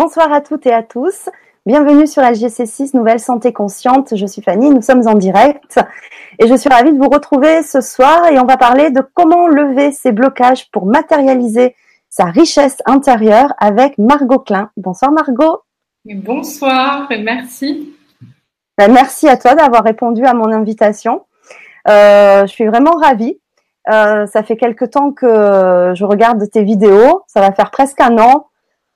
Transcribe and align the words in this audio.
Bonsoir 0.00 0.32
à 0.32 0.40
toutes 0.40 0.64
et 0.64 0.72
à 0.72 0.82
tous. 0.82 1.28
Bienvenue 1.66 2.06
sur 2.06 2.22
LGC6 2.22 2.96
Nouvelle 2.96 3.20
Santé 3.20 3.52
Consciente. 3.52 4.16
Je 4.16 4.24
suis 4.24 4.40
Fanny, 4.40 4.70
nous 4.70 4.80
sommes 4.80 5.06
en 5.06 5.12
direct 5.12 5.78
et 6.38 6.46
je 6.46 6.54
suis 6.54 6.70
ravie 6.70 6.94
de 6.94 6.96
vous 6.96 7.10
retrouver 7.10 7.62
ce 7.62 7.82
soir 7.82 8.28
et 8.28 8.38
on 8.38 8.46
va 8.46 8.56
parler 8.56 8.90
de 8.90 9.02
comment 9.12 9.46
lever 9.46 9.92
ces 9.92 10.12
blocages 10.12 10.70
pour 10.70 10.86
matérialiser 10.86 11.76
sa 12.08 12.24
richesse 12.24 12.78
intérieure 12.86 13.52
avec 13.58 13.98
Margot 13.98 14.38
Klein. 14.38 14.70
Bonsoir 14.78 15.12
Margot. 15.12 15.58
Bonsoir 16.06 17.12
et 17.12 17.18
merci. 17.18 17.94
Ben, 18.78 18.90
merci 18.90 19.28
à 19.28 19.36
toi 19.36 19.54
d'avoir 19.54 19.84
répondu 19.84 20.24
à 20.24 20.32
mon 20.32 20.50
invitation. 20.50 21.26
Euh, 21.90 22.46
je 22.46 22.50
suis 22.50 22.66
vraiment 22.66 22.92
ravie. 22.92 23.38
Euh, 23.92 24.24
ça 24.24 24.42
fait 24.42 24.56
quelque 24.56 24.86
temps 24.86 25.12
que 25.12 25.92
je 25.94 26.04
regarde 26.06 26.42
tes 26.50 26.64
vidéos. 26.64 27.22
Ça 27.26 27.42
va 27.42 27.52
faire 27.52 27.70
presque 27.70 28.00
un 28.00 28.16
an. 28.16 28.46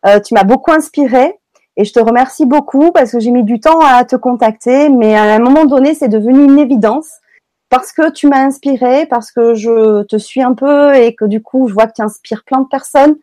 Euh, 0.06 0.20
tu 0.20 0.34
m'as 0.34 0.44
beaucoup 0.44 0.70
inspiré 0.70 1.38
et 1.76 1.84
je 1.84 1.92
te 1.92 2.00
remercie 2.00 2.46
beaucoup 2.46 2.92
parce 2.92 3.12
que 3.12 3.20
j'ai 3.20 3.30
mis 3.30 3.42
du 3.42 3.58
temps 3.58 3.80
à 3.80 4.04
te 4.04 4.16
contacter, 4.16 4.88
mais 4.88 5.16
à 5.16 5.22
un 5.34 5.38
moment 5.38 5.64
donné, 5.64 5.95
c'est 5.95 6.08
devenu 6.08 6.45
une 6.45 6.58
évidence 6.58 7.08
parce 7.70 7.92
que 7.92 8.10
tu 8.10 8.28
m'as 8.28 8.45
inspiré, 8.45 9.06
parce 9.06 9.32
que 9.32 9.54
je 9.54 10.02
te 10.04 10.16
suis 10.16 10.42
un 10.42 10.54
peu 10.54 10.95
et 10.95 11.14
que 11.14 11.24
du 11.24 11.42
coup, 11.42 11.68
je 11.68 11.74
vois 11.74 11.86
que 11.86 11.95
tu 11.96 12.02
inspires 12.02 12.45
plein 12.45 12.60
de 12.60 12.68
personnes. 12.68 13.16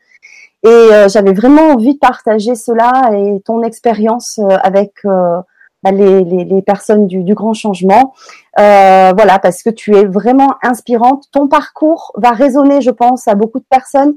Et 0.64 0.68
euh, 0.68 1.08
j'avais 1.08 1.34
vraiment 1.34 1.70
envie 1.70 1.94
de 1.94 2.00
partager 2.00 2.56
cela 2.56 3.12
et 3.14 3.40
ton 3.42 3.64
expérience 3.64 4.40
euh, 4.40 4.58
avec 4.62 4.94
bah, 5.04 5.92
les, 5.92 6.62
personnes 6.66 7.08
du, 7.08 7.24
du 7.24 7.34
grand 7.36 7.54
changement. 7.54 8.14
voilà, 8.58 9.40
parce 9.40 9.64
que 9.64 9.70
tu 9.70 9.96
es 9.96 10.06
vraiment 10.06 10.56
inspirante. 10.64 11.26
Ton 11.32 11.48
parcours 11.48 12.12
va 12.16 12.32
résonner, 12.32 12.82
je 12.82 12.92
pense, 12.92 13.28
à 13.28 13.36
beaucoup 13.36 13.60
de 13.60 13.66
personnes 13.70 14.16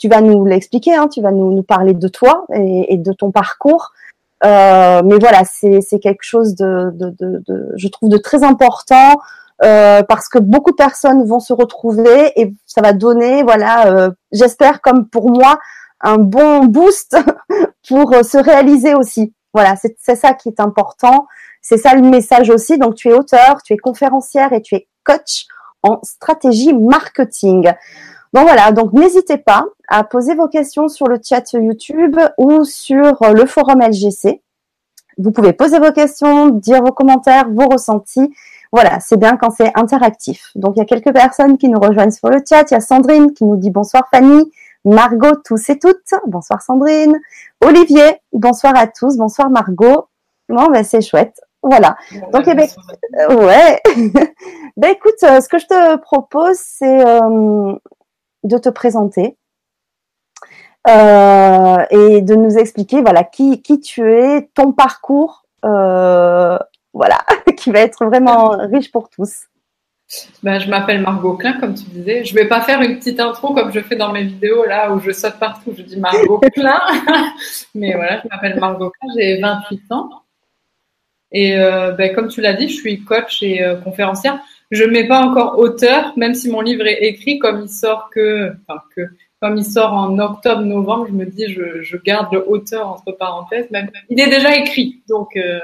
tu 0.00 0.08
vas 0.08 0.22
nous 0.22 0.44
l'expliquer, 0.46 0.94
hein, 0.94 1.08
tu 1.08 1.20
vas 1.20 1.30
nous, 1.30 1.52
nous, 1.52 1.62
parler 1.62 1.92
de 1.92 2.08
toi 2.08 2.46
et, 2.54 2.94
et 2.94 2.96
de 2.96 3.12
ton 3.12 3.30
parcours. 3.30 3.92
Euh, 4.44 5.02
mais 5.04 5.18
voilà, 5.18 5.42
c'est 5.44 5.98
quelque 6.00 6.22
chose 6.22 6.54
de, 6.54 6.90
de, 6.94 7.14
de, 7.20 7.42
de, 7.46 7.72
je 7.76 7.88
trouve, 7.88 8.08
de 8.08 8.16
très 8.16 8.42
important 8.42 9.20
euh, 9.62 10.02
parce 10.02 10.28
que 10.28 10.38
beaucoup 10.38 10.70
de 10.70 10.76
personnes 10.76 11.24
vont 11.24 11.40
se 11.40 11.52
retrouver 11.52 12.32
et 12.40 12.54
ça 12.64 12.80
va 12.80 12.94
donner, 12.94 13.42
voilà, 13.42 13.88
euh, 13.88 14.10
j'espère 14.32 14.80
comme 14.80 15.06
pour 15.06 15.30
moi, 15.30 15.58
un 16.00 16.16
bon 16.16 16.64
boost 16.64 17.18
pour 17.88 18.14
se 18.24 18.38
réaliser 18.38 18.94
aussi. 18.94 19.34
Voilà, 19.52 19.74
c'est 19.76 20.16
ça 20.16 20.32
qui 20.32 20.48
est 20.48 20.60
important. 20.60 21.26
C'est 21.60 21.76
ça 21.76 21.94
le 21.94 22.02
message 22.02 22.48
aussi. 22.48 22.78
Donc, 22.78 22.94
tu 22.94 23.08
es 23.08 23.12
auteur, 23.12 23.62
tu 23.62 23.74
es 23.74 23.76
conférencière 23.76 24.52
et 24.52 24.62
tu 24.62 24.76
es 24.76 24.88
coach 25.04 25.46
en 25.82 25.98
stratégie 26.02 26.72
marketing. 26.72 27.72
Bon 28.32 28.42
voilà, 28.42 28.70
donc 28.70 28.92
n'hésitez 28.92 29.38
pas 29.38 29.64
à 29.88 30.04
poser 30.04 30.34
vos 30.34 30.46
questions 30.46 30.88
sur 30.88 31.08
le 31.08 31.18
chat 31.22 31.52
YouTube 31.52 32.16
ou 32.38 32.64
sur 32.64 33.18
le 33.34 33.44
forum 33.44 33.80
LGC. 33.80 34.40
Vous 35.18 35.32
pouvez 35.32 35.52
poser 35.52 35.80
vos 35.80 35.90
questions, 35.90 36.50
dire 36.50 36.80
vos 36.80 36.92
commentaires, 36.92 37.50
vos 37.50 37.66
ressentis. 37.66 38.32
Voilà, 38.72 39.00
c'est 39.00 39.16
bien 39.16 39.36
quand 39.36 39.50
c'est 39.50 39.72
interactif. 39.74 40.52
Donc 40.54 40.76
il 40.76 40.78
y 40.78 40.82
a 40.82 40.84
quelques 40.84 41.12
personnes 41.12 41.58
qui 41.58 41.68
nous 41.68 41.80
rejoignent 41.80 42.12
sur 42.12 42.28
le 42.28 42.38
chat. 42.48 42.70
Il 42.70 42.74
y 42.74 42.76
a 42.76 42.80
Sandrine 42.80 43.32
qui 43.32 43.44
nous 43.44 43.56
dit 43.56 43.70
bonsoir 43.70 44.04
Fanny, 44.12 44.50
Margot 44.84 45.34
tous 45.44 45.68
et 45.68 45.78
toutes. 45.78 46.14
Bonsoir 46.26 46.62
Sandrine. 46.62 47.18
Olivier, 47.60 48.20
bonsoir 48.32 48.74
à 48.76 48.86
tous. 48.86 49.16
Bonsoir 49.16 49.50
Margot. 49.50 50.06
Bon, 50.48 50.66
ben 50.68 50.84
c'est 50.84 51.00
chouette. 51.00 51.40
Voilà. 51.62 51.96
Donc, 52.32 52.44
eh 52.46 52.54
ben, 52.54 52.66
ouais. 53.36 53.80
ben 54.76 54.90
écoute, 54.92 55.22
euh, 55.24 55.40
ce 55.40 55.48
que 55.48 55.58
je 55.58 55.66
te 55.66 55.96
propose, 55.96 56.56
c'est 56.56 57.06
euh, 57.06 57.74
de 58.44 58.58
te 58.58 58.68
présenter 58.68 59.36
euh, 60.88 61.84
et 61.90 62.22
de 62.22 62.34
nous 62.34 62.56
expliquer 62.56 63.02
voilà 63.02 63.24
qui, 63.24 63.62
qui 63.62 63.80
tu 63.80 64.10
es, 64.10 64.48
ton 64.54 64.72
parcours, 64.72 65.44
euh, 65.64 66.58
voilà, 66.92 67.18
qui 67.56 67.70
va 67.70 67.80
être 67.80 68.04
vraiment 68.06 68.56
riche 68.70 68.90
pour 68.90 69.10
tous. 69.10 69.46
Ben, 70.42 70.58
je 70.58 70.68
m'appelle 70.68 71.02
Margot 71.02 71.36
Klein, 71.36 71.52
comme 71.60 71.74
tu 71.74 71.84
disais. 71.84 72.24
Je 72.24 72.34
vais 72.34 72.48
pas 72.48 72.62
faire 72.62 72.80
une 72.80 72.98
petite 72.98 73.20
intro 73.20 73.54
comme 73.54 73.70
je 73.72 73.80
fais 73.80 73.94
dans 73.94 74.12
mes 74.12 74.24
vidéos 74.24 74.64
là 74.64 74.92
où 74.92 74.98
je 74.98 75.12
saute 75.12 75.38
partout. 75.38 75.72
Je 75.76 75.82
dis 75.82 75.98
Margot 75.98 76.40
Klein, 76.54 76.80
mais 77.74 77.94
voilà, 77.94 78.20
je 78.20 78.28
m'appelle 78.28 78.58
Margot 78.58 78.90
Klein, 78.90 79.12
j'ai 79.16 79.40
28 79.40 79.92
ans. 79.92 80.10
Et 81.32 81.56
euh, 81.56 81.92
ben, 81.92 82.12
comme 82.14 82.28
tu 82.28 82.40
l'as 82.40 82.54
dit, 82.54 82.68
je 82.68 82.74
suis 82.74 83.04
coach 83.04 83.42
et 83.42 83.62
euh, 83.62 83.76
conférencière. 83.76 84.40
Je 84.70 84.84
mets 84.84 85.08
pas 85.08 85.20
encore 85.22 85.58
auteur, 85.58 86.12
même 86.16 86.34
si 86.34 86.48
mon 86.48 86.60
livre 86.60 86.86
est 86.86 87.02
écrit, 87.02 87.38
comme 87.38 87.62
il 87.62 87.68
sort 87.68 88.08
que, 88.10 88.52
enfin 88.66 88.80
que, 88.94 89.02
comme 89.40 89.56
il 89.56 89.64
sort 89.64 89.92
en 89.92 90.18
octobre-novembre, 90.18 91.06
je 91.08 91.12
me 91.12 91.26
dis, 91.26 91.52
je, 91.52 91.82
je, 91.82 91.96
garde 91.96 92.32
le 92.32 92.48
auteur 92.48 92.88
entre 92.88 93.12
parenthèses. 93.12 93.70
Même, 93.70 93.90
il 94.08 94.20
est 94.20 94.30
déjà 94.30 94.56
écrit, 94.56 95.02
donc 95.08 95.36
euh, 95.36 95.58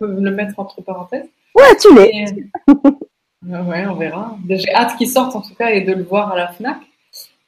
on 0.00 0.06
peut 0.06 0.20
le 0.20 0.30
mettre 0.30 0.58
entre 0.58 0.80
parenthèses. 0.80 1.28
Ouais, 1.54 1.76
tu 1.80 1.94
l'es. 1.94 2.26
Euh, 3.52 3.62
ouais, 3.62 3.86
on 3.86 3.94
verra. 3.94 4.36
J'ai 4.48 4.74
hâte 4.74 4.96
qu'il 4.96 5.08
sorte 5.08 5.36
en 5.36 5.40
tout 5.40 5.54
cas 5.54 5.70
et 5.70 5.82
de 5.82 5.92
le 5.92 6.02
voir 6.02 6.32
à 6.32 6.36
la 6.36 6.48
Fnac. 6.48 6.78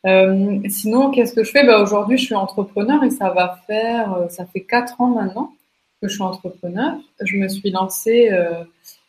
Euh, 0.06 0.60
sinon, 0.68 1.10
qu'est-ce 1.10 1.32
que 1.32 1.44
je 1.44 1.50
fais? 1.50 1.66
Bah, 1.66 1.80
Aujourd'hui, 1.82 2.18
je 2.18 2.24
suis 2.24 2.34
entrepreneur 2.34 3.02
et 3.02 3.10
ça 3.10 3.30
va 3.30 3.58
faire, 3.66 4.14
euh, 4.14 4.28
ça 4.28 4.46
fait 4.46 4.60
quatre 4.60 5.00
ans 5.00 5.08
maintenant 5.08 5.52
que 6.00 6.08
je 6.08 6.14
suis 6.14 6.22
entrepreneur. 6.22 6.94
Je 7.20 7.36
me 7.36 7.48
suis 7.48 7.70
lancée 7.70 8.30
euh, 8.30 8.64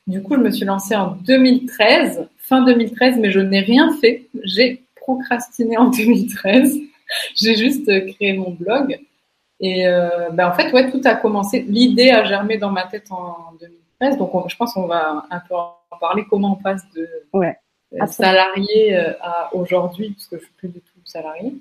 du 0.09 0.24
coup, 0.24 0.36
je 0.36 0.40
me 0.40 0.50
suis 0.50 0.66
lancée 0.66 0.96
en 0.96 1.12
2013, 1.12 2.28
fin 2.38 2.64
2013, 2.64 3.18
mais 3.20 3.30
je 3.30 3.40
n'ai 3.40 3.59
rien 3.59 3.96
fait. 4.02 4.28
J'ai 4.44 4.84
procrastiné 4.96 5.78
en 5.78 5.90
2013. 5.90 6.80
J'ai 7.36 7.56
juste 7.56 7.86
créé 8.14 8.34
mon 8.34 8.52
blog. 8.52 9.00
Et 9.59 9.88
euh, 9.88 10.30
ben 10.31 10.50
en 10.50 10.53
fait, 10.53 10.72
ouais, 10.72 10.90
tout 10.90 11.02
a 11.06 11.16
commencé. 11.16 11.62
L'idée 11.62 12.09
a 12.09 12.24
germé 12.24 12.58
dans 12.58 12.72
ma 12.72 12.88
tête 12.88 13.12
en 13.12 13.52
2013. 13.59 14.18
Donc, 14.18 14.31
je 14.50 14.56
pense 14.56 14.74
qu'on 14.74 14.88
va 14.88 15.25
un 15.30 15.40
peu 15.48 15.56
en 15.56 15.75
parler. 16.00 16.25
Comment 16.28 16.53
on 16.53 16.64
passe 16.64 16.84
de 16.96 17.08
ouais, 17.34 17.58
euh, 17.94 18.06
salarié 18.08 18.98
euh, 18.98 19.14
à 19.22 19.53
aujourd'hui, 19.53 20.12
parce 20.12 20.28
que 20.28 20.38
je 20.38 20.44
suis 20.44 20.53
plus 20.58 20.69
du 20.69 20.80
tout 20.80 21.00
salarié. 21.03 21.53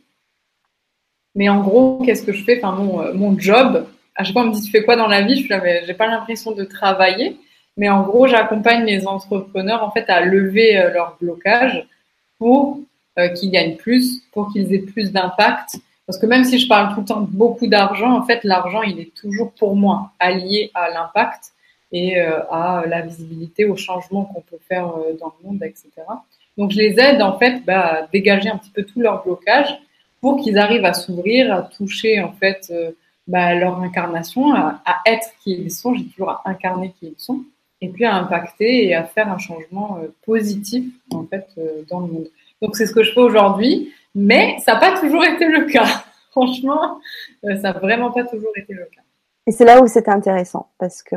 Mais 1.34 1.50
en 1.50 1.60
gros, 1.60 2.00
qu'est-ce 2.04 2.22
que 2.22 2.32
je 2.32 2.44
fais? 2.44 2.62
Enfin, 2.62 2.76
mon, 2.76 3.12
mon 3.14 3.38
job. 3.38 3.86
À 4.14 4.24
chaque 4.24 4.32
fois, 4.32 4.42
on 4.42 4.46
me 4.46 4.54
dit 4.54 4.62
tu 4.62 4.70
fais 4.70 4.84
quoi 4.84 4.96
dans 4.96 5.06
la 5.06 5.20
vie? 5.20 5.36
Je 5.36 5.42
suis 5.42 5.86
j'ai 5.86 5.94
pas 5.94 6.06
l'impression 6.06 6.52
de 6.52 6.64
travailler. 6.64 7.38
Mais 7.78 7.88
en 7.88 8.02
gros, 8.02 8.26
j'accompagne 8.26 8.84
les 8.84 9.06
entrepreneurs 9.06 9.84
en 9.84 9.92
fait 9.92 10.10
à 10.10 10.20
lever 10.20 10.76
euh, 10.76 10.92
leur 10.92 11.16
blocage 11.20 11.86
pour 12.36 12.80
euh, 13.18 13.28
qu'ils 13.28 13.52
gagnent 13.52 13.76
plus, 13.76 14.20
pour 14.32 14.52
qu'ils 14.52 14.74
aient 14.74 14.80
plus 14.80 15.12
d'impact. 15.12 15.76
Parce 16.04 16.18
que 16.18 16.26
même 16.26 16.44
si 16.44 16.58
je 16.58 16.68
parle 16.68 16.92
tout 16.92 17.00
le 17.00 17.06
temps 17.06 17.20
de 17.20 17.30
beaucoup 17.30 17.68
d'argent, 17.68 18.18
en 18.18 18.24
fait, 18.24 18.42
l'argent, 18.42 18.82
il 18.82 18.98
est 18.98 19.14
toujours 19.14 19.52
pour 19.52 19.76
moi 19.76 20.10
allié 20.18 20.72
à 20.74 20.90
l'impact 20.90 21.52
et 21.92 22.18
euh, 22.18 22.40
à 22.50 22.82
la 22.88 23.02
visibilité, 23.02 23.64
au 23.64 23.76
changement 23.76 24.24
qu'on 24.24 24.40
peut 24.40 24.58
faire 24.68 24.92
dans 25.20 25.32
le 25.40 25.48
monde, 25.48 25.62
etc. 25.62 25.88
Donc, 26.56 26.72
je 26.72 26.78
les 26.78 26.98
aide 26.98 27.22
en 27.22 27.38
fait 27.38 27.64
bah, 27.64 27.80
à 27.80 28.06
dégager 28.08 28.48
un 28.50 28.56
petit 28.56 28.70
peu 28.70 28.82
tout 28.82 29.00
leur 29.00 29.22
blocage 29.22 29.68
pour 30.20 30.42
qu'ils 30.42 30.58
arrivent 30.58 30.84
à 30.84 30.94
s'ouvrir, 30.94 31.54
à 31.54 31.62
toucher 31.62 32.20
en 32.20 32.32
fait 32.32 32.72
bah, 33.28 33.54
leur 33.54 33.80
incarnation, 33.80 34.52
à, 34.52 34.80
à, 34.84 35.00
être 35.06 35.28
qui 35.44 35.52
ils 35.52 35.70
sont. 35.70 35.94
J'ai 35.94 36.06
toujours 36.06 36.30
à 36.30 36.42
incarner 36.46 36.92
qui 36.98 37.14
ils 37.16 37.20
sont 37.22 37.44
et 37.80 37.88
puis 37.88 38.04
à 38.04 38.16
impacter 38.16 38.86
et 38.86 38.94
à 38.94 39.04
faire 39.04 39.30
un 39.30 39.38
changement 39.38 39.98
euh, 40.02 40.08
positif 40.24 40.84
en 41.12 41.24
fait 41.24 41.46
euh, 41.58 41.82
dans 41.88 42.00
le 42.00 42.06
monde. 42.06 42.28
Donc 42.60 42.76
c'est 42.76 42.86
ce 42.86 42.92
que 42.92 43.02
je 43.02 43.12
fais 43.12 43.20
aujourd'hui, 43.20 43.92
mais 44.14 44.56
ça 44.60 44.74
n'a 44.74 44.80
pas 44.80 45.00
toujours 45.00 45.24
été 45.24 45.46
le 45.46 45.66
cas. 45.66 45.86
Franchement, 46.30 47.00
euh, 47.44 47.56
ça 47.56 47.72
n'a 47.72 47.78
vraiment 47.78 48.10
pas 48.10 48.24
toujours 48.24 48.52
été 48.56 48.74
le 48.74 48.84
cas. 48.84 49.02
Et 49.46 49.52
c'est 49.52 49.64
là 49.64 49.80
où 49.80 49.86
c'était 49.86 50.10
intéressant 50.10 50.70
parce 50.78 51.02
que 51.02 51.16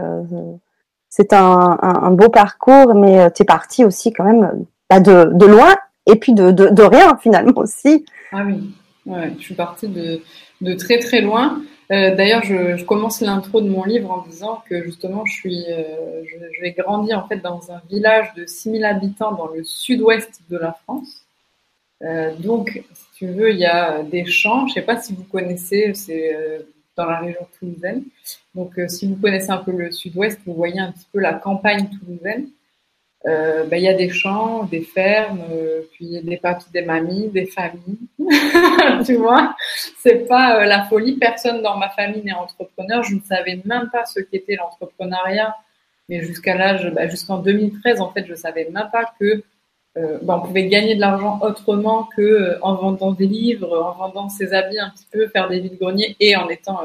c'est 1.09 1.33
un, 1.33 1.77
un, 1.81 2.11
beau 2.11 2.29
parcours, 2.29 2.95
mais 2.95 3.29
tu 3.31 3.41
es 3.41 3.45
parti 3.45 3.83
aussi 3.83 4.13
quand 4.13 4.23
même 4.23 4.65
bah, 4.89 5.01
de, 5.01 5.31
de, 5.33 5.45
loin 5.45 5.75
et 6.05 6.15
puis 6.15 6.31
de, 6.31 6.51
de, 6.51 6.69
de, 6.69 6.83
rien 6.83 7.17
finalement 7.17 7.57
aussi. 7.57 8.05
Ah 8.31 8.43
oui, 8.45 8.73
ouais, 9.05 9.33
je 9.37 9.43
suis 9.43 9.53
partie 9.53 9.89
de, 9.89 10.21
de 10.61 10.73
très 10.75 10.99
très 10.99 11.19
loin. 11.19 11.61
Euh, 11.91 12.15
d'ailleurs, 12.15 12.43
je, 12.43 12.83
commence 12.85 13.19
l'intro 13.19 13.59
de 13.59 13.67
mon 13.67 13.83
livre 13.83 14.11
en 14.11 14.25
disant 14.25 14.63
que 14.69 14.81
justement, 14.83 15.25
je 15.25 15.33
suis, 15.33 15.65
euh, 15.69 16.23
vais 16.61 16.71
grandir 16.71 17.19
en 17.19 17.27
fait 17.27 17.37
dans 17.37 17.69
un 17.71 17.81
village 17.89 18.33
de 18.35 18.45
6000 18.45 18.85
habitants 18.85 19.33
dans 19.33 19.47
le 19.47 19.63
sud-ouest 19.63 20.41
de 20.49 20.57
la 20.57 20.71
France. 20.71 21.25
Euh, 22.03 22.33
donc, 22.37 22.81
si 22.93 23.05
tu 23.15 23.27
veux, 23.27 23.51
il 23.51 23.59
y 23.59 23.65
a 23.65 24.03
des 24.03 24.25
champs. 24.25 24.67
Je 24.67 24.71
ne 24.71 24.75
sais 24.75 24.81
pas 24.83 25.01
si 25.01 25.13
vous 25.13 25.23
connaissez, 25.23 25.93
c'est 25.93 26.65
dans 26.95 27.05
la 27.05 27.19
région 27.19 27.45
toulousaine. 27.59 28.03
Donc, 28.55 28.79
si 28.87 29.07
vous 29.07 29.15
connaissez 29.15 29.49
un 29.49 29.57
peu 29.57 29.71
le 29.71 29.91
sud-ouest, 29.91 30.39
vous 30.45 30.53
voyez 30.53 30.79
un 30.79 30.91
petit 30.91 31.07
peu 31.11 31.19
la 31.19 31.33
campagne 31.33 31.89
toulousaine. 31.99 32.47
Euh, 33.27 33.65
ben, 33.65 33.77
il 33.77 33.83
y 33.83 33.87
a 33.87 33.93
des 33.93 34.09
champs, 34.09 34.63
des 34.63 34.81
fermes, 34.81 35.43
euh, 35.51 35.81
puis 35.91 36.21
des 36.23 36.37
papis, 36.37 36.65
des 36.73 36.81
mamies, 36.81 37.27
des 37.27 37.45
familles. 37.45 37.99
tu 39.05 39.15
vois, 39.15 39.55
c'est 39.99 40.27
pas 40.27 40.59
euh, 40.59 40.65
la 40.65 40.85
folie. 40.85 41.17
Personne 41.17 41.61
dans 41.61 41.77
ma 41.77 41.89
famille 41.89 42.23
n'est 42.23 42.33
entrepreneur. 42.33 43.03
Je 43.03 43.15
ne 43.15 43.21
savais 43.21 43.61
même 43.65 43.89
pas 43.91 44.05
ce 44.05 44.21
qu'était 44.21 44.55
l'entrepreneuriat. 44.55 45.55
Mais 46.09 46.21
jusqu'à 46.21 46.55
l'âge, 46.55 46.91
ben, 46.93 47.09
jusqu'en 47.09 47.37
2013, 47.37 48.01
en 48.01 48.09
fait, 48.09 48.25
je 48.27 48.33
savais 48.33 48.67
même 48.71 48.89
pas 48.91 49.05
que 49.19 49.43
ben, 49.95 50.35
on 50.35 50.41
pouvait 50.41 50.67
gagner 50.67 50.95
de 50.95 51.01
l'argent 51.01 51.39
autrement 51.41 52.07
que 52.15 52.57
en 52.61 52.75
vendant 52.75 53.11
des 53.11 53.27
livres, 53.27 53.77
en 53.77 53.93
vendant 53.93 54.29
ses 54.29 54.53
habits 54.53 54.79
un 54.79 54.89
petit 54.89 55.05
peu, 55.11 55.27
faire 55.27 55.47
des 55.49 55.59
vides 55.59 55.77
greniers 55.77 56.15
et 56.19 56.35
en 56.37 56.47
étant 56.49 56.79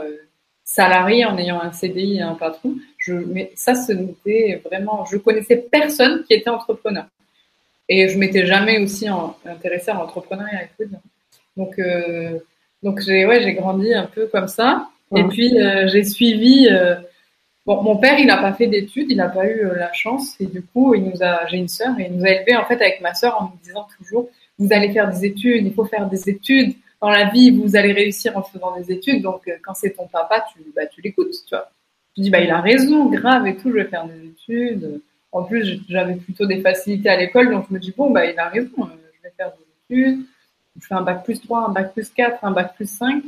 salarié 0.65 1.25
en 1.25 1.39
ayant 1.39 1.63
un 1.63 1.73
CDI 1.73 2.17
et 2.17 2.23
un 2.23 2.35
patron. 2.35 2.75
Je, 3.07 3.13
mais 3.13 3.53
ça, 3.55 3.75
c'était 3.77 4.61
vraiment, 4.65 5.05
je 5.05 5.17
connaissais 5.17 5.57
personne 5.57 6.25
qui 6.25 6.35
était 6.35 6.51
entrepreneur. 6.51 7.07
Et 7.89 8.09
je 8.09 8.19
m'étais 8.19 8.47
jamais 8.47 8.81
aussi 8.81 9.07
intéressée 9.45 9.93
à 9.93 9.95
l'entrepreneuriat. 9.95 10.63
Donc, 11.57 11.79
euh, 11.79 12.39
donc 12.83 13.01
j'ai 13.01 13.25
ouais, 13.25 13.43
j'ai 13.43 13.55
grandi 13.55 13.95
un 13.95 14.07
peu 14.07 14.27
comme 14.27 14.49
ça. 14.49 14.89
Et 15.15 15.23
puis 15.23 15.57
euh, 15.57 15.87
j'ai 15.87 16.03
suivi. 16.03 16.69
Euh, 16.69 16.97
bon, 17.65 17.81
mon 17.83 17.97
père, 17.97 18.19
il 18.19 18.27
n'a 18.27 18.39
pas 18.39 18.53
fait 18.55 18.67
d'études, 18.67 19.07
il 19.09 19.19
n'a 19.19 19.29
pas 19.29 19.47
eu 19.47 19.61
euh, 19.61 19.77
la 19.77 19.93
chance. 19.93 20.35
Et 20.41 20.47
du 20.47 20.63
coup, 20.63 20.97
il 20.97 21.05
nous 21.05 21.23
a. 21.23 21.47
J'ai 21.47 21.59
une 21.59 21.69
sœur 21.69 21.99
et 22.01 22.07
il 22.07 22.17
nous 22.17 22.25
a 22.25 22.31
élevés 22.31 22.57
en 22.57 22.65
fait 22.65 22.81
avec 22.83 23.01
ma 23.01 23.15
sœur 23.15 23.41
en 23.41 23.45
nous 23.45 23.59
disant 23.63 23.87
toujours 23.97 24.29
vous 24.59 24.73
allez 24.73 24.91
faire 24.93 25.09
des 25.09 25.25
études, 25.27 25.65
il 25.65 25.75
faut 25.75 25.85
faire 25.85 26.09
des 26.09 26.29
études 26.29 26.75
dans 27.01 27.11
la 27.11 27.29
vie, 27.31 27.51
vous 27.51 27.77
allez 27.77 27.93
réussir 27.93 28.37
en 28.37 28.43
faisant 28.43 28.75
des 28.77 28.91
études. 28.91 29.23
Donc, 29.23 29.43
quand 29.63 29.75
c'est 29.75 29.91
ton 29.91 30.09
papa, 30.09 30.45
tu, 30.51 30.61
bah, 30.75 30.87
tu 30.87 31.03
l'écoutes, 31.03 31.31
tu 31.47 31.51
vois. 31.51 31.71
Tu 32.17 32.23
dis, 32.23 32.31
bah, 32.31 32.41
il 32.41 32.51
a 32.51 32.61
raison, 32.61 33.07
grave 33.07 33.47
et 33.47 33.57
tout, 33.57 33.71
je 33.71 33.77
vais 33.77 33.85
faire 33.85 34.07
des 34.07 34.27
études. 34.27 35.01
En 35.31 35.45
plus, 35.45 35.81
j'avais 35.89 36.17
plutôt 36.17 36.47
des 36.47 36.61
facilités 36.61 37.11
à 37.11 37.17
l'école, 37.17 37.51
donc 37.51 37.67
je 37.69 37.75
me 37.75 37.79
dis, 37.79 37.93
bon, 37.97 38.11
bah, 38.11 38.25
il 38.25 38.39
a 38.39 38.49
raison, 38.49 38.71
je 38.79 39.23
vais 39.23 39.35
faire 39.37 39.53
des 39.53 39.95
études. 39.95 40.25
Je 40.81 40.87
fais 40.87 40.95
un 40.95 41.03
bac 41.03 41.25
plus 41.25 41.41
3, 41.41 41.69
un 41.69 41.73
bac 41.73 41.93
plus 41.93 42.09
4, 42.11 42.45
un 42.45 42.51
bac 42.51 42.75
plus 42.75 42.91
5 42.91 43.23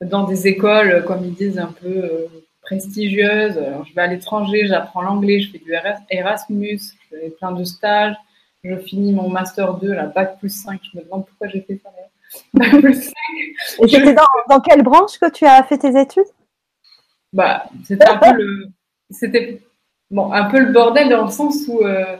dans 0.00 0.24
des 0.24 0.46
écoles, 0.46 1.04
comme 1.06 1.24
ils 1.24 1.34
disent, 1.34 1.58
un 1.58 1.72
peu 1.80 1.86
euh, 1.86 2.26
prestigieuses. 2.62 3.60
je 3.88 3.94
vais 3.94 4.02
à 4.02 4.06
l'étranger, 4.06 4.66
j'apprends 4.66 5.02
l'anglais, 5.02 5.40
je 5.40 5.50
fais 5.50 5.58
du 5.58 5.72
Erasmus, 6.10 6.78
je 6.78 7.16
fais 7.16 7.30
plein 7.30 7.52
de 7.52 7.64
stages. 7.64 8.16
Je 8.64 8.76
finis 8.76 9.12
mon 9.12 9.28
master 9.28 9.74
2, 9.74 9.92
la 9.92 10.06
bac 10.06 10.38
plus 10.38 10.48
5. 10.48 10.80
Je 10.92 10.98
me 10.98 11.04
demande 11.04 11.26
pourquoi 11.26 11.48
j'ai 11.48 11.60
fait 11.60 11.80
ça. 11.82 11.90
Bac 12.54 12.80
plus 12.80 12.94
5. 12.94 13.14
Et 13.84 13.88
c'était 13.88 14.14
dans, 14.14 14.60
quelle 14.60 14.82
branche 14.82 15.18
que 15.18 15.30
tu 15.30 15.46
as 15.46 15.62
fait 15.62 15.78
tes 15.78 15.98
études? 15.98 16.26
Bah, 17.32 17.64
c'était 17.84 18.06
un 18.08 18.16
peu 18.16 18.32
le, 18.32 18.70
bon, 20.10 20.32
un 20.32 20.44
peu 20.44 20.60
le 20.60 20.72
bordel 20.72 21.08
dans 21.08 21.24
le 21.24 21.30
sens 21.30 21.66
où 21.68 21.80
euh, 21.82 22.16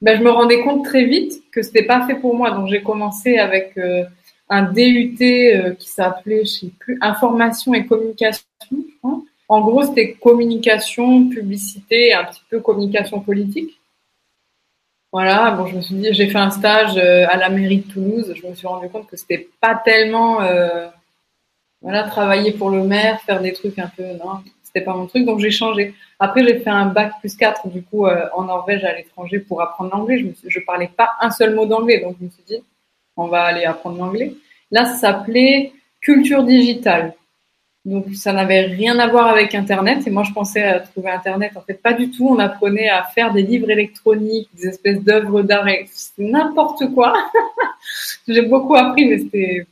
bah, 0.00 0.16
je 0.16 0.22
me 0.22 0.30
rendais 0.30 0.62
compte 0.62 0.84
très 0.84 1.04
vite 1.04 1.42
que 1.50 1.62
c'était 1.62 1.84
pas 1.84 2.06
fait 2.06 2.14
pour 2.14 2.36
moi. 2.36 2.50
Donc 2.52 2.68
j'ai 2.68 2.82
commencé 2.82 3.38
avec 3.38 3.76
euh, 3.76 4.04
un 4.48 4.62
DUT 4.62 5.16
euh, 5.20 5.74
qui 5.74 5.88
s'appelait, 5.88 6.44
je 6.44 6.50
sais 6.50 6.70
plus, 6.78 6.98
information 7.00 7.74
et 7.74 7.86
communication. 7.86 8.44
En 9.48 9.60
gros, 9.60 9.82
c'était 9.84 10.14
communication, 10.14 11.28
publicité, 11.28 12.14
un 12.14 12.24
petit 12.24 12.42
peu 12.48 12.60
communication 12.60 13.20
politique. 13.20 13.78
Voilà, 15.12 15.50
bon, 15.50 15.66
je 15.66 15.76
me 15.76 15.80
suis 15.82 15.94
dit, 15.96 16.08
j'ai 16.12 16.28
fait 16.30 16.38
un 16.38 16.50
stage 16.50 16.96
à 16.96 17.36
la 17.36 17.50
mairie 17.50 17.80
de 17.80 17.92
Toulouse. 17.92 18.32
Je 18.34 18.46
me 18.46 18.54
suis 18.54 18.66
rendu 18.66 18.88
compte 18.88 19.08
que 19.08 19.16
c'était 19.18 19.46
pas 19.60 19.74
tellement, 19.74 20.38
voilà, 21.82 22.04
travailler 22.04 22.52
pour 22.52 22.70
le 22.70 22.82
maire, 22.84 23.20
faire 23.20 23.42
des 23.42 23.52
trucs 23.52 23.78
un 23.78 23.90
peu, 23.94 24.04
non, 24.04 24.40
c'était 24.72 24.84
pas 24.84 24.94
mon 24.94 25.06
truc. 25.06 25.24
Donc 25.24 25.40
j'ai 25.40 25.50
changé. 25.50 25.94
Après, 26.18 26.44
j'ai 26.44 26.60
fait 26.60 26.70
un 26.70 26.86
bac 26.86 27.12
plus 27.20 27.36
4 27.36 27.68
du 27.68 27.82
coup 27.82 28.06
euh, 28.06 28.26
en 28.34 28.44
Norvège 28.44 28.84
à 28.84 28.94
l'étranger 28.94 29.38
pour 29.40 29.60
apprendre 29.60 29.90
l'anglais. 29.92 30.18
Je, 30.18 30.26
ne 30.26 30.32
je 30.50 30.60
parlais 30.60 30.90
pas 30.94 31.10
un 31.20 31.30
seul 31.30 31.54
mot 31.54 31.66
d'anglais, 31.66 32.00
donc 32.00 32.16
je 32.18 32.24
me 32.24 32.30
suis 32.30 32.44
dit, 32.46 32.62
on 33.16 33.26
va 33.26 33.42
aller 33.42 33.64
apprendre 33.64 33.98
l'anglais. 33.98 34.34
Là, 34.70 34.84
ça 34.84 34.94
s'appelait 34.94 35.72
culture 36.00 36.42
digitale. 36.44 37.14
Donc, 37.84 38.14
ça 38.14 38.32
n'avait 38.32 38.60
rien 38.60 38.98
à 39.00 39.08
voir 39.08 39.26
avec 39.26 39.54
Internet. 39.56 40.06
Et 40.06 40.10
moi, 40.10 40.22
je 40.22 40.32
pensais 40.32 40.62
à 40.62 40.78
trouver 40.80 41.10
Internet. 41.10 41.52
En 41.56 41.62
fait, 41.62 41.74
pas 41.74 41.92
du 41.92 42.10
tout. 42.10 42.28
On 42.28 42.38
apprenait 42.38 42.88
à 42.88 43.02
faire 43.02 43.32
des 43.32 43.42
livres 43.42 43.70
électroniques, 43.70 44.48
des 44.54 44.68
espèces 44.68 45.02
d'œuvres 45.02 45.42
d'art. 45.42 45.66
C'était 45.90 46.30
n'importe 46.30 46.94
quoi. 46.94 47.12
j'ai 48.28 48.42
beaucoup 48.42 48.76
appris, 48.76 49.06
mais 49.06 49.18
c'était 49.18 49.66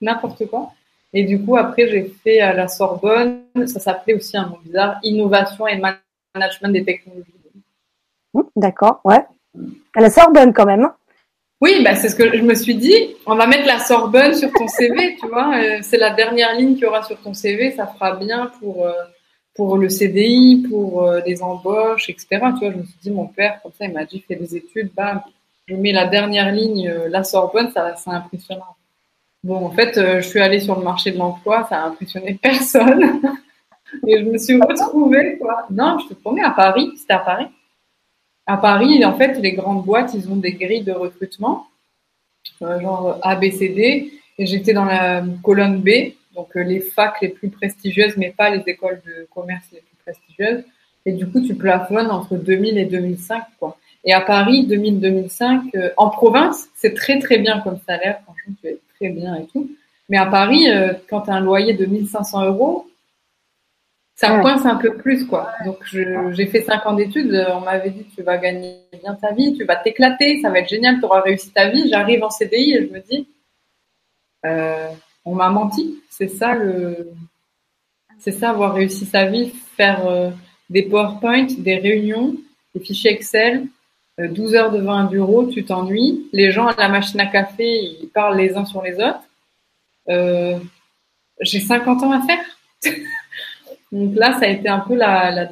n'importe 0.00 0.46
quoi. 0.46 0.72
Et 1.12 1.24
du 1.24 1.42
coup, 1.42 1.56
après, 1.56 1.88
j'ai 1.88 2.12
fait 2.22 2.40
à 2.40 2.52
la 2.52 2.68
Sorbonne. 2.68 3.42
Ça 3.66 3.80
s'appelait 3.80 4.14
aussi 4.14 4.36
un 4.36 4.48
nom 4.48 4.58
bizarre, 4.64 4.98
innovation 5.02 5.66
et 5.66 5.78
management 5.78 6.72
des 6.72 6.84
technologies. 6.84 7.32
Mmh, 8.34 8.42
d'accord, 8.56 9.00
ouais. 9.04 9.24
À 9.94 10.00
la 10.00 10.10
Sorbonne, 10.10 10.52
quand 10.52 10.66
même. 10.66 10.84
Hein. 10.84 10.94
Oui, 11.62 11.82
bah, 11.82 11.94
c'est 11.94 12.10
ce 12.10 12.16
que 12.16 12.36
je 12.36 12.42
me 12.42 12.54
suis 12.54 12.74
dit. 12.74 13.16
On 13.24 13.34
va 13.34 13.46
mettre 13.46 13.66
la 13.66 13.78
Sorbonne 13.78 14.34
sur 14.34 14.52
ton 14.52 14.68
CV, 14.68 15.16
tu 15.18 15.26
vois. 15.26 15.56
Euh, 15.56 15.78
c'est 15.80 15.96
la 15.96 16.10
dernière 16.10 16.54
ligne 16.54 16.74
qu'il 16.74 16.82
y 16.82 16.86
aura 16.86 17.02
sur 17.02 17.18
ton 17.18 17.32
CV. 17.32 17.72
Ça 17.72 17.86
fera 17.86 18.16
bien 18.16 18.52
pour, 18.60 18.86
euh, 18.86 18.92
pour 19.54 19.78
le 19.78 19.88
CDI, 19.88 20.66
pour 20.68 21.04
euh, 21.04 21.20
les 21.24 21.42
embauches, 21.42 22.10
etc. 22.10 22.26
Tu 22.30 22.38
vois, 22.38 22.72
je 22.72 22.76
me 22.76 22.82
suis 22.82 22.98
dit, 23.02 23.10
mon 23.10 23.26
père, 23.26 23.58
comme 23.62 23.72
ça, 23.72 23.86
il 23.86 23.92
m'a 23.94 24.04
dit, 24.04 24.22
fais 24.28 24.36
des 24.36 24.54
études, 24.54 24.92
bam. 24.94 25.22
Je 25.66 25.74
mets 25.74 25.92
la 25.92 26.06
dernière 26.06 26.52
ligne, 26.52 26.92
la 27.08 27.24
Sorbonne, 27.24 27.70
ça, 27.72 27.96
c'est 27.96 28.10
impressionnant. 28.10 28.76
Bon, 29.46 29.64
en 29.64 29.70
fait, 29.70 29.92
je 29.94 30.26
suis 30.26 30.40
allée 30.40 30.60
sur 30.60 30.76
le 30.76 30.82
marché 30.84 31.12
de 31.12 31.18
l'emploi, 31.18 31.66
ça 31.68 31.82
a 31.82 31.86
impressionné 31.86 32.34
personne. 32.42 33.20
Et 34.06 34.18
je 34.18 34.24
me 34.24 34.38
suis 34.38 34.60
retrouvée, 34.60 35.38
quoi. 35.38 35.66
Non, 35.70 35.98
je 36.00 36.08
te 36.08 36.14
promets, 36.14 36.42
à 36.42 36.50
Paris, 36.50 36.90
c'était 36.96 37.14
à 37.14 37.20
Paris 37.20 37.46
à 38.46 38.56
Paris, 38.56 39.04
en 39.04 39.14
fait, 39.14 39.38
les 39.40 39.52
grandes 39.52 39.84
boîtes, 39.84 40.14
ils 40.14 40.30
ont 40.30 40.36
des 40.36 40.52
grilles 40.52 40.84
de 40.84 40.92
recrutement, 40.92 41.66
euh, 42.62 42.80
genre 42.80 43.18
A, 43.22 43.34
B, 43.34 43.50
C, 43.50 43.68
D. 43.68 44.12
Et 44.38 44.46
j'étais 44.46 44.72
dans 44.72 44.84
la 44.84 45.24
colonne 45.42 45.80
B, 45.80 46.12
donc 46.34 46.56
euh, 46.56 46.62
les 46.62 46.80
facs 46.80 47.20
les 47.22 47.30
plus 47.30 47.48
prestigieuses, 47.48 48.16
mais 48.16 48.30
pas 48.30 48.50
les 48.50 48.62
écoles 48.66 49.00
de 49.04 49.26
commerce 49.34 49.64
les 49.72 49.80
plus 49.80 49.96
prestigieuses. 50.04 50.64
Et 51.04 51.12
du 51.12 51.26
coup, 51.26 51.40
tu 51.40 51.54
plafonnes 51.54 52.10
entre 52.10 52.36
2000 52.36 52.78
et 52.78 52.84
2005, 52.84 53.42
quoi. 53.58 53.76
Et 54.04 54.12
à 54.12 54.20
Paris, 54.20 54.66
2000-2005, 54.68 55.70
euh, 55.74 55.90
en 55.96 56.10
province, 56.10 56.68
c'est 56.74 56.94
très 56.94 57.18
très 57.18 57.38
bien 57.38 57.60
comme 57.60 57.78
salaire. 57.86 58.20
Franchement, 58.24 58.54
tu 58.60 58.68
es 58.68 58.78
très 58.96 59.10
bien 59.10 59.36
et 59.36 59.46
tout. 59.46 59.70
Mais 60.08 60.18
à 60.18 60.26
Paris, 60.26 60.66
quand 61.08 61.22
tu 61.22 61.30
as 61.30 61.34
un 61.34 61.40
loyer 61.40 61.74
de 61.74 61.84
1500 61.84 62.44
euros, 62.46 62.86
ça 64.16 64.40
coince 64.40 64.64
un 64.64 64.76
peu 64.76 64.96
plus, 64.96 65.26
quoi. 65.26 65.52
Donc, 65.66 65.78
j'ai 65.84 66.46
fait 66.46 66.62
cinq 66.62 66.86
ans 66.86 66.94
d'études. 66.94 67.46
On 67.50 67.60
m'avait 67.60 67.90
dit, 67.90 68.06
tu 68.14 68.22
vas 68.22 68.38
gagner 68.38 68.78
bien 69.02 69.14
ta 69.14 69.32
vie, 69.32 69.54
tu 69.54 69.64
vas 69.64 69.76
t'éclater, 69.76 70.40
ça 70.40 70.48
va 70.48 70.60
être 70.60 70.68
génial, 70.68 70.98
tu 70.98 71.04
auras 71.04 71.20
réussi 71.20 71.50
ta 71.50 71.68
vie. 71.68 71.88
J'arrive 71.90 72.24
en 72.24 72.30
CDI 72.30 72.74
et 72.74 72.86
je 72.86 72.92
me 72.92 73.00
dis, 73.00 73.28
euh, 74.46 74.88
on 75.26 75.34
m'a 75.34 75.50
menti. 75.50 76.02
C'est 76.08 76.28
ça 76.28 76.54
le, 76.54 77.12
c'est 78.18 78.32
ça 78.32 78.50
avoir 78.50 78.74
réussi 78.74 79.04
sa 79.04 79.26
vie, 79.26 79.52
faire 79.76 80.06
euh, 80.06 80.30
des 80.70 80.84
PowerPoint, 80.84 81.48
des 81.58 81.76
réunions, 81.76 82.36
des 82.74 82.80
fichiers 82.80 83.12
Excel, 83.12 83.66
12 84.18 84.54
euh, 84.54 84.58
heures 84.58 84.72
devant 84.72 84.94
un 84.94 85.04
bureau, 85.04 85.46
tu 85.46 85.64
t'ennuies. 85.64 86.28
Les 86.32 86.50
gens 86.50 86.66
à 86.66 86.74
la 86.76 86.88
machine 86.88 87.20
à 87.20 87.26
café, 87.26 87.64
ils 87.66 88.08
parlent 88.08 88.36
les 88.36 88.56
uns 88.56 88.64
sur 88.64 88.82
les 88.82 88.94
autres. 88.94 89.22
Euh, 90.08 90.58
j'ai 91.40 91.60
50 91.60 92.02
ans 92.02 92.12
à 92.12 92.22
faire. 92.22 92.44
Donc 93.92 94.14
là, 94.14 94.32
ça 94.38 94.46
a 94.46 94.48
été 94.48 94.68
un 94.68 94.80
peu 94.80 94.94
la. 94.94 95.30
la 95.30 95.48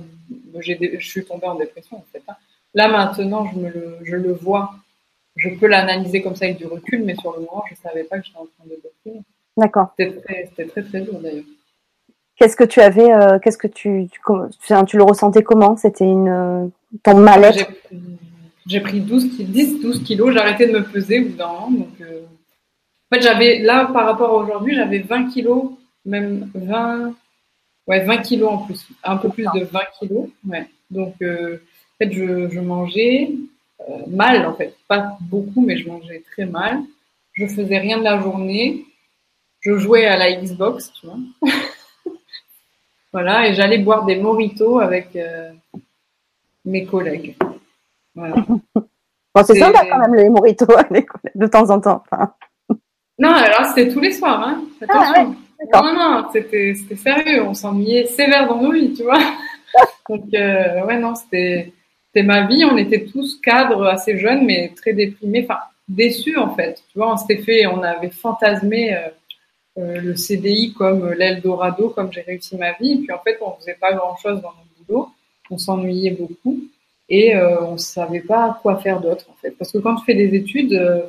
je 0.60 0.98
suis 1.00 1.24
tombée 1.24 1.46
en 1.46 1.56
dépression 1.56 1.98
en 1.98 2.04
fait. 2.12 2.22
Hein. 2.28 2.34
Là 2.74 2.88
maintenant, 2.88 3.46
je, 3.52 3.58
me 3.58 3.68
le, 3.68 3.98
je 4.02 4.16
le 4.16 4.32
vois. 4.32 4.74
Je 5.36 5.50
peux 5.50 5.66
l'analyser 5.66 6.22
comme 6.22 6.36
ça 6.36 6.44
avec 6.44 6.58
du 6.58 6.66
recul, 6.66 7.02
mais 7.04 7.16
sur 7.16 7.32
le 7.32 7.40
moment, 7.40 7.64
je 7.68 7.74
ne 7.74 7.78
savais 7.78 8.04
pas 8.04 8.18
que 8.18 8.26
j'étais 8.26 8.38
en 8.38 8.46
train 8.46 8.64
de 8.66 8.80
déprimer. 8.80 9.24
D'accord. 9.56 9.88
C'était 9.98 10.20
très, 10.20 10.44
très, 10.46 10.64
très, 10.66 10.82
très 10.82 11.00
dur 11.00 11.18
d'ailleurs. 11.20 11.44
Qu'est-ce 12.36 12.56
que 12.56 12.64
tu 12.64 12.80
avais, 12.80 13.12
euh, 13.12 13.38
qu'est-ce 13.40 13.58
que 13.58 13.66
tu, 13.66 14.08
tu, 14.10 14.20
tu, 14.86 14.96
le 14.96 15.02
ressentais 15.02 15.42
comment? 15.42 15.76
C'était 15.76 16.04
une 16.04 16.70
ton 17.02 17.18
mal-être? 17.18 17.58
J'ai 17.58 17.98
pris 18.80 19.00
12, 19.00 19.38
10, 19.38 19.80
12 19.80 20.02
kilos. 20.02 20.32
J'ai 20.32 20.38
arrêté 20.38 20.66
de 20.66 20.72
me 20.72 20.84
peser 20.84 21.20
au 21.20 21.28
bout 21.28 21.36
d'un 21.36 21.46
an. 21.46 21.70
Donc, 21.70 22.00
euh, 22.00 22.22
en 22.22 23.16
fait, 23.16 23.22
j'avais 23.22 23.58
là 23.58 23.86
par 23.86 24.06
rapport 24.06 24.30
à 24.30 24.42
aujourd'hui, 24.42 24.74
j'avais 24.74 25.00
20 25.00 25.30
kilos, 25.30 25.72
même 26.04 26.50
20, 26.54 27.14
Ouais, 27.86 28.04
20 28.04 28.18
kilos 28.18 28.50
en 28.50 28.58
plus, 28.58 28.86
un 29.02 29.16
peu 29.18 29.28
plus 29.28 29.44
de 29.54 29.64
20 29.64 29.80
kilos. 29.98 30.28
Ouais. 30.48 30.66
Donc, 30.90 31.14
euh, 31.22 31.56
en 31.56 32.04
fait, 32.04 32.12
je, 32.12 32.48
je 32.48 32.60
mangeais 32.60 33.30
euh, 33.88 34.06
mal, 34.06 34.46
en 34.46 34.54
fait. 34.54 34.74
Pas 34.88 35.18
beaucoup, 35.20 35.60
mais 35.60 35.76
je 35.76 35.88
mangeais 35.88 36.22
très 36.32 36.46
mal. 36.46 36.80
Je 37.32 37.46
faisais 37.46 37.78
rien 37.78 37.98
de 37.98 38.04
la 38.04 38.20
journée. 38.20 38.86
Je 39.60 39.76
jouais 39.76 40.06
à 40.06 40.16
la 40.16 40.32
Xbox, 40.32 40.92
tu 40.92 41.06
vois. 41.06 41.18
voilà, 43.12 43.48
et 43.48 43.54
j'allais 43.54 43.78
boire 43.78 44.06
des 44.06 44.16
moritos 44.16 44.78
avec 44.78 45.14
euh, 45.16 45.52
mes 46.64 46.86
collègues. 46.86 47.36
Voilà. 48.14 48.36
bon, 48.74 49.44
c'est 49.44 49.58
sympa 49.58 49.84
quand 49.88 49.98
même 49.98 50.14
les 50.14 50.28
moritos 50.28 50.66
de 51.34 51.46
temps 51.46 51.70
en 51.70 51.80
temps. 51.80 52.02
Non, 53.18 53.30
alors 53.30 53.66
c'était 53.66 53.92
tous 53.92 54.00
les 54.00 54.12
soirs, 54.12 54.42
hein. 54.46 54.64
Ah, 54.88 55.12
Attention. 55.12 55.36
Non, 55.72 55.94
non, 55.94 56.28
c'était 56.32 56.74
sérieux. 56.74 57.42
On 57.44 57.54
s'ennuyait 57.54 58.06
sévère 58.06 58.48
dans 58.48 58.60
nos 58.60 58.72
vies, 58.72 58.92
tu 58.92 59.04
vois. 59.04 59.18
Donc, 60.08 60.32
euh, 60.34 60.84
ouais, 60.84 60.98
non, 60.98 61.14
c'était 61.14 61.72
ma 62.16 62.46
vie. 62.46 62.64
On 62.64 62.76
était 62.76 63.04
tous 63.04 63.40
cadres 63.40 63.86
assez 63.86 64.18
jeunes, 64.18 64.44
mais 64.44 64.72
très 64.76 64.92
déprimés, 64.92 65.46
enfin, 65.48 65.60
déçus, 65.88 66.36
en 66.36 66.54
fait. 66.54 66.82
Tu 66.92 66.98
vois, 66.98 67.12
on 67.12 67.16
s'était 67.16 67.42
fait, 67.42 67.66
on 67.66 67.82
avait 67.82 68.10
fantasmé 68.10 68.94
euh, 68.94 69.08
euh, 69.78 70.00
le 70.00 70.16
CDI 70.16 70.74
comme 70.74 71.12
l'Eldorado, 71.12 71.90
comme 71.90 72.12
j'ai 72.12 72.22
réussi 72.22 72.56
ma 72.56 72.72
vie. 72.72 72.92
Et 72.92 72.96
puis, 72.98 73.12
en 73.12 73.18
fait, 73.20 73.38
on 73.40 73.52
faisait 73.52 73.76
pas 73.80 73.92
grand-chose 73.92 74.40
dans 74.42 74.52
notre 74.52 74.86
boulot. 74.86 75.08
On 75.50 75.58
s'ennuyait 75.58 76.10
beaucoup. 76.10 76.58
Et 77.08 77.36
on 77.36 77.76
savait 77.76 78.20
pas 78.20 78.58
quoi 78.62 78.78
faire 78.78 79.00
d'autre, 79.00 79.26
en 79.30 79.34
fait. 79.34 79.50
Parce 79.50 79.70
que 79.70 79.78
quand 79.78 79.96
tu 79.96 80.04
fais 80.06 80.14
des 80.14 80.34
études, 80.34 81.08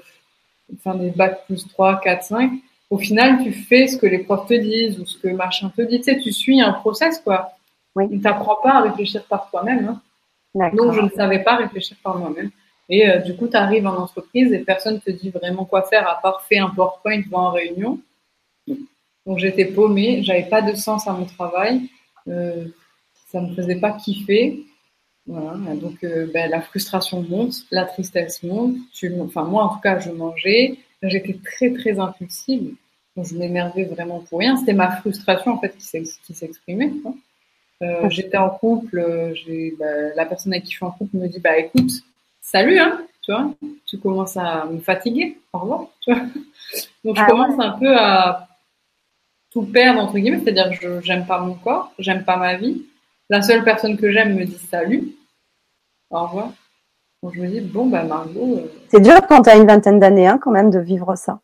enfin, 0.74 0.96
des 0.96 1.12
bacs 1.12 1.46
plus 1.46 1.66
3, 1.68 2.02
4, 2.02 2.24
5, 2.24 2.52
au 2.90 2.98
final, 2.98 3.44
tu 3.44 3.52
fais 3.52 3.88
ce 3.88 3.98
que 3.98 4.06
les 4.06 4.20
profs 4.20 4.48
te 4.48 4.54
disent 4.54 5.00
ou 5.00 5.06
ce 5.06 5.18
que 5.18 5.30
machin 5.30 5.72
te 5.76 5.82
dit. 5.82 5.98
Tu 5.98 6.04
sais, 6.04 6.20
tu 6.20 6.32
suis 6.32 6.62
un 6.62 6.74
process, 6.74 7.20
quoi. 7.20 7.52
Oui. 7.96 8.10
Tu 8.10 8.18
n'apprends 8.18 8.58
pas 8.62 8.74
à 8.74 8.82
réfléchir 8.82 9.24
par 9.24 9.50
toi-même. 9.50 10.00
Hein. 10.56 10.72
Donc, 10.74 10.94
je 10.94 11.02
ne 11.02 11.10
savais 11.10 11.40
pas 11.40 11.56
réfléchir 11.56 11.98
par 12.04 12.18
moi-même. 12.18 12.52
Et 12.88 13.10
euh, 13.10 13.18
du 13.20 13.36
coup, 13.36 13.48
tu 13.48 13.58
arrives 13.58 13.88
en 13.88 13.98
entreprise 13.98 14.54
et 14.54 14.60
personne 14.60 15.00
te 15.00 15.10
dit 15.10 15.30
vraiment 15.32 15.66
quoi 15.66 15.84
faire 15.84 16.08
à 16.08 16.22
part 16.22 16.44
faire 16.44 16.68
un 16.68 16.70
PowerPoint 16.70 17.20
devant 17.20 17.48
en 17.48 17.52
réunion. 17.52 18.00
Donc, 19.26 19.40
j'étais 19.40 19.66
paumée, 19.66 20.22
j'avais 20.24 20.46
pas 20.46 20.62
de 20.62 20.76
sens 20.76 21.08
à 21.08 21.14
mon 21.14 21.26
travail, 21.26 21.90
euh, 22.28 22.66
ça 23.32 23.42
me 23.42 23.56
faisait 23.56 23.80
pas 23.80 23.92
kiffer. 23.94 24.64
Voilà, 25.28 25.76
donc 25.76 26.04
euh, 26.04 26.28
ben, 26.32 26.50
la 26.52 26.62
frustration 26.62 27.22
monte, 27.22 27.66
la 27.72 27.86
tristesse 27.86 28.44
monte. 28.44 28.76
Tu, 28.94 29.12
enfin, 29.20 29.44
moi, 29.44 29.64
en 29.64 29.70
tout 29.70 29.80
cas, 29.80 30.00
je 30.00 30.12
mangeais. 30.12 30.78
J'étais 31.02 31.38
très, 31.44 31.74
très 31.74 32.00
impulsive. 32.00 32.76
Donc, 33.16 33.26
je 33.26 33.36
m'énervais 33.36 33.86
vraiment 33.86 34.20
pour 34.20 34.40
rien. 34.40 34.56
C'était 34.56 34.74
ma 34.74 34.92
frustration, 34.98 35.54
en 35.54 35.60
fait, 35.60 35.76
qui 35.78 36.34
s'exprimait. 36.34 36.92
Euh, 37.82 38.10
J'étais 38.10 38.38
en 38.38 38.50
couple. 38.50 39.00
Euh, 39.00 39.34
ben, 39.80 40.14
la 40.16 40.26
personne 40.26 40.54
avec 40.54 40.66
qui 40.66 40.72
je 40.72 40.78
suis 40.78 40.86
en 40.86 40.92
couple 40.92 41.18
me 41.18 41.28
dit, 41.28 41.40
bah, 41.40 41.58
écoute, 41.58 41.92
salut, 42.40 42.78
hein, 42.78 43.02
tu 43.24 43.32
vois, 43.32 43.52
tu 43.88 43.98
commences 43.98 44.38
à 44.38 44.66
me 44.66 44.80
fatiguer. 44.80 45.38
Au 45.54 45.60
revoir, 45.60 45.88
tu 46.02 46.14
vois. 46.14 46.22
Donc, 47.04 47.16
je 47.16 47.22
ah 47.22 47.26
commence 47.26 47.60
un 47.60 47.72
peu 47.72 47.98
à 47.98 48.48
tout 49.50 49.64
perdre, 49.64 50.02
entre 50.02 50.20
guillemets. 50.20 50.42
C'est-à-dire 50.44 50.70
que 50.80 51.00
je 51.00 51.02
j'aime 51.02 51.26
pas 51.26 51.40
mon 51.40 51.56
corps, 51.56 51.92
j'aime 51.98 52.24
pas 52.24 52.38
ma 52.38 52.56
vie. 52.58 52.84
La 53.30 53.42
seule 53.42 53.64
personne 53.64 53.98
que 53.98 54.12
j'aime 54.12 54.36
me 54.36 54.46
dit 54.46 54.60
salut. 54.70 55.16
Au 56.12 56.26
revoir. 56.26 56.52
Donc 57.24 57.34
je 57.34 57.42
me 57.42 57.48
dis, 57.48 57.62
bon, 57.62 57.88
bah 57.88 58.04
Margot. 58.04 58.60
Euh, 58.60 58.72
c'est 58.90 59.02
dur 59.02 59.20
quand 59.28 59.42
tu 59.42 59.50
as 59.50 59.56
une 59.56 59.66
vingtaine 59.66 60.00
d'années, 60.00 60.28
hein, 60.28 60.38
quand 60.40 60.52
même, 60.52 60.70
de 60.70 60.80
vivre 60.80 61.16
ça. 61.16 61.40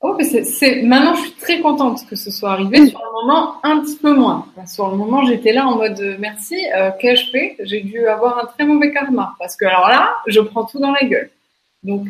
Oh, 0.00 0.16
mais 0.18 0.24
c'est, 0.24 0.82
Maintenant, 0.82 1.14
je 1.14 1.20
suis 1.20 1.32
très 1.34 1.60
contente 1.60 2.04
que 2.10 2.16
ce 2.16 2.32
soit 2.32 2.50
arrivé. 2.50 2.88
Sur 2.88 2.98
le 2.98 3.20
moment, 3.22 3.54
un 3.62 3.80
petit 3.80 3.96
peu 3.96 4.14
moins. 4.14 4.46
sur 4.66 4.90
le 4.90 4.96
moment, 4.96 5.24
j'étais 5.24 5.52
là 5.52 5.68
en 5.68 5.76
mode 5.76 6.00
euh, 6.00 6.16
merci, 6.18 6.56
euh, 6.76 6.90
qu'ai-je 6.98 7.30
fait? 7.30 7.56
J'ai 7.60 7.82
dû 7.82 8.04
avoir 8.08 8.38
un 8.38 8.46
très 8.46 8.66
mauvais 8.66 8.92
karma. 8.92 9.34
Parce 9.38 9.54
que 9.54 9.64
alors 9.64 9.88
là, 9.88 10.12
je 10.26 10.40
prends 10.40 10.64
tout 10.64 10.80
dans 10.80 10.90
la 10.90 11.06
gueule. 11.06 11.30
Donc, 11.84 12.08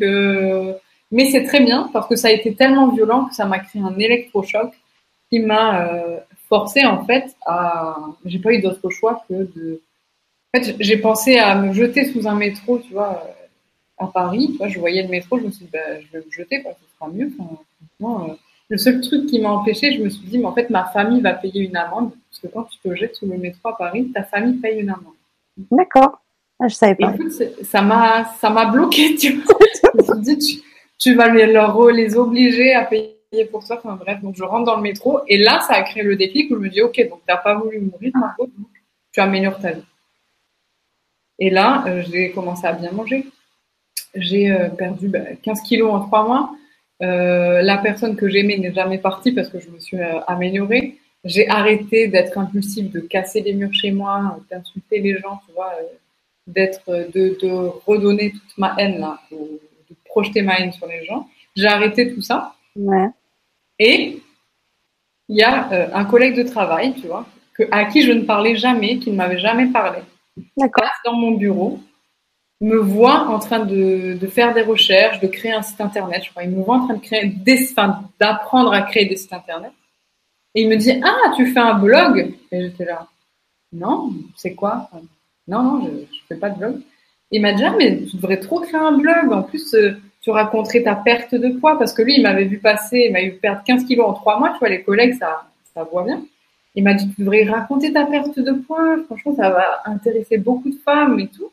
mais 1.11 1.31
c'est 1.31 1.45
très 1.45 1.61
bien 1.61 1.91
parce 1.93 2.07
que 2.07 2.17
ça 2.17 2.29
a 2.29 2.31
été 2.31 2.55
tellement 2.55 2.89
violent 2.89 3.27
que 3.27 3.35
ça 3.35 3.45
m'a 3.45 3.59
créé 3.59 3.83
un 3.83 3.99
électrochoc 3.99 4.73
qui 5.31 5.41
m'a 5.41 5.87
forcé 6.53 6.85
en 6.85 7.03
fait 7.07 7.35
à. 7.47 7.97
J'ai 8.27 8.39
pas 8.39 8.53
eu 8.53 8.61
d'autre 8.61 8.91
choix 8.91 9.25
que 9.27 9.35
de. 9.35 9.81
En 10.53 10.59
fait, 10.59 10.77
j'ai 10.81 10.99
pensé 10.99 11.39
à 11.39 11.55
me 11.55 11.73
jeter 11.73 12.13
sous 12.13 12.29
un 12.29 12.35
métro, 12.35 12.79
tu 12.79 12.93
vois, 12.93 13.27
à 13.97 14.07
Paris. 14.07 14.49
Tu 14.51 14.59
vois, 14.59 14.69
je 14.69 14.79
voyais 14.79 15.03
le 15.03 15.09
métro, 15.09 15.39
je 15.39 15.45
me 15.45 15.51
suis 15.51 15.65
dit, 15.65 15.71
bah, 15.73 15.99
je 15.99 16.07
vais 16.13 16.23
me 16.27 16.31
jeter, 16.31 16.63
quoi, 16.63 16.73
ce 16.73 16.95
sera 16.95 17.11
mieux. 17.11 17.33
Enfin, 17.39 18.29
euh, 18.29 18.35
le 18.69 18.77
seul 18.77 19.01
truc 19.01 19.27
qui 19.29 19.41
m'a 19.41 19.49
empêché, 19.49 19.95
je 19.95 20.03
me 20.03 20.11
suis 20.11 20.27
dit, 20.27 20.37
mais 20.37 20.45
en 20.45 20.53
fait, 20.53 20.69
ma 20.69 20.85
famille 20.85 21.23
va 21.23 21.33
payer 21.33 21.63
une 21.63 21.77
amende, 21.77 22.11
parce 22.29 22.41
que 22.43 22.49
quand 22.49 22.65
tu 22.65 22.79
te 22.81 22.95
jettes 22.95 23.17
sous 23.17 23.27
le 23.27 23.39
métro 23.39 23.71
à 23.71 23.79
Paris, 23.79 24.11
ta 24.13 24.25
famille 24.25 24.59
paye 24.61 24.81
une 24.81 24.91
amende. 24.91 25.15
D'accord. 25.71 26.21
Ah, 26.61 26.69
je 26.69 26.75
savais 26.75 26.97
pas. 26.97 27.15
Écoute, 27.15 27.33
ça 27.63 27.81
m'a, 27.81 28.27
ça 28.43 28.51
m'a 28.51 28.67
bloqué, 28.67 29.15
tu 29.15 29.39
vois. 29.39 29.57
je 29.95 29.99
me 29.99 30.03
suis 30.03 30.37
dit, 30.37 30.39
tu, 30.39 30.63
tu 30.99 31.15
vas 31.15 31.29
les, 31.29 31.47
leur, 31.47 31.83
les 31.91 32.15
obliger 32.15 32.75
à 32.75 32.85
payer 32.85 33.22
pour 33.51 33.63
ça. 33.63 33.77
Enfin 33.83 33.97
bref, 33.97 34.21
donc 34.23 34.37
je 34.37 34.45
rentre 34.45 34.65
dans 34.65 34.77
le 34.77 34.83
métro 34.83 35.21
et 35.29 35.39
là, 35.39 35.61
ça 35.61 35.75
a 35.75 35.83
créé 35.83 36.03
le 36.03 36.17
déclic 36.17 36.51
où 36.51 36.57
je 36.57 36.61
me 36.61 36.69
dis, 36.69 36.83
ok, 36.83 37.09
donc 37.09 37.21
t'as 37.27 37.39
pas 37.39 37.55
voulu 37.55 37.81
mourir, 37.81 38.13
Margot, 38.15 38.47
donc 38.47 38.69
tu 39.13 39.21
améliores 39.21 39.59
ta 39.59 39.73
vie. 39.73 39.83
Et 41.39 41.51
là, 41.51 41.85
euh, 41.87 42.03
j'ai 42.09 42.31
commencé 42.31 42.67
à 42.67 42.73
bien 42.73 42.93
manger. 42.93 43.27
J'ai 44.15 44.51
euh, 44.53 44.69
perdu 44.69 45.11
15 45.11 45.59
bah, 45.59 45.65
kilos 45.67 45.93
en 45.93 46.01
trois 46.01 46.27
mois. 46.27 46.55
Euh, 47.03 47.63
la 47.63 47.79
personne 47.79 48.15
que 48.17 48.29
j'aimais 48.29 48.59
n'est 48.59 48.73
jamais 48.73 48.99
partie 48.99 49.33
parce 49.33 49.49
que 49.49 49.59
je 49.59 49.71
me 49.71 49.79
suis 49.81 49.99
améliorée. 50.27 50.99
J'ai 51.25 51.49
arrêté 51.49 52.09
d'être 52.09 52.37
impulsive, 52.39 52.91
de 52.91 53.01
casser 53.01 53.41
les 53.41 53.55
murs 53.55 53.73
chez 53.73 53.93
moi, 53.93 54.39
d'insulter 54.51 55.01
les 55.01 55.19
gens, 55.19 55.41
tu 55.47 55.53
vois, 55.55 55.73
d'être, 56.47 56.91
de, 56.91 57.39
de, 57.41 57.49
redonner 57.87 58.33
toute 58.33 58.59
ma 58.59 58.75
haine 58.77 58.99
là, 58.99 59.21
de 59.31 59.95
projeter 60.05 60.43
ma 60.43 60.59
haine 60.59 60.73
sur 60.73 60.87
les 60.87 61.05
gens. 61.05 61.29
J'ai 61.55 61.69
arrêté 61.69 62.13
tout 62.13 62.23
ça. 62.23 62.55
Ouais. 62.75 63.09
Et 63.79 64.23
il 65.29 65.37
y 65.37 65.43
a 65.43 65.73
euh, 65.73 65.89
un 65.95 66.05
collègue 66.05 66.37
de 66.37 66.43
travail, 66.43 66.95
tu 67.01 67.07
vois, 67.07 67.27
que, 67.55 67.65
à 67.71 67.85
qui 67.87 68.03
je 68.03 68.13
ne 68.13 68.23
parlais 68.23 68.57
jamais, 68.57 68.99
qui 68.99 69.11
ne 69.11 69.17
m'avait 69.17 69.39
jamais 69.39 69.67
parlé. 69.67 70.01
D'accord. 70.57 70.89
Dans 71.05 71.15
mon 71.15 71.33
bureau, 71.33 71.81
me 72.61 72.77
voit 72.77 73.29
en 73.29 73.39
train 73.39 73.61
de, 73.61 74.17
de, 74.19 74.27
faire 74.29 74.55
des 74.55 74.63
recherches, 74.63 75.21
de 75.21 75.27
créer 75.27 75.53
un 75.53 75.63
site 75.63 75.81
internet. 75.81 76.23
Je 76.25 76.31
crois, 76.31 76.45
il 76.45 76.51
me 76.51 76.63
voit 76.63 76.77
en 76.77 76.87
train 76.87 76.95
de 76.95 77.01
créer 77.01 77.27
des, 77.27 77.69
enfin, 77.71 78.03
d'apprendre 78.21 78.73
à 78.73 78.83
créer 78.83 79.07
des 79.07 79.17
sites 79.17 79.33
internet. 79.33 79.73
Et 80.55 80.63
il 80.63 80.69
me 80.69 80.77
dit, 80.77 81.01
ah, 81.03 81.33
tu 81.35 81.47
fais 81.47 81.61
un 81.61 81.75
blog? 81.75 82.35
Et 82.51 82.61
j'étais 82.61 82.85
là, 82.85 83.09
non, 83.73 84.13
c'est 84.37 84.55
quoi? 84.55 84.91
Non, 85.49 85.63
non, 85.63 85.85
je, 85.85 85.91
ne 85.91 86.07
fais 86.29 86.37
pas 86.37 86.51
de 86.51 86.59
blog. 86.59 86.81
Il 87.31 87.43
m'a 87.43 87.53
dit, 87.53 87.65
ah, 87.65 87.75
mais 87.77 88.05
tu 88.05 88.17
devrais 88.17 88.39
trop 88.39 88.61
créer 88.61 88.81
un 88.81 88.99
blog. 88.99 89.33
En 89.33 89.43
plus, 89.43 89.75
euh, 89.75 89.97
tu 90.23 90.31
raconterais 90.31 90.85
ta 90.85 90.95
perte 90.95 91.35
de 91.35 91.49
poids 91.59 91.79
parce 91.79 91.93
que 91.93 92.03
lui, 92.03 92.17
il 92.17 92.23
m'avait 92.23 92.45
vu 92.45 92.59
passer, 92.59 93.07
il 93.09 93.13
m'a 93.13 93.23
eu 93.23 93.33
perdre 93.33 93.63
15 93.65 93.85
kilos 93.85 94.07
en 94.09 94.13
trois 94.15 94.39
mois. 94.39 94.51
Tu 94.51 94.59
vois, 94.61 94.69
les 94.69 94.83
collègues, 94.83 95.15
ça, 95.19 95.45
ça 95.75 95.83
voit 95.83 96.05
bien. 96.05 96.25
Il 96.75 96.85
m'a 96.85 96.95
dit, 96.95 97.13
tu 97.13 97.21
devrais 97.21 97.45
raconter 97.45 97.93
ta 97.93 98.07
perte 98.07 98.39
de 98.39 98.53
poids. 98.53 98.97
Franchement, 99.07 99.35
ça 99.35 99.51
va 99.51 99.83
intéresser 99.85 100.39
beaucoup 100.39 100.71
de 100.71 100.79
femmes 100.85 101.19
et 101.19 101.27
tout. 101.27 101.51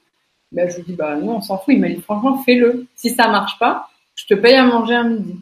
Ben, 0.51 0.69
je 0.69 0.77
lui 0.77 0.83
dis, 0.83 0.93
bah 0.93 1.15
non, 1.15 1.37
on 1.37 1.41
s'en 1.41 1.57
fout. 1.57 1.73
Il 1.73 1.79
m'a 1.79 1.89
dit, 1.89 2.01
franchement, 2.01 2.37
fais-le. 2.43 2.85
Si 2.95 3.09
ça 3.09 3.27
marche 3.27 3.57
pas, 3.57 3.89
je 4.15 4.27
te 4.27 4.35
paye 4.35 4.55
à 4.55 4.63
manger 4.63 4.95
un 4.95 5.09
midi. 5.09 5.39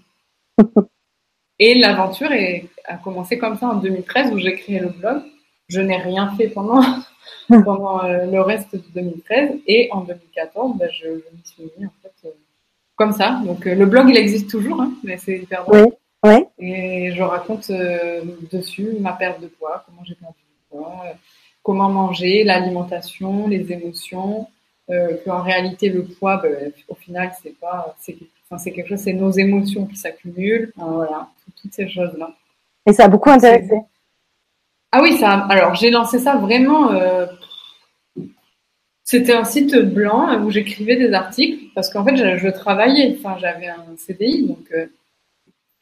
et 1.60 1.76
l'aventure 1.76 2.30
a 2.86 2.96
commencé 2.98 3.38
comme 3.38 3.58
ça 3.58 3.68
en 3.68 3.76
2013 3.76 4.32
où 4.32 4.40
j'ai 4.40 4.56
créé 4.56 4.80
le 4.80 4.90
blog. 4.90 5.22
Je 5.68 5.82
n'ai 5.82 5.98
rien 5.98 6.34
fait 6.38 6.48
pendant, 6.48 6.82
pendant 7.50 8.06
euh, 8.06 8.26
le 8.26 8.40
reste 8.42 8.74
de 8.74 8.82
2013. 8.96 9.60
Et 9.68 9.90
en 9.92 10.02
2014, 10.02 10.78
ben, 10.78 10.90
je, 10.94 11.04
je 11.04 11.14
me 11.14 11.44
suis 11.44 11.64
mis, 11.78 11.86
en 11.86 11.94
fait, 12.02 12.14
euh, 12.26 12.32
comme 12.98 13.14
ça. 13.14 13.40
Donc 13.46 13.66
euh, 13.66 13.76
le 13.76 13.86
blog, 13.86 14.10
il 14.10 14.18
existe 14.18 14.50
toujours, 14.50 14.82
hein, 14.82 14.92
mais 15.04 15.18
c'est 15.18 15.38
hyper 15.38 15.64
drôle. 15.64 15.94
Oui, 16.26 16.46
Et 16.58 17.12
je 17.16 17.22
raconte 17.22 17.70
euh, 17.70 18.22
dessus 18.52 18.90
ma 19.00 19.14
perte 19.14 19.40
de 19.40 19.48
poids, 19.48 19.84
comment 19.86 20.04
j'ai 20.04 20.16
perdu 20.16 20.36
du 20.36 20.78
poids, 20.78 21.04
euh, 21.06 21.14
comment 21.64 21.90
manger, 21.90 22.44
l'alimentation, 22.44 23.48
les 23.48 23.72
émotions. 23.72 24.48
Qu'en 25.26 25.42
réalité, 25.42 25.90
le 25.90 26.06
poids, 26.06 26.38
ben, 26.38 26.72
au 26.88 26.96
final, 26.96 27.34
c'est 27.44 27.60
pas, 27.60 27.94
c'est, 28.00 28.16
enfin, 28.46 28.58
c'est 28.58 28.72
quelque 28.72 28.88
chose, 28.88 29.00
c'est 29.00 29.12
nos 29.12 29.32
émotions 29.32 29.86
qui 29.86 29.98
s'accumulent. 29.98 30.72
voilà, 30.78 31.28
toutes 31.62 31.74
ces 31.74 31.90
choses-là. 31.90 32.32
Et 32.86 32.94
ça 32.94 33.04
a 33.04 33.08
beaucoup 33.10 33.30
intéressé. 33.30 33.82
Ah 34.94 35.02
oui, 35.02 35.18
ça. 35.18 35.46
Alors 35.50 35.76
j'ai 35.76 35.90
lancé 35.90 36.20
ça 36.20 36.38
vraiment 36.38 36.90
c'était 39.08 39.32
un 39.32 39.46
site 39.46 39.74
blanc 39.74 40.38
où 40.44 40.52
j'écrivais 40.52 40.98
des 40.98 41.14
articles 41.14 41.68
parce 41.74 41.90
qu'en 41.90 42.04
fait, 42.04 42.18
je, 42.18 42.50
travaillais, 42.50 43.16
enfin, 43.18 43.38
j'avais 43.40 43.68
un 43.68 43.86
CDI, 43.96 44.46
donc 44.46 44.68
euh, 44.74 44.86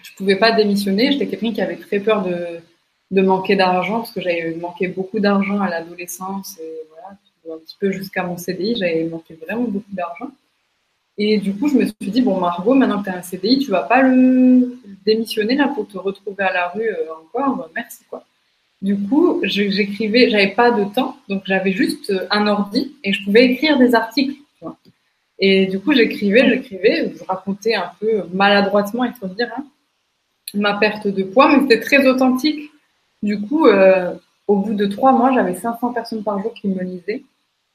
je 0.04 0.12
pouvais 0.16 0.36
pas 0.36 0.52
démissionner. 0.52 1.12
J'étais 1.12 1.26
quelqu'un 1.26 1.52
qui 1.52 1.60
avait 1.60 1.78
très 1.78 2.00
peur 2.00 2.24
de, 2.24 3.22
manquer 3.22 3.56
d'argent 3.56 4.02
parce 4.02 4.12
que 4.12 4.22
j'avais 4.22 4.54
manqué 4.54 4.90
beaucoup 4.90 5.20
d'argent 5.20 5.60
à 5.60 5.72
l'adolescence 5.72 6.60
et 6.60 6.72
voilà, 6.92 7.18
un 7.56 7.60
petit 7.66 7.76
peu 7.80 7.92
jusqu'à 7.92 8.22
mon 8.22 8.38
CDI, 8.38 8.76
j'avais 8.76 9.06
manqué 9.06 9.34
vraiment 9.34 9.64
beaucoup 9.64 9.92
d'argent. 9.92 10.30
Et 11.18 11.40
du 11.40 11.56
coup, 11.56 11.68
je 11.68 11.78
me 11.78 11.86
suis 11.86 12.12
dit, 12.12 12.22
bon, 12.22 12.40
Margot, 12.40 12.76
maintenant 12.76 13.00
que 13.00 13.06
tu 13.06 13.10
as 13.10 13.18
un 13.18 13.24
CDI, 13.24 13.58
tu 13.58 13.72
vas 13.72 13.84
pas 13.84 14.04
le 14.04 14.78
démissionner 15.04 15.56
là 15.56 15.70
pour 15.70 15.88
te 15.88 15.98
retrouver 15.98 16.44
à 16.44 16.54
la 16.54 16.68
rue 16.68 16.88
euh, 16.88 17.12
encore. 17.24 17.72
Merci, 17.74 18.04
quoi. 18.08 18.24
Du 18.86 18.96
coup, 18.96 19.40
j'écrivais, 19.42 20.30
j'avais 20.30 20.54
pas 20.54 20.70
de 20.70 20.84
temps, 20.94 21.18
donc 21.28 21.42
j'avais 21.48 21.72
juste 21.72 22.14
un 22.30 22.46
ordi 22.46 22.96
et 23.04 23.14
je 23.14 23.24
pouvais 23.26 23.46
écrire 23.46 23.80
des 23.80 23.96
articles. 23.96 24.36
Et 25.40 25.66
du 25.66 25.80
coup, 25.80 25.92
j'écrivais, 25.92 26.48
j'écrivais, 26.48 27.12
je 27.18 27.24
racontais 27.24 27.74
un 27.74 27.90
peu 28.00 28.26
maladroitement, 28.32 29.04
il 29.04 29.14
faut 29.14 29.26
dire, 29.26 29.52
hein, 29.58 29.66
ma 30.54 30.76
perte 30.76 31.08
de 31.08 31.24
poids, 31.24 31.50
mais 31.50 31.62
c'était 31.62 31.80
très 31.80 32.08
authentique. 32.08 32.70
Du 33.24 33.42
coup, 33.42 33.66
euh, 33.66 34.14
au 34.48 34.58
bout 34.58 34.76
de 34.76 34.86
trois 34.86 35.14
mois, 35.14 35.34
j'avais 35.34 35.56
500 35.56 35.92
personnes 35.92 36.24
par 36.24 36.40
jour 36.44 36.54
qui 36.54 36.68
me 36.68 36.84
lisaient. 36.84 37.24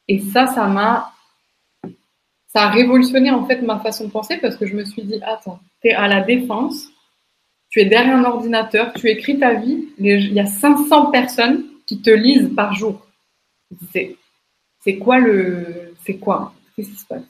Et 0.06 0.20
ça, 0.20 0.46
ça 0.46 1.10
ça 2.52 2.62
a 2.62 2.70
révolutionné 2.70 3.32
en 3.32 3.44
fait 3.46 3.62
ma 3.62 3.80
façon 3.80 4.04
de 4.04 4.12
penser 4.12 4.36
parce 4.36 4.54
que 4.54 4.64
je 4.64 4.76
me 4.76 4.84
suis 4.84 5.02
dit, 5.02 5.20
attends, 5.24 5.58
t'es 5.82 5.90
à 5.90 6.06
la 6.06 6.20
défense, 6.20 6.86
tu 7.70 7.80
es 7.80 7.84
derrière 7.84 8.16
un 8.16 8.24
ordinateur, 8.24 8.92
tu 8.92 9.08
écris 9.08 9.38
ta 9.38 9.54
vie, 9.54 9.88
il 9.98 10.32
y 10.32 10.40
a 10.40 10.46
500 10.46 11.10
personnes 11.12 11.64
qui 11.86 12.02
te 12.02 12.10
lisent 12.10 12.50
par 12.54 12.74
jour. 12.74 13.06
C'est 13.84 14.96
quoi 14.98 15.18
le. 15.18 15.94
C'est 16.04 16.16
quoi? 16.16 16.52
Qu'est-ce 16.74 16.90
qui 16.90 16.96
se 16.96 17.06
passe? 17.06 17.22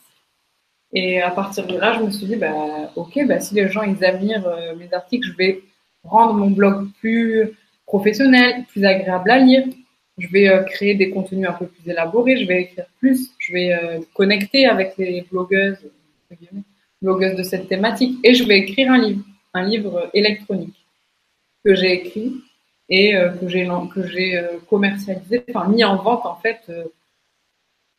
Et 0.93 1.21
à 1.21 1.31
partir 1.31 1.67
de 1.67 1.77
là, 1.77 1.93
je 1.99 2.05
me 2.05 2.11
suis 2.11 2.27
dit, 2.27 2.37
bah, 2.37 2.91
ok, 2.97 3.27
bah, 3.27 3.39
si 3.41 3.55
les 3.55 3.69
gens 3.69 3.83
ils 3.83 4.05
admirent 4.05 4.47
euh, 4.47 4.75
mes 4.77 4.93
articles, 4.93 5.29
je 5.29 5.37
vais 5.37 5.63
rendre 6.03 6.35
mon 6.35 6.51
blog 6.51 6.89
plus 7.01 7.51
professionnel, 7.87 8.65
plus 8.69 8.85
agréable 8.85 9.31
à 9.31 9.39
lire. 9.39 9.65
Je 10.19 10.29
vais 10.29 10.49
euh, 10.49 10.63
créer 10.65 10.95
des 10.95 11.11
contenus 11.11 11.49
un 11.49 11.53
peu 11.53 11.67
plus 11.67 11.91
élaborés, 11.91 12.37
je 12.39 12.47
vais 12.47 12.63
écrire 12.63 12.87
plus, 12.99 13.31
je 13.39 13.53
vais 13.53 13.73
euh, 13.73 14.01
connecter 14.15 14.67
avec 14.67 14.97
les 14.99 15.25
blogueuses, 15.31 15.79
blogueuses 17.01 17.37
de 17.37 17.43
cette 17.43 17.69
thématique 17.69 18.19
et 18.25 18.35
je 18.35 18.45
vais 18.45 18.59
écrire 18.59 18.93
un 18.93 18.99
livre 18.99 19.23
un 19.55 19.63
livre 19.65 20.11
électronique. 20.15 20.77
que 21.65 21.75
j'ai 21.75 21.93
écrit 21.93 22.35
et 22.89 23.13
que 23.41 23.49
j'ai 23.49 23.69
que 23.95 24.07
j'ai 24.07 24.41
commercialisé, 24.69 25.45
enfin 25.55 25.69
mis 25.69 25.85
en 25.85 25.97
vente 25.97 26.27
en 26.27 26.37
fait. 26.37 26.61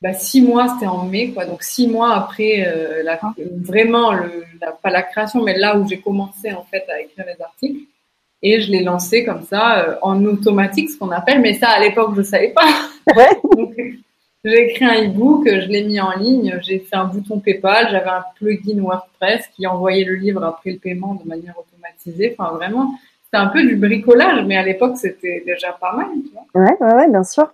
Bah, 0.02 0.14
six 0.14 0.42
mois, 0.42 0.68
c'était 0.74 0.88
en 0.88 1.06
mai, 1.06 1.30
quoi. 1.32 1.46
Donc 1.46 1.62
six 1.62 1.88
mois 1.88 2.16
après, 2.16 2.68
la, 3.04 3.20
vraiment 3.64 4.12
le, 4.14 4.44
pas 4.82 4.90
la 4.90 5.04
création, 5.04 5.44
mais 5.44 5.56
là 5.58 5.78
où 5.78 5.88
j'ai 5.88 6.00
commencé 6.00 6.52
en 6.52 6.64
fait 6.64 6.84
à 6.90 7.00
écrire 7.00 7.26
les 7.28 7.40
articles. 7.42 7.82
Et 8.42 8.60
je 8.62 8.72
l'ai 8.72 8.82
lancé 8.82 9.24
comme 9.24 9.44
ça 9.44 10.00
en 10.02 10.26
automatique, 10.26 10.90
ce 10.90 10.98
qu'on 10.98 11.12
appelle. 11.12 11.40
Mais 11.42 11.54
ça, 11.54 11.70
à 11.70 11.80
l'époque, 11.80 12.16
je 12.18 12.24
savais 12.24 12.50
pas. 12.50 12.68
Ouais. 13.16 13.30
J'ai 14.44 14.70
écrit 14.70 14.86
un 14.86 15.08
e-book, 15.08 15.48
je 15.48 15.68
l'ai 15.68 15.84
mis 15.84 16.00
en 16.00 16.18
ligne, 16.18 16.60
j'ai 16.64 16.80
fait 16.80 16.96
un 16.96 17.06
bouton 17.06 17.40
PayPal, 17.40 17.90
j'avais 17.92 18.10
un 18.10 18.24
plugin 18.36 18.82
WordPress 18.82 19.48
qui 19.56 19.68
envoyait 19.68 20.04
le 20.04 20.16
livre 20.16 20.44
après 20.44 20.72
le 20.72 20.80
paiement 20.80 21.14
de 21.14 21.28
manière 21.28 21.54
automatisée. 21.60 22.36
Enfin, 22.36 22.56
vraiment, 22.56 22.96
c'était 23.24 23.38
un 23.38 23.48
peu 23.48 23.62
du 23.62 23.76
bricolage, 23.76 24.44
mais 24.48 24.58
à 24.58 24.64
l'époque, 24.64 24.98
c'était 24.98 25.44
déjà 25.46 25.74
pas 25.74 25.96
mal. 25.96 26.08
Tu 26.26 26.32
vois. 26.34 26.46
Ouais, 26.56 26.76
ouais, 26.80 26.94
ouais, 26.96 27.10
bien 27.10 27.24
sûr. 27.24 27.54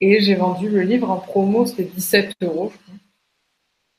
Et 0.00 0.20
j'ai 0.20 0.34
vendu 0.34 0.68
le 0.68 0.80
livre 0.80 1.08
en 1.08 1.18
promo, 1.18 1.66
c'était 1.66 1.84
17 1.84 2.32
euros, 2.42 2.72
je 2.72 2.78
crois. 2.78 2.94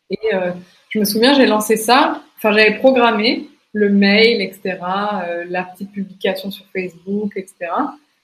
Et 0.10 0.36
euh, 0.36 0.52
je 0.90 1.00
me 1.00 1.06
souviens, 1.06 1.34
j'ai 1.36 1.46
lancé 1.46 1.78
ça, 1.78 2.22
enfin, 2.36 2.52
j'avais 2.52 2.80
programmé 2.80 3.48
le 3.72 3.90
mail, 3.90 4.42
etc., 4.42 4.78
euh, 5.26 5.46
la 5.48 5.64
petite 5.64 5.92
publication 5.92 6.52
sur 6.52 6.66
Facebook, 6.74 7.32
etc. 7.38 7.72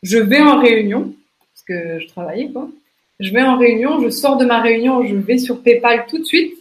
Je 0.03 0.17
vais 0.17 0.41
en 0.41 0.59
réunion, 0.59 1.13
parce 1.53 1.63
que 1.65 1.99
je 1.99 2.07
travaillais, 2.07 2.49
quoi 2.51 2.67
je 3.19 3.31
vais 3.31 3.43
en 3.43 3.57
réunion, 3.57 4.01
je 4.01 4.09
sors 4.09 4.37
de 4.37 4.45
ma 4.45 4.61
réunion, 4.61 5.05
je 5.05 5.15
vais 5.15 5.37
sur 5.37 5.61
PayPal 5.61 6.05
tout 6.07 6.17
de 6.17 6.23
suite. 6.23 6.53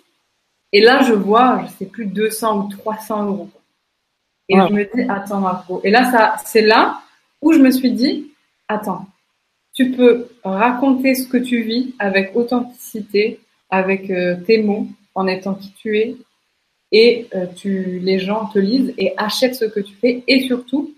Et 0.73 0.81
là, 0.81 1.03
je 1.03 1.13
vois, 1.13 1.65
je 1.65 1.73
sais 1.79 1.87
plus, 1.87 2.07
200 2.07 2.67
ou 2.67 2.69
300 2.69 3.27
euros. 3.27 3.51
Et 4.49 4.57
je 4.57 4.73
me 4.73 4.85
dis, 4.85 5.09
attends, 5.09 5.41
Marco. 5.41 5.81
Et 5.85 5.91
là, 5.91 6.11
ça, 6.11 6.37
c'est 6.45 6.63
là 6.63 7.01
où 7.41 7.53
je 7.53 7.59
me 7.59 7.71
suis 7.71 7.93
dit, 7.93 8.33
attends, 8.69 9.07
tu 9.73 9.91
peux 9.91 10.29
raconter 10.45 11.15
ce 11.15 11.27
que 11.27 11.37
tu 11.37 11.63
vis 11.63 11.95
avec 11.99 12.37
authenticité, 12.37 13.41
avec 13.71 14.11
euh, 14.11 14.37
tes 14.47 14.63
mots, 14.63 14.87
en 15.15 15.27
étant 15.27 15.55
qui 15.55 15.73
tu 15.73 15.99
es. 15.99 16.17
Et 16.93 17.27
euh, 17.35 17.47
tu, 17.47 17.99
les 18.01 18.19
gens 18.19 18.47
te 18.47 18.59
lisent 18.59 18.95
et 18.99 19.15
achètent 19.17 19.57
ce 19.57 19.65
que 19.65 19.81
tu 19.81 19.95
fais. 19.95 20.23
Et 20.29 20.47
surtout, 20.47 20.95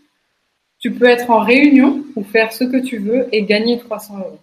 tu 0.78 0.92
peux 0.92 1.06
être 1.06 1.30
en 1.30 1.40
réunion 1.40 2.04
ou 2.16 2.22
faire 2.22 2.52
ce 2.52 2.64
que 2.64 2.76
tu 2.76 2.98
veux 2.98 3.28
et 3.32 3.44
gagner 3.44 3.78
300 3.78 4.18
euros. 4.18 4.40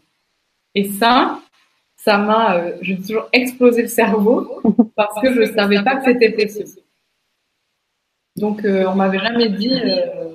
Et 0.75 0.89
ça, 0.91 1.39
ça 1.95 2.17
m'a, 2.17 2.57
euh, 2.57 2.77
j'ai 2.81 2.97
toujours 2.97 3.29
explosé 3.31 3.83
le 3.83 3.87
cerveau 3.87 4.61
parce 4.95 5.21
que 5.21 5.33
je 5.33 5.41
ne 5.41 5.45
savais 5.53 5.83
pas 5.83 5.97
que 5.97 6.05
c'était 6.05 6.31
possible. 6.31 6.81
Donc, 8.35 8.65
euh, 8.65 8.85
on 8.87 8.95
m'avait 8.95 9.19
jamais 9.19 9.49
dit, 9.49 9.73
euh, 9.73 10.29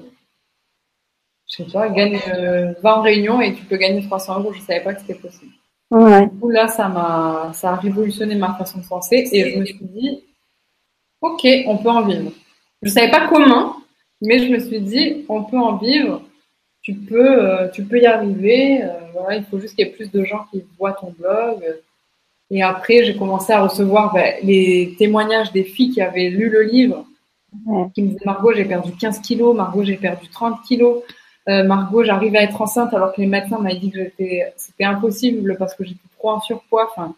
je 1.48 1.56
sais 1.56 1.70
pas, 1.70 1.88
gagne, 1.88 2.18
euh, 2.28 2.72
va 2.82 2.98
en 2.98 3.02
réunion 3.02 3.40
et 3.40 3.54
tu 3.54 3.64
peux 3.64 3.76
gagner 3.76 4.02
300 4.02 4.40
euros. 4.40 4.52
Je 4.52 4.60
ne 4.60 4.64
savais 4.64 4.82
pas 4.82 4.94
que 4.94 5.00
c'était 5.00 5.14
possible. 5.14 5.52
Ouais. 5.90 6.26
Du 6.26 6.38
coup, 6.38 6.50
là, 6.50 6.68
ça 6.68 6.88
m'a, 6.88 7.50
ça 7.54 7.70
a 7.70 7.76
révolutionné 7.76 8.34
ma 8.36 8.54
façon 8.54 8.78
de 8.78 8.86
penser 8.86 9.28
et 9.32 9.50
je 9.50 9.58
me 9.58 9.64
suis 9.64 9.78
dit, 9.80 10.22
ok, 11.20 11.46
on 11.66 11.78
peut 11.78 11.88
en 11.88 12.02
vivre. 12.02 12.30
Je 12.82 12.88
ne 12.88 12.92
savais 12.92 13.10
pas 13.10 13.26
comment, 13.26 13.76
mais 14.20 14.38
je 14.38 14.52
me 14.52 14.60
suis 14.60 14.80
dit, 14.80 15.24
on 15.28 15.42
peut 15.44 15.58
en 15.58 15.76
vivre 15.76 16.22
tu 16.88 16.94
peux, 16.94 17.44
euh, 17.44 17.68
tu 17.68 17.84
peux 17.84 18.00
y 18.00 18.06
arriver. 18.06 18.82
Euh, 18.82 18.88
voilà, 19.12 19.36
il 19.36 19.44
faut 19.44 19.58
juste 19.58 19.76
qu'il 19.76 19.86
y 19.86 19.90
ait 19.90 19.92
plus 19.92 20.10
de 20.10 20.24
gens 20.24 20.46
qui 20.50 20.64
voient 20.78 20.94
ton 20.94 21.14
blog. 21.18 21.62
Et 22.50 22.62
après, 22.62 23.04
j'ai 23.04 23.14
commencé 23.14 23.52
à 23.52 23.60
recevoir 23.60 24.14
ben, 24.14 24.36
les 24.42 24.94
témoignages 24.98 25.52
des 25.52 25.64
filles 25.64 25.90
qui 25.90 26.00
avaient 26.00 26.30
lu 26.30 26.48
le 26.48 26.62
livre, 26.62 27.04
qui 27.94 28.00
me 28.00 28.08
disaient 28.08 28.24
Margot, 28.24 28.54
j'ai 28.54 28.64
perdu 28.64 28.92
15 28.92 29.20
kilos, 29.20 29.54
Margot, 29.54 29.84
j'ai 29.84 29.98
perdu 29.98 30.28
30 30.28 30.62
kilos, 30.62 31.02
euh, 31.50 31.62
Margot, 31.62 32.04
j'arrive 32.04 32.34
à 32.36 32.42
être 32.42 32.62
enceinte 32.62 32.94
alors 32.94 33.12
que 33.12 33.20
les 33.20 33.26
médecins 33.26 33.58
m'avaient 33.58 33.76
dit 33.76 33.90
que 33.90 34.10
c'était 34.56 34.84
impossible 34.84 35.56
parce 35.58 35.74
que 35.74 35.84
j'étais 35.84 36.08
trop 36.18 36.30
en 36.30 36.40
surpoids. 36.40 36.88
Enfin, 36.90 37.14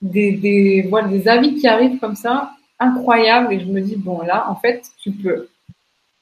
des, 0.00 0.32
des, 0.32 0.86
voilà, 0.88 1.08
des 1.08 1.28
avis 1.28 1.56
qui 1.56 1.66
arrivent 1.66 1.98
comme 1.98 2.16
ça, 2.16 2.52
incroyables. 2.78 3.52
Et 3.52 3.60
je 3.60 3.66
me 3.66 3.82
dis, 3.82 3.96
bon, 3.96 4.22
là, 4.22 4.46
en 4.48 4.56
fait, 4.56 4.82
tu 5.02 5.10
peux 5.10 5.48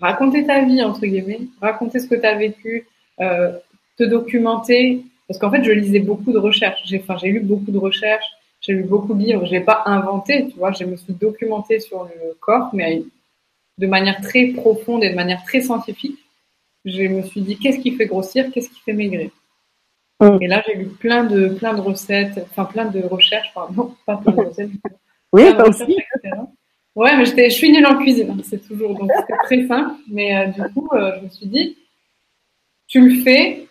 raconter 0.00 0.46
ta 0.46 0.64
vie, 0.64 0.82
entre 0.82 1.00
guillemets, 1.06 1.40
raconter 1.60 1.98
ce 1.98 2.06
que 2.06 2.14
tu 2.14 2.26
as 2.26 2.36
vécu, 2.36 2.86
euh, 3.20 3.52
te 3.96 4.04
documenter. 4.04 5.04
Parce 5.26 5.38
qu'en 5.38 5.50
fait, 5.50 5.62
je 5.62 5.72
lisais 5.72 6.00
beaucoup 6.00 6.32
de 6.32 6.38
recherches. 6.38 6.80
J'ai, 6.84 7.00
enfin, 7.00 7.16
j'ai 7.18 7.28
lu 7.28 7.40
beaucoup 7.40 7.70
de 7.70 7.78
recherches, 7.78 8.26
j'ai 8.60 8.72
lu 8.72 8.84
beaucoup 8.84 9.14
de 9.14 9.22
livres. 9.22 9.44
J'ai 9.46 9.60
pas 9.60 9.82
inventé, 9.86 10.48
tu 10.48 10.56
vois. 10.56 10.72
Je 10.72 10.84
me 10.84 10.96
suis 10.96 11.12
documentée 11.12 11.80
sur 11.80 12.04
le 12.04 12.34
corps, 12.40 12.70
mais 12.72 13.02
de 13.78 13.86
manière 13.86 14.20
très 14.20 14.48
profonde 14.48 15.04
et 15.04 15.10
de 15.10 15.14
manière 15.14 15.42
très 15.44 15.60
scientifique. 15.60 16.18
Je 16.84 17.02
me 17.02 17.22
suis 17.22 17.42
dit, 17.42 17.58
qu'est-ce 17.58 17.78
qui 17.78 17.92
fait 17.96 18.06
grossir, 18.06 18.50
qu'est-ce 18.52 18.70
qui 18.70 18.80
fait 18.80 18.92
maigrir? 18.92 19.30
Mm. 20.20 20.38
Et 20.40 20.46
là, 20.48 20.62
j'ai 20.66 20.74
lu 20.74 20.86
plein 20.86 21.24
de, 21.24 21.48
plein 21.48 21.74
de 21.74 21.80
recettes, 21.80 22.44
enfin 22.50 22.64
plein 22.64 22.86
de 22.86 23.00
recherches, 23.00 23.52
pardon, 23.54 23.94
pas 24.06 24.16
plein 24.16 24.32
de 24.32 24.40
recettes. 24.48 24.70
oui, 25.32 25.54
pas 25.54 25.68
aussi. 25.68 25.96
Ouais, 26.98 27.16
mais 27.16 27.26
je 27.26 27.54
suis 27.54 27.70
nulle 27.70 27.86
en 27.86 27.96
cuisine, 27.96 28.28
hein, 28.28 28.42
c'est 28.42 28.66
toujours 28.66 28.98
donc 28.98 29.08
très 29.44 29.64
simple. 29.68 29.94
Mais 30.10 30.36
euh, 30.36 30.46
du 30.46 30.62
coup, 30.74 30.88
euh, 30.92 31.12
je 31.20 31.24
me 31.26 31.30
suis 31.30 31.46
dit, 31.46 31.76
tu 32.88 33.00
le 33.00 33.22
fais, 33.22 33.68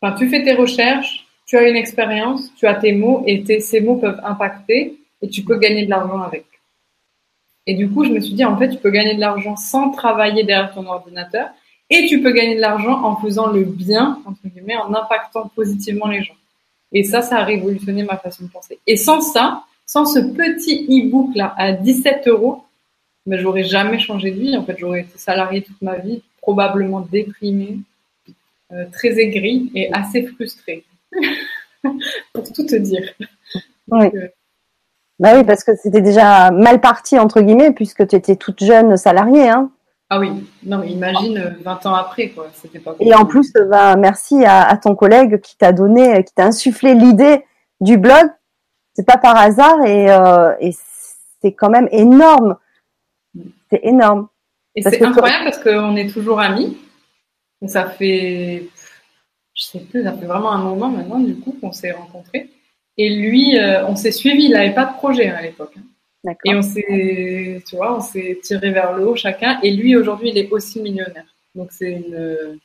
enfin 0.00 0.14
tu 0.14 0.28
fais 0.28 0.44
tes 0.44 0.52
recherches, 0.52 1.26
tu 1.44 1.56
as 1.56 1.68
une 1.68 1.74
expérience, 1.74 2.54
tu 2.54 2.68
as 2.68 2.76
tes 2.76 2.92
mots 2.92 3.24
et 3.26 3.58
ces 3.58 3.80
mots 3.80 3.96
peuvent 3.96 4.20
impacter 4.22 4.96
et 5.20 5.28
tu 5.28 5.42
peux 5.42 5.58
gagner 5.58 5.86
de 5.86 5.90
l'argent 5.90 6.22
avec. 6.22 6.44
Et 7.66 7.74
du 7.74 7.90
coup, 7.90 8.04
je 8.04 8.10
me 8.10 8.20
suis 8.20 8.34
dit, 8.34 8.44
en 8.44 8.56
fait, 8.56 8.68
tu 8.68 8.76
peux 8.76 8.90
gagner 8.90 9.16
de 9.16 9.20
l'argent 9.20 9.56
sans 9.56 9.90
travailler 9.90 10.44
derrière 10.44 10.72
ton 10.72 10.86
ordinateur 10.86 11.48
et 11.90 12.06
tu 12.06 12.22
peux 12.22 12.30
gagner 12.30 12.54
de 12.54 12.60
l'argent 12.60 13.02
en 13.02 13.16
faisant 13.16 13.48
le 13.48 13.64
bien, 13.64 14.22
entre 14.24 14.46
guillemets, 14.46 14.76
en 14.76 14.94
impactant 14.94 15.50
positivement 15.56 16.06
les 16.06 16.22
gens. 16.22 16.36
Et 16.92 17.02
ça, 17.02 17.22
ça 17.22 17.38
a 17.38 17.42
révolutionné 17.42 18.04
ma 18.04 18.18
façon 18.18 18.44
de 18.44 18.50
penser. 18.50 18.78
Et 18.86 18.96
sans 18.96 19.20
ça, 19.20 19.64
sans 19.84 20.04
ce 20.04 20.20
petit 20.20 20.86
e-book 20.88 21.34
là 21.34 21.54
à 21.56 21.72
17 21.72 22.28
euros, 22.28 22.62
mais 23.28 23.38
j'aurais 23.38 23.64
jamais 23.64 23.98
changé 23.98 24.30
de 24.30 24.40
vie. 24.40 24.56
En 24.56 24.64
fait, 24.64 24.76
j'aurais 24.78 25.02
été 25.02 25.16
salariée 25.18 25.62
toute 25.62 25.80
ma 25.82 25.96
vie, 25.96 26.22
probablement 26.40 27.00
déprimée, 27.00 27.78
euh, 28.72 28.86
très 28.90 29.20
aigrie 29.20 29.70
et 29.74 29.92
assez 29.92 30.26
frustrée. 30.26 30.84
Pour 32.32 32.50
tout 32.52 32.64
te 32.64 32.74
dire. 32.74 33.06
Oui. 33.88 34.06
Euh, 34.14 34.28
bah 35.18 35.32
oui, 35.36 35.44
parce 35.44 35.62
que 35.62 35.74
c'était 35.76 36.00
déjà 36.00 36.50
mal 36.50 36.80
parti, 36.80 37.18
entre 37.18 37.40
guillemets, 37.40 37.72
puisque 37.72 38.06
tu 38.06 38.16
étais 38.16 38.36
toute 38.36 38.64
jeune 38.64 38.96
salariée. 38.96 39.48
Hein. 39.48 39.70
Ah 40.10 40.18
oui, 40.20 40.30
non, 40.64 40.78
mais 40.78 40.88
imagine 40.88 41.56
20 41.62 41.86
ans 41.86 41.94
après, 41.94 42.30
quoi. 42.30 42.46
C'était 42.54 42.78
pas 42.78 42.94
Et 43.00 43.14
en 43.14 43.26
plus, 43.26 43.52
bah, 43.68 43.96
merci 43.96 44.44
à, 44.46 44.76
ton 44.76 44.94
collègue 44.94 45.40
qui 45.40 45.56
t'a 45.56 45.72
donné, 45.72 46.24
qui 46.24 46.32
t'a 46.34 46.46
insufflé 46.46 46.94
l'idée 46.94 47.44
du 47.80 47.98
blog. 47.98 48.26
C'est 48.94 49.06
pas 49.06 49.18
par 49.18 49.36
hasard 49.36 49.84
et, 49.84 50.10
euh, 50.10 50.54
et 50.60 50.74
c'est 51.42 51.52
quand 51.52 51.70
même 51.70 51.88
énorme 51.90 52.56
c'est 53.70 53.80
énorme. 53.82 54.28
Et 54.74 54.82
c'est 54.82 55.02
incroyable 55.02 55.44
parce 55.44 55.58
qu'on 55.58 55.96
est 55.96 56.08
toujours 56.08 56.40
amis. 56.40 56.76
ça 57.66 57.86
fait, 57.86 58.68
je 59.54 59.62
sais 59.62 59.80
plus, 59.80 60.04
ça 60.04 60.12
fait 60.12 60.26
vraiment 60.26 60.52
un 60.52 60.62
moment 60.62 60.88
maintenant 60.88 61.18
du 61.18 61.36
coup 61.36 61.56
qu'on 61.60 61.72
s'est 61.72 61.92
rencontrés. 61.92 62.50
Et 62.96 63.10
lui, 63.10 63.58
euh, 63.58 63.86
on 63.86 63.96
s'est 63.96 64.12
suivi. 64.12 64.44
Il 64.44 64.52
n'avait 64.52 64.74
pas 64.74 64.84
de 64.84 64.94
projet 64.94 65.28
hein, 65.28 65.36
à 65.38 65.42
l'époque. 65.42 65.74
Hein. 65.76 66.34
Et 66.44 66.54
on 66.54 66.62
s'est, 66.62 67.62
tu 67.66 67.76
vois, 67.76 67.96
on 67.96 68.00
s'est 68.00 68.38
tiré 68.42 68.70
vers 68.70 68.92
le 68.92 69.08
haut 69.08 69.16
chacun. 69.16 69.58
Et 69.62 69.70
lui 69.70 69.96
aujourd'hui, 69.96 70.30
il 70.30 70.38
est 70.38 70.50
aussi 70.50 70.80
millionnaire. 70.82 71.26
Donc 71.54 71.72
c'est 71.72 71.92
une, 71.92 72.58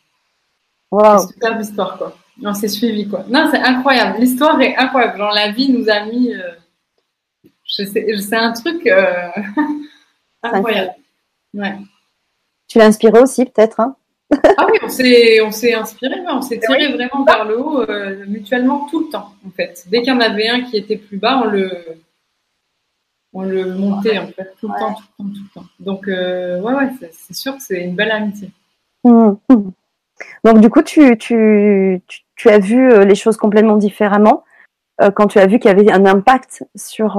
superbe 1.27 1.61
histoire 1.61 1.97
quoi. 1.97 2.17
On 2.43 2.53
s'est 2.53 2.67
suivi 2.67 3.07
quoi. 3.07 3.25
Non, 3.29 3.47
c'est 3.51 3.59
incroyable. 3.59 4.19
L'histoire 4.19 4.59
est 4.61 4.75
incroyable. 4.75 5.17
Genre 5.17 5.33
la 5.33 5.51
vie 5.51 5.71
nous 5.71 5.89
a 5.89 6.05
mis. 6.05 6.33
Euh, 6.33 6.51
je 7.63 7.85
sais, 7.85 8.17
c'est 8.17 8.35
un 8.35 8.51
truc. 8.51 8.85
Euh, 8.87 9.27
Incroyable. 10.43 10.93
Ouais. 11.53 11.77
Tu 12.67 12.77
l'as 12.77 12.85
inspiré 12.85 13.19
aussi, 13.19 13.45
peut-être 13.45 13.79
hein? 13.79 13.95
Ah 14.57 14.65
oui, 14.71 14.79
on 14.81 14.89
s'est, 14.89 15.41
on 15.41 15.51
s'est 15.51 15.73
inspiré, 15.73 16.15
on 16.27 16.41
s'est 16.41 16.59
tiré 16.59 16.91
vraiment 16.91 17.23
vers 17.25 17.45
le 17.45 17.59
haut 17.59 17.81
euh, 17.81 18.25
mutuellement 18.27 18.87
tout 18.89 19.01
le 19.01 19.09
temps, 19.09 19.33
en 19.45 19.51
fait. 19.51 19.85
Dès 19.87 20.01
qu'il 20.01 20.11
y 20.11 20.15
en 20.15 20.19
avait 20.19 20.47
un 20.47 20.61
qui 20.61 20.77
était 20.77 20.97
plus 20.97 21.17
bas, 21.17 21.41
on 21.43 21.49
le, 21.49 21.69
on 23.33 23.43
le 23.43 23.75
montait, 23.75 24.17
en 24.17 24.27
fait, 24.27 24.55
tout 24.59 24.67
le 24.69 24.79
temps, 24.79 24.95
tout 24.95 25.03
le 25.19 25.23
temps, 25.23 25.33
tout 25.33 25.43
le 25.43 25.61
temps. 25.61 25.67
Donc, 25.79 26.07
euh, 26.07 26.59
ouais, 26.61 26.73
ouais, 26.73 26.89
c'est, 27.11 27.35
sûr 27.35 27.55
que 27.55 27.61
c'est 27.61 27.83
une 27.83 27.95
belle 27.95 28.11
amitié. 28.11 28.49
Mmh, 29.03 29.33
mmh. 29.49 29.71
Donc, 30.43 30.61
du 30.61 30.69
coup, 30.69 30.81
tu, 30.81 31.17
tu, 31.17 32.01
tu, 32.35 32.49
as 32.49 32.59
vu 32.59 32.91
euh, 32.91 33.05
les 33.05 33.15
choses 33.15 33.37
complètement 33.37 33.77
différemment 33.77 34.43
quand 35.15 35.27
tu 35.27 35.39
as 35.39 35.47
vu 35.47 35.59
qu'il 35.59 35.69
y 35.69 35.73
avait 35.73 35.91
un 35.91 36.05
impact 36.05 36.63
sur 36.75 37.17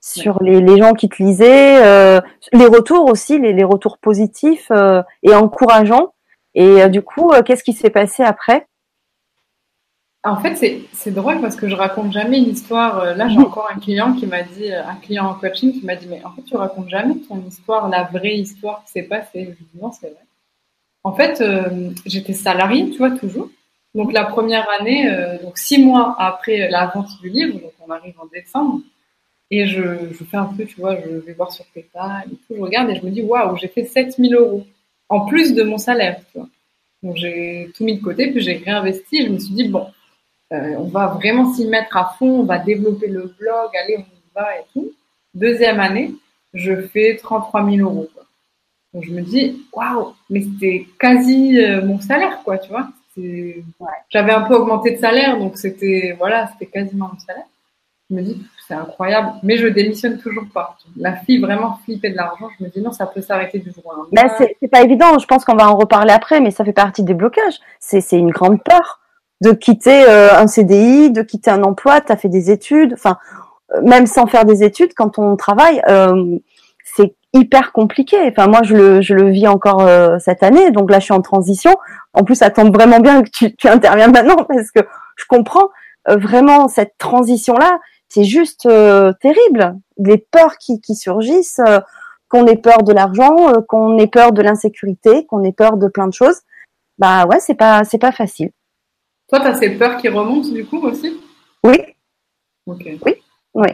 sur 0.00 0.42
les, 0.42 0.60
les, 0.60 0.78
gens 0.78 0.94
qui 0.94 1.08
te 1.08 1.22
lisaient, 1.22 1.84
euh, 1.84 2.20
les 2.52 2.66
retours 2.66 3.10
aussi, 3.10 3.38
les, 3.38 3.52
les 3.52 3.64
retours 3.64 3.98
positifs 3.98 4.68
euh, 4.70 5.02
et 5.22 5.34
encourageants. 5.34 6.14
Et 6.54 6.82
euh, 6.82 6.88
du 6.88 7.02
coup, 7.02 7.32
qu'est-ce 7.44 7.64
qui 7.64 7.72
s'est 7.72 7.90
passé 7.90 8.22
après? 8.22 8.66
En 10.24 10.36
fait, 10.36 10.56
c'est 10.92 11.10
drôle 11.12 11.40
parce 11.40 11.56
que 11.56 11.68
je 11.68 11.76
raconte 11.76 12.12
jamais 12.12 12.38
une 12.38 12.50
histoire. 12.50 13.14
Là, 13.14 13.28
j'ai 13.28 13.38
encore 13.38 13.70
un 13.74 13.78
client 13.78 14.12
qui 14.14 14.26
m'a 14.26 14.42
dit, 14.42 14.72
un 14.72 14.96
client 14.96 15.26
en 15.26 15.34
coaching 15.34 15.72
qui 15.72 15.86
m'a 15.86 15.94
dit, 15.94 16.06
mais 16.08 16.22
en 16.24 16.32
fait, 16.32 16.42
tu 16.42 16.56
racontes 16.56 16.88
jamais 16.88 17.14
ton 17.28 17.40
histoire, 17.46 17.88
la 17.88 18.02
vraie 18.02 18.36
histoire 18.36 18.82
qui 18.84 18.92
s'est 18.92 19.04
passée? 19.04 19.56
Je 19.58 19.64
dis 19.64 19.80
non, 19.80 19.92
c'est 19.92 20.08
vrai. 20.08 20.28
En 21.04 21.14
fait, 21.14 21.40
euh, 21.40 21.90
j'étais 22.04 22.34
salariée, 22.34 22.90
tu 22.90 22.98
vois, 22.98 23.10
toujours. 23.12 23.48
Donc 23.94 24.12
la 24.12 24.24
première 24.24 24.68
année, 24.78 25.10
euh, 25.10 25.38
donc 25.42 25.56
six 25.56 25.82
mois 25.82 26.14
après 26.18 26.68
la 26.68 26.86
vente 26.86 27.08
du 27.22 27.30
livre, 27.30 27.58
donc 27.58 27.72
on 27.80 27.90
arrive 27.90 28.14
en 28.20 28.26
décembre, 28.26 28.80
et 29.50 29.66
je, 29.66 29.82
je 30.12 30.24
fais 30.24 30.36
un 30.36 30.46
peu, 30.46 30.64
tu 30.64 30.80
vois, 30.80 30.96
je 31.00 31.08
vais 31.08 31.32
voir 31.32 31.52
sur 31.52 31.64
PayPal 31.66 32.24
et 32.26 32.36
tout, 32.36 32.54
je 32.56 32.60
regarde 32.60 32.90
et 32.90 32.96
je 32.96 33.04
me 33.04 33.10
dis, 33.10 33.22
waouh, 33.22 33.56
j'ai 33.56 33.68
fait 33.68 33.84
7000 33.84 34.34
euros 34.34 34.66
en 35.08 35.26
plus 35.26 35.54
de 35.54 35.62
mon 35.62 35.78
salaire, 35.78 36.20
tu 36.32 36.38
vois. 36.38 36.48
Donc 37.02 37.16
j'ai 37.16 37.70
tout 37.74 37.84
mis 37.84 37.96
de 37.98 38.02
côté, 38.02 38.30
puis 38.30 38.40
j'ai 38.40 38.56
réinvesti. 38.56 39.26
Je 39.26 39.30
me 39.30 39.38
suis 39.38 39.54
dit, 39.54 39.68
bon, 39.68 39.86
euh, 40.52 40.74
on 40.78 40.88
va 40.88 41.08
vraiment 41.08 41.52
s'y 41.52 41.66
mettre 41.66 41.96
à 41.96 42.14
fond, 42.18 42.40
on 42.40 42.44
va 42.44 42.58
développer 42.58 43.08
le 43.08 43.32
blog, 43.38 43.70
allez, 43.84 43.98
on 43.98 44.00
y 44.00 44.34
va 44.34 44.58
et 44.58 44.64
tout. 44.72 44.92
Deuxième 45.34 45.80
année, 45.80 46.14
je 46.54 46.82
fais 46.88 47.16
33 47.16 47.70
000 47.70 47.88
euros. 47.88 48.08
Quoi. 48.12 48.24
Donc 48.92 49.04
je 49.04 49.12
me 49.12 49.22
dis, 49.22 49.62
waouh, 49.72 50.14
mais 50.30 50.42
c'était 50.42 50.86
quasi 50.98 51.58
euh, 51.58 51.84
mon 51.84 52.00
salaire, 52.00 52.42
quoi, 52.44 52.58
tu 52.58 52.70
vois. 52.70 52.88
J'avais 54.10 54.32
un 54.32 54.42
peu 54.42 54.54
augmenté 54.54 54.92
de 54.92 54.98
salaire, 54.98 55.38
donc 55.38 55.58
c'était 55.58 56.14
voilà, 56.18 56.48
c'était 56.52 56.70
quasiment 56.70 57.10
mon 57.12 57.18
salaire. 57.18 57.46
Je 58.10 58.16
me 58.16 58.22
dis, 58.22 58.42
c'est 58.66 58.74
incroyable, 58.74 59.32
mais 59.42 59.58
je 59.58 59.66
démissionne 59.66 60.18
toujours 60.18 60.46
pas. 60.54 60.78
La 60.96 61.16
fille 61.16 61.40
vraiment 61.40 61.78
flippée 61.84 62.10
de 62.10 62.16
l'argent, 62.16 62.48
je 62.58 62.64
me 62.64 62.70
dis 62.70 62.80
non, 62.80 62.90
ça 62.90 63.06
peut 63.06 63.20
s'arrêter 63.20 63.58
du 63.58 63.70
jour 63.70 63.84
au 63.84 63.90
lendemain. 63.90 64.08
Ben, 64.12 64.48
c'est 64.60 64.68
pas 64.68 64.82
évident, 64.82 65.18
je 65.18 65.26
pense 65.26 65.44
qu'on 65.44 65.56
va 65.56 65.70
en 65.70 65.76
reparler 65.76 66.12
après, 66.12 66.40
mais 66.40 66.50
ça 66.50 66.64
fait 66.64 66.72
partie 66.72 67.02
des 67.02 67.12
blocages. 67.12 67.58
C'est 67.80 68.02
une 68.12 68.30
grande 68.30 68.62
peur 68.62 69.00
de 69.42 69.52
quitter 69.52 70.04
euh, 70.08 70.34
un 70.36 70.46
CDI, 70.46 71.10
de 71.10 71.22
quitter 71.22 71.50
un 71.50 71.62
emploi, 71.62 72.00
tu 72.00 72.10
as 72.10 72.16
fait 72.16 72.28
des 72.28 72.50
études, 72.50 72.94
enfin, 72.94 73.18
euh, 73.74 73.82
même 73.82 74.06
sans 74.06 74.26
faire 74.26 74.46
des 74.46 74.62
études, 74.64 74.94
quand 74.94 75.18
on 75.18 75.36
travaille, 75.36 75.82
euh, 75.88 76.38
c'est 76.84 77.14
hyper 77.34 77.72
compliqué. 77.72 78.16
Enfin, 78.28 78.48
moi, 78.48 78.62
je 78.62 78.74
le, 78.74 79.00
je 79.02 79.12
le 79.12 79.28
vis 79.28 79.48
encore 79.48 79.86
cette 80.18 80.42
année, 80.42 80.70
donc 80.70 80.90
là, 80.90 80.98
je 80.98 81.04
suis 81.04 81.14
en 81.14 81.20
transition. 81.20 81.76
En 82.14 82.24
plus, 82.24 82.36
ça 82.36 82.48
vraiment 82.48 83.00
bien 83.00 83.22
que 83.22 83.28
tu, 83.28 83.54
tu 83.54 83.68
interviens 83.68 84.08
maintenant 84.08 84.36
parce 84.48 84.70
que 84.70 84.80
je 85.16 85.24
comprends 85.28 85.68
vraiment 86.06 86.68
cette 86.68 86.94
transition-là 86.96 87.78
c'est 88.08 88.24
juste 88.24 88.66
euh, 88.66 89.12
terrible. 89.20 89.78
Les 89.98 90.18
peurs 90.18 90.56
qui, 90.58 90.80
qui 90.80 90.94
surgissent, 90.94 91.60
euh, 91.66 91.80
qu'on 92.28 92.46
ait 92.46 92.56
peur 92.56 92.82
de 92.82 92.92
l'argent, 92.92 93.50
euh, 93.50 93.60
qu'on 93.66 93.98
ait 93.98 94.06
peur 94.06 94.32
de 94.32 94.42
l'insécurité, 94.42 95.26
qu'on 95.26 95.44
ait 95.44 95.52
peur 95.52 95.76
de 95.76 95.88
plein 95.88 96.06
de 96.08 96.14
choses. 96.14 96.40
Bah 96.98 97.26
ouais, 97.26 97.40
c'est 97.40 97.54
pas 97.54 97.84
c'est 97.84 97.98
pas 97.98 98.12
facile. 98.12 98.50
Toi, 99.28 99.40
tu 99.40 99.46
as 99.46 99.54
ces 99.54 99.70
peurs 99.70 99.98
qui 99.98 100.08
remontent 100.08 100.48
du 100.48 100.64
coup 100.64 100.78
aussi? 100.78 101.20
Oui. 101.62 101.76
Ok. 102.66 102.84
Oui. 103.04 103.14
Oui. 103.54 103.66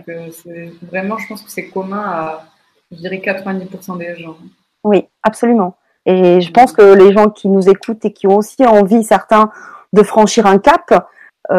vraiment, 0.83 1.19
je 1.19 1.29
pense 1.29 1.43
que 1.43 1.51
c'est 1.51 1.69
commun 1.69 2.03
à, 2.03 2.45
je 2.91 2.97
dirais, 2.97 3.19
90% 3.19 3.99
des 3.99 4.17
gens. 4.17 4.37
Oui, 4.83 5.07
absolument. 5.23 5.77
Et 6.07 6.41
je 6.41 6.51
pense 6.51 6.73
que 6.73 6.95
les 6.95 7.13
gens 7.13 7.29
qui 7.29 7.49
nous 7.49 7.69
écoutent 7.69 8.05
et 8.05 8.13
qui 8.13 8.27
ont 8.27 8.37
aussi 8.37 8.65
envie, 8.65 9.05
certains, 9.05 9.51
de 9.93 10.03
franchir 10.03 10.47
un 10.47 10.59
cap, 10.59 11.07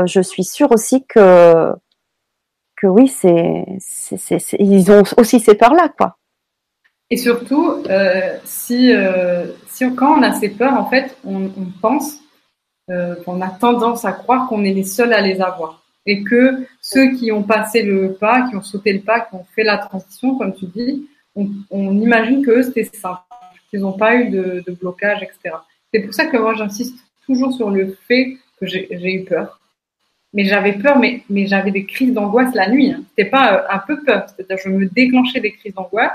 je 0.06 0.22
suis 0.22 0.44
sûre 0.44 0.72
aussi 0.72 1.06
que 1.06 1.74
que 2.76 2.88
oui, 2.88 3.08
c'est, 3.08 3.66
ils 4.60 4.92
ont 4.92 5.04
aussi 5.18 5.40
ces 5.40 5.56
peurs-là, 5.56 5.90
quoi. 5.90 6.18
Et 7.12 7.18
surtout, 7.18 7.84
euh, 7.90 8.38
si, 8.44 8.92
euh, 8.92 9.46
quand 9.96 10.18
on 10.18 10.24
a 10.24 10.34
ces 10.34 10.50
peurs, 10.50 10.74
en 10.74 10.90
fait, 10.90 11.16
on, 11.24 11.50
pense 11.82 12.18
euh, 12.90 13.16
qu'on 13.24 13.42
a 13.42 13.50
tendance 13.50 14.06
à 14.06 14.12
croire 14.12 14.48
qu'on 14.48 14.64
est 14.64 14.74
les 14.74 14.84
seuls 14.84 15.14
à 15.14 15.22
les 15.22 15.40
avoir. 15.42 15.84
Et 16.08 16.24
que 16.24 16.66
ceux 16.82 17.16
qui 17.16 17.32
ont 17.32 17.44
passé 17.44 17.84
le 17.84 18.14
pas, 18.14 18.48
qui 18.50 18.56
ont 18.56 18.62
sauté 18.62 18.94
le 18.94 19.02
pas, 19.02 19.20
qui 19.22 19.36
ont 19.36 19.46
fait 19.56 19.64
la 19.64 19.78
transition, 19.78 20.36
comme 20.36 20.54
tu 20.56 20.66
dis, 20.66 21.08
on, 21.36 21.92
imagine 22.00 22.44
que 22.44 22.62
c'était 22.62 22.86
simple, 22.86 23.22
qu'ils 23.70 23.82
n'ont 23.82 23.98
pas 23.98 24.16
eu 24.16 24.30
de 24.30 24.72
blocage, 24.80 25.22
etc. 25.22 25.58
C'est 25.94 26.02
pour 26.02 26.14
ça 26.14 26.26
que 26.26 26.38
moi, 26.38 26.54
j'insiste 26.56 26.98
toujours 27.26 27.54
sur 27.54 27.70
le 27.70 27.98
fait 28.08 28.38
que 28.60 28.66
j'ai 28.66 29.14
eu 29.14 29.26
peur 29.26 29.60
mais 30.36 30.43
j'avais 30.43 30.74
peur, 30.74 31.00
mais, 31.00 31.24
mais 31.30 31.48
j'avais 31.48 31.71
des 31.71 31.86
crises 31.86 32.13
d'angoisse 32.13 32.54
la 32.54 32.69
nuit. 32.69 32.91
Hein. 32.91 33.04
C'était 33.10 33.30
pas 33.30 33.54
euh, 33.54 33.67
un 33.69 33.80
peu 33.80 34.04
peur, 34.04 34.26
c'est-à-dire 34.28 34.58
je 34.62 34.69
me 34.69 34.86
déclenchais 34.86 35.39
des 35.39 35.54
crises 35.54 35.74
d'angoisse. 35.74 36.12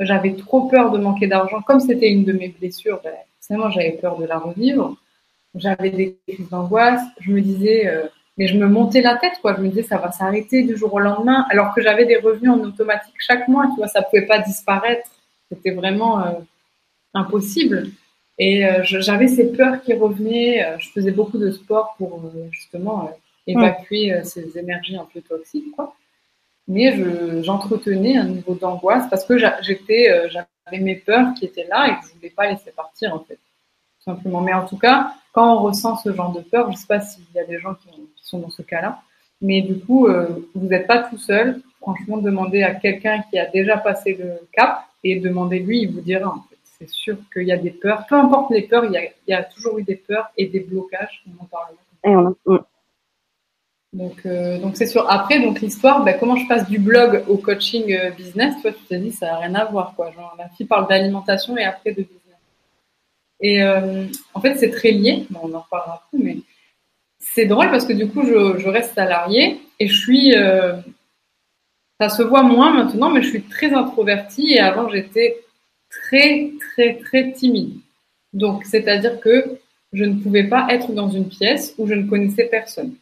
J'avais 0.00 0.34
trop 0.34 0.62
peur 0.62 0.90
de 0.90 0.98
manquer 0.98 1.28
d'argent, 1.28 1.62
comme 1.62 1.78
c'était 1.78 2.10
une 2.10 2.24
de 2.24 2.32
mes 2.32 2.48
blessures. 2.48 3.00
Ben, 3.04 3.12
forcément, 3.38 3.70
j'avais 3.70 3.92
peur 3.92 4.18
de 4.18 4.26
la 4.26 4.38
revivre. 4.38 4.96
J'avais 5.54 5.90
des 5.90 6.16
crises 6.26 6.48
d'angoisse. 6.48 7.02
Je 7.20 7.30
me 7.30 7.40
disais, 7.40 7.86
euh, 7.86 8.08
mais 8.36 8.48
je 8.48 8.58
me 8.58 8.66
montais 8.66 9.00
la 9.00 9.14
tête, 9.14 9.34
quoi. 9.40 9.54
Je 9.56 9.62
me 9.62 9.68
disais, 9.68 9.84
ça 9.84 9.98
va 9.98 10.10
s'arrêter 10.10 10.64
du 10.64 10.76
jour 10.76 10.92
au 10.92 10.98
lendemain, 10.98 11.46
alors 11.48 11.72
que 11.72 11.82
j'avais 11.82 12.04
des 12.04 12.16
revenus 12.16 12.50
en 12.50 12.58
automatique 12.62 13.14
chaque 13.20 13.46
mois. 13.46 13.66
Tu 13.68 13.76
vois, 13.76 13.86
ça 13.86 14.02
pouvait 14.02 14.26
pas 14.26 14.40
disparaître. 14.40 15.08
C'était 15.52 15.70
vraiment 15.70 16.20
euh, 16.20 16.32
impossible. 17.14 17.90
Et 18.38 18.64
j'avais 18.82 19.28
ces 19.28 19.52
peurs 19.52 19.82
qui 19.82 19.92
revenaient. 19.92 20.66
Je 20.78 20.88
faisais 20.88 21.12
beaucoup 21.12 21.38
de 21.38 21.52
sport 21.52 21.94
pour 21.96 22.32
justement 22.50 23.08
évacuer 23.46 24.12
euh, 24.12 24.24
ces 24.24 24.58
énergies 24.58 24.96
un 24.96 25.06
peu 25.12 25.20
toxiques, 25.20 25.72
quoi. 25.74 25.94
Mais 26.68 27.42
j'entretenais 27.42 28.16
un 28.16 28.24
niveau 28.24 28.54
d'angoisse 28.54 29.08
parce 29.10 29.24
que 29.24 29.36
j'étais, 29.62 30.10
euh, 30.10 30.28
j'avais 30.30 30.78
mes 30.78 30.94
peurs 30.94 31.34
qui 31.34 31.44
étaient 31.44 31.66
là 31.68 31.88
et 31.88 32.00
que 32.00 32.08
je 32.08 32.14
voulais 32.14 32.30
pas 32.30 32.48
laisser 32.48 32.70
partir, 32.70 33.14
en 33.14 33.20
fait. 33.20 33.34
Tout 33.34 34.04
simplement. 34.04 34.40
Mais 34.40 34.52
en 34.52 34.64
tout 34.64 34.78
cas, 34.78 35.12
quand 35.32 35.56
on 35.56 35.62
ressent 35.62 35.96
ce 35.96 36.12
genre 36.12 36.32
de 36.32 36.40
peur, 36.40 36.70
je 36.70 36.76
sais 36.76 36.86
pas 36.86 37.00
s'il 37.00 37.24
y 37.34 37.38
a 37.40 37.44
des 37.44 37.58
gens 37.58 37.74
qui, 37.74 37.88
sont 38.16 38.38
dans 38.38 38.50
ce 38.50 38.62
cas-là, 38.62 39.02
mais 39.40 39.60
du 39.60 39.78
coup, 39.80 40.06
euh, 40.06 40.28
vous 40.54 40.68
n'êtes 40.68 40.86
pas 40.86 40.98
tout 40.98 41.18
seul. 41.18 41.60
Franchement, 41.80 42.18
demandez 42.18 42.62
à 42.62 42.74
quelqu'un 42.74 43.22
qui 43.28 43.38
a 43.38 43.46
déjà 43.46 43.76
passé 43.76 44.14
le 44.14 44.38
cap 44.52 44.86
et 45.02 45.18
demandez-lui, 45.18 45.82
il 45.82 45.92
vous 45.92 46.00
dira. 46.00 46.34
C'est 46.78 46.88
sûr 46.88 47.16
qu'il 47.32 47.42
y 47.42 47.52
a 47.52 47.56
des 47.56 47.70
peurs. 47.70 48.06
Peu 48.08 48.14
importe 48.14 48.52
les 48.52 48.62
peurs, 48.62 48.84
il 48.84 49.10
y, 49.26 49.32
a, 49.32 49.42
toujours 49.42 49.78
eu 49.78 49.82
des 49.82 49.96
peurs 49.96 50.30
et 50.36 50.46
des 50.46 50.60
blocages. 50.60 51.24
Donc, 53.92 54.22
euh, 54.24 54.58
donc 54.58 54.76
c'est 54.76 54.86
sûr. 54.86 55.04
Après, 55.10 55.38
donc 55.40 55.60
l'histoire, 55.60 56.02
ben, 56.02 56.16
comment 56.18 56.36
je 56.36 56.46
passe 56.46 56.68
du 56.68 56.78
blog 56.78 57.24
au 57.28 57.36
coaching 57.36 57.92
euh, 57.92 58.10
business, 58.10 58.54
toi, 58.62 58.72
tu 58.72 58.82
t'es 58.88 58.98
dit, 58.98 59.12
ça 59.12 59.26
n'a 59.26 59.38
rien 59.38 59.54
à 59.54 59.66
voir, 59.66 59.94
quoi. 59.94 60.10
Genre, 60.12 60.34
la 60.38 60.48
fille 60.48 60.66
parle 60.66 60.88
d'alimentation 60.88 61.56
et 61.58 61.64
après 61.64 61.90
de 61.90 62.02
business. 62.02 62.18
Et 63.40 63.62
euh, 63.62 64.06
en 64.32 64.40
fait, 64.40 64.56
c'est 64.56 64.70
très 64.70 64.92
lié. 64.92 65.26
on 65.34 65.52
en 65.52 65.60
reparlera 65.60 65.96
après, 65.96 66.18
mais 66.24 66.38
c'est 67.18 67.44
drôle 67.44 67.70
parce 67.70 67.84
que 67.84 67.92
du 67.92 68.08
coup, 68.08 68.24
je, 68.24 68.58
je 68.58 68.68
reste 68.68 68.94
salariée 68.94 69.60
et 69.78 69.88
je 69.88 69.98
suis. 69.98 70.32
ça 72.00 72.08
se 72.08 72.22
voit 72.22 72.42
moins 72.42 72.72
maintenant, 72.72 73.10
mais 73.10 73.22
je 73.22 73.28
suis 73.28 73.42
très 73.42 73.74
introvertie 73.74 74.54
et 74.54 74.60
avant, 74.60 74.88
j'étais 74.88 75.36
très, 75.90 76.50
très, 76.60 76.94
très 76.94 77.32
timide. 77.32 77.74
Donc, 78.32 78.64
c'est-à-dire 78.64 79.20
que 79.20 79.58
je 79.92 80.04
ne 80.04 80.14
pouvais 80.14 80.44
pas 80.44 80.66
être 80.70 80.92
dans 80.92 81.10
une 81.10 81.28
pièce 81.28 81.74
où 81.76 81.86
je 81.86 81.94
ne 81.94 82.08
connaissais 82.08 82.44
personne 82.44 82.94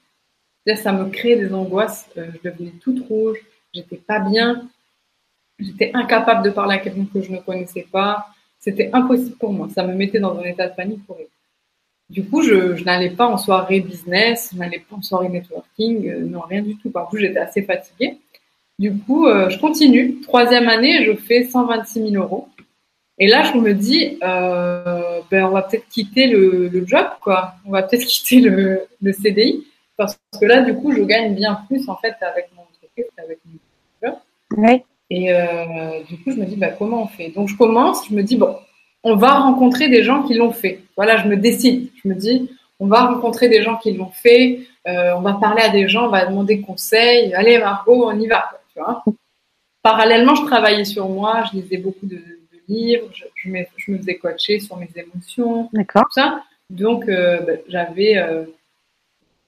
ça 0.76 0.92
me 0.92 1.08
créait 1.10 1.36
des 1.36 1.52
angoisses. 1.52 2.08
Euh, 2.16 2.26
je 2.34 2.50
devenais 2.50 2.72
toute 2.80 3.06
rouge, 3.08 3.38
j'étais 3.74 3.96
pas 3.96 4.20
bien, 4.20 4.68
j'étais 5.58 5.90
incapable 5.94 6.44
de 6.44 6.50
parler 6.50 6.76
à 6.76 6.78
quelqu'un 6.78 7.06
que 7.12 7.22
je 7.22 7.30
ne 7.30 7.38
connaissais 7.38 7.86
pas. 7.90 8.28
C'était 8.58 8.90
impossible 8.92 9.36
pour 9.36 9.52
moi. 9.52 9.68
Ça 9.74 9.82
me 9.84 9.94
mettait 9.94 10.20
dans 10.20 10.38
un 10.38 10.44
état 10.44 10.68
de 10.68 10.74
panique 10.74 11.04
pour 11.06 11.16
Du 12.10 12.24
coup, 12.24 12.42
je, 12.42 12.82
n'allais 12.84 13.10
pas 13.10 13.26
en 13.26 13.38
soirée 13.38 13.80
business, 13.80 14.50
je 14.52 14.58
n'allais 14.58 14.80
pas 14.80 14.96
en 14.96 15.02
soirée 15.02 15.28
networking, 15.28 16.08
euh, 16.08 16.20
non, 16.20 16.40
rien 16.40 16.62
du 16.62 16.76
tout. 16.76 16.90
Par 16.90 17.08
contre, 17.08 17.22
j'étais 17.22 17.38
assez 17.38 17.62
fatiguée. 17.62 18.18
Du 18.78 18.96
coup, 18.96 19.26
euh, 19.26 19.48
je 19.48 19.58
continue. 19.58 20.20
Troisième 20.20 20.68
année, 20.68 21.04
je 21.04 21.14
fais 21.14 21.44
126 21.44 22.10
000 22.10 22.22
euros. 22.22 22.48
Et 23.18 23.26
là, 23.26 23.42
je 23.42 23.58
me 23.58 23.74
dis, 23.74 24.16
ben, 24.20 25.44
on 25.44 25.50
va 25.50 25.62
peut-être 25.62 25.86
quitter 25.88 26.26
le, 26.26 26.86
job, 26.86 27.06
quoi. 27.20 27.54
On 27.66 27.70
va 27.70 27.82
peut-être 27.82 28.06
quitter 28.06 28.40
le, 28.40 28.86
le 29.02 29.12
CDI. 29.12 29.66
Parce 30.00 30.18
que 30.40 30.46
là, 30.46 30.62
du 30.62 30.74
coup, 30.74 30.92
je 30.92 31.02
gagne 31.02 31.34
bien 31.34 31.60
plus 31.68 31.86
en 31.90 31.96
fait 31.96 32.14
avec 32.22 32.48
mon 32.56 32.62
entreprise 32.62 33.04
qu'avec 33.14 33.38
mon. 33.44 34.16
Oui. 34.56 34.82
Et 35.10 35.30
euh, 35.30 36.02
du 36.08 36.16
coup, 36.16 36.30
je 36.30 36.36
me 36.36 36.46
dis, 36.46 36.56
bah, 36.56 36.70
comment 36.70 37.02
on 37.02 37.06
fait? 37.06 37.28
Donc, 37.28 37.48
je 37.48 37.56
commence, 37.58 38.08
je 38.08 38.14
me 38.14 38.22
dis, 38.22 38.38
bon, 38.38 38.56
on 39.04 39.16
va 39.16 39.34
rencontrer 39.34 39.90
des 39.90 40.02
gens 40.02 40.22
qui 40.22 40.32
l'ont 40.32 40.52
fait. 40.52 40.80
Voilà, 40.96 41.18
je 41.18 41.28
me 41.28 41.36
décide. 41.36 41.90
Je 42.02 42.08
me 42.08 42.14
dis, 42.14 42.50
on 42.78 42.86
va 42.86 43.08
rencontrer 43.08 43.50
des 43.50 43.62
gens 43.62 43.76
qui 43.76 43.92
l'ont 43.92 44.08
fait, 44.08 44.60
euh, 44.88 45.12
on 45.16 45.20
va 45.20 45.34
parler 45.34 45.60
à 45.60 45.68
des 45.68 45.86
gens, 45.86 46.06
on 46.06 46.10
va 46.10 46.24
demander 46.24 46.62
conseil. 46.62 47.34
Allez, 47.34 47.58
Margot, 47.58 48.08
on 48.08 48.18
y 48.18 48.26
va. 48.26 48.48
Tu 48.72 48.80
vois 48.80 49.04
Parallèlement, 49.82 50.34
je 50.34 50.46
travaillais 50.46 50.86
sur 50.86 51.10
moi, 51.10 51.44
je 51.52 51.58
lisais 51.58 51.76
beaucoup 51.76 52.06
de, 52.06 52.22
livres, 52.68 53.10
je, 53.12 53.24
je, 53.34 53.50
me, 53.50 53.64
je, 53.76 53.92
me, 53.92 53.98
faisais 53.98 54.16
coacher 54.16 54.60
sur 54.60 54.78
mes 54.78 54.88
émotions, 54.96 55.68
tout 55.74 56.12
ça. 56.12 56.42
Donc, 56.70 57.06
euh, 57.06 57.40
bah, 57.40 57.52
j'avais 57.68 58.16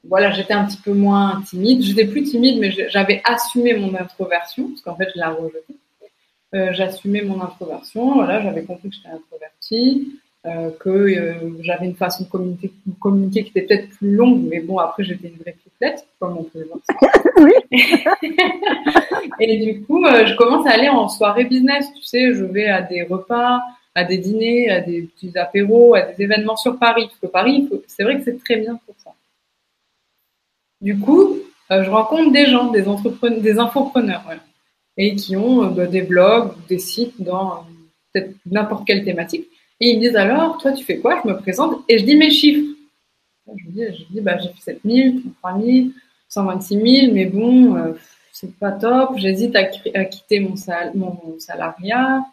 voilà, 0.05 0.31
j'étais 0.33 0.55
un 0.55 0.65
petit 0.65 0.81
peu 0.83 0.93
moins 0.93 1.43
timide. 1.49 1.83
J'étais 1.83 2.07
plus 2.07 2.23
timide, 2.25 2.59
mais 2.59 2.71
j'avais 2.89 3.23
assumé 3.25 3.75
mon 3.75 3.95
introversion, 3.95 4.69
parce 4.69 4.81
qu'en 4.83 4.97
fait, 4.97 5.09
je 5.15 5.21
l'ai 5.21 5.27
rejetée. 5.27 5.77
Euh, 6.55 6.73
j'assumais 6.73 7.23
mon 7.23 7.41
introversion, 7.41 8.15
voilà, 8.15 8.43
j'avais 8.43 8.63
compris 8.63 8.91
que 8.91 8.95
j'étais 8.95 9.09
introvertie, 9.09 10.21
euh, 10.45 10.71
que 10.81 10.91
euh, 10.91 11.35
j'avais 11.61 11.87
une 11.87 11.95
façon 11.95 12.25
de 12.25 12.29
communiquer, 12.29 12.73
communiquer 12.99 13.45
qui 13.45 13.51
était 13.51 13.63
peut-être 13.63 13.91
plus 13.91 14.17
longue, 14.17 14.43
mais 14.51 14.59
bon, 14.59 14.79
après, 14.79 15.05
j'étais 15.05 15.29
une 15.29 15.37
vraie 15.37 15.55
pipelette, 15.65 16.05
comme 16.19 16.37
on 16.37 16.43
peut 16.43 16.59
le 16.59 16.67
voir. 16.67 16.81
oui. 17.39 17.53
et 19.41 19.65
du 19.65 19.83
coup, 19.85 20.05
euh, 20.05 20.27
je 20.27 20.35
commence 20.35 20.67
à 20.67 20.71
aller 20.71 20.89
en 20.89 21.09
soirée 21.09 21.45
business, 21.45 21.87
tu 21.95 22.03
sais, 22.03 22.35
je 22.35 22.45
vais 22.45 22.67
à 22.67 22.83
des 22.83 23.05
repas, 23.05 23.61
à 23.95 24.03
des 24.03 24.19
dîners, 24.19 24.69
à 24.69 24.81
des 24.81 25.03
petits 25.03 25.39
apéros, 25.39 25.95
à 25.95 26.03
des 26.03 26.25
événements 26.25 26.57
sur 26.57 26.77
Paris. 26.77 27.07
Parce 27.07 27.21
que 27.21 27.27
Paris, 27.29 27.69
c'est 27.87 28.03
vrai 28.03 28.17
que 28.17 28.25
c'est 28.25 28.43
très 28.43 28.57
bien 28.57 28.81
pour 28.85 28.97
ça. 28.99 29.13
Du 30.83 30.99
coup, 30.99 31.39
euh, 31.71 31.85
je 31.85 31.91
rencontre 31.91 32.33
des 32.33 32.47
gens, 32.47 32.73
des 32.73 33.59
infopreneurs, 33.59 34.25
et 34.97 35.15
qui 35.15 35.37
ont 35.37 35.65
euh, 35.65 35.69
bah, 35.69 35.87
des 35.87 36.03
blogs, 36.03 36.55
des 36.69 36.81
sites 36.81 37.23
dans 37.23 37.65
peut-être 38.13 38.35
n'importe 38.47 38.85
quelle 38.85 39.05
thématique. 39.05 39.47
Et 39.79 39.91
ils 39.91 39.97
me 39.97 40.01
disent 40.01 40.17
alors, 40.17 40.59
toi, 40.59 40.73
tu 40.73 40.85
fais 40.85 40.99
quoi? 40.99 41.21
Je 41.23 41.31
me 41.31 41.37
présente 41.39 41.85
et 41.89 41.99
je 41.99 42.05
dis 42.05 42.17
mes 42.17 42.31
chiffres. 42.31 42.69
Je 43.47 43.71
dis, 43.71 44.07
dis 44.11 44.21
bah, 44.21 44.39
j'ai 44.39 44.49
fait 44.49 44.73
7 44.73 44.81
000, 44.85 45.21
33 45.41 45.61
000, 45.61 45.87
126 46.29 47.01
000, 47.01 47.15
mais 47.15 47.27
bon, 47.27 47.77
euh, 47.77 47.93
c'est 48.33 48.53
pas 48.57 48.73
top. 48.73 49.17
J'hésite 49.19 49.55
à, 49.55 49.65
quitter 49.65 50.41
mon, 50.41 50.57
salariat. 51.39 52.25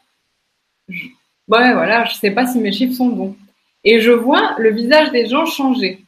Je, 0.88 1.06
ouais, 1.50 1.74
voilà, 1.74 2.06
je 2.06 2.16
sais 2.16 2.32
pas 2.32 2.48
si 2.48 2.58
mes 2.58 2.72
chiffres 2.72 2.96
sont 2.96 3.10
bons. 3.10 3.36
Et 3.84 4.00
je 4.00 4.12
vois 4.12 4.56
le 4.58 4.72
visage 4.72 5.12
des 5.12 5.28
gens 5.28 5.46
changer. 5.46 6.04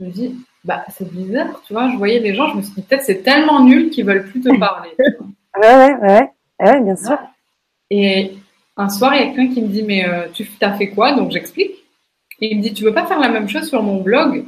Je 0.00 0.06
me 0.06 0.10
dis, 0.10 0.34
bah, 0.68 0.84
c'est 0.90 1.10
bizarre, 1.10 1.62
tu 1.66 1.72
vois. 1.72 1.90
Je 1.90 1.96
voyais 1.96 2.20
les 2.20 2.34
gens, 2.34 2.50
je 2.50 2.58
me 2.58 2.62
suis 2.62 2.74
dit, 2.74 2.82
peut-être 2.82 3.02
c'est 3.02 3.22
tellement 3.22 3.64
nul 3.64 3.88
qu'ils 3.88 4.04
veulent 4.04 4.28
plus 4.28 4.42
te 4.42 4.54
parler. 4.58 4.90
ouais, 4.98 5.76
ouais, 5.76 5.94
ouais, 5.94 6.30
ouais, 6.60 6.80
bien 6.82 6.94
sûr. 6.94 7.18
Et 7.90 8.34
un 8.76 8.90
soir, 8.90 9.14
il 9.14 9.20
y 9.20 9.22
a 9.22 9.26
quelqu'un 9.28 9.54
qui 9.54 9.62
me 9.62 9.68
dit, 9.68 9.82
mais 9.82 10.06
euh, 10.06 10.28
tu 10.28 10.46
as 10.60 10.74
fait 10.74 10.90
quoi? 10.90 11.14
Donc 11.14 11.30
j'explique. 11.30 11.72
Et 12.42 12.52
il 12.52 12.58
me 12.58 12.62
dit, 12.62 12.74
tu 12.74 12.84
veux 12.84 12.92
pas 12.92 13.06
faire 13.06 13.18
la 13.18 13.30
même 13.30 13.48
chose 13.48 13.66
sur 13.66 13.82
mon 13.82 14.02
blog? 14.02 14.44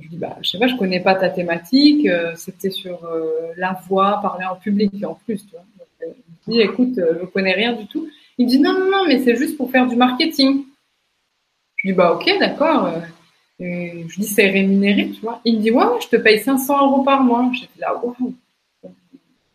Je 0.00 0.08
dis, 0.08 0.18
bah, 0.18 0.36
je 0.40 0.50
sais 0.50 0.58
pas, 0.60 0.68
je 0.68 0.76
connais 0.76 1.00
pas 1.00 1.16
ta 1.16 1.30
thématique. 1.30 2.06
Euh, 2.06 2.32
c'était 2.36 2.70
sur 2.70 3.04
euh, 3.04 3.52
la 3.56 3.72
voix, 3.88 4.20
parler 4.22 4.46
en 4.46 4.54
public 4.54 4.92
en 5.04 5.14
plus, 5.14 5.44
tu 5.44 5.50
vois. 5.50 5.64
Donc, 5.78 6.14
il 6.46 6.54
me 6.54 6.58
dit, 6.58 6.60
écoute, 6.60 6.94
je 6.96 7.26
connais 7.26 7.54
rien 7.54 7.72
du 7.72 7.88
tout. 7.88 8.08
Il 8.38 8.46
me 8.46 8.50
dit, 8.50 8.60
non, 8.60 8.72
non, 8.72 8.88
non, 8.88 9.04
mais 9.08 9.18
c'est 9.24 9.34
juste 9.34 9.56
pour 9.56 9.68
faire 9.68 9.88
du 9.88 9.96
marketing. 9.96 10.64
Je 11.78 11.88
dis, 11.88 11.92
bah, 11.92 12.12
ok, 12.12 12.30
d'accord. 12.38 13.02
Je 13.62 14.20
dis, 14.20 14.26
c'est 14.26 14.48
rémunéré, 14.48 15.10
tu 15.10 15.20
vois. 15.20 15.40
Il 15.44 15.56
me 15.56 15.62
dit, 15.62 15.70
ouais, 15.70 15.84
je 16.00 16.08
te 16.08 16.16
paye 16.16 16.40
500 16.40 16.86
euros 16.86 17.02
par 17.02 17.22
mois. 17.22 17.50
J'étais 17.52 17.80
là, 17.80 17.94
waouh 17.94 18.34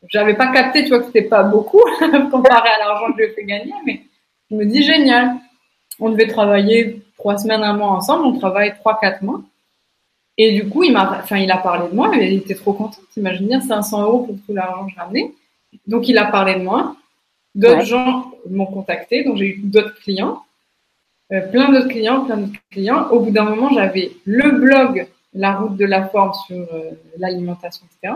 j'avais 0.09 0.35
pas 0.35 0.51
capté, 0.51 0.83
tu 0.83 0.89
vois, 0.89 0.99
que 0.99 1.07
c'était 1.07 1.23
pas 1.23 1.43
beaucoup 1.43 1.81
comparé 2.31 2.69
à 2.69 2.79
l'argent 2.79 3.07
que 3.07 3.13
je 3.13 3.17
lui 3.17 3.25
ai 3.25 3.33
fait 3.33 3.43
gagner, 3.43 3.73
mais 3.85 4.03
je 4.49 4.55
me 4.55 4.65
dis 4.65 4.83
génial. 4.83 5.35
On 5.99 6.09
devait 6.09 6.27
travailler 6.27 7.01
trois 7.17 7.37
semaines, 7.37 7.63
un 7.63 7.73
mois 7.73 7.89
ensemble, 7.89 8.25
on 8.25 8.37
travaille 8.37 8.75
trois, 8.75 8.99
quatre 8.99 9.21
mois. 9.21 9.41
Et 10.37 10.53
du 10.53 10.69
coup, 10.69 10.83
il 10.83 10.93
m'a, 10.93 11.19
enfin, 11.23 11.37
il 11.37 11.51
a 11.51 11.57
parlé 11.57 11.89
de 11.89 11.95
moi, 11.95 12.15
et 12.15 12.27
il 12.27 12.37
était 12.39 12.55
trop 12.55 12.73
content. 12.73 12.99
T'imagines 13.11 13.47
bien 13.47 13.59
500 13.59 14.03
euros 14.03 14.19
pour 14.19 14.35
tout 14.45 14.53
l'argent 14.53 14.85
que 14.85 14.91
j'ai 14.93 14.99
ramené. 14.99 15.33
Donc, 15.87 16.07
il 16.07 16.17
a 16.17 16.25
parlé 16.25 16.55
de 16.55 16.61
moi. 16.61 16.95
D'autres 17.55 17.85
gens 17.85 18.31
m'ont 18.49 18.67
contacté, 18.67 19.23
donc 19.23 19.37
j'ai 19.37 19.55
eu 19.55 19.61
d'autres 19.63 19.95
clients, 19.95 20.43
euh, 21.33 21.41
plein 21.51 21.71
d'autres 21.71 21.89
clients, 21.89 22.25
plein 22.25 22.37
d'autres 22.37 22.59
clients. 22.71 23.09
Au 23.09 23.19
bout 23.19 23.31
d'un 23.31 23.43
moment, 23.43 23.69
j'avais 23.73 24.11
le 24.25 24.51
blog, 24.51 25.07
la 25.33 25.55
route 25.55 25.77
de 25.77 25.85
la 25.85 26.07
forme 26.07 26.33
sur 26.47 26.57
euh, 26.57 26.91
l'alimentation, 27.17 27.85
etc 27.85 28.15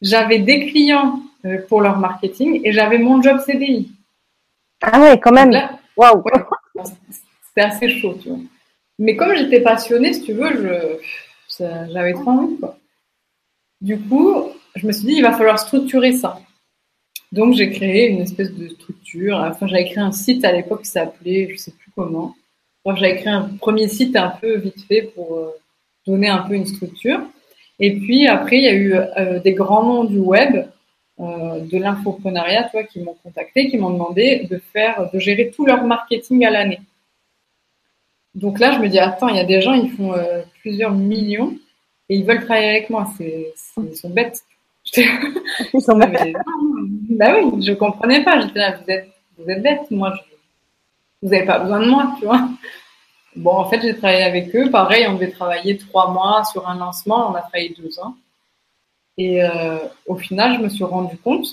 j'avais 0.00 0.38
des 0.38 0.66
clients 0.66 1.20
euh, 1.44 1.58
pour 1.68 1.80
leur 1.80 1.98
marketing 1.98 2.60
et 2.64 2.72
j'avais 2.72 2.98
mon 2.98 3.20
job 3.22 3.40
CDI. 3.44 3.90
Ah 4.82 5.00
ouais, 5.00 5.18
quand 5.18 5.32
même. 5.32 5.52
Waouh. 5.96 6.22
C'était 7.48 7.66
assez 7.66 7.88
chaud, 8.00 8.16
tu 8.20 8.28
vois. 8.28 8.38
Mais 8.98 9.16
comme 9.16 9.34
j'étais 9.34 9.60
passionnée, 9.60 10.12
si 10.12 10.22
tu 10.22 10.32
veux, 10.32 11.00
j'avais 11.58 12.12
trop 12.12 12.30
envie, 12.30 12.58
quoi. 12.58 12.76
Du 13.80 13.98
coup, 13.98 14.50
je 14.74 14.86
me 14.86 14.92
suis 14.92 15.06
dit, 15.06 15.14
il 15.14 15.22
va 15.22 15.32
falloir 15.32 15.58
structurer 15.58 16.12
ça. 16.12 16.38
Donc, 17.32 17.54
j'ai 17.54 17.70
créé 17.70 18.08
une 18.08 18.22
espèce 18.22 18.52
de 18.52 18.68
structure. 18.68 19.36
Enfin, 19.36 19.66
j'avais 19.66 19.84
créé 19.84 19.98
un 19.98 20.12
site 20.12 20.44
à 20.44 20.52
l'époque 20.52 20.82
qui 20.82 20.90
s'appelait, 20.90 21.48
je 21.50 21.56
sais 21.56 21.72
plus 21.72 21.90
comment. 21.94 22.34
j'avais 22.84 23.16
créé 23.16 23.32
un 23.32 23.50
premier 23.60 23.88
site 23.88 24.16
un 24.16 24.30
peu 24.30 24.56
vite 24.58 24.84
fait 24.88 25.02
pour 25.02 25.36
euh, 25.36 25.50
donner 26.06 26.28
un 26.28 26.38
peu 26.38 26.54
une 26.54 26.66
structure. 26.66 27.20
Et 27.78 27.96
puis 27.96 28.26
après, 28.26 28.58
il 28.58 28.64
y 28.64 28.68
a 28.68 28.74
eu 28.74 28.94
euh, 28.94 29.40
des 29.40 29.54
grands 29.54 29.84
noms 29.84 30.04
du 30.04 30.18
web, 30.18 30.66
euh, 31.20 31.60
de 31.60 31.78
l'infoprenariat, 31.78 32.64
toi, 32.70 32.84
qui 32.84 33.00
m'ont 33.00 33.16
contacté, 33.22 33.68
qui 33.68 33.78
m'ont 33.78 33.90
demandé 33.90 34.46
de 34.50 34.58
faire, 34.72 35.10
de 35.12 35.18
gérer 35.18 35.50
tout 35.50 35.66
leur 35.66 35.84
marketing 35.84 36.44
à 36.44 36.50
l'année. 36.50 36.80
Donc 38.34 38.58
là, 38.58 38.72
je 38.72 38.78
me 38.78 38.88
dis, 38.88 38.98
attends, 38.98 39.28
il 39.28 39.36
y 39.36 39.40
a 39.40 39.44
des 39.44 39.60
gens, 39.60 39.74
ils 39.74 39.90
font 39.90 40.12
euh, 40.14 40.42
plusieurs 40.60 40.92
millions 40.92 41.56
et 42.08 42.16
ils 42.16 42.24
veulent 42.24 42.44
travailler 42.44 42.70
avec 42.70 42.90
moi. 42.90 43.10
C'est, 43.16 43.52
ils 43.78 43.96
sont 43.96 44.10
bêtes. 44.10 44.44
ils 45.74 45.80
sont 45.80 45.98
bah 45.98 47.34
oui, 47.36 47.62
je 47.62 47.72
comprenais 47.72 48.24
pas. 48.24 48.40
J'étais 48.40 48.58
là, 48.58 48.76
vous 48.76 48.90
êtes, 48.90 49.08
vous 49.38 49.50
êtes 49.50 49.62
bêtes. 49.62 49.90
Moi, 49.90 50.12
je, 50.14 50.36
vous 51.22 51.28
n'avez 51.28 51.46
pas 51.46 51.58
besoin 51.58 51.80
de 51.80 51.90
moi, 51.90 52.14
tu 52.18 52.24
vois. 52.24 52.48
Bon, 53.36 53.52
en 53.52 53.68
fait, 53.68 53.80
j'ai 53.82 53.96
travaillé 53.96 54.24
avec 54.24 54.54
eux. 54.56 54.70
Pareil, 54.70 55.06
on 55.08 55.14
devait 55.14 55.30
travailler 55.30 55.76
trois 55.76 56.10
mois 56.10 56.44
sur 56.44 56.68
un 56.68 56.76
lancement. 56.76 57.30
On 57.30 57.34
a 57.34 57.40
travaillé 57.40 57.74
deux 57.78 58.00
ans. 58.00 58.16
Et 59.16 59.42
euh, 59.44 59.78
au 60.06 60.16
final, 60.16 60.56
je 60.56 60.62
me 60.62 60.68
suis 60.68 60.84
rendu 60.84 61.16
compte, 61.18 61.46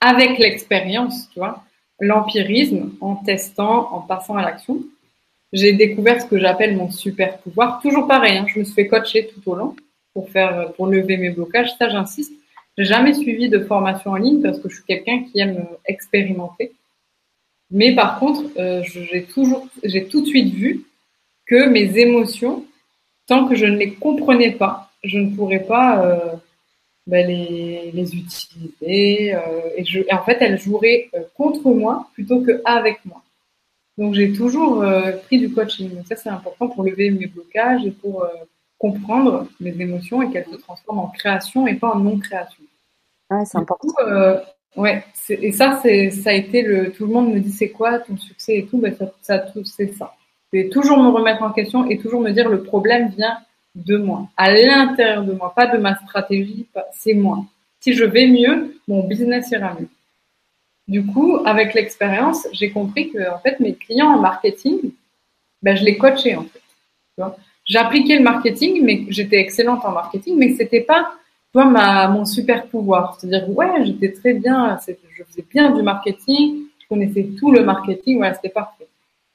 avec 0.00 0.38
l'expérience, 0.38 1.30
tu 1.30 1.38
vois, 1.38 1.64
l'empirisme, 1.98 2.92
en 3.00 3.16
testant, 3.16 3.92
en 3.92 4.00
passant 4.00 4.36
à 4.36 4.42
l'action, 4.42 4.80
j'ai 5.52 5.72
découvert 5.72 6.20
ce 6.20 6.26
que 6.26 6.38
j'appelle 6.38 6.76
mon 6.76 6.90
super 6.90 7.38
pouvoir. 7.38 7.80
Toujours 7.80 8.06
pareil, 8.06 8.36
hein, 8.36 8.46
je 8.48 8.58
me 8.58 8.64
suis 8.64 8.74
fait 8.74 8.86
coacher 8.86 9.28
tout 9.28 9.50
au 9.50 9.54
long 9.54 9.74
pour 10.12 10.28
faire, 10.28 10.72
pour 10.72 10.88
lever 10.88 11.16
mes 11.16 11.30
blocages. 11.30 11.74
Ça, 11.78 11.88
j'insiste. 11.88 12.32
J'ai 12.76 12.84
jamais 12.84 13.14
suivi 13.14 13.48
de 13.48 13.60
formation 13.60 14.12
en 14.12 14.16
ligne 14.16 14.42
parce 14.42 14.58
que 14.58 14.68
je 14.68 14.76
suis 14.76 14.84
quelqu'un 14.84 15.24
qui 15.24 15.40
aime 15.40 15.66
expérimenter. 15.86 16.72
Mais 17.70 17.94
par 17.94 18.18
contre, 18.18 18.44
euh, 18.58 18.82
j'ai 18.84 19.24
toujours, 19.24 19.68
j'ai 19.82 20.06
tout 20.06 20.22
de 20.22 20.26
suite 20.26 20.52
vu 20.52 20.84
que 21.46 21.68
mes 21.68 21.98
émotions, 21.98 22.64
tant 23.26 23.46
que 23.46 23.54
je 23.54 23.66
ne 23.66 23.76
les 23.76 23.94
comprenais 23.94 24.52
pas, 24.52 24.90
je 25.02 25.18
ne 25.18 25.34
pourrais 25.34 25.64
pas 25.64 26.04
euh, 26.04 26.36
ben 27.06 27.26
les, 27.26 27.90
les, 27.92 28.16
utiliser. 28.16 29.34
Euh, 29.34 29.40
et, 29.76 29.84
je, 29.84 30.00
en 30.10 30.22
fait, 30.24 30.38
elles 30.40 30.58
joueraient 30.58 31.10
euh, 31.14 31.20
contre 31.34 31.70
moi 31.70 32.08
plutôt 32.14 32.40
que 32.40 32.62
avec 32.64 33.04
moi. 33.04 33.22
Donc, 33.98 34.14
j'ai 34.14 34.32
toujours 34.32 34.82
euh, 34.82 35.12
pris 35.12 35.38
du 35.38 35.52
coaching. 35.52 35.90
Ça, 36.06 36.16
c'est 36.16 36.28
important 36.30 36.68
pour 36.68 36.82
lever 36.82 37.10
mes 37.10 37.26
blocages 37.26 37.84
et 37.84 37.92
pour 37.92 38.24
euh, 38.24 38.28
comprendre 38.84 39.46
mes 39.60 39.74
émotions 39.80 40.22
et 40.22 40.30
qu'elles 40.30 40.50
se 40.50 40.56
transforment 40.56 41.00
en 41.00 41.08
création 41.08 41.66
et 41.66 41.74
pas 41.74 41.90
en 41.94 41.98
non-création. 41.98 42.64
Ouais, 43.30 43.44
c'est 43.44 43.58
important. 43.58 43.88
Coup, 43.88 43.94
Ouais, 44.76 45.04
et 45.28 45.52
ça, 45.52 45.78
c'est, 45.82 46.10
ça 46.10 46.30
a 46.30 46.32
été 46.32 46.62
le. 46.62 46.90
Tout 46.92 47.06
le 47.06 47.12
monde 47.12 47.32
me 47.32 47.38
dit 47.38 47.52
c'est 47.52 47.70
quoi 47.70 48.00
ton 48.00 48.16
succès 48.16 48.56
et 48.56 48.66
tout, 48.66 48.78
ben 48.78 48.94
ça, 48.94 49.12
ça 49.22 49.44
c'est 49.64 49.92
ça. 49.94 50.14
C'est 50.52 50.68
toujours 50.68 50.98
me 50.98 51.10
remettre 51.10 51.42
en 51.42 51.52
question 51.52 51.88
et 51.88 51.98
toujours 51.98 52.20
me 52.20 52.30
dire 52.30 52.48
le 52.48 52.62
problème 52.64 53.08
vient 53.16 53.38
de 53.74 53.96
moi, 53.96 54.28
à 54.36 54.52
l'intérieur 54.52 55.24
de 55.24 55.32
moi, 55.32 55.52
pas 55.54 55.66
de 55.66 55.78
ma 55.78 55.96
stratégie, 55.96 56.66
c'est 56.92 57.14
moi. 57.14 57.44
Si 57.80 57.92
je 57.92 58.04
vais 58.04 58.26
mieux, 58.26 58.76
mon 58.86 59.04
business 59.06 59.50
ira 59.50 59.74
mieux. 59.74 59.88
Du 60.86 61.04
coup, 61.06 61.38
avec 61.44 61.74
l'expérience, 61.74 62.46
j'ai 62.52 62.70
compris 62.70 63.10
que 63.10 63.30
en 63.32 63.38
fait 63.38 63.58
mes 63.60 63.74
clients 63.74 64.12
en 64.14 64.20
marketing, 64.20 64.92
ben 65.62 65.76
je 65.76 65.84
les 65.84 65.96
coachais 65.96 66.34
en 66.34 66.44
fait. 66.44 66.62
J'appliquais 67.64 68.16
le 68.16 68.22
marketing, 68.22 68.82
mais 68.84 69.06
j'étais 69.08 69.38
excellente 69.38 69.84
en 69.84 69.92
marketing, 69.92 70.36
mais 70.38 70.54
c'était 70.54 70.82
pas 70.82 71.14
toi, 71.52 71.64
ma, 71.64 72.08
mon 72.08 72.24
super 72.24 72.66
pouvoir. 72.66 73.16
C'est-à-dire, 73.18 73.48
ouais, 73.50 73.86
j'étais 73.86 74.12
très 74.12 74.34
bien, 74.34 74.78
je 74.86 75.22
faisais 75.24 75.44
bien 75.48 75.70
du 75.70 75.82
marketing, 75.82 76.64
je 76.80 76.86
connaissais 76.88 77.28
tout 77.38 77.52
le 77.52 77.64
marketing, 77.64 78.18
voilà, 78.18 78.34
c'était 78.34 78.48
parfait. 78.48 78.88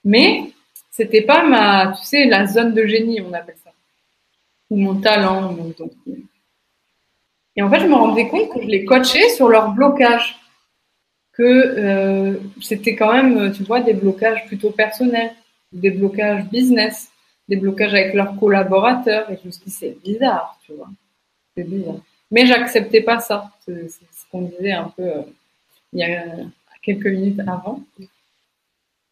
Mais, 0.04 0.52
c'était 0.92 1.22
pas 1.22 1.44
ma, 1.44 1.94
tu 1.98 2.04
sais, 2.04 2.26
la 2.26 2.46
zone 2.46 2.74
de 2.74 2.86
génie, 2.86 3.22
on 3.22 3.34
appelle 3.34 3.56
ça. 3.64 3.72
Ou 4.70 4.78
mon 4.78 4.96
talent, 5.00 5.54
mon 5.54 5.74
Et 7.56 7.64
en 7.64 7.70
fait, 7.70 7.80
je 7.80 7.88
me 7.88 7.96
rendais 7.96 8.28
compte 8.28 8.50
que 8.54 8.62
je 8.62 8.68
les 8.68 8.86
coachais 8.86 9.30
sur 9.30 9.48
leur 9.48 9.72
blocage. 9.72 10.36
Que 11.32 11.44
euh, 11.44 12.34
c'était 12.62 12.96
quand 12.96 13.14
même, 13.14 13.54
tu 13.54 13.64
vois, 13.64 13.80
des 13.80 13.94
blocages 13.94 14.46
plutôt 14.46 14.72
personnels, 14.72 15.32
des 15.72 15.90
blocages 15.90 16.44
business, 16.50 17.10
des 17.50 17.58
blocages 17.58 17.94
avec 17.94 18.14
leurs 18.14 18.38
collaborateurs. 18.38 19.30
Et 19.32 19.38
je 19.42 19.48
me 19.48 19.52
suis 19.52 19.66
dit, 19.66 19.72
c'est 19.72 19.98
bizarre, 20.02 20.58
tu 20.66 20.74
vois. 20.74 20.90
C'est 21.58 21.64
bizarre. 21.64 22.00
Mais 22.32 22.46
j'acceptais 22.46 23.02
pas 23.02 23.20
ça. 23.20 23.52
C'est 23.66 23.90
ce 23.90 24.30
qu'on 24.32 24.44
disait 24.44 24.72
un 24.72 24.94
peu 24.96 25.04
euh, 25.04 25.22
il 25.94 26.00
y 26.00 26.04
a 26.04 26.24
quelques 26.84 27.08
minutes 27.08 27.40
avant. 27.40 27.82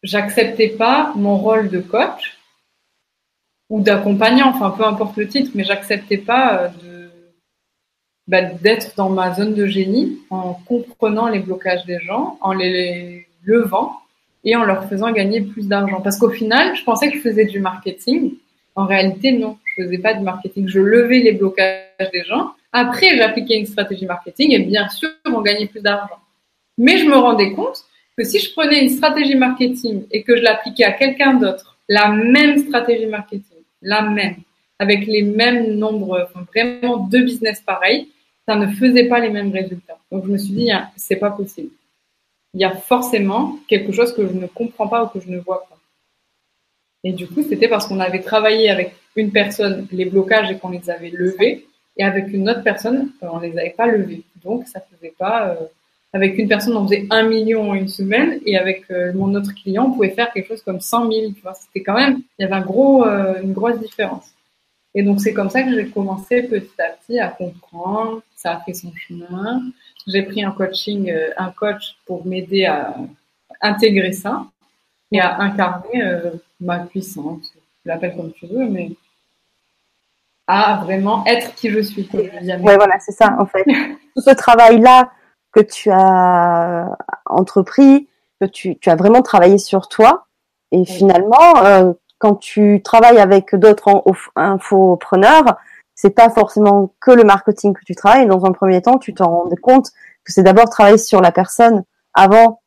J'acceptais 0.04 0.69
pas 0.69 1.12
mon 1.15 1.38
rôle 1.38 1.69
de 1.69 1.80
coach 1.80 2.38
ou 3.69 3.82
d'accompagnant, 3.82 4.50
enfin 4.50 4.69
peu 4.71 4.86
importe 4.86 5.17
le 5.17 5.28
titre, 5.28 5.52
mais 5.56 5.63
j'acceptais 5.63 6.19
pas 6.19 6.62
euh, 6.62 6.67
de 6.84 7.10
bah, 8.28 8.43
d'être 8.43 8.95
dans 8.95 9.10
ma 9.10 9.34
zone 9.34 9.56
de 9.56 9.65
génie 9.65 10.19
en 10.30 10.54
comprenant 10.54 11.28
les 11.28 11.39
blocages 11.39 11.86
des 11.86 12.00
gens, 12.00 12.38
en 12.41 12.54
les 12.54 13.28
levant 13.43 14.02
et 14.47 14.55
en 14.55 14.63
leur 14.63 14.89
faisant 14.89 15.12
gagner 15.12 15.41
plus 15.41 15.67
d'argent. 15.67 16.01
Parce 16.01 16.17
qu'au 16.17 16.31
final, 16.31 16.75
je 16.75 16.83
pensais 16.83 17.12
que 17.12 17.17
je 17.17 17.21
faisais 17.21 17.45
du 17.45 17.60
marketing. 17.60 18.33
En 18.73 18.88
réalité, 18.88 19.33
non, 19.33 19.57
je 19.65 19.83
faisais 19.83 19.99
pas 19.99 20.15
du 20.15 20.23
marketing. 20.23 20.67
Je 20.67 20.79
levais 20.79 21.19
les 21.19 21.33
blocages 21.33 22.10
des 22.12 22.23
gens 22.23 22.53
après, 22.71 23.17
j'appliquais 23.17 23.57
une 23.57 23.65
stratégie 23.65 24.05
marketing 24.05 24.51
et 24.51 24.60
bien 24.60 24.88
sûr, 24.89 25.10
on 25.25 25.41
gagnait 25.41 25.67
plus 25.67 25.81
d'argent. 25.81 26.19
Mais 26.77 26.97
je 26.97 27.05
me 27.05 27.15
rendais 27.15 27.53
compte 27.53 27.83
que 28.17 28.23
si 28.23 28.39
je 28.39 28.51
prenais 28.51 28.83
une 28.83 28.89
stratégie 28.89 29.36
marketing 29.36 30.03
et 30.12 30.23
que 30.23 30.36
je 30.36 30.43
l'appliquais 30.43 30.83
à 30.83 30.91
quelqu'un 30.91 31.36
d'autre, 31.36 31.79
la 31.89 32.10
même 32.10 32.57
stratégie 32.60 33.07
marketing, 33.07 33.57
la 33.81 34.01
même, 34.03 34.36
avec 34.79 35.07
les 35.07 35.23
mêmes 35.23 35.75
nombres, 35.75 36.29
vraiment 36.53 36.97
deux 36.97 37.23
business 37.23 37.62
pareils, 37.62 38.10
ça 38.47 38.55
ne 38.55 38.67
faisait 38.67 39.05
pas 39.05 39.19
les 39.19 39.29
mêmes 39.29 39.51
résultats. 39.51 39.97
Donc 40.12 40.25
je 40.25 40.31
me 40.31 40.38
suis 40.38 40.53
dit, 40.53 40.69
c'est 40.95 41.15
pas 41.15 41.31
possible. 41.31 41.69
Il 42.58 42.62
y 42.62 42.65
a 42.65 42.76
forcément 42.76 43.60
quelque 43.67 43.91
chose 43.91 44.12
que 44.15 44.26
je 44.28 44.34
ne 44.34 44.48
comprends 44.48 44.88
pas 44.88 45.04
ou 45.04 45.08
que 45.10 45.20
je 45.20 45.30
ne 45.30 45.38
vois 45.38 45.67
pas. 45.70 45.78
Et 47.04 47.12
du 47.12 47.28
coup, 47.28 47.43
c'était 47.48 47.67
parce 47.67 47.86
qu'on 47.86 48.00
avait 48.00 48.22
travaillé 48.22 48.72
avec 48.72 48.96
une 49.15 49.32
personne 49.32 49.88
les 49.91 50.06
blocages 50.06 50.50
et 50.50 50.58
qu'on 50.58 50.72
les 50.72 50.89
avait 50.89 51.12
levés, 51.12 51.67
et 51.98 52.04
avec 52.04 52.34
une 52.34 52.50
autre 52.50 52.63
personne, 52.63 53.12
euh, 53.22 53.28
on 53.32 53.38
les 53.38 53.56
avait 53.60 53.76
pas 53.78 53.86
levés. 53.86 54.24
Donc 54.43 54.67
ça 54.67 54.82
faisait 54.82 55.13
pas. 55.20 55.50
Euh, 55.50 55.65
avec 56.13 56.39
une 56.39 56.48
personne, 56.48 56.76
on 56.76 56.88
faisait 56.88 57.06
un 57.12 57.28
million 57.28 57.70
en 57.70 57.76
une 57.76 57.89
semaine, 57.89 58.39
et 58.43 58.58
avec 58.58 58.89
euh, 58.89 59.13
mon 59.13 59.36
autre 59.36 59.54
client, 59.54 59.86
on 59.86 59.91
pouvait 59.91 60.10
faire 60.10 60.34
quelque 60.34 60.48
chose 60.48 60.63
comme 60.63 60.82
100 60.82 61.12
000. 61.12 61.32
Tu 61.34 61.41
vois, 61.43 61.54
c'était 61.54 61.84
quand 61.84 61.93
même, 61.93 62.22
il 62.39 62.41
y 62.41 62.46
avait 62.46 62.56
un 62.56 62.65
gros, 62.65 63.06
une 63.06 63.54
grosse 63.54 63.80
différence. 63.80 64.32
Et 64.96 65.04
donc 65.04 65.22
c'est 65.22 65.34
comme 65.34 65.52
ça 65.52 65.62
que 65.62 65.76
j'ai 65.76 65.89
commencé 65.89 66.41
petit 66.41 66.82
à 66.82 66.89
petit 66.89 67.20
à 67.20 67.28
comprendre. 67.28 68.24
Ça 68.36 68.54
a 68.54 68.60
fait 68.62 68.74
son 68.74 68.91
chemin. 68.96 69.62
J'ai 70.08 70.24
pris 70.24 70.43
un 70.43 70.52
coaching, 70.52 71.13
un 71.38 71.52
coach 71.52 71.98
pour 72.06 72.26
m'aider 72.26 72.65
à 72.65 72.96
intégrer 73.62 74.13
ça 74.13 74.46
et 75.12 75.20
à 75.20 75.39
incarner 75.41 76.02
ma 76.60 76.80
puissance, 76.80 77.52
tu 77.82 77.88
l'appelles 77.88 78.15
comme 78.15 78.32
tu 78.32 78.48
veux, 78.48 78.65
mais 78.65 78.91
à 80.48 80.80
vraiment 80.84 81.26
être 81.26 81.54
qui 81.56 81.70
je 81.70 81.82
suis. 81.82 82.10
Oui, 82.13 82.60
voilà, 82.62 83.00
c'est 83.00 83.12
ça, 83.12 83.36
en 83.38 83.46
fait. 83.46 83.65
Tout 84.15 84.22
ce 84.22 84.34
travail-là 84.34 85.12
que 85.52 85.60
tu 85.60 85.91
as 85.91 86.96
entrepris, 87.26 88.08
que 88.39 88.46
tu, 88.46 88.78
tu, 88.78 88.89
as 88.89 88.96
vraiment 88.96 89.22
travaillé 89.22 89.58
sur 89.58 89.89
toi, 89.89 90.28
et 90.72 90.86
finalement, 90.86 91.63
euh, 91.63 91.93
quand 92.20 92.36
tu 92.36 92.82
travailles 92.84 93.20
avec 93.20 93.56
d'autres 93.56 94.04
infopreneurs, 94.36 95.58
c'est 95.97 96.12
pas 96.12 96.29
forcément 96.29 96.93
que 97.01 97.10
le 97.10 97.23
marketing 97.23 97.73
que 97.73 97.83
tu 97.83 97.95
travailles. 97.95 98.27
Dans 98.27 98.45
un 98.45 98.51
premier 98.51 98.81
temps, 98.83 98.99
tu 98.99 99.15
t'en 99.15 99.31
rends 99.31 99.49
compte 99.62 99.88
que 100.23 100.31
c'est 100.31 100.43
d'abord 100.43 100.69
travailler 100.69 100.99
sur 100.99 101.21
la 101.21 101.31
personne 101.31 101.83
avant 102.13 102.62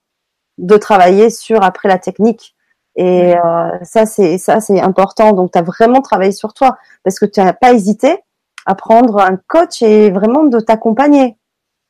de 0.58 0.76
travailler 0.76 1.30
sur 1.30 1.62
après 1.62 1.88
la 1.88 1.98
technique. 1.98 2.56
Et 2.96 3.36
euh, 3.36 3.70
ça, 3.82 4.04
c'est 4.04 4.36
ça, 4.36 4.60
c'est 4.60 4.80
important. 4.80 5.32
Donc, 5.32 5.52
tu 5.52 5.58
as 5.58 5.62
vraiment 5.62 6.02
travaillé 6.02 6.32
sur 6.32 6.52
toi 6.54 6.76
parce 7.04 7.20
que 7.20 7.24
tu 7.24 7.40
n'as 7.40 7.52
pas 7.52 7.72
hésité 7.72 8.18
à 8.66 8.74
prendre 8.74 9.20
un 9.20 9.36
coach 9.46 9.80
et 9.80 10.10
vraiment 10.10 10.42
de 10.42 10.58
t'accompagner. 10.58 11.36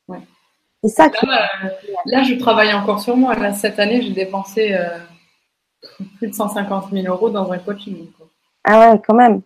Ouais. 0.07 0.21
C'est 0.83 0.89
ça. 0.89 1.07
Là, 1.23 1.49
euh, 1.65 1.67
là, 2.05 2.21
je 2.21 2.35
travaille 2.35 2.71
encore 2.71 3.01
sur 3.01 3.17
moi. 3.17 3.33
Là, 3.35 3.51
cette 3.51 3.79
année, 3.79 4.03
j'ai 4.03 4.13
dépensé 4.13 4.75
euh, 4.75 4.99
plus 6.17 6.27
de 6.27 6.35
150 6.35 6.91
000 6.91 7.07
euros 7.07 7.31
dans 7.31 7.51
un 7.51 7.57
coaching. 7.57 8.05
Ah 8.63 8.91
ouais, 8.91 9.01
quand 9.05 9.15
même. 9.15 9.41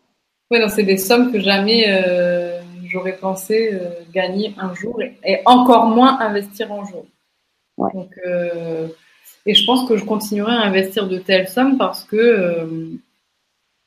Oui, 0.51 0.59
donc 0.59 0.69
c'est 0.71 0.83
des 0.83 0.97
sommes 0.97 1.31
que 1.31 1.39
jamais 1.39 1.85
j'aurais 2.85 3.17
pensé 3.17 3.71
gagner 4.13 4.53
un 4.57 4.73
jour 4.73 5.01
et, 5.01 5.17
et, 5.23 5.39
encore 5.45 5.85
moins 5.87 6.19
investir 6.19 6.71
un 6.71 6.85
jour. 6.85 7.05
Ouais. 7.77 7.89
Donc 7.93 8.11
et 9.45 9.53
je 9.53 9.65
pense 9.65 9.87
que 9.87 9.95
je 9.95 10.03
continuerai 10.03 10.53
à 10.53 10.61
investir 10.61 11.07
de 11.07 11.19
telles 11.19 11.47
sommes 11.47 11.77
parce 11.77 12.03
que 12.03 12.15
euh, 12.15 12.65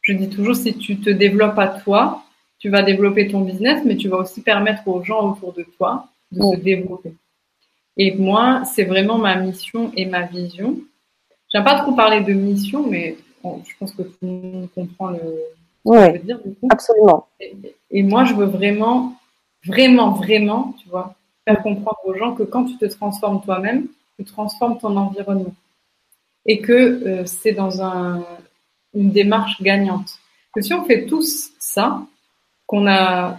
je 0.02 0.12
dis 0.12 0.28
toujours, 0.28 0.54
si 0.54 0.76
tu 0.76 1.00
te 1.00 1.10
développes 1.10 1.58
à 1.58 1.68
toi, 1.68 2.22
tu 2.60 2.70
vas 2.70 2.82
développer 2.82 3.28
ton 3.28 3.40
business, 3.40 3.82
mais 3.84 3.96
tu 3.96 4.08
vas 4.08 4.18
aussi 4.18 4.40
permettre 4.40 4.86
aux 4.86 5.02
gens 5.02 5.32
autour 5.32 5.52
de 5.52 5.64
toi 5.76 6.08
de 6.30 6.40
se 6.42 6.56
développer. 6.60 7.12
Et 7.96 8.14
moi, 8.14 8.62
c'est 8.64 8.84
vraiment 8.84 9.18
ma 9.18 9.34
mission 9.36 9.90
et 9.96 10.06
ma 10.06 10.22
vision. 10.22 10.78
J'aime 11.52 11.64
pas 11.64 11.80
trop 11.80 11.92
parler 11.92 12.20
de 12.20 12.32
mission, 12.32 12.88
mais 12.88 13.16
je 13.42 13.72
pense 13.78 13.92
que 13.92 14.02
tout 14.02 14.16
le 14.22 14.28
monde 14.28 14.68
comprend 14.74 15.10
le, 15.10 15.18
ce 15.92 15.98
que 15.98 16.06
je 16.06 16.18
veux 16.18 16.24
dire. 16.24 16.40
Du 16.44 16.54
coup. 16.54 16.68
Absolument. 16.70 17.28
Et, 17.40 17.54
et, 17.90 18.02
moi, 18.02 18.24
je 18.24 18.34
veux 18.34 18.46
vraiment, 18.46 19.14
vraiment, 19.64 20.10
vraiment, 20.10 20.74
tu 20.82 20.88
vois, 20.88 21.14
faire 21.46 21.62
comprendre 21.62 21.98
aux 22.04 22.14
gens 22.14 22.34
que 22.34 22.42
quand 22.42 22.64
tu 22.64 22.76
te 22.76 22.84
transformes 22.86 23.40
toi-même, 23.42 23.88
tu 24.18 24.24
transformes 24.24 24.78
ton 24.78 24.96
environnement. 24.96 25.54
Et 26.46 26.60
que 26.60 26.72
euh, 26.72 27.26
c'est 27.26 27.52
dans 27.52 27.82
un, 27.82 28.24
une 28.94 29.10
démarche 29.10 29.60
gagnante. 29.62 30.18
Que 30.52 30.60
si 30.60 30.74
on 30.74 30.84
fait 30.84 31.06
tous 31.06 31.50
ça, 31.58 32.02
qu'on 32.66 32.86
a 32.86 33.38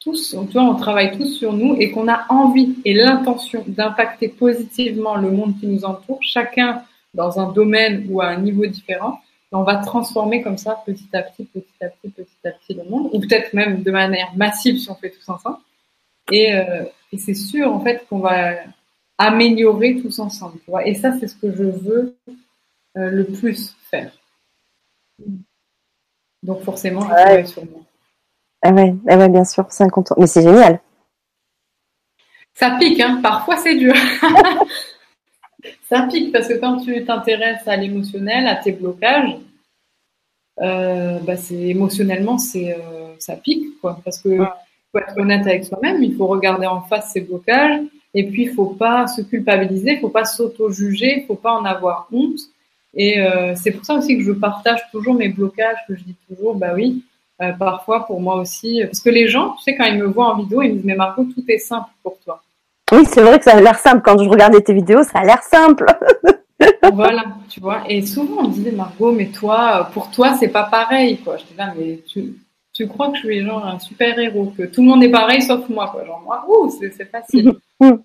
tous, 0.00 0.36
tu 0.48 0.52
vois, 0.52 0.62
on 0.62 0.76
travaille 0.76 1.16
tous 1.16 1.26
sur 1.26 1.52
nous 1.52 1.76
et 1.80 1.90
qu'on 1.90 2.08
a 2.08 2.26
envie 2.28 2.76
et 2.84 2.94
l'intention 2.94 3.64
d'impacter 3.66 4.28
positivement 4.28 5.16
le 5.16 5.30
monde 5.30 5.58
qui 5.58 5.66
nous 5.66 5.84
entoure, 5.84 6.18
chacun 6.22 6.82
dans 7.12 7.40
un 7.40 7.50
domaine 7.50 8.06
ou 8.08 8.20
à 8.20 8.26
un 8.28 8.38
niveau 8.38 8.66
différent, 8.66 9.20
on 9.56 9.64
va 9.64 9.76
transformer 9.76 10.42
comme 10.42 10.58
ça 10.58 10.82
petit 10.86 11.08
à 11.12 11.22
petit, 11.22 11.44
petit 11.44 11.66
à 11.82 11.88
petit, 11.88 12.10
petit 12.10 12.46
à 12.46 12.50
petit 12.50 12.74
le 12.74 12.84
monde, 12.84 13.10
ou 13.12 13.20
peut-être 13.20 13.52
même 13.54 13.82
de 13.82 13.90
manière 13.90 14.32
massive 14.36 14.78
si 14.78 14.90
on 14.90 14.94
fait 14.94 15.10
tous 15.10 15.28
ensemble. 15.28 15.58
Et, 16.30 16.54
euh, 16.54 16.84
et 17.12 17.18
c'est 17.18 17.34
sûr 17.34 17.72
en 17.72 17.80
fait 17.80 18.06
qu'on 18.08 18.18
va 18.18 18.56
améliorer 19.18 20.00
tous 20.00 20.18
ensemble. 20.18 20.58
Tu 20.64 20.70
vois 20.70 20.86
et 20.86 20.94
ça, 20.94 21.12
c'est 21.18 21.28
ce 21.28 21.36
que 21.36 21.50
je 21.52 21.64
veux 21.64 22.16
euh, 22.96 23.10
le 23.10 23.24
plus 23.24 23.76
faire. 23.90 24.12
Donc 26.42 26.62
forcément, 26.62 27.00
je 27.02 27.06
travaille 27.06 27.46
sur 27.46 27.64
moi. 27.64 27.80
Ah 28.62 28.72
ouais, 28.72 28.94
ah 29.08 29.16
ouais, 29.16 29.28
bien 29.28 29.44
sûr, 29.44 29.66
c'est 29.70 29.84
incontournable. 29.84 30.22
Mais 30.22 30.26
c'est 30.26 30.42
génial. 30.42 30.80
Ça 32.54 32.76
pique, 32.78 33.00
hein. 33.00 33.20
parfois 33.22 33.56
c'est 33.58 33.76
dur. 33.76 33.94
ça 35.88 36.02
pique 36.10 36.32
parce 36.32 36.48
que 36.48 36.54
quand 36.54 36.78
tu 36.78 37.04
t'intéresses 37.04 37.66
à 37.66 37.76
l'émotionnel, 37.76 38.46
à 38.46 38.56
tes 38.56 38.72
blocages, 38.72 39.36
euh, 40.60 41.18
bah 41.20 41.36
c'est 41.36 41.54
émotionnellement 41.54 42.38
c'est 42.38 42.72
euh, 42.72 43.14
ça 43.18 43.36
pique 43.36 43.78
quoi 43.80 44.00
parce 44.02 44.18
que 44.22 44.38
faut 44.90 44.98
être 44.98 45.18
honnête 45.18 45.46
avec 45.46 45.64
soi-même, 45.64 46.02
il 46.02 46.16
faut 46.16 46.26
regarder 46.26 46.66
en 46.66 46.80
face 46.80 47.12
ses 47.12 47.20
blocages, 47.20 47.80
et 48.18 48.24
puis, 48.24 48.44
il 48.44 48.54
faut 48.54 48.70
pas 48.70 49.06
se 49.06 49.20
culpabiliser, 49.20 49.92
il 49.92 50.00
faut 50.00 50.08
pas 50.08 50.24
s'auto-juger, 50.24 51.20
il 51.20 51.26
faut 51.26 51.34
pas 51.34 51.52
en 51.52 51.66
avoir 51.66 52.08
honte. 52.10 52.38
Et 52.94 53.20
euh, 53.20 53.54
c'est 53.54 53.72
pour 53.72 53.84
ça 53.84 53.94
aussi 53.94 54.16
que 54.16 54.24
je 54.24 54.32
partage 54.32 54.80
toujours 54.90 55.14
mes 55.14 55.28
blocages, 55.28 55.76
que 55.86 55.94
je 55.94 56.02
dis 56.02 56.16
toujours, 56.26 56.54
bah 56.54 56.72
oui, 56.74 57.04
euh, 57.42 57.52
parfois 57.52 58.06
pour 58.06 58.22
moi 58.22 58.36
aussi, 58.36 58.80
parce 58.84 59.00
que 59.00 59.10
les 59.10 59.28
gens, 59.28 59.50
tu 59.56 59.64
sais, 59.64 59.76
quand 59.76 59.84
ils 59.84 59.98
me 59.98 60.06
voient 60.06 60.32
en 60.32 60.38
vidéo, 60.38 60.62
ils 60.62 60.70
me 60.70 60.74
disent, 60.76 60.84
mais 60.86 60.94
Margot, 60.94 61.24
tout 61.24 61.44
est 61.46 61.58
simple 61.58 61.90
pour 62.02 62.18
toi. 62.20 62.42
Oui, 62.92 63.04
c'est 63.06 63.20
vrai 63.20 63.38
que 63.38 63.44
ça 63.44 63.56
a 63.56 63.60
l'air 63.60 63.78
simple. 63.78 64.02
Quand 64.04 64.22
je 64.22 64.28
regardais 64.28 64.60
tes 64.60 64.72
vidéos, 64.72 65.02
ça 65.02 65.18
a 65.20 65.24
l'air 65.24 65.42
simple. 65.42 65.86
voilà, 66.92 67.24
tu 67.48 67.60
vois. 67.60 67.82
Et 67.88 68.02
souvent, 68.02 68.44
on 68.44 68.48
me 68.48 68.52
disait, 68.52 68.70
Margot, 68.70 69.12
mais 69.12 69.26
toi, 69.26 69.90
pour 69.92 70.10
toi, 70.10 70.34
c'est 70.38 70.48
pas 70.48 70.64
pareil, 70.64 71.18
quoi. 71.18 71.36
Je 71.36 71.44
dis 71.44 71.56
là, 71.56 71.74
mais 71.76 72.00
tu, 72.06 72.34
tu 72.72 72.86
crois 72.86 73.10
que 73.10 73.16
je 73.16 73.22
suis 73.22 73.44
genre 73.44 73.66
un 73.66 73.78
super 73.78 74.18
héros, 74.18 74.52
que 74.56 74.64
tout 74.64 74.82
le 74.82 74.88
monde 74.88 75.02
est 75.02 75.10
pareil 75.10 75.42
sauf 75.42 75.68
moi, 75.68 75.88
quoi. 75.88 76.04
Genre, 76.04 76.22
moi, 76.24 76.44
ouh, 76.48 76.70
c'est 76.78 77.10
facile. 77.10 77.54
Mm. 77.78 77.96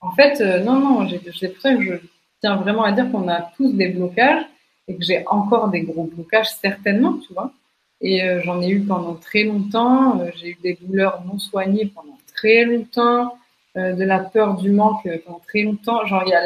En 0.00 0.10
fait, 0.10 0.40
euh, 0.40 0.58
non, 0.64 0.80
non, 0.80 1.08
c'est 1.08 1.50
pour 1.50 1.60
ça 1.60 1.72
que 1.76 1.82
je 1.82 1.92
tiens 2.40 2.56
vraiment 2.56 2.82
à 2.82 2.90
dire 2.90 3.08
qu'on 3.12 3.28
a 3.28 3.42
tous 3.56 3.72
des 3.74 3.90
blocages 3.90 4.42
et 4.88 4.96
que 4.96 5.04
j'ai 5.04 5.22
encore 5.28 5.68
des 5.68 5.82
gros 5.82 6.02
blocages, 6.02 6.48
certainement, 6.60 7.16
tu 7.24 7.32
vois. 7.32 7.52
Et 8.00 8.24
euh, 8.24 8.40
j'en 8.42 8.60
ai 8.60 8.70
eu 8.70 8.80
pendant 8.80 9.14
très 9.14 9.44
longtemps. 9.44 10.18
Euh, 10.20 10.30
j'ai 10.34 10.50
eu 10.50 10.58
des 10.62 10.78
douleurs 10.80 11.22
non 11.24 11.38
soignées 11.38 11.92
pendant 11.94 12.18
très 12.34 12.64
longtemps, 12.64 13.38
de 13.76 14.04
la 14.04 14.18
peur 14.20 14.56
du 14.56 14.70
manque 14.70 15.08
pendant 15.24 15.40
très 15.46 15.62
longtemps. 15.62 16.04
Genre, 16.06 16.22
il 16.26 16.30
y 16.30 16.34
a 16.34 16.42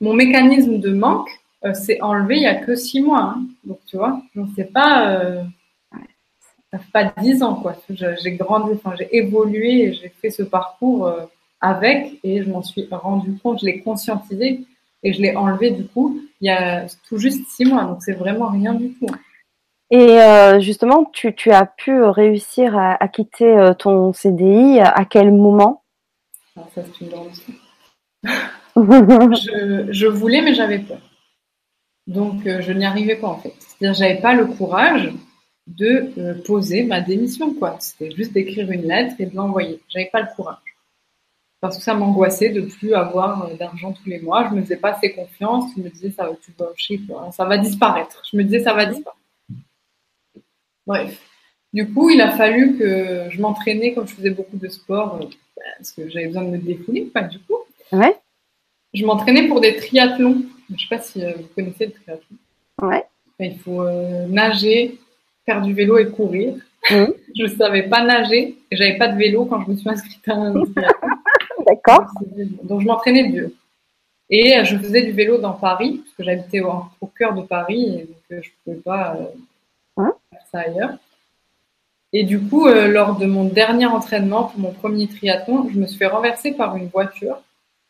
mon 0.00 0.14
mécanisme 0.14 0.78
de 0.78 0.92
manque 0.92 1.28
s'est 1.74 2.00
enlevé 2.00 2.36
il 2.36 2.42
y 2.42 2.46
a 2.46 2.54
que 2.54 2.76
six 2.76 3.00
mois. 3.00 3.34
Hein. 3.34 3.42
Donc, 3.64 3.78
tu 3.86 3.96
vois, 3.96 4.22
je 4.34 4.40
ne 4.40 4.46
sais 4.54 4.64
pas. 4.64 5.20
ça 6.70 6.78
fait 6.78 6.92
pas 6.92 7.12
dix 7.20 7.42
ans, 7.42 7.56
quoi. 7.56 7.74
J'ai 7.90 8.32
grandi, 8.32 8.72
enfin, 8.74 8.94
j'ai 8.96 9.08
évolué 9.16 9.82
et 9.82 9.92
j'ai 9.92 10.08
fait 10.08 10.30
ce 10.30 10.42
parcours 10.42 11.12
avec 11.60 12.18
et 12.22 12.42
je 12.42 12.50
m'en 12.50 12.62
suis 12.62 12.86
rendu 12.90 13.36
compte, 13.38 13.60
je 13.60 13.66
l'ai 13.66 13.80
conscientisé 13.80 14.60
et 15.02 15.12
je 15.12 15.20
l'ai 15.20 15.34
enlevé 15.36 15.70
du 15.70 15.86
coup 15.86 16.20
il 16.40 16.46
y 16.46 16.50
a 16.50 16.86
tout 17.08 17.18
juste 17.18 17.48
six 17.48 17.64
mois, 17.64 17.84
donc 17.84 18.02
c'est 18.02 18.12
vraiment 18.12 18.48
rien 18.48 18.74
du 18.74 18.92
tout. 18.94 19.06
Et 19.90 20.20
euh, 20.20 20.60
justement, 20.60 21.06
tu, 21.12 21.34
tu, 21.34 21.50
as 21.50 21.64
pu 21.64 22.02
réussir 22.02 22.76
à, 22.76 23.02
à 23.02 23.08
quitter 23.08 23.46
euh, 23.46 23.72
ton 23.72 24.12
CDI 24.12 24.80
à 24.80 25.04
quel 25.06 25.32
moment? 25.32 25.82
Ça, 26.74 26.82
c'est 26.84 27.04
une 27.04 27.10
grande 27.10 27.30
je, 28.76 29.88
je, 29.90 30.06
voulais, 30.06 30.42
mais 30.42 30.54
j'avais 30.54 30.80
peur. 30.80 31.00
Donc, 32.06 32.46
euh, 32.46 32.60
je 32.62 32.72
n'y 32.72 32.84
arrivais 32.84 33.16
pas 33.16 33.28
en 33.28 33.38
fait. 33.38 33.54
C'est-à-dire, 33.58 33.94
j'avais 33.94 34.20
pas 34.20 34.34
le 34.34 34.46
courage 34.46 35.12
de 35.66 36.12
euh, 36.18 36.34
poser 36.44 36.84
ma 36.84 37.00
démission, 37.00 37.54
quoi. 37.54 37.76
C'était 37.80 38.10
juste 38.10 38.32
d'écrire 38.32 38.70
une 38.70 38.82
lettre 38.82 39.14
et 39.18 39.26
de 39.26 39.36
l'envoyer. 39.36 39.80
J'avais 39.88 40.08
pas 40.10 40.22
le 40.22 40.28
courage 40.34 40.58
parce 41.60 41.76
que 41.76 41.82
ça 41.82 41.94
m'angoissait 41.94 42.50
de 42.50 42.62
plus 42.62 42.94
avoir 42.94 43.46
euh, 43.46 43.54
d'argent 43.56 43.92
tous 43.92 44.08
les 44.08 44.20
mois. 44.20 44.48
Je 44.48 44.54
me 44.54 44.62
faisais 44.62 44.76
pas 44.76 44.92
assez 44.92 45.12
confiance. 45.12 45.70
Je 45.76 45.82
me 45.82 45.90
disais 45.90 46.10
ça, 46.10 46.28
tu 46.40 46.52
vas, 46.58 47.30
ça 47.30 47.44
va 47.44 47.58
disparaître. 47.58 48.22
Je 48.30 48.36
me 48.36 48.44
disais 48.44 48.60
ça 48.60 48.74
va 48.74 48.86
disparaître. 48.86 49.20
Bref. 50.86 51.20
Du 51.74 51.92
coup, 51.92 52.08
il 52.08 52.20
a 52.22 52.30
fallu 52.30 52.78
que 52.78 53.26
je 53.30 53.40
m'entraînais 53.42 53.92
comme 53.92 54.08
je 54.08 54.14
faisais 54.14 54.30
beaucoup 54.30 54.56
de 54.56 54.68
sport 54.68 55.20
parce 55.76 55.92
que 55.92 56.08
j'avais 56.08 56.26
besoin 56.26 56.44
de 56.44 56.50
me 56.50 56.58
défouler. 56.58 57.02
Pas 57.02 57.22
du 57.22 57.38
coup. 57.40 57.56
Ouais. 57.92 58.16
je 58.92 59.04
m'entraînais 59.04 59.48
pour 59.48 59.60
des 59.60 59.76
triathlons. 59.76 60.42
Je 60.68 60.74
ne 60.74 60.78
sais 60.78 60.86
pas 60.90 60.98
si 60.98 61.20
vous 61.20 61.48
connaissez 61.54 61.86
le 61.86 61.92
triathlon. 61.92 62.36
Ouais. 62.82 63.04
Il 63.40 63.58
faut 63.58 63.88
nager, 64.28 64.98
faire 65.46 65.62
du 65.62 65.72
vélo 65.72 65.98
et 65.98 66.10
courir. 66.10 66.54
Mmh. 66.90 67.04
je 67.36 67.42
ne 67.44 67.48
savais 67.48 67.84
pas 67.84 68.04
nager 68.04 68.56
et 68.70 68.76
j'avais 68.76 68.98
pas 68.98 69.08
de 69.08 69.16
vélo 69.16 69.46
quand 69.46 69.64
je 69.64 69.70
me 69.70 69.76
suis 69.76 69.88
inscrite 69.88 70.28
à 70.28 70.34
un 70.34 70.52
triathlon. 70.74 71.08
D'accord. 71.66 72.06
Donc 72.64 72.80
je 72.80 72.86
m'entraînais 72.86 73.28
dur. 73.28 73.50
Et 74.30 74.62
je 74.64 74.76
faisais 74.76 75.02
du 75.02 75.12
vélo 75.12 75.38
dans 75.38 75.54
Paris, 75.54 76.02
parce 76.04 76.14
que 76.16 76.24
j'habitais 76.24 76.60
au, 76.60 77.06
cœur 77.16 77.34
de 77.34 77.42
Paris, 77.42 78.00
et 78.00 78.04
donc 78.04 78.16
je 78.28 78.36
ne 78.36 78.42
pouvais 78.64 78.82
pas 78.82 79.16
hein? 79.96 80.12
faire 80.30 80.42
ça 80.52 80.58
ailleurs. 80.60 80.98
Et 82.12 82.24
du 82.24 82.40
coup, 82.40 82.66
euh, 82.66 82.88
lors 82.88 83.18
de 83.18 83.26
mon 83.26 83.44
dernier 83.44 83.86
entraînement 83.86 84.44
pour 84.44 84.60
mon 84.60 84.72
premier 84.72 85.08
triathlon, 85.08 85.68
je 85.70 85.78
me 85.78 85.86
suis 85.86 85.98
fait 85.98 86.06
renverser 86.06 86.52
par 86.52 86.76
une 86.76 86.88
voiture, 86.88 87.42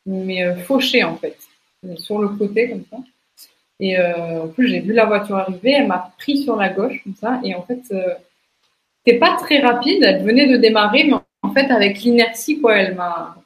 mais 0.06 0.42
euh, 0.42 0.56
fauchée 0.56 1.04
en 1.04 1.16
fait, 1.16 1.36
sur 1.96 2.18
le 2.18 2.28
côté 2.28 2.68
comme 2.68 2.84
ça. 2.90 2.96
Et 3.80 3.96
euh, 3.96 4.42
en 4.42 4.48
plus, 4.48 4.66
j'ai 4.66 4.80
vu 4.80 4.92
la 4.92 5.04
voiture 5.04 5.36
arriver, 5.36 5.72
elle 5.72 5.86
m'a 5.86 6.12
pris 6.18 6.38
sur 6.38 6.56
la 6.56 6.68
gauche 6.68 7.00
comme 7.04 7.14
ça, 7.14 7.40
et 7.44 7.54
en 7.54 7.62
fait, 7.62 7.80
c'était 9.04 9.18
pas 9.18 9.36
très 9.36 9.60
rapide, 9.60 10.02
elle 10.02 10.24
venait 10.24 10.48
de 10.48 10.56
démarrer, 10.56 11.04
mais 11.04 11.14
en 11.42 11.52
fait, 11.52 11.70
avec 11.70 12.00
l'inertie, 12.00 12.60
quoi, 12.60 12.76
elle 12.76 12.96
m'a, 12.96 13.36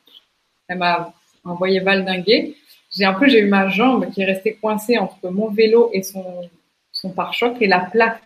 elle 0.68 0.78
m'a 0.78 1.12
envoyé 1.44 1.80
valdinguer. 1.80 2.56
J'ai 2.90 3.04
un 3.04 3.12
peu, 3.12 3.28
j'ai 3.28 3.40
eu 3.40 3.48
ma 3.48 3.68
jambe 3.68 4.10
qui 4.10 4.22
est 4.22 4.24
restée 4.24 4.54
coincée 4.54 4.96
entre 4.96 5.28
mon 5.28 5.48
vélo 5.48 5.90
et 5.92 6.02
son, 6.02 6.48
son 6.92 7.10
pare-choc 7.10 7.56
et 7.60 7.66
la 7.66 7.80
plaque 7.80 8.22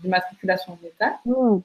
d'immatriculation 0.00 0.78
de 0.80 0.86
métal. 0.86 1.14
Mmh. 1.24 1.60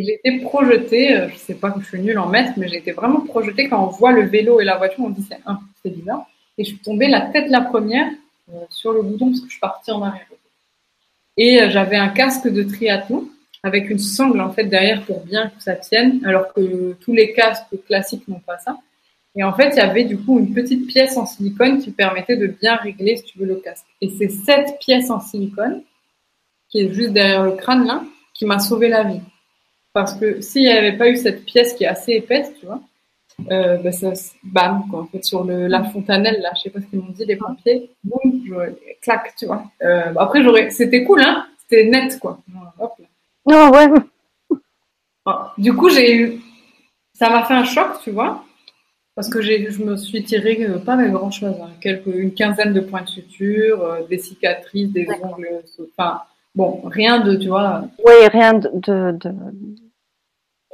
J'ai 0.00 0.14
été 0.14 0.38
projetée, 0.38 1.16
euh, 1.16 1.28
je 1.28 1.36
sais 1.36 1.54
pas 1.54 1.72
que 1.72 1.80
je 1.80 1.86
suis 1.86 2.00
nulle 2.00 2.20
en 2.20 2.28
maître, 2.28 2.52
mais 2.56 2.68
j'ai 2.68 2.76
été 2.76 2.92
vraiment 2.92 3.20
projetée 3.20 3.68
quand 3.68 3.84
on 3.84 3.88
voit 3.88 4.12
le 4.12 4.26
vélo 4.26 4.60
et 4.60 4.64
la 4.64 4.76
voiture, 4.76 5.04
on 5.04 5.10
dit 5.10 5.26
c'est 5.28 5.40
un, 5.44 5.58
c'est 5.82 5.90
bizarre. 5.90 6.24
Et 6.56 6.62
je 6.62 6.68
suis 6.68 6.78
tombée 6.78 7.08
la 7.08 7.22
tête 7.22 7.50
la 7.50 7.62
première 7.62 8.06
euh, 8.52 8.60
sur 8.70 8.92
le 8.92 9.02
bouton 9.02 9.26
parce 9.26 9.40
que 9.40 9.46
je 9.46 9.52
suis 9.52 9.60
partie 9.60 9.90
en 9.90 10.02
arrière. 10.02 10.28
Et 11.36 11.60
euh, 11.60 11.70
j'avais 11.70 11.96
un 11.96 12.10
casque 12.10 12.46
de 12.46 12.62
triathlon 12.62 13.28
avec 13.64 13.90
une 13.90 13.98
sangle 13.98 14.40
en 14.40 14.52
fait 14.52 14.64
derrière 14.64 15.02
pour 15.02 15.24
bien 15.24 15.48
que 15.48 15.60
ça 15.60 15.74
tienne, 15.74 16.20
alors 16.24 16.54
que 16.54 16.92
tous 17.00 17.12
les 17.12 17.32
casques 17.32 17.66
classiques 17.84 18.28
n'ont 18.28 18.38
pas 18.38 18.58
ça. 18.58 18.76
Et 19.34 19.42
en 19.42 19.52
fait, 19.52 19.70
il 19.70 19.78
y 19.78 19.80
avait 19.80 20.04
du 20.04 20.16
coup 20.16 20.38
une 20.38 20.54
petite 20.54 20.86
pièce 20.86 21.16
en 21.16 21.26
silicone 21.26 21.80
qui 21.82 21.90
permettait 21.90 22.36
de 22.36 22.46
bien 22.46 22.76
régler, 22.76 23.16
si 23.16 23.24
tu 23.24 23.38
veux, 23.38 23.46
le 23.46 23.56
casque. 23.56 23.84
Et 24.00 24.10
c'est 24.10 24.28
cette 24.28 24.78
pièce 24.78 25.10
en 25.10 25.18
silicone, 25.18 25.82
qui 26.68 26.82
est 26.82 26.92
juste 26.92 27.10
derrière 27.10 27.42
le 27.42 27.52
crâne 27.52 27.84
là, 27.84 28.04
qui 28.32 28.46
m'a 28.46 28.60
sauvé 28.60 28.88
la 28.88 29.02
vie. 29.02 29.20
Parce 29.92 30.14
que 30.14 30.40
s'il 30.40 30.62
n'y 30.62 30.70
avait 30.70 30.96
pas 30.96 31.08
eu 31.08 31.16
cette 31.16 31.44
pièce 31.44 31.74
qui 31.74 31.84
est 31.84 31.88
assez 31.88 32.12
épaisse, 32.12 32.52
tu 32.58 32.66
vois, 32.66 32.80
euh, 33.50 33.76
bah 33.78 33.92
ça, 33.92 34.12
bam, 34.42 34.84
quoi, 34.90 35.00
en 35.00 35.06
fait, 35.06 35.24
sur 35.24 35.44
le, 35.44 35.66
la 35.66 35.84
fontanelle, 35.84 36.40
là, 36.40 36.52
je 36.56 36.62
sais 36.62 36.70
pas 36.70 36.80
ce 36.80 36.86
qu'ils 36.86 36.98
m'ont 36.98 37.12
dit, 37.12 37.24
les 37.24 37.36
pompiers, 37.36 37.90
boum, 38.02 38.44
clac, 39.00 39.34
tu 39.38 39.46
vois. 39.46 39.64
Euh, 39.82 40.12
après, 40.16 40.42
j'aurais, 40.42 40.70
c'était 40.70 41.04
cool, 41.04 41.22
hein, 41.22 41.46
c'était 41.58 41.84
net, 41.84 42.18
quoi. 42.18 42.40
Hop, 42.78 42.94
là. 42.98 43.06
Oh, 43.44 43.70
ouais. 43.74 45.32
du 45.58 45.72
coup, 45.74 45.88
j'ai 45.88 46.14
eu, 46.14 46.40
ça 47.14 47.30
m'a 47.30 47.44
fait 47.44 47.54
un 47.54 47.64
choc, 47.64 48.00
tu 48.02 48.10
vois, 48.10 48.44
parce 49.14 49.28
que 49.30 49.40
j'ai, 49.40 49.70
je 49.70 49.82
me 49.82 49.96
suis 49.96 50.22
tiré 50.22 50.58
euh, 50.62 50.78
pas 50.78 50.96
mais 50.96 51.10
grand 51.10 51.30
chose, 51.30 51.56
hein, 51.60 51.70
quelques, 51.80 52.06
une 52.06 52.34
quinzaine 52.34 52.72
de 52.72 52.80
points 52.80 53.02
de 53.02 53.08
suture, 53.08 53.82
euh, 53.82 54.06
des 54.08 54.18
cicatrices, 54.18 54.92
des 54.92 55.08
ongles, 55.22 55.62
enfin, 55.96 56.22
bon, 56.58 56.82
rien 56.84 57.20
de, 57.20 57.36
tu 57.36 57.48
vois. 57.48 57.84
Oui, 58.04 58.14
rien 58.32 58.54
de, 58.54 58.68
de, 58.74 59.18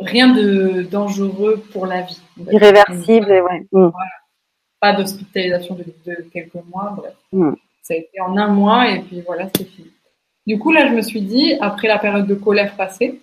rien 0.00 0.28
de 0.32 0.82
dangereux 0.82 1.62
pour 1.72 1.86
la 1.86 2.00
vie. 2.02 2.20
Irréversible, 2.50 3.30
et 3.30 3.40
ouais. 3.40 3.66
Mm. 3.70 3.90
Pas 4.80 4.94
d'hospitalisation 4.94 5.76
de, 5.76 6.14
quelques 6.32 6.64
mois, 6.70 6.94
bref. 6.96 7.14
Mm. 7.32 7.52
Ça 7.82 7.94
a 7.94 7.98
été 7.98 8.18
en 8.20 8.36
un 8.38 8.48
mois 8.48 8.90
et 8.90 9.00
puis 9.00 9.20
voilà, 9.20 9.48
c'est 9.54 9.64
fini. 9.64 9.90
Du 10.46 10.58
coup, 10.58 10.72
là, 10.72 10.88
je 10.88 10.94
me 10.94 11.02
suis 11.02 11.20
dit, 11.20 11.54
après 11.60 11.88
la 11.88 11.98
période 11.98 12.26
de 12.26 12.34
colère 12.34 12.74
passée, 12.76 13.20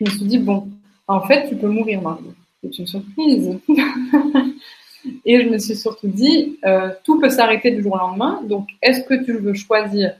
je 0.00 0.04
me 0.04 0.10
suis 0.10 0.26
dit, 0.26 0.38
bon, 0.38 0.68
en 1.06 1.20
fait, 1.22 1.48
tu 1.48 1.56
peux 1.56 1.68
mourir 1.68 2.02
maintenant. 2.02 2.34
C'est 2.62 2.78
une 2.78 2.86
surprise. 2.86 3.58
et 5.24 5.40
je 5.40 5.48
me 5.48 5.58
suis 5.58 5.76
surtout 5.76 6.08
dit, 6.08 6.58
euh, 6.64 6.90
tout 7.04 7.20
peut 7.20 7.30
s'arrêter 7.30 7.70
du 7.70 7.82
jour 7.82 7.94
au 7.94 7.98
lendemain. 7.98 8.40
Donc, 8.44 8.68
est-ce 8.82 9.02
que 9.02 9.14
tu 9.24 9.32
veux 9.38 9.54
choisir 9.54 10.14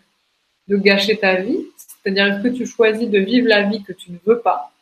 de 0.69 0.77
gâcher 0.77 1.17
ta 1.17 1.37
vie 1.37 1.59
C'est-à-dire, 2.03 2.27
est-ce 2.27 2.43
que 2.43 2.55
tu 2.55 2.67
choisis 2.67 3.09
de 3.09 3.19
vivre 3.19 3.49
la 3.49 3.63
vie 3.63 3.83
que 3.83 3.93
tu 3.93 4.11
ne 4.13 4.19
veux 4.27 4.41
pas? 4.41 4.73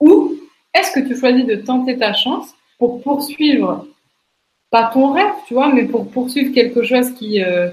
Ou 0.00 0.38
est-ce 0.72 0.92
que 0.92 1.06
tu 1.06 1.16
choisis 1.16 1.46
de 1.46 1.56
tenter 1.56 1.96
ta 1.98 2.12
chance 2.12 2.54
pour 2.78 3.02
poursuivre, 3.02 3.86
pas 4.70 4.90
ton 4.92 5.12
rêve, 5.12 5.32
tu 5.46 5.54
vois, 5.54 5.72
mais 5.72 5.84
pour 5.84 6.10
poursuivre 6.10 6.52
quelque 6.52 6.82
chose 6.82 7.12
qui 7.14 7.42
euh, 7.42 7.70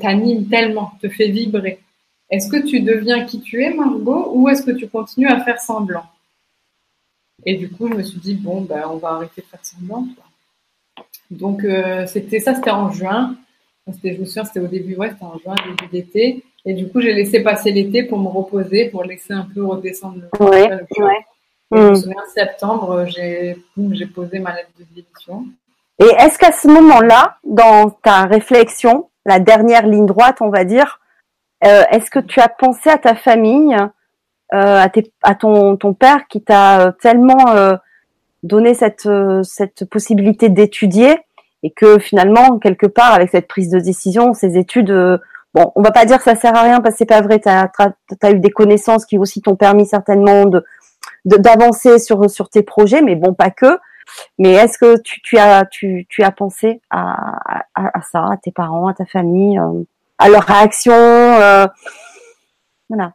t'anime 0.00 0.48
tellement, 0.48 0.92
te 1.00 1.08
fait 1.08 1.28
vibrer? 1.28 1.80
Est-ce 2.30 2.48
que 2.48 2.64
tu 2.64 2.80
deviens 2.80 3.24
qui 3.24 3.40
tu 3.40 3.62
es, 3.62 3.74
Margot, 3.74 4.32
ou 4.34 4.48
est-ce 4.48 4.62
que 4.62 4.70
tu 4.70 4.88
continues 4.88 5.28
à 5.28 5.40
faire 5.40 5.60
semblant? 5.60 6.04
Et 7.44 7.56
du 7.56 7.70
coup, 7.70 7.88
je 7.88 7.94
me 7.94 8.02
suis 8.02 8.20
dit, 8.20 8.34
bon, 8.34 8.62
ben, 8.62 8.84
on 8.90 8.96
va 8.96 9.10
arrêter 9.10 9.40
de 9.40 9.46
faire 9.46 9.64
semblant. 9.64 10.06
Donc, 11.30 11.64
euh, 11.64 12.06
c'était 12.06 12.40
ça, 12.40 12.54
c'était 12.54 12.70
en 12.70 12.92
juin. 12.92 13.36
C'était, 13.92 14.14
je 14.14 14.20
me 14.20 14.24
souviens, 14.26 14.44
c'était 14.44 14.60
au 14.60 14.68
début, 14.68 14.94
ouais, 14.96 15.10
c'était 15.10 15.24
en 15.24 15.38
juin, 15.38 15.54
début 15.64 15.90
d'été. 15.90 16.44
Et 16.64 16.74
du 16.74 16.88
coup, 16.88 17.00
j'ai 17.00 17.14
laissé 17.14 17.42
passer 17.42 17.70
l'été 17.72 18.02
pour 18.02 18.18
me 18.18 18.28
reposer, 18.28 18.90
pour 18.90 19.04
laisser 19.04 19.32
un 19.32 19.46
peu 19.54 19.64
redescendre 19.64 20.16
le, 20.16 20.46
ouais, 20.46 20.70
ouais. 20.98 21.26
Je 21.72 21.76
me 21.76 21.90
hmm. 21.90 21.96
souviens, 21.96 22.16
en 22.26 22.30
septembre, 22.30 23.06
j'ai 23.06 24.06
posé 24.06 24.40
ma 24.40 24.54
lettre 24.54 24.70
de 24.78 24.84
démission. 24.94 25.44
Et 26.00 26.08
est-ce 26.18 26.38
qu'à 26.38 26.52
ce, 26.52 26.66
moment-là, 26.68 27.36
dans 27.44 27.90
ta 27.90 28.24
réflexion, 28.24 29.08
la 29.26 29.38
dernière 29.38 29.86
ligne 29.86 30.06
droite, 30.06 30.38
on 30.40 30.48
va 30.48 30.64
dire, 30.64 31.00
euh, 31.64 31.82
est-ce 31.90 32.10
que 32.10 32.18
tu 32.18 32.40
as 32.40 32.48
pensé 32.48 32.88
à 32.88 32.98
ta 32.98 33.14
famille, 33.14 33.76
euh, 34.52 34.80
à, 34.80 34.88
tes, 34.88 35.12
à 35.22 35.34
ton, 35.34 35.76
ton 35.76 35.94
père 35.94 36.26
qui 36.26 36.42
t'a 36.42 36.80
euh, 36.80 36.92
tellement 37.00 37.50
euh, 37.50 37.76
donné 38.42 38.74
cette, 38.74 39.08
cette 39.42 39.84
possibilité 39.84 40.48
d'étudier 40.48 41.18
et 41.62 41.70
que 41.70 41.98
finalement, 41.98 42.58
quelque 42.58 42.86
part, 42.86 43.12
avec 43.12 43.30
cette 43.30 43.46
prise 43.46 43.68
de 43.70 43.78
décision, 43.78 44.32
ces 44.32 44.56
études, 44.56 45.20
bon, 45.54 45.72
on 45.76 45.82
va 45.82 45.90
pas 45.90 46.04
dire 46.04 46.18
que 46.18 46.24
ça 46.24 46.36
sert 46.36 46.56
à 46.56 46.62
rien 46.62 46.80
parce 46.80 46.94
que 46.94 46.98
c'est 46.98 47.06
pas 47.06 47.20
vrai, 47.20 47.40
tu 47.40 47.48
as, 47.48 48.30
eu 48.30 48.40
des 48.40 48.50
connaissances 48.50 49.06
qui 49.06 49.18
aussi 49.18 49.42
t'ont 49.42 49.56
permis 49.56 49.86
certainement 49.86 50.44
de 50.46 50.64
d'avancer 51.24 51.98
sur 51.98 52.48
tes 52.50 52.62
projets, 52.62 53.02
mais 53.02 53.14
bon, 53.14 53.34
pas 53.34 53.50
que. 53.50 53.78
Mais 54.38 54.52
est-ce 54.52 54.78
que 54.78 54.96
tu, 55.02 55.38
as 55.38 56.30
pensé 56.32 56.80
à, 56.90 57.60
ça, 58.10 58.28
à 58.32 58.36
tes 58.42 58.52
parents, 58.52 58.88
à 58.88 58.94
ta 58.94 59.04
famille, 59.06 59.58
euh, 59.58 59.84
à 60.18 60.28
leur 60.28 60.44
réaction 60.44 60.94
euh, 60.94 61.66
Voilà. 62.88 63.12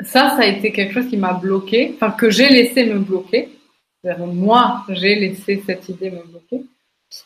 Ça, 0.00 0.30
ça 0.30 0.42
a 0.42 0.46
été 0.46 0.72
quelque 0.72 0.92
chose 0.92 1.08
qui 1.08 1.16
m'a 1.16 1.32
bloqué, 1.32 1.96
enfin 1.96 2.10
que 2.10 2.30
j'ai 2.30 2.48
laissé 2.48 2.84
me 2.86 2.98
bloquer. 2.98 3.50
Moi, 4.18 4.84
j'ai 4.90 5.14
laissé 5.14 5.62
cette 5.64 5.88
idée 5.88 6.10
me 6.10 6.22
bloquer 6.24 6.66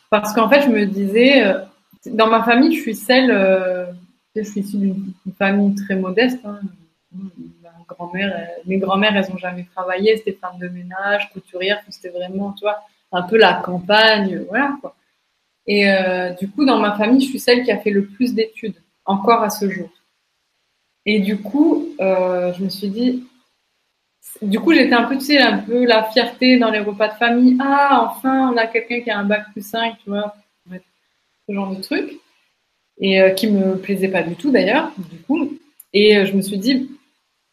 parce 0.09 0.33
qu'en 0.33 0.49
fait, 0.49 0.61
je 0.61 0.69
me 0.69 0.85
disais, 0.85 1.45
euh, 1.45 1.59
dans 2.05 2.27
ma 2.27 2.43
famille, 2.43 2.75
je 2.75 2.81
suis 2.81 2.95
celle, 2.95 3.31
je 4.35 4.41
suis 4.41 4.61
issue 4.61 4.77
d'une 4.77 5.13
famille 5.37 5.75
très 5.75 5.95
modeste. 5.95 6.39
Hein, 6.45 6.61
grand-mère, 7.89 8.35
euh, 8.35 8.61
mes 8.65 8.77
grand-mères, 8.77 9.15
elles 9.15 9.31
ont 9.31 9.37
jamais 9.37 9.65
travaillé, 9.75 10.17
c'était 10.17 10.37
femme 10.39 10.57
de 10.59 10.69
ménage, 10.69 11.29
couturière, 11.31 11.81
c'était 11.89 12.09
vraiment, 12.09 12.53
tu 12.53 12.61
vois, 12.61 12.79
un 13.11 13.23
peu 13.23 13.37
la 13.37 13.55
campagne, 13.55 14.45
voilà 14.47 14.77
quoi. 14.79 14.95
Et 15.67 15.89
euh, 15.89 16.31
du 16.31 16.49
coup, 16.49 16.65
dans 16.65 16.79
ma 16.79 16.95
famille, 16.95 17.21
je 17.21 17.29
suis 17.29 17.39
celle 17.39 17.63
qui 17.63 17.71
a 17.71 17.77
fait 17.77 17.91
le 17.91 18.05
plus 18.05 18.33
d'études, 18.33 18.81
encore 19.05 19.43
à 19.43 19.49
ce 19.49 19.69
jour. 19.69 19.89
Et 21.05 21.19
du 21.19 21.41
coup, 21.41 21.89
euh, 21.99 22.53
je 22.53 22.63
me 22.63 22.69
suis 22.69 22.89
dit, 22.89 23.27
du 24.41 24.59
coup, 24.59 24.73
j'étais 24.73 24.93
un 24.93 25.03
peu, 25.03 25.15
tu 25.17 25.25
sais, 25.25 25.39
un 25.39 25.59
peu 25.59 25.85
la 25.85 26.03
fierté 26.03 26.57
dans 26.57 26.71
les 26.71 26.79
repas 26.79 27.09
de 27.09 27.13
famille. 27.13 27.57
Ah, 27.59 28.09
enfin, 28.09 28.51
on 28.53 28.57
a 28.57 28.67
quelqu'un 28.67 29.01
qui 29.01 29.09
a 29.09 29.17
un 29.17 29.23
bac 29.23 29.45
plus 29.51 29.65
5, 29.65 29.97
tu 30.03 30.09
vois, 30.09 30.35
ce 31.49 31.53
genre 31.53 31.75
de 31.75 31.81
truc. 31.81 32.19
Et 33.01 33.21
qui 33.35 33.47
me 33.47 33.77
plaisait 33.77 34.09
pas 34.09 34.23
du 34.23 34.35
tout 34.35 34.51
d'ailleurs, 34.51 34.91
du 34.97 35.19
coup. 35.21 35.57
Et 35.93 36.25
je 36.25 36.35
me 36.35 36.41
suis 36.41 36.57
dit, 36.57 36.91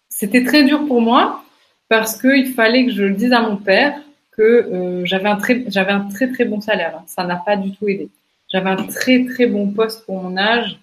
c'était 0.08 0.44
très 0.44 0.64
dur 0.64 0.86
pour 0.86 1.00
moi 1.00 1.44
parce 1.88 2.20
qu'il 2.20 2.52
fallait 2.52 2.86
que 2.86 2.92
je 2.92 3.04
le 3.04 3.14
dise 3.14 3.32
à 3.32 3.42
mon 3.42 3.56
père 3.56 4.00
que 4.36 4.42
euh, 4.42 5.04
j'avais 5.04 5.28
un 5.28 5.36
très 5.36 5.64
j'avais 5.68 5.92
un 5.92 6.08
très 6.08 6.30
très 6.32 6.44
bon 6.44 6.60
salaire. 6.60 7.02
Ça 7.06 7.24
n'a 7.24 7.36
pas 7.36 7.56
du 7.56 7.72
tout 7.72 7.88
aidé. 7.88 8.08
J'avais 8.52 8.70
un 8.70 8.86
très 8.86 9.24
très 9.24 9.46
bon 9.46 9.70
poste 9.72 10.04
pour 10.06 10.22
mon 10.22 10.36
âge, 10.36 10.78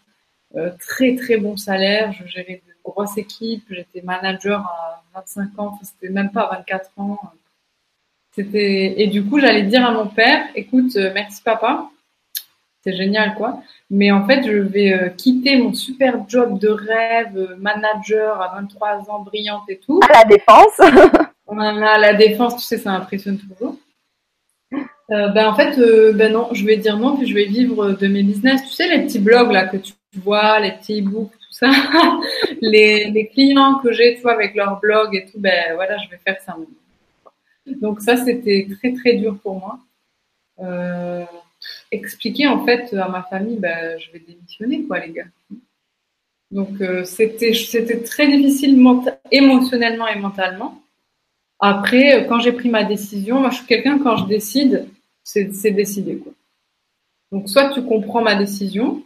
euh, 0.56 0.72
très 0.80 1.16
très 1.16 1.38
bon 1.38 1.58
salaire. 1.58 2.14
Je 2.14 2.28
gérais 2.28 2.62
de 2.66 2.74
grosses 2.84 3.18
équipes. 3.18 3.66
J'étais 3.70 4.02
manager 4.02 4.60
à 4.62 5.04
25 5.16 5.60
ans. 5.60 5.80
c'était 5.84 6.14
même 6.14 6.32
pas 6.32 6.42
à 6.44 6.58
24 6.58 6.92
ans. 6.98 7.20
C'était 8.34 9.02
et 9.02 9.08
du 9.08 9.24
coup 9.24 9.40
j'allais 9.40 9.64
dire 9.64 9.86
à 9.86 9.92
mon 9.92 10.08
père, 10.08 10.48
écoute, 10.56 10.96
euh, 10.96 11.12
merci 11.14 11.42
papa, 11.44 11.90
c'est 12.84 12.96
génial 12.96 13.36
quoi. 13.36 13.62
Mais 13.90 14.12
en 14.12 14.26
fait, 14.26 14.44
je 14.44 14.58
vais 14.58 14.94
euh, 14.94 15.10
quitter 15.10 15.58
mon 15.58 15.74
super 15.74 16.28
job 16.28 16.60
de 16.60 16.70
rêve, 16.70 17.38
euh, 17.38 17.56
manager 17.58 18.42
à 18.42 18.56
23 18.56 19.10
ans, 19.10 19.22
brillante 19.22 19.64
et 19.70 19.78
tout. 19.78 20.00
À 20.10 20.20
la 20.20 20.26
défense. 20.26 20.80
à 21.48 21.98
la 21.98 22.14
défense, 22.14 22.58
tu 22.58 22.64
sais, 22.64 22.78
ça 22.78 22.92
impressionne 22.92 23.38
toujours. 23.38 23.78
euh, 25.12 25.30
ben 25.30 25.48
en 25.48 25.56
fait, 25.56 25.80
ben 26.14 26.34
non, 26.34 26.50
je 26.54 26.66
vais 26.66 26.78
dire 26.78 26.98
non, 26.98 27.16
puis 27.16 27.28
je 27.28 27.34
vais 27.34 27.46
vivre 27.46 27.92
de 27.92 28.08
mes 28.08 28.24
business. 28.24 28.64
Tu 28.64 28.70
sais, 28.70 28.88
les 28.88 29.06
petits 29.06 29.20
blogs 29.20 29.52
là 29.52 29.68
que 29.68 29.78
tu 29.78 29.94
vois, 30.16 30.60
les 30.60 30.72
petits 30.72 31.02
e-books, 31.02 31.32
tout 31.32 31.52
ça, 31.52 31.70
les, 32.62 33.10
les, 33.12 33.28
clients 33.28 33.76
que 33.76 33.92
j'ai, 33.92 34.16
tu 34.16 34.22
vois, 34.22 34.34
avec 34.34 34.56
leur 34.56 34.80
blog 34.80 35.16
et 35.16 35.26
tout, 35.26 35.40
ben 35.40 35.76
voilà, 35.76 35.98
je 35.98 36.10
vais 36.10 36.20
faire 36.26 36.42
ça. 36.42 36.56
Donc 37.66 38.02
ça, 38.02 38.18
c'était 38.18 38.68
très 38.80 38.94
très 38.94 39.14
dur 39.14 39.38
pour 39.42 39.60
moi. 39.60 39.80
Euh, 40.60 41.26
expliquer 41.94 42.48
en 42.48 42.66
fait 42.66 42.94
à 42.94 43.08
ma 43.08 43.24
famille, 43.24 43.58
ben, 43.58 44.00
je 44.00 44.12
vais 44.12 44.20
démissionner, 44.20 44.84
quoi, 44.84 45.00
les 45.00 45.12
gars. 45.12 45.26
Donc 46.54 46.82
euh, 46.82 47.04
c'était 47.04 47.54
c'était 47.54 48.04
très 48.04 48.28
difficile 48.28 48.80
émotionnellement 49.32 50.08
et 50.08 50.20
mentalement. 50.20 50.80
Après, 51.60 52.28
quand 52.28 52.40
j'ai 52.40 52.52
pris 52.52 52.70
ma 52.70 52.84
décision, 52.84 53.40
moi 53.40 53.50
je 53.50 53.56
suis 53.58 53.66
quelqu'un 53.66 53.98
quand 53.98 54.18
je 54.18 54.26
décide, 54.26 54.88
c'est 55.24 55.72
décidé 55.72 56.18
quoi. 56.18 56.32
Donc 57.32 57.50
soit 57.50 57.70
tu 57.70 57.82
comprends 57.84 58.22
ma 58.22 58.36
décision 58.36 59.02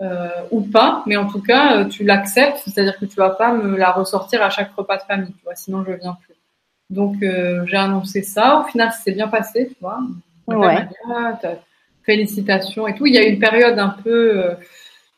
euh, 0.00 0.28
ou 0.50 0.62
pas, 0.62 1.04
mais 1.06 1.16
en 1.16 1.28
tout 1.30 1.40
cas 1.40 1.76
euh, 1.76 1.84
tu 1.84 2.02
l'acceptes, 2.02 2.62
c'est-à-dire 2.64 2.98
que 2.98 3.04
tu 3.04 3.14
vas 3.14 3.30
pas 3.30 3.52
me 3.52 3.76
la 3.76 3.92
ressortir 3.92 4.42
à 4.42 4.50
chaque 4.50 4.74
repas 4.74 4.96
de 4.96 5.02
famille, 5.02 5.32
tu 5.38 5.44
vois, 5.44 5.54
sinon 5.54 5.84
je 5.86 5.92
viens 5.92 6.18
plus. 6.24 6.34
Donc 6.90 7.16
j'ai 7.20 7.76
annoncé 7.76 8.22
ça. 8.22 8.60
Au 8.60 8.64
final, 8.64 8.92
c'est 9.02 9.12
bien 9.12 9.28
passé, 9.28 9.68
tu 9.68 9.76
vois. 9.80 10.00
Ouais. 10.48 10.86
Félicitations 12.04 12.86
et 12.86 12.94
tout. 12.94 13.06
Il 13.06 13.14
y 13.14 13.18
a 13.18 13.26
eu 13.26 13.32
une 13.32 13.38
période 13.38 13.78
un 13.78 13.90
peu, 13.90 14.42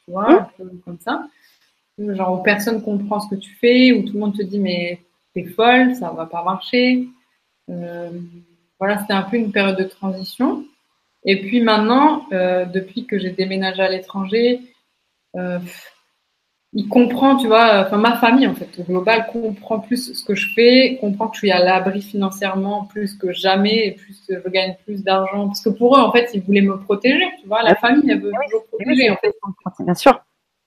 tu 0.04 0.10
vois, 0.12 0.30
mmh. 0.30 0.34
un 0.34 0.48
peu 0.56 0.70
comme 0.84 0.98
ça 1.00 1.26
genre 1.98 2.40
où 2.40 2.42
personne 2.42 2.82
comprend 2.82 3.20
ce 3.20 3.34
que 3.34 3.40
tu 3.40 3.54
fais, 3.54 3.92
où 3.92 4.02
tout 4.02 4.14
le 4.14 4.20
monde 4.20 4.36
te 4.36 4.42
dit 4.42 4.58
mais 4.58 5.00
t'es 5.34 5.44
folle, 5.44 5.94
ça 5.94 6.10
va 6.10 6.26
pas 6.26 6.42
marcher. 6.42 7.08
Euh, 7.70 8.10
voilà, 8.78 8.98
c'était 8.98 9.14
un 9.14 9.22
peu 9.22 9.36
une 9.36 9.52
période 9.52 9.78
de 9.78 9.84
transition. 9.84 10.64
Et 11.24 11.40
puis 11.40 11.60
maintenant, 11.60 12.26
euh, 12.32 12.64
depuis 12.66 13.06
que 13.06 13.18
j'ai 13.18 13.30
déménagé 13.30 13.82
à 13.82 13.88
l'étranger, 13.88 14.60
euh, 15.36 15.58
il 16.74 16.88
comprend, 16.88 17.36
tu 17.36 17.46
vois, 17.46 17.84
enfin 17.86 17.98
ma 17.98 18.16
famille 18.16 18.46
en 18.46 18.54
fait, 18.54 18.68
au 18.78 18.82
global, 18.82 19.26
comprend 19.32 19.78
plus 19.80 20.12
ce 20.12 20.24
que 20.24 20.34
je 20.34 20.48
fais, 20.54 20.98
comprend 21.00 21.28
que 21.28 21.34
je 21.36 21.38
suis 21.40 21.50
à 21.52 21.64
l'abri 21.64 22.02
financièrement 22.02 22.84
plus 22.84 23.16
que 23.16 23.32
jamais, 23.32 23.86
et 23.86 23.92
plus 23.92 24.20
je 24.28 24.48
gagne 24.50 24.76
plus 24.84 25.02
d'argent, 25.04 25.46
parce 25.46 25.62
que 25.62 25.70
pour 25.70 25.96
eux 25.96 26.00
en 26.00 26.10
fait, 26.12 26.30
ils 26.34 26.42
voulaient 26.42 26.60
me 26.62 26.78
protéger, 26.78 27.24
tu 27.40 27.46
vois, 27.46 27.62
la 27.62 27.76
famille 27.76 28.10
elle 28.10 28.20
veut 28.20 28.32
toujours 28.44 28.66
protéger 28.66 29.10
en 29.10 29.16
fait. 29.16 29.32
Bien 29.80 29.94
sûr. 29.94 30.20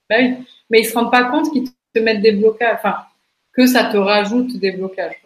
Bah 0.09 0.15
oui 0.19 0.35
mais 0.69 0.81
ils 0.81 0.85
se 0.85 0.93
rendent 0.93 1.11
pas 1.11 1.25
compte 1.25 1.51
qu'ils 1.51 1.69
te 1.93 1.99
mettent 1.99 2.21
des 2.21 2.33
blocages, 2.33 2.75
enfin, 2.75 2.97
que 3.53 3.65
ça 3.65 3.85
te 3.85 3.97
rajoute 3.97 4.57
des 4.57 4.71
blocages. 4.71 5.21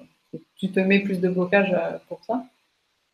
Tu 0.56 0.72
te 0.72 0.80
mets 0.80 1.00
plus 1.00 1.20
de 1.20 1.30
blocages 1.30 1.74
euh, 1.74 1.98
pour 2.08 2.24
ça. 2.24 2.46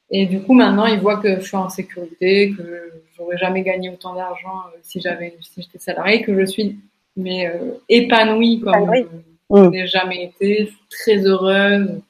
Et 0.10 0.26
du 0.26 0.42
coup, 0.42 0.54
maintenant, 0.54 0.86
ils 0.86 1.00
voient 1.00 1.18
que 1.18 1.40
je 1.40 1.46
suis 1.46 1.58
en 1.58 1.70
sécurité, 1.70 2.54
que 2.58 2.92
j'aurais 3.16 3.38
jamais 3.38 3.62
gagné 3.62 3.90
autant 3.90 4.14
d'argent 4.16 4.64
euh, 4.68 4.78
si 4.84 5.02
j'avais, 5.02 5.36
si 5.42 5.62
j'étais 5.62 5.80
salarié, 5.80 6.22
que 6.22 6.38
je 6.38 6.46
suis, 6.46 6.78
mais 7.18 7.48
euh, 7.48 7.74
épanouie 7.90 8.62
comme 8.62 8.92
je 9.50 9.62
n'ai 9.70 9.84
mm. 9.84 9.88
jamais 9.88 10.24
été, 10.26 10.72
très 10.90 11.18
heureuse. 11.26 12.02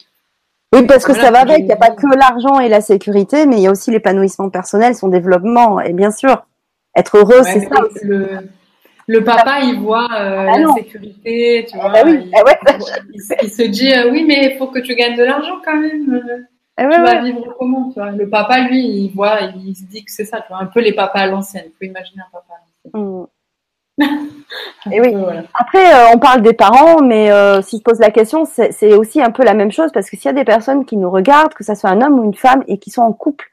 Oui, 0.73 0.85
parce 0.85 1.05
que 1.05 1.13
ça 1.13 1.31
va 1.31 1.39
avec. 1.39 1.59
Il 1.59 1.65
n'y 1.65 1.71
a 1.71 1.77
pas 1.77 1.91
que 1.91 2.07
l'argent 2.17 2.59
et 2.59 2.67
la 2.67 2.81
sécurité, 2.81 3.45
mais 3.45 3.57
il 3.57 3.61
y 3.61 3.67
a 3.67 3.71
aussi 3.71 3.89
l'épanouissement 3.89 4.49
personnel, 4.49 4.95
son 4.95 5.07
développement. 5.07 5.79
Et 5.79 5.93
bien 5.93 6.11
sûr, 6.11 6.45
être 6.95 7.17
heureux, 7.17 7.41
c'est 7.43 7.61
ça. 7.61 7.75
Le, 8.03 8.39
le 9.07 9.23
papa, 9.23 9.59
il 9.61 9.79
voit 9.79 10.09
euh, 10.11 10.47
ah 10.53 10.59
la 10.59 10.73
sécurité, 10.73 11.65
tu 11.69 11.77
vois. 11.77 11.93
Ah 11.95 12.01
oui. 12.05 12.29
Ah 12.35 12.41
il, 13.13 13.49
se 13.49 13.63
dit, 13.63 13.93
euh, 13.93 14.11
oui, 14.11 14.25
mais 14.27 14.51
il 14.51 14.57
faut 14.57 14.67
que 14.67 14.79
tu 14.79 14.95
gagnes 14.95 15.15
de 15.15 15.23
l'argent 15.23 15.61
quand 15.63 15.77
même. 15.77 16.21
tu 16.77 16.85
vas 16.85 17.21
vivre 17.21 17.55
comment, 17.57 17.89
tu 17.89 18.01
vois. 18.01 18.11
Le 18.11 18.29
papa, 18.29 18.67
lui, 18.67 18.83
il 18.83 19.11
voit, 19.15 19.39
il 19.55 19.73
se 19.73 19.85
dit 19.85 20.03
que 20.03 20.11
c'est 20.11 20.25
ça, 20.25 20.41
tu 20.41 20.49
vois. 20.49 20.61
Un 20.61 20.65
peu 20.65 20.81
les 20.81 20.91
papas 20.91 21.19
à 21.19 21.27
l'ancienne. 21.27 21.65
Il 21.67 21.71
faut 21.71 21.89
imaginer 21.89 22.21
un 22.21 22.31
papa 22.31 22.53
à 22.53 22.97
l'ancienne. 22.99 23.21
Mm. 23.21 23.27
Et 24.91 25.01
oui. 25.01 25.15
Après, 25.53 25.93
euh, 25.93 26.11
on 26.13 26.19
parle 26.19 26.41
des 26.41 26.53
parents, 26.53 27.01
mais 27.01 27.29
si 27.61 27.77
je 27.77 27.83
pose 27.83 27.99
la 27.99 28.11
question, 28.11 28.45
c'est 28.45 28.93
aussi 28.93 29.21
un 29.21 29.31
peu 29.31 29.43
la 29.43 29.53
même 29.53 29.71
chose 29.71 29.91
parce 29.93 30.09
que 30.09 30.17
s'il 30.17 30.25
y 30.25 30.29
a 30.29 30.33
des 30.33 30.45
personnes 30.45 30.85
qui 30.85 30.97
nous 30.97 31.09
regardent, 31.09 31.53
que 31.53 31.63
ce 31.63 31.75
soit 31.75 31.89
un 31.89 32.01
homme 32.01 32.19
ou 32.19 32.23
une 32.23 32.35
femme, 32.35 32.63
et 32.67 32.77
qui 32.77 32.91
sont 32.91 33.01
en 33.01 33.13
couple 33.13 33.45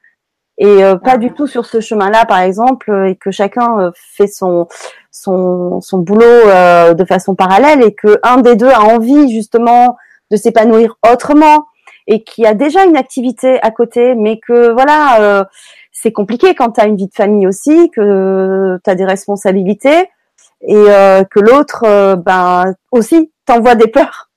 et 0.57 0.83
pas 1.03 1.19
du 1.19 1.33
tout 1.33 1.49
sur 1.49 1.67
ce 1.67 1.81
chemin-là, 1.81 2.27
par 2.27 2.39
exemple, 2.39 3.09
et 3.09 3.17
que 3.17 3.33
chacun 3.33 3.91
fait 3.97 4.29
son 4.29 4.69
son, 5.15 5.81
son 5.81 5.99
boulot 5.99 6.25
euh, 6.25 6.93
de 6.93 7.05
façon 7.05 7.35
parallèle 7.35 7.83
et 7.83 7.95
que 7.95 8.19
un 8.23 8.39
des 8.39 8.57
deux 8.57 8.69
a 8.69 8.83
envie 8.83 9.33
justement 9.33 9.97
de 10.31 10.37
s'épanouir 10.37 10.99
autrement 11.11 11.67
et 12.07 12.25
qui 12.25 12.45
a 12.45 12.53
déjà 12.53 12.85
une 12.85 12.97
activité 12.97 13.63
à 13.63 13.71
côté, 13.71 14.15
mais 14.15 14.39
que 14.39 14.73
voilà, 14.73 15.21
euh, 15.21 15.45
c'est 15.93 16.13
compliqué 16.13 16.55
quand 16.55 16.73
tu 16.73 16.81
as 16.81 16.87
une 16.87 16.97
vie 16.97 17.07
de 17.07 17.15
famille 17.15 17.47
aussi, 17.47 17.91
que 17.91 18.79
tu 18.85 18.91
as 18.91 18.95
des 18.95 19.07
responsabilités 19.07 20.11
et 20.67 20.75
euh, 20.75 21.25
que 21.25 21.41
l'autre, 21.41 22.17
ben 22.17 22.75
aussi, 22.91 23.31
t'envoie 23.45 23.75
des 23.75 23.89
peurs. 23.89 24.31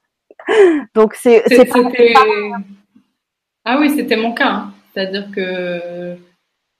Donc 0.95 1.13
c'est 1.15 1.43
ah 3.69 3.77
oui, 3.79 3.93
c'était 3.95 4.15
mon 4.15 4.33
cas. 4.33 4.49
Hein. 4.49 4.73
C'est-à-dire 4.93 5.29
que 5.35 6.15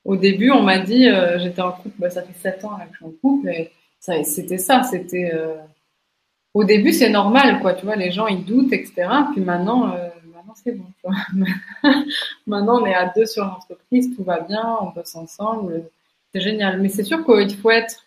au 0.06 0.16
début, 0.16 0.52
on 0.52 0.62
m'a 0.62 0.80
dit, 0.80 1.10
j'étais 1.38 1.62
en 1.62 1.74
couple, 1.74 1.96
bah, 2.00 2.10
ça 2.10 2.22
fait 2.22 2.40
sept 2.40 2.64
ans 2.64 2.78
que 2.78 2.94
je 2.94 2.98
suis 2.98 3.06
en 3.06 3.12
couple, 3.22 3.50
et 3.50 3.72
c'était 4.00 4.58
ça, 4.58 4.84
c'était. 4.84 5.32
Euh, 5.34 5.56
au 6.54 6.64
début, 6.64 6.92
c'est 6.92 7.10
normal, 7.10 7.60
quoi, 7.62 7.74
tu 7.74 7.86
vois, 7.86 7.96
les 7.96 8.12
gens 8.12 8.28
ils 8.28 8.44
doutent, 8.44 8.74
etc. 8.74 9.08
Puis 9.34 9.42
maintenant, 9.42 9.94
euh, 9.94 10.08
maintenant 10.34 10.56
c'est 10.56 10.72
bon. 10.72 10.86
maintenant, 12.48 12.82
on 12.82 12.86
est 12.86 12.96
à 12.96 13.12
deux 13.16 13.26
sur 13.26 13.46
l'entreprise, 13.46 14.16
tout 14.16 14.24
va 14.24 14.40
bien, 14.40 14.78
on 14.82 14.90
bosse 14.90 15.16
ensemble, 15.16 15.84
c'est 16.34 16.42
génial. 16.42 16.82
Mais 16.82 16.90
c'est 16.90 17.04
sûr 17.04 17.24
qu'il 17.26 17.56
faut 17.58 17.72
être. 17.72 18.04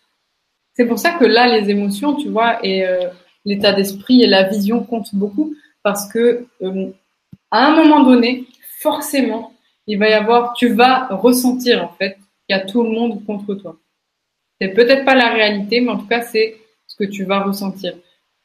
C'est 0.81 0.87
pour 0.87 0.99
ça 0.99 1.11
que 1.11 1.27
là, 1.27 1.47
les 1.47 1.69
émotions, 1.69 2.15
tu 2.15 2.31
vois, 2.31 2.65
et 2.65 2.87
euh, 2.87 3.11
l'état 3.45 3.75
d'esprit 3.75 4.23
et 4.23 4.27
la 4.27 4.45
vision 4.45 4.83
comptent 4.83 5.15
beaucoup, 5.15 5.55
parce 5.83 6.11
que 6.11 6.47
à 7.51 7.67
un 7.67 7.77
moment 7.77 8.03
donné, 8.03 8.47
forcément, 8.81 9.53
il 9.87 9.99
va 9.99 10.09
y 10.09 10.15
avoir, 10.15 10.55
tu 10.55 10.69
vas 10.73 11.09
ressentir 11.09 11.85
en 11.85 11.93
fait 11.99 12.15
qu'il 12.15 12.57
y 12.57 12.59
a 12.59 12.61
tout 12.61 12.83
le 12.83 12.89
monde 12.89 13.23
contre 13.27 13.55
toi. 13.57 13.77
C'est 14.59 14.69
peut-être 14.69 15.05
pas 15.05 15.15
la 15.15 15.29
réalité, 15.29 15.83
mais 15.83 15.91
en 15.91 15.99
tout 15.99 16.07
cas, 16.07 16.23
c'est 16.23 16.57
ce 16.87 16.97
que 16.97 17.05
tu 17.05 17.25
vas 17.25 17.41
ressentir. 17.41 17.93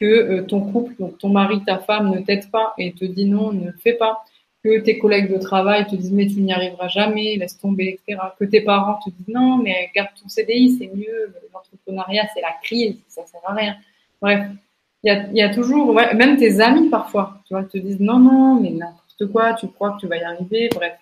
Que 0.01 0.05
euh, 0.05 0.41
ton 0.41 0.59
couple, 0.59 0.93
ton 1.17 1.29
mari, 1.29 1.63
ta 1.65 1.77
femme 1.77 2.13
ne 2.13 2.19
t'aide 2.19 2.51
pas 2.51 2.73
et 2.77 2.91
te 2.91 3.05
dit 3.05 3.29
non, 3.29 3.53
ne 3.53 3.71
fais 3.81 3.93
pas. 3.93 4.25
Que 4.65 4.79
tes 4.79 4.97
collègues 4.97 5.31
de 5.31 5.37
travail 5.37 5.85
te 5.85 5.95
disent 5.95 6.11
mais 6.11 6.25
tu 6.25 6.41
n'y 6.41 6.51
arriveras 6.51 6.87
jamais, 6.87 7.35
laisse 7.37 7.57
tomber, 7.57 7.99
etc. 8.07 8.19
Que 8.39 8.45
tes 8.45 8.61
parents 8.61 8.99
te 9.05 9.11
disent 9.11 9.33
non, 9.33 9.57
mais 9.57 9.91
garde 9.95 10.09
ton 10.19 10.27
CDI, 10.27 10.77
c'est 10.79 10.87
mieux. 10.87 11.35
L'entrepreneuriat, 11.53 12.27
c'est 12.33 12.41
la 12.41 12.53
crise, 12.63 12.97
ça 13.07 13.25
sert 13.27 13.41
à 13.45 13.53
rien. 13.53 13.75
Bref, 14.21 14.47
il 15.03 15.29
y 15.33 15.41
a, 15.41 15.53
toujours, 15.53 15.93
même 15.93 16.35
tes 16.37 16.59
amis 16.61 16.89
parfois, 16.89 17.39
tu 17.47 17.53
vois, 17.53 17.63
te 17.63 17.77
disent 17.77 17.99
non, 17.99 18.17
non, 18.17 18.59
mais 18.59 18.71
n'importe 18.71 19.31
quoi, 19.31 19.53
tu 19.53 19.67
crois 19.67 19.91
que 19.91 19.99
tu 19.99 20.07
vas 20.07 20.17
y 20.17 20.23
arriver, 20.23 20.67
bref 20.73 20.93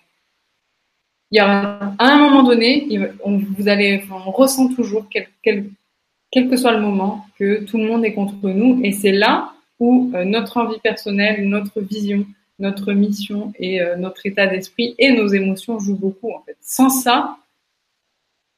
il 1.34 1.38
y 1.38 1.40
a 1.40 1.94
à 1.98 2.12
un 2.12 2.16
moment 2.16 2.44
donné, 2.44 2.86
on, 3.24 3.38
vous 3.38 3.68
allez, 3.68 4.04
on 4.08 4.30
ressent 4.30 4.68
toujours, 4.68 5.06
quel, 5.10 5.26
quel, 5.42 6.48
que 6.48 6.56
soit 6.56 6.70
le 6.70 6.80
moment, 6.80 7.26
que 7.36 7.64
tout 7.64 7.76
le 7.76 7.86
monde 7.86 8.04
est 8.04 8.12
contre 8.12 8.50
nous. 8.50 8.80
Et 8.84 8.92
c'est 8.92 9.10
là 9.10 9.52
où 9.80 10.12
euh, 10.14 10.24
notre 10.24 10.58
envie 10.58 10.78
personnelle, 10.78 11.48
notre 11.48 11.80
vision, 11.80 12.24
notre 12.58 12.92
mission 12.92 13.52
et 13.58 13.80
euh, 13.80 13.96
notre 13.96 14.26
état 14.26 14.46
d'esprit 14.46 14.94
et 14.98 15.12
nos 15.12 15.26
émotions 15.28 15.78
jouent 15.78 15.98
beaucoup. 15.98 16.32
En 16.32 16.42
fait. 16.42 16.56
Sans 16.60 16.88
ça, 16.88 17.36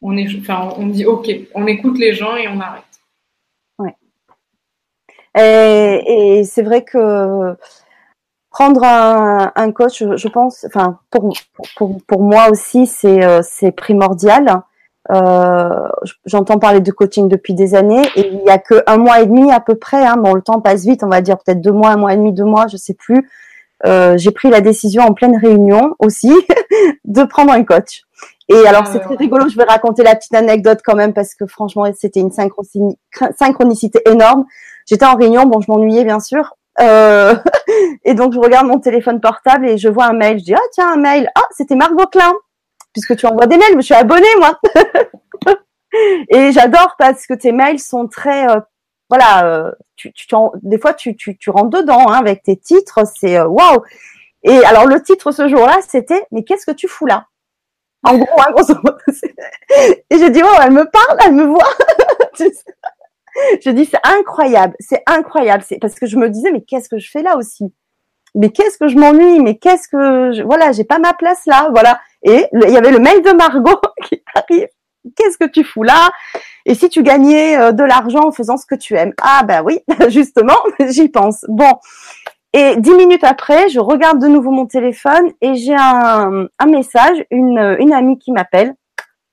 on, 0.03 0.17
est, 0.17 0.29
enfin, 0.39 0.71
on 0.77 0.87
dit 0.87 1.07
OK, 1.07 1.29
on 1.55 1.67
écoute 1.67 1.99
les 1.99 2.13
gens 2.13 2.37
et 2.37 2.49
on 2.49 2.61
arrête. 2.61 2.85
Ouais. 3.79 3.95
Et, 5.35 6.45
c'est 6.45 6.63
vrai 6.63 6.85
que 6.85 7.57
prendre 8.51 8.85
un, 8.85 9.73
coach, 9.73 10.03
je, 10.03 10.29
pense, 10.29 10.65
enfin 10.65 10.99
pour, 11.11 11.35
pour, 12.07 12.23
moi 12.23 12.49
aussi, 12.51 12.87
c'est 12.87 13.23
euh, 13.23 13.71
primordial. 13.77 14.63
Euh, 15.13 15.89
J'entends 16.25 16.59
parler 16.59 16.81
de 16.81 16.91
coaching 16.91 17.29
depuis 17.29 17.55
des 17.55 17.75
années 17.75 18.03
et 18.17 18.27
il 18.27 18.43
y 18.45 18.51
a 18.51 18.59
que 18.59 18.83
un 18.87 18.97
mois 18.97 19.21
et 19.21 19.27
demi 19.27 19.53
à 19.53 19.61
peu 19.61 19.77
près. 19.77 20.05
Hein, 20.05 20.17
bon, 20.17 20.35
le 20.35 20.43
temps 20.43 20.61
passe 20.61 20.85
vite, 20.85 21.05
on 21.05 21.09
va 21.09 21.21
dire 21.21 21.39
peut-être 21.39 21.61
deux 21.61 21.73
mois, 21.73 21.91
un 21.91 21.97
mois 21.97 22.15
et 22.15 22.17
demi, 22.17 22.33
deux 22.33 22.45
mois, 22.45 22.67
je 22.67 22.77
sais 22.77 22.95
plus. 22.95 23.29
Euh, 23.85 24.17
J'ai 24.17 24.31
pris 24.31 24.49
la 24.49 24.61
décision 24.61 25.03
en 25.03 25.13
pleine 25.13 25.37
réunion 25.37 25.95
aussi 25.99 26.33
de 27.05 27.25
prendre 27.25 27.53
un 27.53 27.65
coach. 27.65 28.03
Et 28.49 28.67
alors 28.67 28.87
c'est 28.87 29.01
très 29.01 29.17
rigolo, 29.17 29.49
je 29.49 29.57
vais 29.57 29.65
raconter 29.65 30.05
la 30.05 30.15
petite 30.15 30.35
anecdote 30.35 30.79
quand 30.85 30.95
même 30.95 31.13
parce 31.13 31.35
que 31.35 31.47
franchement 31.47 31.85
c'était 31.99 32.21
une 32.21 32.31
synchronicité 32.31 34.01
énorme. 34.07 34.47
J'étais 34.87 35.05
en 35.05 35.17
réunion, 35.17 35.47
bon 35.47 35.61
je 35.61 35.71
m'ennuyais 35.71 36.05
bien 36.05 36.21
sûr, 36.21 36.55
euh, 36.81 37.35
et 38.05 38.15
donc 38.15 38.33
je 38.35 38.39
regarde 38.39 38.67
mon 38.67 38.79
téléphone 38.79 39.21
portable 39.21 39.69
et 39.69 39.79
je 39.79 39.89
vois 39.89 40.07
un 40.07 40.13
mail. 40.13 40.39
Je 40.39 40.45
dis 40.45 40.55
ah 40.55 40.61
tiens 40.73 40.93
un 40.93 40.97
mail. 40.97 41.29
Ah 41.35 41.43
c'était 41.51 41.75
Margot 41.75 42.07
Klein 42.07 42.33
puisque 42.93 43.17
tu 43.17 43.27
envoies 43.27 43.47
des 43.47 43.57
mails. 43.57 43.75
Je 43.77 43.81
suis 43.81 43.95
abonnée 43.95 44.27
moi. 44.39 44.59
et 46.29 46.53
j'adore 46.53 46.95
parce 46.99 47.27
que 47.27 47.35
tes 47.35 47.53
mails 47.53 47.81
sont 47.81 48.07
très 48.07 48.49
euh, 48.49 48.61
voilà. 49.09 49.47
Euh, 49.47 49.73
tu, 49.97 50.13
tu 50.13 50.27
des 50.63 50.79
fois 50.79 50.95
tu, 50.95 51.17
tu, 51.17 51.37
tu 51.39 51.51
rentres 51.51 51.71
dedans 51.71 52.09
hein, 52.09 52.15
avec 52.15 52.43
tes 52.43 52.57
titres. 52.57 53.01
C'est 53.19 53.41
waouh. 53.41 53.83
Et 54.43 54.65
alors 54.65 54.87
le 54.87 55.03
titre 55.03 55.33
ce 55.33 55.49
jour-là 55.49 55.79
c'était 55.89 56.27
mais 56.31 56.45
qu'est-ce 56.45 56.67
que 56.67 56.73
tu 56.73 56.89
fous 56.89 57.07
là? 57.07 57.27
En 58.07 58.19
gros, 58.19 58.41
hein, 58.41 58.53
grosso 58.53 58.75
modo. 58.75 58.99
Et 60.11 60.19
je 60.19 60.31
dis, 60.31 60.41
oh, 60.45 60.59
elle 60.63 60.71
me 60.71 60.85
parle, 60.85 61.19
elle 61.25 61.33
me 61.33 61.45
voit. 61.45 61.73
je 63.65 63.71
dis, 63.71 63.85
c'est 63.85 64.01
incroyable, 64.05 64.77
c'est 64.79 65.03
incroyable. 65.07 65.65
C'est 65.67 65.79
parce 65.81 65.95
que 65.97 66.07
je 66.07 66.17
me 66.17 66.31
disais, 66.31 66.53
mais 66.53 66.63
qu'est-ce 66.63 66.89
que 66.89 66.99
je 66.99 67.11
fais 67.11 67.23
là 67.23 67.37
aussi? 67.37 67.73
Mais 68.37 68.51
qu'est-ce 68.51 68.79
que 68.79 68.87
je 68.87 68.97
m'ennuie? 68.97 69.41
Mais 69.41 69.57
qu'est-ce 69.57 69.89
que 69.89 70.33
je... 70.33 70.43
voilà, 70.43 70.71
j'ai 70.71 70.85
pas 70.85 70.99
ma 70.99 71.15
place 71.15 71.47
là, 71.47 71.69
voilà. 71.71 71.99
Et 72.23 72.47
il 72.53 72.71
y 72.71 72.77
avait 72.77 72.93
le 72.93 72.99
mail 72.99 73.23
de 73.23 73.33
Margot 73.33 73.81
qui 74.05 74.23
arrive. 74.35 74.69
Qu'est-ce 75.17 75.39
que 75.39 75.49
tu 75.49 75.65
fous 75.65 75.83
là? 75.83 76.11
Et 76.65 76.75
si 76.75 76.89
tu 76.89 77.03
gagnais 77.03 77.57
euh, 77.59 77.73
de 77.73 77.85
l'argent 77.85 78.27
en 78.27 78.33
faisant 78.33 78.57
ce 78.57 78.67
que 78.67 78.75
tu 78.75 78.95
aimes? 78.95 79.13
Ah 79.23 79.43
ben 79.45 79.63
oui, 79.65 79.81
justement, 80.09 80.57
j'y 80.89 81.09
pense. 81.09 81.45
Bon, 81.49 81.73
et 82.59 82.77
dix 82.79 82.95
minutes 82.95 83.25
après, 83.25 83.69
je 83.69 83.81
regarde 83.81 84.19
de 84.19 84.29
nouveau 84.29 84.51
mon 84.51 84.65
téléphone 84.65 85.31
et 85.43 85.57
j'ai 85.57 85.77
un, 85.77 86.49
message, 86.67 87.23
une, 87.31 87.59
amie 87.93 88.19
qui 88.19 88.33
m'appelle, 88.33 88.75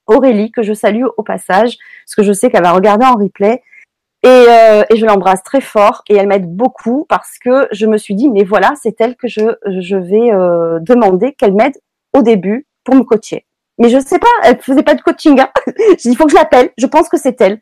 Aurélie, 0.06 0.52
que 0.52 0.62
je 0.62 0.74
salue 0.74 1.04
au 1.16 1.22
passage, 1.22 1.78
parce 2.04 2.14
que 2.16 2.22
je 2.22 2.34
sais 2.34 2.50
qu'elle 2.50 2.64
va 2.64 2.72
regarder 2.72 3.06
en 3.06 3.14
replay. 3.14 3.62
Et, 4.22 4.28
euh, 4.28 4.82
et 4.90 4.96
je 4.96 5.06
l'embrasse 5.06 5.42
très 5.42 5.62
fort 5.62 6.02
et 6.08 6.16
elle 6.16 6.26
m'aide 6.26 6.54
beaucoup 6.54 7.06
parce 7.08 7.38
que 7.38 7.66
je 7.72 7.86
me 7.86 7.96
suis 7.98 8.14
dit, 8.14 8.28
mais 8.28 8.44
voilà, 8.44 8.74
c'est 8.80 8.98
elle 9.00 9.16
que 9.16 9.28
je, 9.28 9.56
je 9.66 9.96
vais 9.96 10.30
euh, 10.32 10.78
demander 10.80 11.32
qu'elle 11.32 11.54
m'aide 11.54 11.78
au 12.14 12.20
début 12.20 12.66
pour 12.84 12.94
me 12.94 13.04
coacher. 13.04 13.46
Mais 13.78 13.88
je 13.88 13.98
sais 13.98 14.18
pas, 14.18 14.28
elle 14.44 14.60
faisait 14.60 14.82
pas 14.82 14.94
de 14.94 15.02
coaching. 15.02 15.40
Hein. 15.40 15.50
J'ai 15.66 15.72
dit, 15.96 16.10
il 16.10 16.16
faut 16.16 16.24
que 16.24 16.30
je 16.30 16.36
l'appelle. 16.36 16.70
Je 16.78 16.86
pense 16.86 17.08
que 17.08 17.16
c'est 17.16 17.40
elle. 17.40 17.60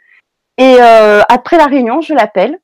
Et 0.59 0.77
euh, 0.81 1.23
après 1.29 1.57
la 1.57 1.67
réunion, 1.67 2.01
je 2.01 2.15
l'appelle 2.15 2.59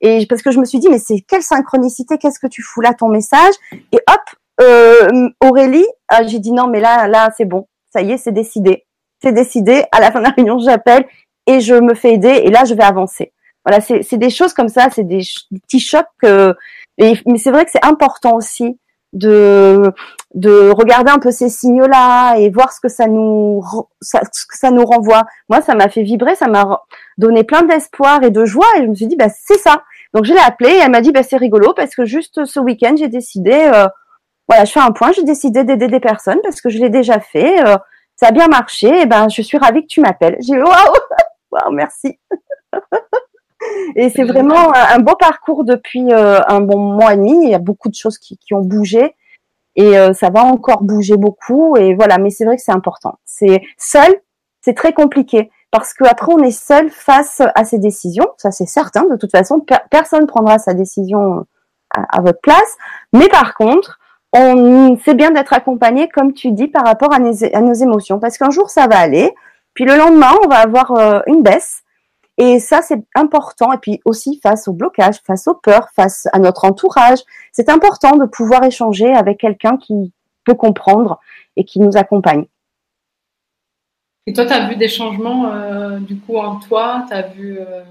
et 0.00 0.26
parce 0.26 0.42
que 0.42 0.50
je 0.50 0.58
me 0.58 0.64
suis 0.64 0.80
dit, 0.80 0.88
mais 0.88 0.98
c'est 0.98 1.20
quelle 1.20 1.42
synchronicité, 1.42 2.18
qu'est-ce 2.18 2.40
que 2.40 2.48
tu 2.48 2.60
fous 2.60 2.80
là, 2.80 2.92
ton 2.92 3.08
message? 3.08 3.54
Et 3.92 3.98
hop, 4.08 4.20
euh, 4.60 5.28
Aurélie, 5.40 5.86
ah, 6.08 6.26
j'ai 6.26 6.40
dit 6.40 6.52
non, 6.52 6.66
mais 6.66 6.80
là, 6.80 7.06
là, 7.06 7.30
c'est 7.36 7.44
bon, 7.44 7.68
ça 7.92 8.02
y 8.02 8.10
est, 8.10 8.18
c'est 8.18 8.32
décidé. 8.32 8.84
C'est 9.22 9.32
décidé, 9.32 9.84
à 9.92 10.00
la 10.00 10.10
fin 10.10 10.18
de 10.18 10.24
la 10.24 10.30
réunion, 10.30 10.58
j'appelle 10.58 11.06
et 11.46 11.60
je 11.60 11.74
me 11.74 11.94
fais 11.94 12.14
aider 12.14 12.42
et 12.44 12.50
là, 12.50 12.64
je 12.64 12.74
vais 12.74 12.82
avancer. 12.82 13.32
Voilà, 13.64 13.80
c'est 13.80 14.16
des 14.16 14.30
choses 14.30 14.52
comme 14.54 14.68
ça, 14.68 14.88
c'est 14.92 15.04
des, 15.04 15.22
petits 15.62 15.78
chocs. 15.78 16.06
mais 16.24 17.38
c'est 17.38 17.52
vrai 17.52 17.64
que 17.64 17.70
c'est 17.70 17.84
important 17.84 18.34
aussi 18.34 18.76
de 19.12 19.92
de 20.34 20.70
regarder 20.70 21.10
un 21.10 21.18
peu 21.18 21.30
ces 21.30 21.50
signaux 21.50 21.86
là 21.86 22.36
et 22.36 22.48
voir 22.48 22.72
ce 22.72 22.80
que 22.80 22.88
ça 22.88 23.06
nous 23.06 23.62
ce 24.00 24.16
que 24.18 24.56
ça 24.56 24.70
nous 24.70 24.84
renvoie. 24.84 25.24
Moi, 25.48 25.60
ça 25.60 25.74
m'a 25.74 25.88
fait 25.88 26.02
vibrer, 26.02 26.34
ça 26.34 26.48
m'a 26.48 26.82
donné 27.18 27.44
plein 27.44 27.62
d'espoir 27.62 28.22
et 28.22 28.30
de 28.30 28.44
joie 28.44 28.66
et 28.78 28.82
je 28.82 28.86
me 28.86 28.94
suis 28.94 29.06
dit 29.06 29.16
bah 29.16 29.28
c'est 29.28 29.58
ça. 29.58 29.82
Donc 30.14 30.24
je 30.24 30.32
l'ai 30.32 30.40
appelée 30.40 30.70
et 30.70 30.78
elle 30.78 30.90
m'a 30.90 31.00
dit 31.00 31.12
bah 31.12 31.22
c'est 31.22 31.36
rigolo 31.36 31.74
parce 31.74 31.94
que 31.94 32.04
juste 32.04 32.44
ce 32.44 32.60
week-end 32.60 32.94
j'ai 32.96 33.08
décidé 33.08 33.52
euh, 33.52 33.86
voilà 34.48 34.64
je 34.64 34.72
fais 34.72 34.80
un 34.80 34.92
point 34.92 35.12
j'ai 35.12 35.24
décidé 35.24 35.64
d'aider 35.64 35.88
des 35.88 36.00
personnes 36.00 36.40
parce 36.42 36.60
que 36.60 36.68
je 36.68 36.78
l'ai 36.78 36.90
déjà 36.90 37.18
fait 37.20 37.64
euh, 37.66 37.76
ça 38.16 38.28
a 38.28 38.30
bien 38.30 38.48
marché 38.48 38.88
et 39.02 39.06
ben 39.06 39.28
je 39.30 39.40
suis 39.40 39.56
ravie 39.56 39.82
que 39.82 39.86
tu 39.86 40.00
m'appelles 40.00 40.36
j'ai 40.40 40.58
waouh 40.58 40.68
waouh 41.50 41.72
merci 41.72 42.18
et 43.96 44.10
c'est 44.10 44.24
vraiment 44.24 44.72
un, 44.74 44.98
beau 44.98 45.16
parcours 45.16 45.64
depuis 45.64 46.12
euh, 46.12 46.40
un 46.48 46.60
bon 46.60 46.78
mois 46.78 47.14
et 47.14 47.16
demi. 47.16 47.44
Il 47.44 47.50
y 47.50 47.54
a 47.54 47.58
beaucoup 47.58 47.88
de 47.88 47.94
choses 47.94 48.18
qui, 48.18 48.38
qui 48.38 48.54
ont 48.54 48.62
bougé. 48.62 49.14
Et 49.74 49.94
ça 50.12 50.28
va 50.28 50.44
encore 50.44 50.82
bouger 50.82 51.16
beaucoup. 51.16 51.76
Et 51.78 51.94
voilà. 51.94 52.18
Mais 52.18 52.28
c'est 52.28 52.44
vrai 52.44 52.56
que 52.56 52.62
c'est 52.62 52.72
important. 52.72 53.18
C'est 53.24 53.62
seul 53.78 54.20
c'est 54.62 54.74
très 54.74 54.94
compliqué. 54.94 55.50
Parce 55.70 55.92
qu'après 55.92 56.32
on 56.32 56.38
est 56.38 56.50
seul 56.50 56.90
face 56.90 57.42
à 57.54 57.64
ces 57.64 57.78
décisions, 57.78 58.26
ça 58.36 58.50
c'est 58.50 58.66
certain. 58.66 59.04
De 59.04 59.16
toute 59.16 59.30
façon, 59.30 59.64
personne 59.90 60.26
prendra 60.26 60.58
sa 60.58 60.74
décision 60.74 61.46
à, 61.90 62.20
votre 62.20 62.40
place. 62.40 62.76
Mais 63.12 63.28
par 63.28 63.54
contre, 63.54 63.98
on 64.34 64.98
c'est 65.04 65.14
bien 65.14 65.30
d'être 65.30 65.52
accompagné, 65.52 66.08
comme 66.08 66.32
tu 66.32 66.52
dis, 66.52 66.68
par 66.68 66.84
rapport 66.84 67.12
à, 67.12 67.18
nos, 67.18 67.72
émotions, 67.74 68.18
parce 68.18 68.38
qu'un 68.38 68.50
jour 68.50 68.70
ça 68.70 68.86
va 68.86 68.98
aller, 68.98 69.34
puis 69.74 69.84
le 69.84 69.96
lendemain 69.96 70.32
on 70.44 70.48
va 70.48 70.56
avoir 70.56 70.92
euh, 70.92 71.20
une 71.26 71.42
baisse. 71.42 71.82
Et 72.38 72.58
ça, 72.58 72.80
c'est 72.82 73.02
important. 73.14 73.72
Et 73.72 73.78
puis 73.78 74.00
aussi 74.04 74.40
face 74.42 74.68
au 74.68 74.72
blocage, 74.72 75.16
face 75.24 75.46
aux 75.46 75.54
peurs, 75.54 75.88
face 75.94 76.26
à 76.32 76.38
notre 76.38 76.64
entourage, 76.64 77.18
c'est 77.52 77.68
important 77.68 78.16
de 78.16 78.24
pouvoir 78.24 78.64
échanger 78.64 79.12
avec 79.12 79.38
quelqu'un 79.38 79.76
qui 79.76 80.12
peut 80.44 80.54
comprendre 80.54 81.20
et 81.56 81.64
qui 81.64 81.80
nous 81.80 81.96
accompagne. 81.96 82.46
Et 84.26 84.32
toi, 84.32 84.46
tu 84.46 84.52
as 84.52 84.68
vu 84.68 84.76
des 84.76 84.88
changements 84.88 85.52
euh, 85.52 85.98
du 85.98 86.16
coup 86.16 86.36
en 86.36 86.56
toi? 86.56 87.04
As 87.10 87.22
vu. 87.22 87.58
Euh, 87.58 87.82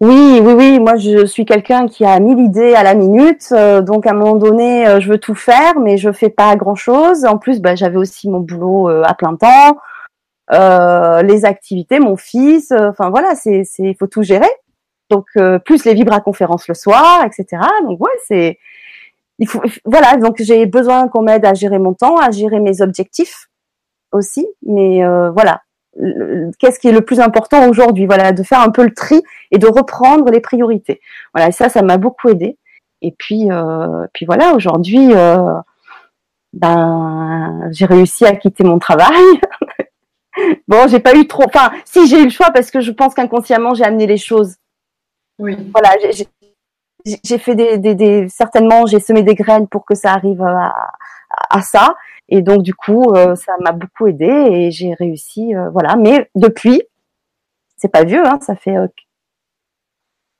oui, 0.00 0.40
oui, 0.42 0.52
oui. 0.52 0.78
Moi, 0.78 0.96
je 0.96 1.24
suis 1.24 1.46
quelqu'un 1.46 1.88
qui 1.88 2.04
a 2.04 2.20
mille 2.20 2.38
idées 2.38 2.74
à 2.74 2.82
la 2.82 2.94
minute. 2.94 3.48
Euh, 3.52 3.80
donc, 3.80 4.06
à 4.06 4.10
un 4.10 4.14
moment 4.14 4.36
donné, 4.36 5.00
je 5.00 5.08
veux 5.08 5.18
tout 5.18 5.34
faire, 5.34 5.80
mais 5.80 5.96
je 5.96 6.12
fais 6.12 6.28
pas 6.28 6.54
grand-chose. 6.54 7.24
En 7.24 7.38
plus, 7.38 7.60
bah, 7.60 7.74
j'avais 7.74 7.96
aussi 7.96 8.28
mon 8.28 8.40
boulot 8.40 8.88
à 8.88 9.14
plein 9.14 9.36
temps, 9.36 9.78
les 10.50 11.44
activités, 11.44 12.00
mon 12.00 12.16
fils. 12.16 12.72
Enfin, 12.72 13.10
voilà, 13.10 13.34
c'est, 13.34 13.62
il 13.78 13.96
faut 13.96 14.06
tout 14.06 14.22
gérer. 14.22 14.50
Donc, 15.10 15.26
plus 15.64 15.84
les 15.84 15.94
vibra-conférences 15.94 16.68
le 16.68 16.74
soir, 16.74 17.24
etc. 17.24 17.62
Donc, 17.84 18.00
ouais, 18.00 18.10
c'est, 18.26 18.58
il 19.38 19.48
faut, 19.48 19.62
voilà. 19.84 20.16
Donc, 20.16 20.36
j'ai 20.40 20.66
besoin 20.66 21.08
qu'on 21.08 21.22
m'aide 21.22 21.44
à 21.44 21.54
gérer 21.54 21.78
mon 21.78 21.94
temps, 21.94 22.16
à 22.16 22.30
gérer 22.30 22.60
mes 22.60 22.82
objectifs 22.82 23.48
aussi. 24.12 24.46
Mais 24.62 25.04
euh, 25.04 25.30
voilà, 25.30 25.62
qu'est-ce 26.58 26.78
qui 26.78 26.88
est 26.88 26.92
le 26.92 27.02
plus 27.02 27.20
important 27.20 27.68
aujourd'hui? 27.68 28.06
Voilà, 28.06 28.32
de 28.32 28.42
faire 28.42 28.60
un 28.60 28.70
peu 28.70 28.84
le 28.84 28.94
tri 28.94 29.22
et 29.50 29.58
de 29.58 29.66
reprendre 29.66 30.30
les 30.30 30.40
priorités. 30.40 31.00
Voilà, 31.34 31.52
ça, 31.52 31.68
ça 31.68 31.82
m'a 31.82 31.98
beaucoup 31.98 32.28
aidé. 32.28 32.58
Et 33.02 33.12
puis, 33.16 33.50
euh, 33.50 34.06
puis 34.12 34.26
voilà, 34.26 34.54
aujourd'hui, 34.54 35.14
euh, 35.14 35.54
ben, 36.52 37.68
j'ai 37.70 37.84
réussi 37.86 38.24
à 38.26 38.34
quitter 38.34 38.64
mon 38.64 38.78
travail. 38.78 39.22
bon, 40.68 40.86
j'ai 40.88 41.00
pas 41.00 41.16
eu 41.16 41.26
trop. 41.26 41.44
Enfin, 41.46 41.72
si 41.84 42.06
j'ai 42.06 42.20
eu 42.20 42.24
le 42.24 42.30
choix 42.30 42.50
parce 42.52 42.70
que 42.70 42.80
je 42.80 42.92
pense 42.92 43.14
qu'inconsciemment 43.14 43.74
j'ai 43.74 43.84
amené 43.84 44.06
les 44.06 44.18
choses. 44.18 44.56
Oui. 45.38 45.56
Voilà, 45.72 45.96
j'ai 47.24 47.38
fait 47.38 47.54
des, 47.54 47.78
des, 47.78 47.94
des, 47.94 48.28
certainement 48.28 48.86
j'ai 48.86 49.00
semé 49.00 49.22
des 49.22 49.34
graines 49.34 49.68
pour 49.68 49.84
que 49.84 49.94
ça 49.94 50.12
arrive 50.12 50.42
à, 50.42 50.74
à 51.50 51.62
ça. 51.62 51.96
Et 52.28 52.42
donc 52.42 52.62
du 52.62 52.74
coup, 52.74 53.12
euh, 53.14 53.34
ça 53.34 53.54
m'a 53.60 53.72
beaucoup 53.72 54.06
aidé 54.06 54.26
et 54.26 54.70
j'ai 54.70 54.94
réussi, 54.94 55.54
euh, 55.54 55.70
voilà. 55.70 55.96
Mais 55.96 56.30
depuis, 56.34 56.82
c'est 57.76 57.88
pas 57.88 58.04
vieux, 58.04 58.26
hein, 58.26 58.38
ça 58.42 58.54
fait 58.54 58.74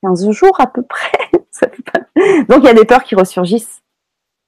15 0.03 0.29
euh, 0.29 0.33
jours 0.33 0.61
à 0.61 0.67
peu 0.67 0.83
près. 0.83 1.19
Donc 2.49 2.59
il 2.59 2.65
y 2.65 2.69
a 2.69 2.75
des 2.75 2.85
peurs 2.85 3.05
qui 3.05 3.15
ressurgissent. 3.15 3.81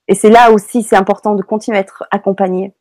Et 0.06 0.14
c'est 0.14 0.30
là 0.30 0.50
aussi, 0.50 0.82
c'est 0.82 0.96
important 0.96 1.34
de 1.34 1.42
continuer 1.42 1.78
à 1.78 1.80
être 1.80 2.04
accompagné. 2.10 2.74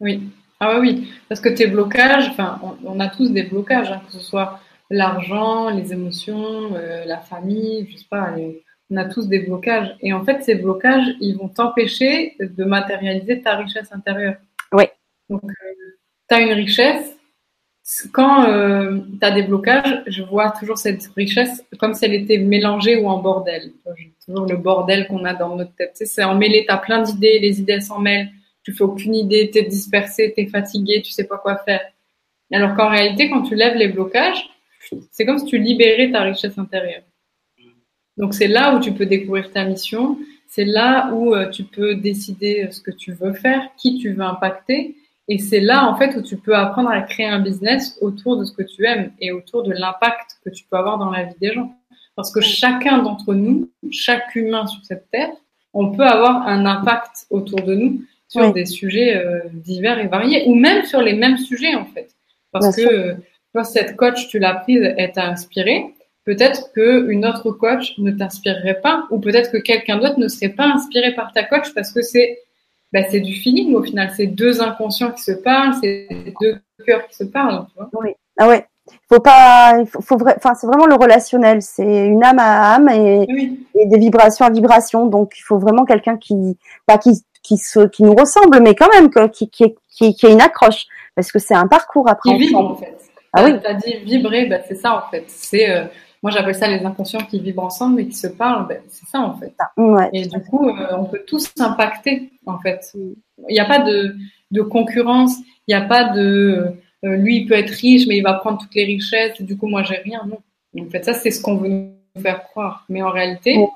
Oui, 0.00 0.30
ah 0.60 0.80
oui, 0.80 1.12
parce 1.28 1.40
que 1.40 1.48
tes 1.48 1.66
blocages, 1.66 2.28
enfin, 2.30 2.60
on, 2.84 2.98
a 3.00 3.08
tous 3.08 3.30
des 3.30 3.44
blocages, 3.44 3.90
hein, 3.92 4.02
que 4.06 4.12
ce 4.12 4.20
soit 4.20 4.60
l'argent, 4.90 5.70
les 5.70 5.92
émotions, 5.92 6.72
la 7.06 7.18
famille, 7.18 7.86
je 7.90 7.98
sais 7.98 8.06
pas, 8.10 8.30
les, 8.30 8.62
on 8.90 8.96
a 8.96 9.04
tous 9.04 9.28
des 9.28 9.40
blocages. 9.40 9.96
Et 10.00 10.12
en 10.12 10.24
fait, 10.24 10.42
ces 10.42 10.54
blocages, 10.54 11.14
ils 11.20 11.36
vont 11.36 11.48
t'empêcher 11.48 12.36
de 12.40 12.64
matérialiser 12.64 13.40
ta 13.42 13.56
richesse 13.56 13.92
intérieure. 13.92 14.36
Oui. 14.72 14.84
Donc, 15.28 15.44
euh, 15.44 15.48
tu 16.28 16.34
as 16.34 16.40
une 16.40 16.52
richesse. 16.52 17.14
Quand 18.12 18.44
euh, 18.48 19.00
tu 19.18 19.26
as 19.26 19.30
des 19.30 19.42
blocages, 19.42 20.02
je 20.06 20.22
vois 20.22 20.50
toujours 20.50 20.76
cette 20.76 21.06
richesse 21.16 21.64
comme 21.78 21.94
si 21.94 22.04
elle 22.04 22.14
était 22.14 22.36
mélangée 22.36 22.96
ou 22.96 23.08
en 23.08 23.18
bordel. 23.18 23.72
Toujours 24.26 24.46
le 24.46 24.56
bordel 24.56 25.06
qu'on 25.06 25.24
a 25.24 25.32
dans 25.32 25.56
notre 25.56 25.74
tête. 25.74 25.92
Tu 25.92 26.04
sais, 26.04 26.06
c'est 26.06 26.24
emmêlé, 26.24 26.66
tu 26.66 26.72
as 26.72 26.76
plein 26.76 27.00
d'idées, 27.00 27.38
les 27.38 27.60
idées 27.60 27.80
s'en 27.80 27.98
mêlent, 27.98 28.28
tu 28.68 28.74
fais 28.74 28.84
aucune 28.84 29.14
idée, 29.14 29.50
tu 29.50 29.60
es 29.60 29.62
dispersé, 29.62 30.34
tu 30.36 30.42
es 30.42 30.46
fatigué, 30.46 31.00
tu 31.00 31.10
sais 31.10 31.24
pas 31.24 31.38
quoi 31.38 31.56
faire. 31.56 31.80
Alors 32.52 32.76
qu'en 32.76 32.90
réalité, 32.90 33.30
quand 33.30 33.40
tu 33.40 33.54
lèves 33.54 33.76
les 33.76 33.88
blocages, 33.88 34.46
c'est 35.10 35.24
comme 35.24 35.38
si 35.38 35.46
tu 35.46 35.56
libérais 35.56 36.10
ta 36.10 36.20
richesse 36.20 36.58
intérieure. 36.58 37.00
Donc 38.18 38.34
c'est 38.34 38.46
là 38.46 38.76
où 38.76 38.80
tu 38.80 38.92
peux 38.92 39.06
découvrir 39.06 39.50
ta 39.52 39.64
mission, 39.64 40.18
c'est 40.48 40.66
là 40.66 41.10
où 41.14 41.34
euh, 41.34 41.48
tu 41.48 41.64
peux 41.64 41.94
décider 41.94 42.64
euh, 42.64 42.70
ce 42.70 42.82
que 42.82 42.90
tu 42.90 43.12
veux 43.12 43.32
faire, 43.32 43.70
qui 43.78 43.98
tu 43.98 44.12
veux 44.12 44.22
impacter, 44.22 44.96
et 45.28 45.38
c'est 45.38 45.60
là 45.60 45.88
en 45.88 45.96
fait 45.96 46.14
où 46.14 46.20
tu 46.20 46.36
peux 46.36 46.54
apprendre 46.54 46.90
à 46.90 47.00
créer 47.00 47.26
un 47.26 47.40
business 47.40 47.96
autour 48.02 48.36
de 48.36 48.44
ce 48.44 48.52
que 48.52 48.62
tu 48.62 48.84
aimes 48.84 49.12
et 49.18 49.32
autour 49.32 49.62
de 49.62 49.72
l'impact 49.72 50.40
que 50.44 50.50
tu 50.50 50.64
peux 50.70 50.76
avoir 50.76 50.98
dans 50.98 51.10
la 51.10 51.24
vie 51.24 51.36
des 51.40 51.54
gens. 51.54 51.74
Parce 52.16 52.30
que 52.30 52.42
chacun 52.42 52.98
d'entre 52.98 53.32
nous, 53.32 53.70
chaque 53.90 54.34
humain 54.34 54.66
sur 54.66 54.84
cette 54.84 55.10
terre, 55.10 55.32
on 55.72 55.92
peut 55.92 56.06
avoir 56.06 56.46
un 56.46 56.66
impact 56.66 57.26
autour 57.30 57.62
de 57.62 57.74
nous 57.74 58.02
sur 58.28 58.52
des 58.52 58.66
sujets 58.66 59.16
euh, 59.16 59.40
divers 59.52 59.98
et 59.98 60.06
variés, 60.06 60.44
ou 60.46 60.54
même 60.54 60.84
sur 60.84 61.00
les 61.00 61.14
mêmes 61.14 61.38
sujets 61.38 61.74
en 61.74 61.86
fait. 61.86 62.08
Parce 62.52 62.76
que 62.76 63.16
toi, 63.52 63.64
cette 63.64 63.96
coach, 63.96 64.28
tu 64.28 64.38
l'as 64.38 64.54
prise, 64.54 64.94
elle 64.96 65.12
t'a 65.12 65.26
inspiré, 65.26 65.84
peut-être 66.24 66.72
qu'une 66.72 67.26
autre 67.26 67.50
coach 67.50 67.94
ne 67.98 68.10
t'inspirerait 68.10 68.80
pas, 68.80 69.06
ou 69.10 69.18
peut-être 69.18 69.50
que 69.50 69.58
quelqu'un 69.58 69.98
d'autre 69.98 70.18
ne 70.18 70.28
serait 70.28 70.50
pas 70.50 70.66
inspiré 70.66 71.14
par 71.14 71.32
ta 71.32 71.42
coach 71.42 71.72
parce 71.74 71.92
que 71.92 72.02
c'est 72.02 72.38
bah, 72.92 73.00
c'est 73.10 73.20
du 73.20 73.34
feeling 73.34 73.74
au 73.74 73.82
final. 73.82 74.10
C'est 74.16 74.26
deux 74.26 74.62
inconscients 74.62 75.12
qui 75.12 75.22
se 75.22 75.32
parlent, 75.32 75.74
c'est 75.82 76.08
deux 76.40 76.58
cœurs 76.86 77.06
qui 77.08 77.16
se 77.16 77.24
parlent. 77.24 77.66
Oui. 77.92 78.10
Ah 78.38 78.48
ouais, 78.48 78.64
faut 79.08 79.20
pas, 79.20 79.84
faut, 79.86 80.00
faut 80.00 80.18
enfin 80.36 80.54
c'est 80.54 80.66
vraiment 80.66 80.86
le 80.86 80.94
relationnel, 80.94 81.62
c'est 81.62 82.06
une 82.06 82.22
âme 82.22 82.38
à 82.38 82.74
âme 82.74 82.88
et, 82.88 83.26
et, 83.74 83.86
des 83.86 83.98
vibrations 83.98 84.44
à 84.44 84.50
vibrations. 84.50 85.06
Donc 85.06 85.32
il 85.38 85.42
faut 85.42 85.58
vraiment 85.58 85.84
quelqu'un 85.84 86.16
qui, 86.16 86.58
pas 86.86 86.98
qui, 86.98 87.22
qui 87.42 87.56
se, 87.56 87.86
qui 87.86 88.02
nous 88.02 88.14
ressemble, 88.14 88.60
mais 88.60 88.74
quand 88.74 88.88
même 88.94 89.10
qui, 89.30 89.48
qui, 89.50 89.74
qui, 89.88 90.14
qui 90.14 90.26
ait 90.26 90.32
une 90.32 90.40
accroche, 90.40 90.86
parce 91.14 91.32
que 91.32 91.38
c'est 91.38 91.54
un 91.54 91.66
parcours 91.66 92.08
après. 92.08 92.30
Qui 92.30 92.38
vibre 92.38 92.58
en 92.58 92.74
fait. 92.74 92.96
Ah 93.32 93.44
oui. 93.44 93.54
T'as 93.62 93.74
dit 93.74 93.96
vibrer, 94.04 94.46
bah, 94.46 94.58
c'est 94.66 94.74
ça 94.74 94.96
en 94.96 95.10
fait. 95.10 95.24
C'est, 95.28 95.70
euh, 95.70 95.84
moi 96.22 96.32
j'appelle 96.32 96.54
ça 96.54 96.68
les 96.68 96.84
inconscients 96.84 97.20
qui 97.20 97.40
vivent 97.40 97.60
ensemble 97.60 98.00
et 98.00 98.08
qui 98.08 98.16
se 98.16 98.26
parlent. 98.26 98.66
Bah, 98.68 98.76
c'est 98.88 99.06
ça 99.06 99.20
en 99.20 99.36
fait. 99.36 99.54
Ouais, 99.76 100.08
et 100.12 100.26
du 100.26 100.40
coup, 100.42 100.68
euh, 100.68 100.96
on 100.98 101.04
peut 101.04 101.22
tous 101.26 101.50
s'impacter 101.56 102.32
en 102.46 102.58
fait. 102.58 102.92
Il 102.94 103.52
n'y 103.52 103.60
a 103.60 103.66
pas 103.66 103.80
de, 103.80 104.16
de 104.50 104.62
concurrence, 104.62 105.36
il 105.66 105.76
n'y 105.76 105.82
a 105.82 105.86
pas 105.86 106.04
de 106.04 106.74
euh, 107.04 107.16
lui, 107.16 107.38
il 107.38 107.46
peut 107.46 107.54
être 107.54 107.70
riche, 107.70 108.06
mais 108.06 108.16
il 108.16 108.22
va 108.22 108.34
prendre 108.34 108.58
toutes 108.58 108.74
les 108.74 108.84
richesses, 108.84 109.40
du 109.40 109.56
coup, 109.56 109.68
moi, 109.68 109.82
j'ai 109.82 109.96
rien. 109.96 110.22
Non. 110.26 110.40
En 110.80 110.90
fait, 110.90 111.04
ça, 111.04 111.14
c'est 111.14 111.30
ce 111.30 111.40
qu'on 111.40 111.56
veut 111.56 111.68
nous 111.68 112.22
faire 112.22 112.42
croire. 112.44 112.84
Mais 112.88 113.02
en 113.02 113.10
réalité, 113.10 113.54
il 113.54 113.66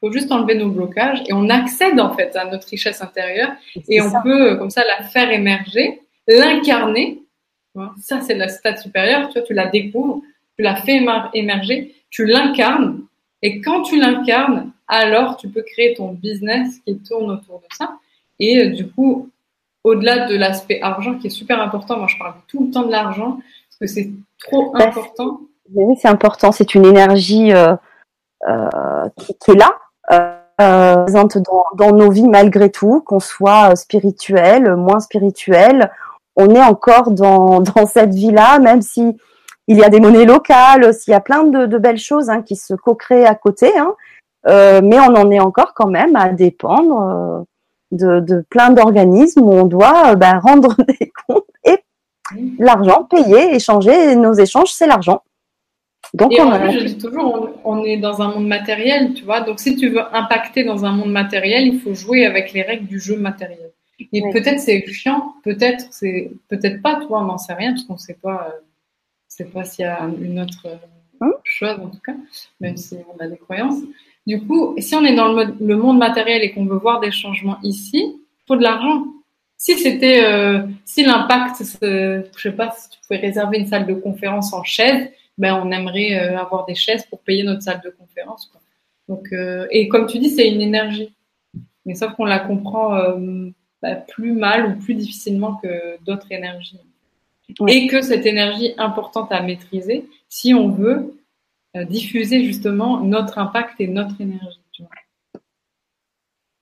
faut 0.00 0.12
juste 0.12 0.30
enlever 0.32 0.54
nos 0.54 0.70
blocages 0.70 1.22
et 1.26 1.32
on 1.32 1.48
accède, 1.48 1.98
en 2.00 2.14
fait, 2.14 2.34
à 2.36 2.44
notre 2.44 2.68
richesse 2.68 3.02
intérieure 3.02 3.52
et 3.88 4.00
on 4.00 4.10
peut, 4.22 4.56
comme 4.56 4.70
ça, 4.70 4.84
la 4.84 5.04
faire 5.04 5.30
émerger, 5.30 6.00
l'incarner. 6.28 7.22
Ça, 8.00 8.20
c'est 8.20 8.34
la 8.34 8.48
stade 8.48 8.78
supérieure. 8.78 9.28
Tu 9.28 9.38
vois, 9.38 9.42
tu 9.42 9.54
la 9.54 9.66
découvres, 9.66 10.22
tu 10.56 10.62
la 10.62 10.76
fais 10.76 11.04
émerger, 11.34 11.94
tu 12.10 12.26
l'incarnes. 12.26 13.02
Et 13.42 13.60
quand 13.60 13.82
tu 13.82 13.98
l'incarnes, 13.98 14.72
alors 14.86 15.36
tu 15.36 15.48
peux 15.48 15.62
créer 15.62 15.94
ton 15.94 16.12
business 16.12 16.80
qui 16.86 16.98
tourne 16.98 17.30
autour 17.30 17.60
de 17.60 17.74
ça. 17.76 17.96
Et 18.38 18.58
euh, 18.58 18.70
du 18.70 18.88
coup, 18.88 19.30
au-delà 19.84 20.26
de 20.26 20.36
l'aspect 20.36 20.80
argent 20.80 21.18
qui 21.18 21.26
est 21.26 21.30
super 21.30 21.60
important, 21.60 21.98
moi 21.98 22.06
je 22.08 22.18
parle 22.18 22.34
tout 22.48 22.64
le 22.66 22.70
temps 22.70 22.84
de 22.84 22.90
l'argent 22.90 23.38
parce 23.68 23.78
que 23.80 23.86
c'est 23.86 24.10
trop 24.38 24.72
bah, 24.72 24.86
important. 24.88 25.40
Oui, 25.74 25.96
c'est 26.00 26.08
important. 26.08 26.52
C'est 26.52 26.74
une 26.74 26.84
énergie 26.84 27.52
euh, 27.52 27.74
euh, 28.48 29.08
qui, 29.16 29.50
est 29.50 29.54
là, 29.54 29.76
euh, 30.60 31.04
présente 31.04 31.38
dans, 31.76 31.92
nos 31.92 32.10
vies 32.10 32.28
malgré 32.28 32.70
tout, 32.70 33.00
qu'on 33.00 33.20
soit 33.20 33.74
spirituel, 33.76 34.76
moins 34.76 35.00
spirituel. 35.00 35.90
On 36.36 36.54
est 36.54 36.62
encore 36.62 37.10
dans, 37.10 37.60
dans 37.60 37.86
cette 37.86 38.14
vie-là, 38.14 38.58
même 38.58 38.82
si 38.82 39.16
il 39.68 39.78
y 39.78 39.84
a 39.84 39.88
des 39.88 40.00
monnaies 40.00 40.26
locales, 40.26 40.92
s'il 40.92 41.12
y 41.12 41.14
a 41.16 41.20
plein 41.20 41.44
de, 41.44 41.78
belles 41.78 41.98
choses 41.98 42.28
hein, 42.28 42.42
qui 42.42 42.56
se 42.56 42.74
co-créent 42.74 43.26
à 43.26 43.36
côté, 43.36 43.72
hein, 43.78 43.94
mais 44.44 44.98
on 44.98 45.14
en 45.14 45.30
est 45.30 45.38
encore 45.38 45.72
quand 45.72 45.86
même 45.86 46.16
à 46.16 46.30
dépendre 46.30 47.46
de, 47.92 48.44
plein 48.50 48.70
d'organismes 48.70 49.42
où 49.42 49.52
on 49.52 49.64
doit 49.64 50.12
euh, 50.12 50.14
bah, 50.16 50.38
rendre 50.42 50.76
des 50.84 51.12
comptes 51.26 51.46
et 51.64 51.78
l'argent, 52.58 53.04
payer, 53.04 53.54
échanger. 53.54 54.16
nos 54.16 54.32
échanges, 54.32 54.72
c'est 54.72 54.86
l'argent. 54.86 55.22
Donc, 56.14 56.32
on 56.38 56.70
je 56.70 56.84
dis 56.84 56.98
toujours, 56.98 57.48
on, 57.64 57.84
est 57.84 57.96
dans 57.96 58.20
un 58.20 58.34
monde 58.34 58.46
matériel, 58.46 59.14
tu 59.14 59.24
vois. 59.24 59.40
Donc, 59.40 59.60
si 59.60 59.76
tu 59.76 59.88
veux 59.88 60.02
impacter 60.14 60.64
dans 60.64 60.84
un 60.84 60.92
monde 60.92 61.12
matériel, 61.12 61.66
il 61.66 61.80
faut 61.80 61.94
jouer 61.94 62.26
avec 62.26 62.52
les 62.52 62.62
règles 62.62 62.86
du 62.86 63.00
jeu 63.00 63.16
matériel. 63.16 63.72
Et 64.12 64.22
peut-être 64.32 64.58
c'est 64.58 64.84
chiant, 64.88 65.34
peut-être 65.44 65.86
c'est, 65.90 66.32
peut-être 66.48 66.82
pas, 66.82 66.98
tu 67.00 67.06
vois, 67.06 67.20
on 67.20 67.26
n'en 67.26 67.38
sait 67.38 67.54
rien 67.54 67.72
parce 67.72 67.84
qu'on 67.84 67.96
sait 67.96 68.18
pas, 68.20 68.48
euh, 68.48 68.60
sait 69.28 69.44
pas 69.44 69.64
s'il 69.64 69.84
y 69.84 69.88
a 69.88 70.00
une 70.20 70.40
autre 70.40 70.66
euh, 70.66 70.76
hum? 71.20 71.34
chose 71.44 71.78
en 71.78 71.88
tout 71.88 72.00
cas, 72.04 72.14
même 72.60 72.76
si 72.76 72.96
on 73.14 73.22
a 73.22 73.28
des 73.28 73.36
croyances. 73.36 73.80
Du 74.26 74.40
coup, 74.40 74.74
si 74.78 74.94
on 74.94 75.04
est 75.04 75.14
dans 75.14 75.32
le, 75.32 75.76
monde 75.76 75.98
matériel 75.98 76.42
et 76.42 76.52
qu'on 76.52 76.64
veut 76.64 76.78
voir 76.78 77.00
des 77.00 77.10
changements 77.10 77.58
ici, 77.62 77.98
il 78.04 78.46
faut 78.46 78.56
de 78.56 78.62
l'argent. 78.62 79.04
Si 79.56 79.78
c'était, 79.78 80.24
euh, 80.24 80.62
si 80.84 81.04
l'impact, 81.04 81.56
je 81.60 82.22
sais 82.36 82.52
pas, 82.52 82.70
si 82.70 82.90
tu 82.90 82.98
pouvais 83.00 83.20
réserver 83.20 83.58
une 83.58 83.66
salle 83.66 83.86
de 83.86 83.94
conférence 83.94 84.52
en 84.52 84.62
chaise, 84.62 85.10
ben 85.38 85.60
on 85.64 85.70
aimerait 85.72 86.18
euh, 86.18 86.38
avoir 86.38 86.66
des 86.66 86.74
chaises 86.74 87.04
pour 87.06 87.20
payer 87.20 87.42
notre 87.42 87.62
salle 87.62 87.80
de 87.84 87.90
conférence. 87.90 88.46
Quoi. 88.46 88.60
Donc, 89.08 89.32
euh, 89.32 89.66
et 89.70 89.88
comme 89.88 90.06
tu 90.06 90.18
dis, 90.18 90.30
c'est 90.30 90.48
une 90.48 90.60
énergie, 90.60 91.12
mais 91.84 91.94
sauf 91.94 92.12
qu'on 92.12 92.24
la 92.24 92.38
comprend 92.38 92.96
bah, 93.82 93.96
plus 93.96 94.32
mal 94.32 94.66
ou 94.66 94.80
plus 94.80 94.94
difficilement 94.94 95.56
que 95.62 96.02
d'autres 96.04 96.30
énergies. 96.30 96.78
Et 97.68 97.86
que 97.88 98.02
cette 98.02 98.24
énergie 98.24 98.72
importante 98.78 99.30
à 99.32 99.42
maîtriser, 99.42 100.06
si 100.28 100.54
on 100.54 100.68
veut 100.70 101.14
diffuser 101.74 102.44
justement 102.44 103.00
notre 103.00 103.38
impact 103.38 103.80
et 103.80 103.88
notre 103.88 104.20
énergie. 104.20 104.60
Tu 104.72 104.82
vois. 104.82 104.90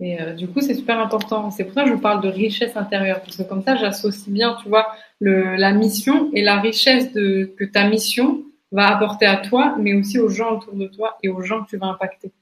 Et 0.00 0.20
euh, 0.20 0.32
du 0.32 0.48
coup, 0.48 0.60
c'est 0.62 0.74
super 0.74 0.98
important. 0.98 1.50
C'est 1.50 1.64
pour 1.64 1.74
ça 1.74 1.84
que 1.84 1.90
je 1.90 1.94
parle 1.94 2.22
de 2.22 2.28
richesse 2.28 2.76
intérieure, 2.76 3.20
parce 3.20 3.36
que 3.36 3.42
comme 3.42 3.62
ça, 3.62 3.76
j'associe 3.76 4.32
bien, 4.32 4.56
tu 4.62 4.68
vois, 4.68 4.86
le, 5.20 5.56
la 5.56 5.72
mission 5.72 6.30
et 6.32 6.42
la 6.42 6.58
richesse 6.58 7.12
de, 7.12 7.54
que 7.58 7.64
ta 7.64 7.88
mission 7.88 8.42
va 8.72 8.88
apporter 8.88 9.26
à 9.26 9.36
toi, 9.36 9.76
mais 9.78 9.92
aussi 9.94 10.18
aux 10.18 10.30
gens 10.30 10.56
autour 10.56 10.74
de 10.74 10.86
toi 10.86 11.18
et 11.22 11.28
aux 11.28 11.42
gens 11.42 11.64
que 11.64 11.70
tu 11.70 11.76
vas 11.76 11.88
impacter. 11.88 12.32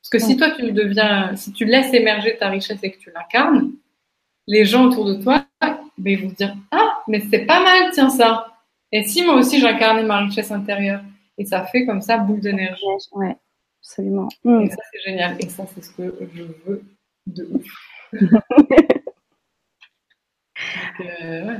Parce 0.00 0.10
que 0.10 0.18
si 0.20 0.36
toi, 0.36 0.52
tu 0.52 0.70
deviens, 0.70 1.34
si 1.34 1.52
tu 1.52 1.64
laisses 1.64 1.92
émerger 1.92 2.36
ta 2.38 2.48
richesse 2.48 2.78
et 2.82 2.92
que 2.92 2.98
tu 2.98 3.10
l'incarnes, 3.10 3.72
les 4.46 4.64
gens 4.64 4.86
autour 4.86 5.04
de 5.04 5.14
toi, 5.14 5.44
ben, 5.60 5.76
ils 6.06 6.22
vont 6.22 6.30
te 6.30 6.36
dire, 6.36 6.54
ah, 6.70 7.02
mais 7.08 7.20
c'est 7.30 7.44
pas 7.44 7.62
mal, 7.62 7.90
tiens 7.92 8.10
ça. 8.10 8.46
Et 8.92 9.02
si 9.02 9.22
moi 9.24 9.34
aussi 9.34 9.60
j'incarnais 9.60 10.04
ma 10.04 10.20
richesse 10.20 10.50
intérieure, 10.50 11.02
et 11.38 11.44
ça 11.44 11.64
fait 11.64 11.86
comme 11.86 12.02
ça 12.02 12.18
boule 12.18 12.40
d'énergie. 12.40 12.84
Ouais, 13.12 13.36
absolument. 13.80 14.28
Et 14.44 14.48
mm. 14.48 14.70
ça, 14.70 14.76
c'est 14.92 15.10
génial. 15.10 15.36
Et 15.40 15.48
ça, 15.48 15.64
c'est 15.74 15.82
ce 15.82 15.90
que 15.90 16.14
je 16.34 16.42
veux 16.66 16.82
de 17.26 17.48
ouf. 17.52 18.12
Euh, 21.00 21.56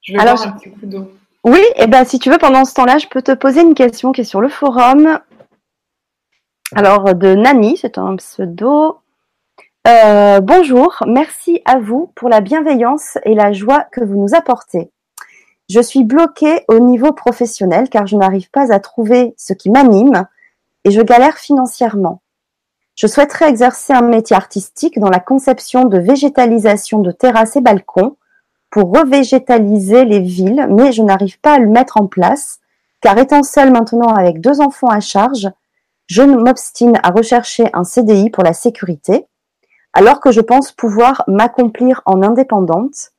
je 0.00 0.14
vais 0.14 0.18
Alors, 0.18 0.40
un 0.42 0.52
petit 0.52 0.70
coup 0.70 0.86
d'eau. 0.86 1.12
Oui, 1.44 1.60
et 1.76 1.86
ben 1.86 2.06
si 2.06 2.18
tu 2.18 2.30
veux, 2.30 2.38
pendant 2.38 2.64
ce 2.64 2.72
temps-là, 2.72 2.96
je 2.96 3.06
peux 3.06 3.20
te 3.20 3.32
poser 3.32 3.60
une 3.60 3.74
question 3.74 4.12
qui 4.12 4.22
est 4.22 4.24
sur 4.24 4.40
le 4.40 4.48
forum. 4.48 5.20
Alors, 6.74 7.14
de 7.14 7.34
Nani, 7.34 7.76
c'est 7.76 7.98
un 7.98 8.16
pseudo. 8.16 9.00
Euh, 9.86 10.40
bonjour, 10.40 10.96
merci 11.06 11.60
à 11.64 11.78
vous 11.78 12.10
pour 12.16 12.30
la 12.30 12.40
bienveillance 12.40 13.18
et 13.24 13.34
la 13.34 13.52
joie 13.52 13.84
que 13.92 14.00
vous 14.00 14.16
nous 14.16 14.34
apportez. 14.34 14.90
Je 15.68 15.80
suis 15.80 16.04
bloquée 16.04 16.64
au 16.68 16.78
niveau 16.78 17.12
professionnel 17.12 17.88
car 17.88 18.06
je 18.06 18.16
n'arrive 18.16 18.50
pas 18.50 18.72
à 18.72 18.78
trouver 18.78 19.34
ce 19.36 19.52
qui 19.52 19.70
m'anime 19.70 20.26
et 20.84 20.90
je 20.90 21.00
galère 21.00 21.38
financièrement. 21.38 22.22
Je 22.94 23.06
souhaiterais 23.06 23.50
exercer 23.50 23.92
un 23.92 24.02
métier 24.02 24.36
artistique 24.36 24.98
dans 24.98 25.10
la 25.10 25.20
conception 25.20 25.84
de 25.84 25.98
végétalisation 25.98 27.00
de 27.00 27.10
terrasses 27.10 27.56
et 27.56 27.60
balcons 27.60 28.16
pour 28.70 28.96
revégétaliser 28.96 30.04
les 30.04 30.20
villes, 30.20 30.66
mais 30.70 30.92
je 30.92 31.02
n'arrive 31.02 31.40
pas 31.40 31.54
à 31.54 31.58
le 31.58 31.68
mettre 31.68 32.00
en 32.00 32.06
place 32.06 32.60
car 33.00 33.18
étant 33.18 33.42
seule 33.42 33.72
maintenant 33.72 34.14
avec 34.14 34.40
deux 34.40 34.60
enfants 34.60 34.88
à 34.88 35.00
charge, 35.00 35.48
je 36.06 36.22
m'obstine 36.22 36.98
à 37.02 37.10
rechercher 37.10 37.68
un 37.72 37.84
CDI 37.84 38.30
pour 38.30 38.44
la 38.44 38.52
sécurité, 38.52 39.26
alors 39.92 40.20
que 40.20 40.30
je 40.30 40.40
pense 40.40 40.72
pouvoir 40.72 41.22
m'accomplir 41.26 42.02
en 42.06 42.22
indépendante 42.22 43.12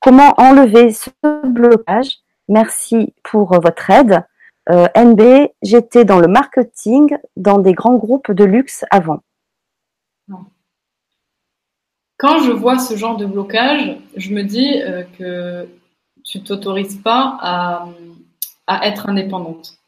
Comment 0.00 0.34
enlever 0.38 0.92
ce 0.92 1.10
blocage? 1.44 2.18
Merci 2.48 3.14
pour 3.22 3.60
votre 3.60 3.90
aide. 3.90 4.24
Euh, 4.68 4.88
NB, 4.96 5.48
j'étais 5.62 6.04
dans 6.04 6.18
le 6.18 6.26
marketing 6.26 7.16
dans 7.36 7.58
des 7.58 7.72
grands 7.72 7.96
groupes 7.96 8.32
de 8.32 8.44
luxe 8.44 8.84
avant. 8.90 9.22
Quand 12.18 12.40
je 12.40 12.50
vois 12.50 12.78
ce 12.78 12.96
genre 12.96 13.16
de 13.16 13.26
blocage, 13.26 13.96
je 14.16 14.32
me 14.32 14.42
dis 14.42 14.80
euh, 14.82 15.04
que 15.18 15.68
tu 16.24 16.42
t'autorises 16.42 17.00
pas 17.02 17.38
à, 17.40 17.86
être 18.86 19.08
indépendante. 19.08 19.78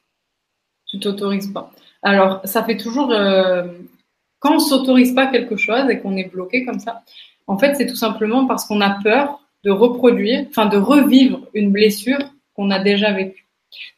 Tu 0.87 1.01
t'autorises 1.01 1.53
pas. 1.53 1.73
Alors, 2.03 2.41
ça 2.45 2.63
fait 2.63 2.77
toujours 2.77 3.11
euh, 3.11 3.67
quand 4.39 4.55
on 4.55 4.61
s'autorise 4.61 5.15
pas 5.15 5.27
quelque 5.27 5.57
chose 5.57 5.91
et 5.91 5.99
qu'on 5.99 6.17
est 6.17 6.31
bloqué 6.31 6.65
comme 6.65 6.79
ça. 6.79 7.03
En 7.47 7.59
fait, 7.59 7.75
c'est 7.75 7.87
tout 7.87 7.97
simplement 7.97 8.47
parce 8.47 8.67
qu'on 8.67 8.81
a 8.81 9.03
peur 9.03 9.41
de 9.65 9.71
reproduire, 9.71 10.47
enfin 10.49 10.67
de 10.67 10.77
revivre 10.77 11.47
une 11.55 11.73
blessure 11.73 12.19
qu'on 12.55 12.71
a 12.71 12.79
déjà 12.79 13.13
vécue. 13.13 13.47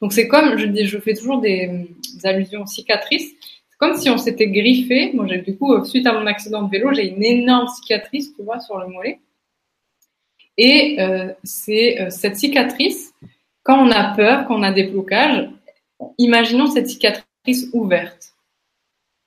Donc 0.01 0.13
c'est 0.13 0.29
comme, 0.29 0.57
je 0.59 0.67
dis, 0.67 0.87
je 0.87 0.99
fais 0.99 1.15
toujours 1.15 1.41
des, 1.41 1.89
allusions 2.25 2.67
cicatrices. 2.67 3.31
C'est 3.71 3.79
comme 3.79 3.97
si 3.97 4.11
on 4.11 4.19
s'était 4.19 4.49
griffé. 4.49 5.13
Moi, 5.15 5.27
j'ai 5.29 5.39
du 5.39 5.57
coup, 5.57 5.85
suite 5.85 6.07
à 6.07 6.13
mon 6.13 6.27
accident 6.27 6.63
de 6.63 6.71
vélo, 6.71 6.93
j'ai 6.93 7.09
une 7.09 7.25
énorme 7.25 7.69
cicatrice, 7.69 8.35
tu 8.35 8.43
vois, 8.43 8.61
sur 8.61 8.79
le 8.79 8.89
mollet. 8.89 9.21
Et 10.57 10.97
euh, 11.01 11.33
c'est 11.43 12.01
euh, 12.01 12.11
cette 12.11 12.37
cicatrice, 12.37 13.15
quand 13.63 13.79
on 13.79 13.91
a 13.91 14.15
peur, 14.15 14.47
quand 14.47 14.59
on 14.59 14.63
a 14.63 14.73
des 14.73 14.85
blocages, 14.85 15.49
imaginons 16.19 16.67
cette 16.67 16.89
cicatrice 16.89 17.69
ouverte. 17.73 18.35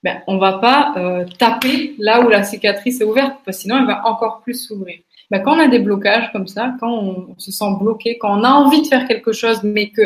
Ben, 0.04 0.22
on 0.28 0.38
va 0.38 0.60
pas 0.60 0.94
euh, 0.98 1.26
taper 1.40 1.96
là 1.98 2.22
où 2.26 2.30
la 2.30 2.44
cicatrice 2.44 3.00
est 3.02 3.06
ouverte, 3.06 3.38
parce 3.46 3.60
sinon 3.60 3.78
elle 3.80 3.88
va 3.88 4.06
encore 4.06 4.42
plus 4.42 4.56
s'ouvrir. 4.56 5.00
Bah, 5.32 5.40
quand 5.40 5.56
on 5.56 5.60
a 5.60 5.68
des 5.68 5.80
blocages 5.80 6.32
comme 6.32 6.48
ça, 6.48 6.76
quand 6.80 6.92
on, 6.92 7.36
se 7.38 7.52
sent 7.52 7.78
bloqué, 7.80 8.18
quand 8.18 8.40
on 8.40 8.44
a 8.44 8.52
envie 8.52 8.82
de 8.82 8.88
faire 8.88 9.08
quelque 9.08 9.34
chose, 9.34 9.64
mais 9.64 9.90
que 9.90 10.02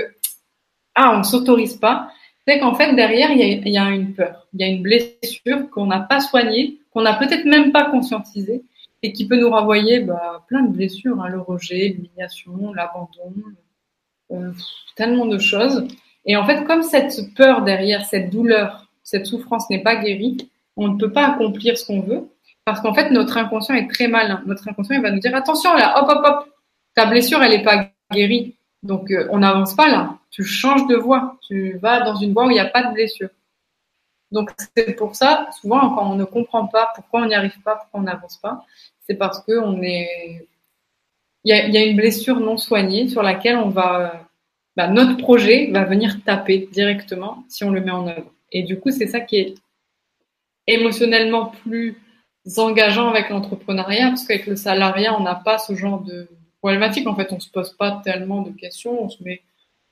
ah, 0.95 1.18
on 1.18 1.24
s'autorise 1.24 1.76
pas, 1.76 2.09
c'est 2.47 2.59
qu'en 2.59 2.74
fait 2.74 2.95
derrière 2.95 3.32
il 3.32 3.39
y, 3.68 3.78
a, 3.78 3.89
une 3.89 4.13
peur, 4.13 4.47
il 4.53 4.61
y 4.61 4.63
a 4.63 4.68
une 4.68 4.82
blessure 4.82 5.70
qu'on 5.72 5.86
n'a 5.86 5.99
pas 5.99 6.22
soignée, 6.22 6.80
qu'on 6.91 7.01
n'a 7.01 7.13
peut-être 7.13 7.45
même 7.45 7.72
pas 7.72 7.86
conscientisée 7.86 8.63
et 9.03 9.13
qui 9.13 9.28
peut 9.28 9.39
nous 9.39 9.49
renvoyer 9.49 9.99
bah, 9.99 10.43
plein 10.47 10.63
de 10.63 10.70
blessures, 10.70 11.22
hein, 11.22 11.30
le 11.30 11.39
rejet, 11.39 11.89
l'humiliation, 11.89 12.74
l'abandon, 12.74 13.34
euh, 14.32 14.51
tellement 14.95 15.26
de 15.26 15.38
choses. 15.38 15.88
Et 16.26 16.36
en 16.36 16.45
fait, 16.45 16.65
comme 16.65 16.84
cette 16.84 17.34
peur 17.36 17.61
derrière, 17.61 18.05
cette 18.05 18.30
douleur, 18.30 18.88
cette 19.03 19.26
souffrance 19.26 19.70
n'est 19.70 19.84
pas 19.84 19.95
guérie, 19.95 20.38
on 20.76 20.89
ne 20.89 20.97
peut 20.97 21.11
pas 21.11 21.28
accomplir 21.28 21.78
ce 21.78 21.86
qu'on 21.86 22.01
veut. 22.01 22.30
Parce 22.68 22.82
qu'en 22.82 22.93
fait, 22.93 23.11
notre 23.11 23.38
inconscient 23.38 23.76
est 23.76 23.89
très 23.89 24.09
malin. 24.09 24.43
Notre 24.45 24.68
inconscient, 24.68 24.97
il 24.97 25.01
va 25.01 25.09
nous 25.09 25.22
dire, 25.22 25.34
attention 25.34 25.74
là, 25.74 26.03
hop, 26.03 26.09
hop, 26.09 26.26
hop, 26.26 26.49
ta 26.95 27.05
blessure, 27.05 27.41
elle 27.41 27.51
n'est 27.51 27.63
pas 27.63 27.91
guérie. 28.11 28.57
Donc, 28.84 29.09
euh, 29.09 29.26
on 29.32 29.38
n'avance 29.38 29.74
pas 29.74 29.89
là. 29.89 30.18
Tu 30.32 30.43
changes 30.43 30.86
de 30.88 30.97
voie. 30.97 31.38
Tu 31.47 31.78
vas 31.78 32.01
dans 32.01 32.15
une 32.15 32.34
voie 32.34 32.45
où 32.45 32.49
il 32.49 32.55
n'y 32.55 32.59
a 32.59 32.65
pas 32.65 32.84
de 32.84 32.93
blessure. 32.93 33.30
Donc, 34.34 34.51
c'est 34.76 34.97
pour 34.97 35.15
ça, 35.15 35.47
souvent, 35.61 35.95
quand 35.95 36.11
on 36.11 36.15
ne 36.15 36.26
comprend 36.26 36.68
pas 36.68 36.91
pourquoi 36.93 37.22
on 37.22 37.28
n'y 37.28 37.36
arrive 37.36 37.57
pas, 37.63 37.78
pourquoi 37.78 38.01
on 38.01 38.03
n'avance 38.03 38.36
pas, 38.36 38.65
c'est 39.07 39.15
parce 39.15 39.39
qu'on 39.39 39.82
est. 39.82 40.45
Il 41.45 41.55
y, 41.55 41.78
a, 41.78 41.86
une 41.86 41.95
blessure 41.95 42.41
non 42.41 42.57
soignée 42.57 43.07
sur 43.07 43.24
laquelle 43.24 43.55
on 43.55 43.70
va. 43.70 44.28
Bah, 44.76 44.89
notre 44.89 45.15
projet 45.15 45.70
va 45.72 45.86
venir 45.86 46.22
taper 46.26 46.68
directement 46.70 47.45
si 47.47 47.63
on 47.63 47.72
le 47.72 47.80
met 47.80 47.91
en 47.91 48.09
œuvre. 48.09 48.30
Et 48.51 48.63
du 48.63 48.78
coup, 48.78 48.91
c'est 48.91 49.07
ça 49.07 49.22
qui 49.22 49.38
est 49.38 49.55
émotionnellement 50.68 51.53
plus 51.63 51.95
engageant 52.57 53.09
avec 53.09 53.29
l'entrepreneuriat, 53.29 54.09
parce 54.09 54.25
qu'avec 54.25 54.47
le 54.47 54.55
salariat, 54.55 55.15
on 55.17 55.23
n'a 55.23 55.35
pas 55.35 55.57
ce 55.57 55.75
genre 55.75 55.99
de 56.01 56.27
problématique. 56.59 57.07
En 57.07 57.15
fait, 57.15 57.31
on 57.31 57.39
se 57.39 57.49
pose 57.49 57.73
pas 57.73 58.01
tellement 58.03 58.41
de 58.41 58.51
questions, 58.51 59.03
on 59.03 59.09
se 59.09 59.23
met 59.23 59.41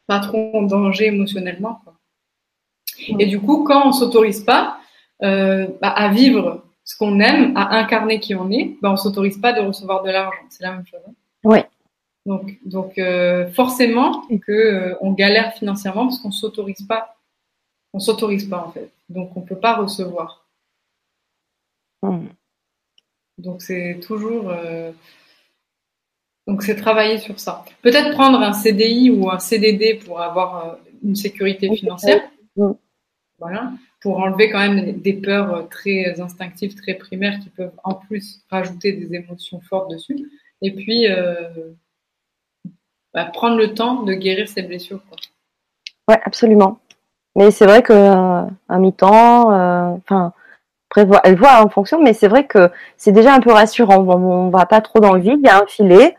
pas 0.07 0.19
trop 0.19 0.51
en 0.53 0.61
danger 0.63 1.07
émotionnellement. 1.07 1.81
Et 3.19 3.25
du 3.25 3.39
coup, 3.39 3.63
quand 3.63 3.87
on 3.87 3.91
s'autorise 3.91 4.43
pas 4.43 4.77
euh, 5.23 5.67
bah, 5.81 5.89
à 5.89 6.09
vivre 6.09 6.63
ce 6.83 6.97
qu'on 6.97 7.19
aime, 7.19 7.55
à 7.57 7.75
incarner 7.75 8.19
qui 8.19 8.35
on 8.35 8.51
est, 8.51 8.77
bah, 8.81 8.91
on 8.91 8.97
s'autorise 8.97 9.39
pas 9.39 9.53
de 9.53 9.61
recevoir 9.61 10.03
de 10.03 10.11
l'argent. 10.11 10.37
C'est 10.49 10.63
la 10.63 10.73
même 10.73 10.85
chose. 10.85 11.01
Hein. 11.07 11.13
Oui. 11.43 11.59
Donc, 12.25 12.57
donc 12.65 12.97
euh, 12.97 13.47
forcément 13.51 14.23
que 14.45 14.51
euh, 14.51 14.95
on 15.01 15.11
galère 15.11 15.53
financièrement 15.53 16.07
parce 16.07 16.19
qu'on 16.19 16.31
s'autorise 16.31 16.85
pas. 16.87 17.15
On 17.93 17.99
s'autorise 17.99 18.49
pas 18.49 18.65
en 18.67 18.71
fait. 18.71 18.91
Donc 19.09 19.35
on 19.37 19.41
peut 19.41 19.57
pas 19.57 19.75
recevoir. 19.75 20.45
Hmm. 22.01 22.27
Donc 23.37 23.61
c'est 23.61 23.99
toujours. 24.01 24.49
Euh, 24.49 24.91
donc 26.47 26.63
c'est 26.63 26.75
travailler 26.75 27.17
sur 27.17 27.39
ça. 27.39 27.65
Peut-être 27.81 28.11
prendre 28.11 28.39
un 28.39 28.53
CDI 28.53 29.09
ou 29.09 29.29
un 29.29 29.39
CDD 29.39 29.95
pour 29.95 30.21
avoir 30.21 30.65
euh, 30.65 30.75
une 31.03 31.15
sécurité 31.15 31.75
financière. 31.75 32.21
Voilà. 33.37 33.73
Pour 34.01 34.19
enlever 34.19 34.49
quand 34.49 34.59
même 34.59 35.01
des 35.01 35.13
peurs 35.13 35.53
euh, 35.53 35.63
très 35.63 36.21
instinctives, 36.21 36.75
très 36.75 36.93
primaires 36.93 37.39
qui 37.39 37.49
peuvent 37.49 37.73
en 37.83 37.95
plus 37.95 38.41
rajouter 38.49 38.93
des 38.93 39.13
émotions 39.15 39.59
fortes 39.61 39.91
dessus. 39.91 40.29
Et 40.61 40.73
puis 40.73 41.07
bah, 43.13 43.25
prendre 43.25 43.57
le 43.57 43.73
temps 43.73 44.03
de 44.03 44.13
guérir 44.13 44.47
ces 44.47 44.61
blessures. 44.61 45.01
Quoi. 45.09 45.17
Ouais, 46.07 46.21
absolument. 46.23 46.79
Mais 47.35 47.51
c'est 47.51 47.65
vrai 47.65 47.83
que 47.83 47.93
un 47.93 48.79
mi-temps, 48.79 49.49
enfin 49.97 50.33
elle 50.95 51.37
voit 51.37 51.63
en 51.63 51.69
fonction, 51.69 52.01
mais 52.01 52.13
c'est 52.13 52.27
vrai 52.27 52.45
que 52.45 52.71
c'est 52.97 53.11
déjà 53.11 53.33
un 53.33 53.39
peu 53.39 53.51
rassurant. 53.51 53.99
Bon, 53.99 54.15
on 54.15 54.49
va 54.49 54.65
pas 54.65 54.81
trop 54.81 54.99
dans 54.99 55.13
le 55.13 55.21
vide, 55.21 55.39
il 55.39 55.47
y 55.47 55.49
a 55.49 55.61
un 55.61 55.65
filet. 55.65 56.15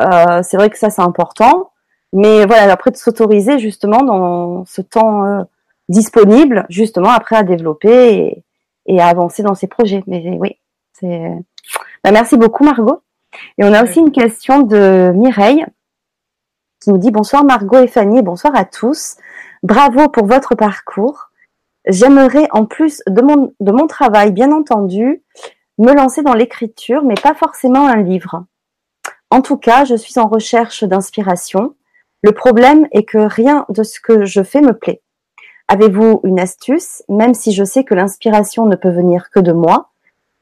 Euh, 0.00 0.42
c'est 0.42 0.56
vrai 0.56 0.70
que 0.70 0.78
ça 0.78 0.90
c'est 0.90 1.02
important, 1.02 1.72
mais 2.12 2.46
voilà, 2.46 2.72
après 2.72 2.90
de 2.90 2.96
s'autoriser 2.96 3.58
justement 3.58 4.02
dans 4.02 4.64
ce 4.64 4.80
temps 4.80 5.24
euh, 5.24 5.42
disponible, 5.88 6.66
justement 6.68 7.10
après 7.10 7.36
à 7.36 7.42
développer 7.42 8.44
et, 8.86 9.00
à 9.00 9.08
avancer 9.08 9.42
dans 9.42 9.54
ses 9.54 9.66
projets. 9.66 10.02
Mais 10.06 10.38
oui, 10.40 10.56
c'est. 10.92 11.30
Bah, 12.04 12.10
merci 12.12 12.36
beaucoup 12.36 12.64
Margot. 12.64 13.02
Et 13.58 13.64
on 13.64 13.72
a 13.72 13.82
aussi 13.82 14.00
une 14.00 14.12
question 14.12 14.62
de 14.62 15.12
Mireille 15.14 15.64
qui 16.82 16.90
nous 16.90 16.98
dit 16.98 17.10
bonsoir 17.10 17.44
Margot 17.44 17.78
et 17.78 17.86
Fanny, 17.86 18.22
bonsoir 18.22 18.54
à 18.56 18.64
tous. 18.64 19.16
Bravo 19.62 20.08
pour 20.08 20.26
votre 20.26 20.54
parcours. 20.54 21.30
J'aimerais, 21.86 22.46
en 22.50 22.64
plus 22.64 23.02
de 23.08 23.22
mon, 23.22 23.54
de 23.60 23.72
mon 23.72 23.86
travail, 23.86 24.32
bien 24.32 24.52
entendu, 24.52 25.22
me 25.78 25.92
lancer 25.92 26.22
dans 26.22 26.34
l'écriture, 26.34 27.02
mais 27.02 27.14
pas 27.14 27.34
forcément 27.34 27.86
un 27.86 28.02
livre. 28.02 28.44
En 29.30 29.40
tout 29.40 29.56
cas, 29.56 29.84
je 29.84 29.94
suis 29.94 30.18
en 30.18 30.28
recherche 30.28 30.84
d'inspiration. 30.84 31.74
Le 32.22 32.32
problème 32.32 32.86
est 32.92 33.04
que 33.04 33.18
rien 33.18 33.66
de 33.68 33.82
ce 33.82 33.98
que 34.00 34.24
je 34.24 34.42
fais 34.42 34.60
me 34.60 34.74
plaît. 34.74 35.02
Avez-vous 35.68 36.20
une 36.24 36.38
astuce, 36.38 37.02
même 37.08 37.34
si 37.34 37.52
je 37.52 37.64
sais 37.64 37.82
que 37.82 37.94
l'inspiration 37.94 38.66
ne 38.66 38.76
peut 38.76 38.90
venir 38.90 39.30
que 39.30 39.40
de 39.40 39.52
moi 39.52 39.88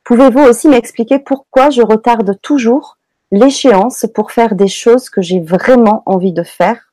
Pouvez-vous 0.04 0.40
aussi 0.40 0.66
m'expliquer 0.66 1.20
pourquoi 1.20 1.70
je 1.70 1.82
retarde 1.82 2.40
toujours 2.42 2.98
l'échéance 3.30 4.06
pour 4.12 4.32
faire 4.32 4.56
des 4.56 4.66
choses 4.66 5.08
que 5.08 5.22
j'ai 5.22 5.38
vraiment 5.38 6.02
envie 6.04 6.32
de 6.32 6.42
faire? 6.42 6.92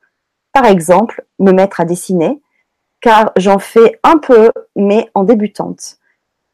Par 0.54 0.66
exemple, 0.66 1.26
me 1.40 1.52
mettre 1.52 1.80
à 1.82 1.86
dessiner, 1.86 2.40
car 3.08 3.32
j'en 3.38 3.58
fais 3.58 4.02
un 4.04 4.18
peu, 4.18 4.52
mais 4.76 5.10
en 5.14 5.24
débutante. 5.24 5.96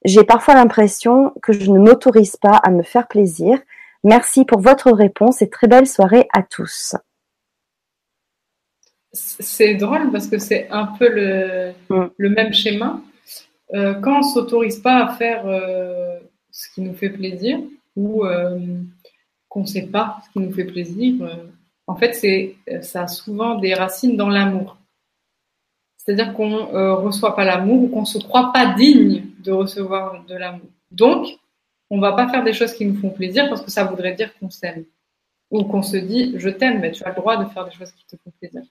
J'ai 0.06 0.24
parfois 0.24 0.54
l'impression 0.54 1.34
que 1.42 1.52
je 1.52 1.72
ne 1.72 1.80
m'autorise 1.80 2.36
pas 2.36 2.58
à 2.58 2.70
me 2.70 2.84
faire 2.84 3.08
plaisir. 3.08 3.58
Merci 4.04 4.46
pour 4.46 4.60
votre 4.60 4.92
réponse 4.92 5.42
et 5.42 5.50
très 5.50 5.66
belle 5.66 5.88
soirée 5.88 6.28
à 6.32 6.44
tous. 6.44 6.96
C'est 9.14 9.74
drôle 9.74 10.12
parce 10.12 10.28
que 10.28 10.38
c'est 10.38 10.70
un 10.70 10.86
peu 10.86 11.10
le, 11.10 11.74
mm. 11.90 12.10
même 12.20 12.54
schéma. 12.54 13.02
Euh, 13.74 13.96
quand 13.96 14.18
on 14.18 14.20
ne 14.20 14.34
s'autorise 14.34 14.78
pas 14.78 15.06
à 15.06 15.14
faire 15.16 15.48
euh, 15.48 16.20
ce 16.52 16.70
qui 16.70 16.82
nous 16.82 16.94
fait 16.94 17.10
plaisir 17.10 17.58
ou 17.96 18.26
euh, 18.26 18.60
qu'on 19.50 19.62
ne 19.62 19.66
sait 19.66 19.88
pas 19.88 20.20
ce 20.24 20.30
qui 20.34 20.40
nous 20.46 20.54
fait 20.54 20.66
plaisir, 20.66 21.16
en 21.88 21.96
fait, 21.96 22.14
ça 22.84 23.02
a 23.02 23.08
souvent 23.08 23.56
des 23.56 23.74
racines 23.74 24.16
dans 24.16 24.30
l'amour. 24.30 24.78
C'est-à-dire 26.04 26.34
qu'on 26.34 26.50
ne 26.50 26.76
euh, 26.76 26.96
reçoit 26.96 27.36
pas 27.36 27.46
l'amour 27.46 27.84
ou 27.84 27.88
qu'on 27.88 28.02
ne 28.02 28.06
se 28.06 28.18
croit 28.18 28.52
pas 28.52 28.74
digne 28.74 29.24
de 29.40 29.52
recevoir 29.52 30.26
de 30.26 30.36
l'amour. 30.36 30.68
Donc, 30.92 31.28
on 31.90 31.98
ne 31.98 32.02
va 32.02 32.12
pas 32.12 32.28
faire 32.28 32.44
des 32.44 32.52
choses 32.52 32.74
qui 32.74 32.86
nous 32.86 33.00
font 33.00 33.10
plaisir 33.10 33.48
parce 33.48 33.62
que 33.62 33.72
ça 33.72 33.86
voudrait 33.86 34.14
dire 34.14 34.38
qu'on 34.38 34.50
s'aime. 34.50 34.84
Ou 35.50 35.64
qu'on 35.64 35.82
se 35.82 35.96
dit, 35.96 36.34
je 36.38 36.50
t'aime, 36.50 36.80
mais 36.82 36.92
tu 36.92 37.04
as 37.04 37.10
le 37.10 37.16
droit 37.16 37.38
de 37.38 37.50
faire 37.50 37.64
des 37.66 37.72
choses 37.72 37.92
qui 37.92 38.06
te 38.06 38.22
font 38.22 38.32
plaisir. 38.40 38.64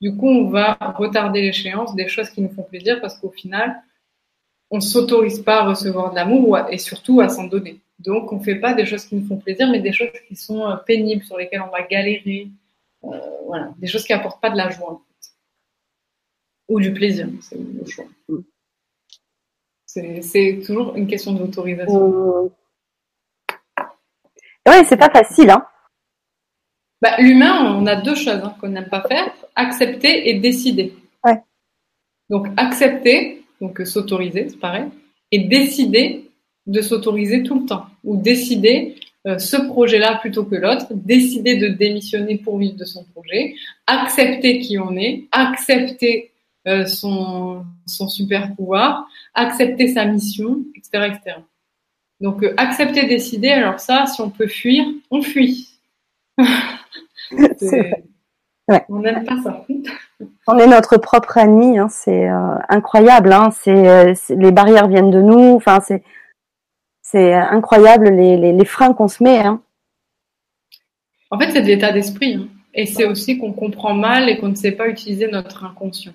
Du 0.00 0.16
coup, 0.16 0.28
on 0.28 0.48
va 0.48 0.78
retarder 0.96 1.42
l'échéance 1.42 1.94
des 1.94 2.08
choses 2.08 2.30
qui 2.30 2.40
nous 2.40 2.50
font 2.50 2.62
plaisir 2.62 3.00
parce 3.00 3.18
qu'au 3.18 3.30
final, 3.30 3.82
on 4.70 4.76
ne 4.76 4.82
s'autorise 4.82 5.40
pas 5.40 5.62
à 5.62 5.64
recevoir 5.66 6.10
de 6.10 6.16
l'amour 6.16 6.58
et 6.70 6.78
surtout 6.78 7.20
à 7.20 7.28
s'en 7.28 7.44
donner. 7.44 7.80
Donc, 7.98 8.32
on 8.32 8.38
ne 8.38 8.42
fait 8.42 8.56
pas 8.56 8.74
des 8.74 8.86
choses 8.86 9.04
qui 9.04 9.16
nous 9.16 9.26
font 9.26 9.36
plaisir, 9.36 9.68
mais 9.70 9.80
des 9.80 9.92
choses 9.92 10.08
qui 10.28 10.36
sont 10.36 10.64
euh, 10.64 10.76
pénibles, 10.76 11.24
sur 11.24 11.36
lesquelles 11.36 11.62
on 11.62 11.70
va 11.70 11.82
galérer. 11.82 12.48
Euh, 13.04 13.08
voilà, 13.46 13.70
des 13.78 13.88
choses 13.88 14.04
qui 14.04 14.12
n'apportent 14.12 14.40
pas 14.40 14.50
de 14.50 14.56
la 14.56 14.70
joie. 14.70 15.02
Ou 16.68 16.80
du 16.80 16.92
plaisir, 16.92 17.28
c'est 17.40 17.56
le 17.56 17.84
choix. 17.86 18.04
Mm. 18.28 18.38
C'est 20.20 20.60
toujours 20.64 20.94
une 20.96 21.06
question 21.06 21.32
d'autorisation. 21.32 22.44
Mm. 22.44 22.50
Oui, 24.68 24.74
c'est 24.84 24.98
pas 24.98 25.10
facile. 25.10 25.50
Hein. 25.50 25.64
Bah, 27.00 27.16
L'humain, 27.18 27.74
on 27.76 27.86
a 27.86 27.96
deux 27.96 28.14
choses 28.14 28.40
hein, 28.44 28.54
qu'on 28.60 28.68
n'aime 28.68 28.88
pas 28.88 29.02
faire 29.02 29.32
accepter 29.54 30.28
et 30.28 30.34
décider. 30.34 30.94
Ouais. 31.24 31.40
Donc, 32.28 32.48
accepter, 32.56 33.42
donc 33.60 33.80
s'autoriser, 33.84 34.48
c'est 34.50 34.58
pareil, 34.58 34.86
et 35.30 35.40
décider 35.40 36.30
de 36.66 36.80
s'autoriser 36.82 37.42
tout 37.42 37.60
le 37.60 37.66
temps. 37.66 37.86
Ou 38.04 38.16
décider 38.16 38.96
euh, 39.26 39.38
ce 39.38 39.56
projet-là 39.56 40.18
plutôt 40.20 40.44
que 40.44 40.54
l'autre, 40.54 40.86
décider 40.90 41.56
de 41.56 41.68
démissionner 41.68 42.36
pour 42.36 42.58
vivre 42.58 42.76
de 42.76 42.84
son 42.84 43.04
projet, 43.04 43.54
accepter 43.86 44.60
qui 44.60 44.78
on 44.78 44.96
est, 44.96 45.24
accepter 45.32 46.24
euh, 46.24 46.37
son, 46.86 47.64
son 47.86 48.08
super 48.08 48.54
pouvoir, 48.54 49.06
accepter 49.34 49.88
sa 49.88 50.04
mission, 50.04 50.58
etc. 50.76 51.12
etc. 51.14 51.36
Donc 52.20 52.42
euh, 52.42 52.54
accepter, 52.56 53.06
décider, 53.06 53.50
alors 53.50 53.80
ça, 53.80 54.06
si 54.06 54.20
on 54.20 54.30
peut 54.30 54.48
fuir, 54.48 54.84
on 55.10 55.22
fuit. 55.22 55.68
On 58.90 58.98
n'aime 58.98 59.24
pas 59.24 59.40
ça. 59.42 59.64
On 60.46 60.58
est 60.58 60.66
notre 60.66 60.98
propre 60.98 61.38
ami, 61.38 61.78
hein, 61.78 61.88
c'est 61.88 62.28
euh, 62.28 62.58
incroyable. 62.68 63.32
Hein, 63.32 63.48
c'est, 63.50 64.14
les 64.28 64.52
barrières 64.52 64.88
viennent 64.88 65.10
de 65.10 65.22
nous. 65.22 65.54
Enfin, 65.54 65.80
c'est 65.80 66.02
c'est 67.00 67.32
incroyable 67.32 68.10
les, 68.10 68.36
les, 68.36 68.52
les 68.52 68.64
freins 68.66 68.92
qu'on 68.92 69.08
se 69.08 69.22
met. 69.22 69.38
Hein. 69.38 69.62
En 71.30 71.38
fait, 71.38 71.50
c'est 71.50 71.62
de 71.62 71.66
l'état 71.66 71.92
d'esprit. 71.92 72.46
Et 72.74 72.84
c'est 72.84 73.06
aussi 73.06 73.38
qu'on 73.38 73.54
comprend 73.54 73.94
mal 73.94 74.28
et 74.28 74.36
qu'on 74.38 74.48
ne 74.48 74.54
sait 74.54 74.72
pas 74.72 74.88
utiliser 74.88 75.28
notre 75.28 75.64
inconscient. 75.64 76.12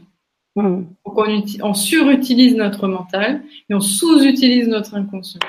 Hmm. 0.55 0.83
on, 1.03 1.73
surutilise 1.73 2.55
notre 2.55 2.87
mental 2.87 3.43
et 3.69 3.73
on 3.73 3.79
sous-utilise 3.79 4.67
notre 4.67 4.93
inconscient. 4.93 5.39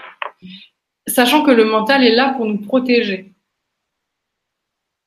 Sachant 1.07 1.43
que 1.43 1.51
le 1.51 1.67
mental 1.67 2.03
est 2.03 2.15
là 2.15 2.33
pour 2.35 2.47
nous 2.47 2.57
protéger. 2.57 3.35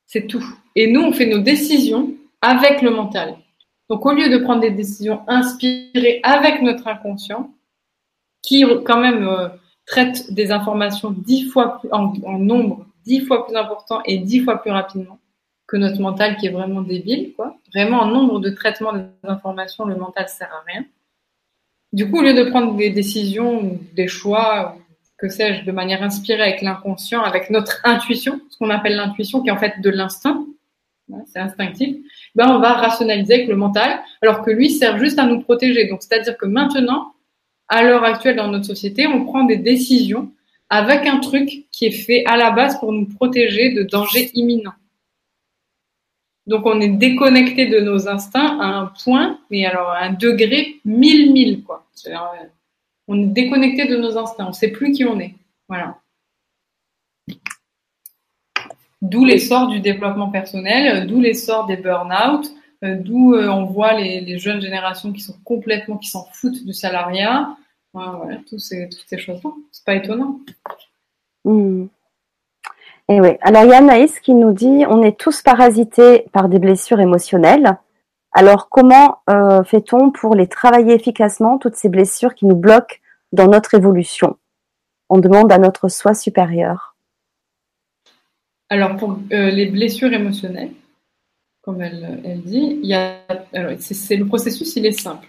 C'est 0.06 0.28
tout. 0.28 0.44
Et 0.76 0.90
nous, 0.90 1.00
on 1.00 1.12
fait 1.12 1.26
nos 1.26 1.40
décisions 1.40 2.14
avec 2.40 2.80
le 2.80 2.90
mental. 2.90 3.36
Donc, 3.90 4.06
au 4.06 4.12
lieu 4.12 4.28
de 4.28 4.38
prendre 4.38 4.60
des 4.60 4.70
décisions 4.70 5.22
inspirées 5.26 6.20
avec 6.22 6.62
notre 6.62 6.86
inconscient, 6.86 7.52
qui 8.42 8.64
quand 8.84 9.00
même 9.00 9.26
euh, 9.26 9.48
traite 9.84 10.32
des 10.32 10.52
informations 10.52 11.10
dix 11.10 11.48
fois 11.48 11.80
plus, 11.80 11.90
en, 11.90 12.12
en, 12.24 12.38
nombre 12.38 12.86
dix 13.04 13.20
fois 13.20 13.46
plus 13.46 13.56
important 13.56 14.00
et 14.04 14.18
dix 14.18 14.40
fois 14.40 14.62
plus 14.62 14.70
rapidement, 14.70 15.18
que 15.68 15.76
notre 15.76 16.00
mental 16.00 16.36
qui 16.38 16.46
est 16.46 16.50
vraiment 16.50 16.80
débile, 16.80 17.34
quoi. 17.36 17.58
Vraiment, 17.74 18.00
en 18.00 18.06
nombre 18.06 18.40
de 18.40 18.48
traitements 18.48 18.94
des 18.94 19.04
informations, 19.22 19.84
le 19.84 19.96
mental 19.96 20.26
sert 20.28 20.48
à 20.48 20.64
rien. 20.66 20.84
Du 21.92 22.10
coup, 22.10 22.18
au 22.18 22.22
lieu 22.22 22.34
de 22.34 22.44
prendre 22.50 22.74
des 22.74 22.90
décisions, 22.90 23.78
des 23.94 24.08
choix, 24.08 24.76
que 25.18 25.28
sais-je, 25.28 25.64
de 25.64 25.72
manière 25.72 26.02
inspirée 26.02 26.42
avec 26.42 26.62
l'inconscient, 26.62 27.22
avec 27.22 27.50
notre 27.50 27.80
intuition, 27.84 28.40
ce 28.48 28.56
qu'on 28.56 28.70
appelle 28.70 28.96
l'intuition, 28.96 29.42
qui 29.42 29.48
est 29.48 29.52
en 29.52 29.58
fait 29.58 29.80
de 29.80 29.90
l'instinct, 29.90 30.46
c'est 31.26 31.38
instinctif, 31.38 31.96
ben 32.34 32.48
on 32.50 32.58
va 32.58 32.74
rationaliser 32.74 33.34
avec 33.34 33.48
le 33.48 33.56
mental, 33.56 34.00
alors 34.20 34.42
que 34.42 34.50
lui 34.50 34.70
sert 34.70 34.98
juste 34.98 35.18
à 35.18 35.24
nous 35.24 35.40
protéger. 35.40 35.86
Donc, 35.86 36.02
c'est-à-dire 36.02 36.36
que 36.36 36.44
maintenant, 36.44 37.12
à 37.68 37.82
l'heure 37.82 38.04
actuelle 38.04 38.36
dans 38.36 38.48
notre 38.48 38.66
société, 38.66 39.06
on 39.06 39.24
prend 39.24 39.44
des 39.44 39.56
décisions 39.56 40.30
avec 40.70 41.06
un 41.06 41.18
truc 41.18 41.66
qui 41.72 41.86
est 41.86 41.90
fait 41.90 42.24
à 42.26 42.36
la 42.36 42.50
base 42.50 42.78
pour 42.78 42.92
nous 42.92 43.06
protéger 43.06 43.72
de 43.72 43.82
dangers 43.82 44.30
imminents. 44.34 44.74
Donc, 46.48 46.64
on 46.64 46.80
est 46.80 46.88
déconnecté 46.88 47.66
de 47.66 47.78
nos 47.80 48.08
instincts 48.08 48.58
à 48.58 48.66
un 48.66 48.86
point, 49.04 49.38
mais 49.50 49.66
alors 49.66 49.90
à 49.90 50.04
un 50.04 50.14
degré 50.14 50.80
mille 50.84 51.32
mille, 51.32 51.62
quoi. 51.62 51.86
On 53.06 53.20
est 53.20 53.26
déconnecté 53.26 53.86
de 53.86 53.96
nos 53.96 54.16
instincts, 54.16 54.46
on 54.46 54.48
ne 54.48 54.54
sait 54.54 54.70
plus 54.70 54.92
qui 54.92 55.04
on 55.04 55.20
est. 55.20 55.34
Voilà. 55.68 55.98
D'où 59.02 59.26
l'essor 59.26 59.68
du 59.68 59.80
développement 59.80 60.30
personnel, 60.30 61.06
d'où 61.06 61.20
l'essor 61.20 61.66
des 61.66 61.76
burn-out, 61.76 62.50
euh, 62.82 62.96
d'où 62.96 63.34
euh, 63.34 63.48
on 63.48 63.64
voit 63.64 63.92
les, 63.94 64.38
jeunes 64.38 64.62
générations 64.62 65.12
qui 65.12 65.20
sont 65.20 65.36
complètement, 65.44 65.98
qui 65.98 66.08
s'en 66.08 66.24
foutent 66.32 66.64
du 66.64 66.72
salariat. 66.72 67.56
Voilà, 67.92 68.38
toutes 68.48 68.60
ces 68.60 68.88
choses-là. 69.18 69.50
C'est 69.70 69.84
pas 69.84 69.94
étonnant. 69.96 70.40
Hmm. 71.44 71.86
Et 73.08 73.20
oui. 73.20 73.30
Alors, 73.40 73.64
il 73.64 73.70
y 73.70 73.72
a 73.72 73.78
Anaïs 73.78 74.20
qui 74.20 74.34
nous 74.34 74.52
dit 74.52 74.84
on 74.88 75.02
est 75.02 75.18
tous 75.18 75.40
parasités 75.42 76.26
par 76.32 76.48
des 76.48 76.58
blessures 76.58 77.00
émotionnelles. 77.00 77.78
Alors, 78.32 78.68
comment 78.68 79.22
euh, 79.30 79.64
fait-on 79.64 80.10
pour 80.10 80.34
les 80.34 80.46
travailler 80.46 80.94
efficacement, 80.94 81.58
toutes 81.58 81.76
ces 81.76 81.88
blessures 81.88 82.34
qui 82.34 82.44
nous 82.44 82.54
bloquent 82.54 82.96
dans 83.32 83.48
notre 83.48 83.74
évolution? 83.74 84.36
On 85.08 85.18
demande 85.18 85.50
à 85.50 85.58
notre 85.58 85.88
soi 85.88 86.12
supérieur. 86.12 86.96
Alors, 88.68 88.96
pour 88.96 89.18
euh, 89.32 89.50
les 89.50 89.66
blessures 89.66 90.12
émotionnelles, 90.12 90.72
comme 91.62 91.80
elle, 91.80 92.42
dit, 92.44 92.80
c'est, 93.78 94.16
le 94.16 94.26
processus, 94.26 94.76
il 94.76 94.84
est 94.84 94.92
simple. 94.92 95.28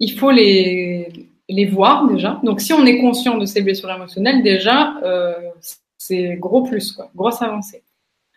Il 0.00 0.18
faut 0.18 0.32
les, 0.32 1.28
les 1.48 1.66
voir 1.66 2.08
déjà. 2.08 2.40
Donc, 2.42 2.60
si 2.60 2.72
on 2.72 2.84
est 2.84 3.00
conscient 3.00 3.38
de 3.38 3.46
ces 3.46 3.62
blessures 3.62 3.90
émotionnelles, 3.90 4.42
déjà, 4.42 4.96
euh, 5.04 5.34
c'est 6.06 6.36
gros 6.36 6.62
plus, 6.62 6.92
quoi, 6.92 7.10
grosse 7.14 7.42
avancée. 7.42 7.82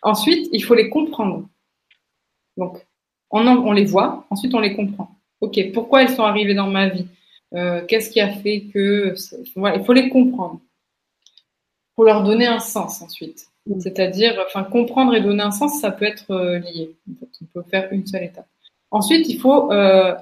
Ensuite, 0.02 0.48
il 0.52 0.62
faut 0.64 0.74
les 0.74 0.88
comprendre. 0.88 1.48
Donc, 2.56 2.84
on, 3.30 3.46
on 3.46 3.72
les 3.72 3.84
voit, 3.84 4.26
ensuite 4.30 4.54
on 4.54 4.60
les 4.60 4.74
comprend. 4.74 5.16
Ok, 5.40 5.58
pourquoi 5.72 6.02
elles 6.02 6.14
sont 6.14 6.24
arrivées 6.24 6.54
dans 6.54 6.68
ma 6.68 6.88
vie? 6.88 7.06
Euh, 7.54 7.84
Qu'est-ce 7.86 8.10
qui 8.10 8.20
a 8.20 8.30
fait 8.30 8.62
que... 8.72 9.14
Voilà, 9.56 9.76
il 9.76 9.84
faut 9.84 9.92
les 9.92 10.08
comprendre. 10.08 10.60
Pour 11.94 12.04
leur 12.04 12.22
donner 12.22 12.46
un 12.46 12.60
sens 12.60 13.02
ensuite. 13.02 13.46
Mm. 13.66 13.80
C'est-à-dire, 13.80 14.42
enfin, 14.46 14.64
comprendre 14.64 15.14
et 15.14 15.20
donner 15.20 15.42
un 15.42 15.50
sens, 15.50 15.80
ça 15.80 15.90
peut 15.90 16.04
être 16.04 16.30
euh, 16.30 16.58
lié. 16.58 16.96
on 17.40 17.44
peut 17.46 17.68
faire 17.70 17.88
une 17.92 18.06
seule 18.06 18.24
étape. 18.24 18.46
Ensuite, 18.90 19.28
il 19.28 19.38
faut 19.38 19.72
euh, 19.72 20.14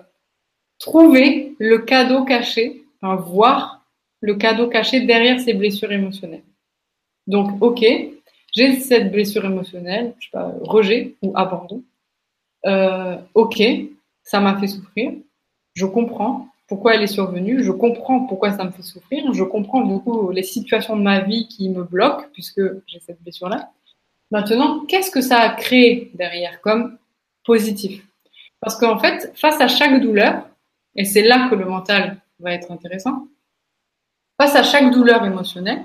trouver 0.78 1.54
le 1.58 1.78
cadeau 1.78 2.24
caché, 2.24 2.84
enfin, 3.00 3.16
voir 3.16 3.86
le 4.20 4.34
cadeau 4.34 4.68
caché 4.68 5.00
derrière 5.00 5.40
ces 5.40 5.54
blessures 5.54 5.92
émotionnelles. 5.92 6.42
Donc, 7.28 7.62
ok, 7.62 7.84
j'ai 8.54 8.80
cette 8.80 9.12
blessure 9.12 9.44
émotionnelle, 9.44 10.14
je 10.18 10.26
sais 10.26 10.30
pas, 10.32 10.52
rejet 10.62 11.14
ou 11.22 11.32
abandon. 11.36 11.84
Euh, 12.66 13.16
ok, 13.34 13.62
ça 14.24 14.40
m'a 14.40 14.58
fait 14.58 14.66
souffrir. 14.66 15.12
Je 15.74 15.86
comprends 15.86 16.48
pourquoi 16.66 16.94
elle 16.94 17.02
est 17.02 17.06
survenue. 17.06 17.62
Je 17.62 17.70
comprends 17.70 18.26
pourquoi 18.26 18.52
ça 18.52 18.64
me 18.64 18.70
fait 18.70 18.82
souffrir. 18.82 19.32
Je 19.32 19.44
comprends 19.44 19.82
du 19.82 20.00
coup 20.00 20.30
les 20.30 20.42
situations 20.42 20.96
de 20.96 21.02
ma 21.02 21.20
vie 21.20 21.46
qui 21.48 21.68
me 21.68 21.84
bloquent 21.84 22.24
puisque 22.32 22.62
j'ai 22.86 22.98
cette 23.00 23.22
blessure-là. 23.22 23.70
Maintenant, 24.30 24.84
qu'est-ce 24.86 25.10
que 25.10 25.20
ça 25.20 25.38
a 25.38 25.50
créé 25.54 26.10
derrière 26.14 26.60
comme 26.62 26.98
positif? 27.44 28.04
Parce 28.60 28.76
qu'en 28.76 28.98
fait, 28.98 29.32
face 29.36 29.60
à 29.60 29.68
chaque 29.68 30.00
douleur, 30.00 30.48
et 30.96 31.04
c'est 31.04 31.22
là 31.22 31.48
que 31.48 31.54
le 31.54 31.66
mental 31.66 32.20
va 32.40 32.52
être 32.54 32.70
intéressant, 32.72 33.28
face 34.40 34.56
à 34.56 34.62
chaque 34.62 34.90
douleur 34.92 35.24
émotionnelle, 35.24 35.84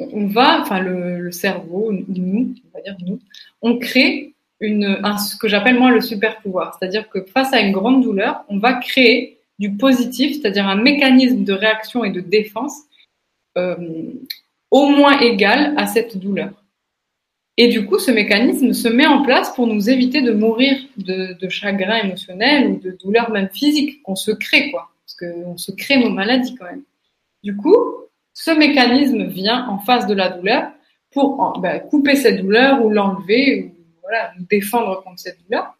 on 0.00 0.26
va, 0.26 0.60
enfin 0.60 0.80
le, 0.80 1.30
cerveau, 1.30 1.92
nous, 2.08 2.54
on 2.64 2.76
va 2.76 2.82
dire 2.82 2.96
nous, 3.06 3.20
on 3.62 3.78
crée 3.78 4.34
une, 4.60 4.98
un, 5.02 5.18
ce 5.18 5.36
que 5.36 5.48
j'appelle 5.48 5.78
moi 5.78 5.90
le 5.90 6.00
super 6.00 6.40
pouvoir. 6.40 6.76
C'est-à-dire 6.78 7.08
que 7.08 7.22
face 7.22 7.52
à 7.52 7.60
une 7.60 7.72
grande 7.72 8.02
douleur, 8.02 8.44
on 8.48 8.58
va 8.58 8.74
créer 8.74 9.38
du 9.58 9.76
positif, 9.76 10.36
c'est-à-dire 10.36 10.66
un 10.66 10.80
mécanisme 10.80 11.44
de 11.44 11.52
réaction 11.52 12.04
et 12.04 12.10
de 12.10 12.20
défense 12.20 12.76
euh, 13.56 13.76
au 14.70 14.88
moins 14.88 15.20
égal 15.20 15.74
à 15.76 15.86
cette 15.86 16.18
douleur. 16.18 16.50
Et 17.56 17.68
du 17.68 17.86
coup, 17.86 18.00
ce 18.00 18.10
mécanisme 18.10 18.72
se 18.72 18.88
met 18.88 19.06
en 19.06 19.22
place 19.22 19.54
pour 19.54 19.68
nous 19.68 19.88
éviter 19.88 20.22
de 20.22 20.32
mourir 20.32 20.76
de, 20.96 21.34
de 21.34 21.48
chagrin 21.48 22.02
émotionnel 22.02 22.68
ou 22.68 22.76
de 22.80 22.90
douleur 23.00 23.30
même 23.30 23.48
physique 23.48 24.02
qu'on 24.02 24.16
se 24.16 24.32
crée, 24.32 24.72
quoi. 24.72 24.90
Parce 25.06 25.14
qu'on 25.14 25.56
se 25.56 25.70
crée 25.70 25.98
nos 25.98 26.10
maladies 26.10 26.56
quand 26.56 26.64
même. 26.64 26.82
Du 27.44 27.54
coup, 27.54 27.76
ce 28.34 28.50
mécanisme 28.50 29.24
vient 29.24 29.66
en 29.68 29.78
face 29.78 30.06
de 30.06 30.14
la 30.14 30.28
douleur 30.28 30.70
pour 31.12 31.58
ben, 31.60 31.80
couper 31.88 32.16
cette 32.16 32.42
douleur 32.42 32.84
ou 32.84 32.90
l'enlever 32.90 33.72
voilà, 34.02 34.32
nous 34.38 34.44
défendre 34.50 35.02
contre 35.02 35.20
cette 35.20 35.42
douleur. 35.44 35.74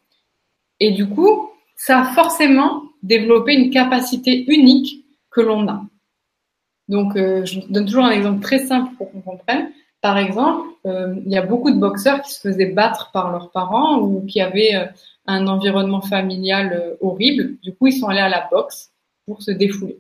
Et 0.81 0.93
du 0.93 1.07
coup, 1.09 1.51
ça 1.77 2.01
a 2.01 2.05
forcément 2.05 2.83
développé 3.03 3.55
une 3.55 3.71
capacité 3.71 4.45
unique 4.51 5.05
que 5.31 5.41
l'on 5.41 5.69
a. 5.69 5.85
Donc, 6.89 7.17
euh, 7.17 7.45
je 7.45 7.61
donne 7.69 7.87
toujours 7.87 8.05
un 8.05 8.11
exemple 8.11 8.41
très 8.41 8.61
simple 8.61 8.95
pour 8.97 9.11
qu'on 9.11 9.21
comprenne. 9.21 9.71
Par 10.01 10.19
exemple, 10.19 10.69
euh, 10.87 11.15
il 11.25 11.33
y 11.33 11.37
a 11.37 11.43
beaucoup 11.43 11.71
de 11.71 11.79
boxeurs 11.79 12.23
qui 12.23 12.33
se 12.33 12.41
faisaient 12.41 12.73
battre 12.73 13.11
par 13.13 13.33
leurs 13.33 13.51
parents 13.51 14.01
ou 14.01 14.25
qui 14.27 14.41
avaient 14.41 14.75
euh, 14.75 14.87
un 15.27 15.47
environnement 15.47 16.03
familial 16.03 16.97
horrible. 17.01 17.57
Du 17.63 17.75
coup, 17.75 17.89
ils 17.89 17.99
sont 17.99 18.09
allés 18.09 18.21
à 18.21 18.29
la 18.29 18.47
boxe 18.51 18.93
pour 19.27 19.43
se 19.43 19.51
défouler. 19.51 19.99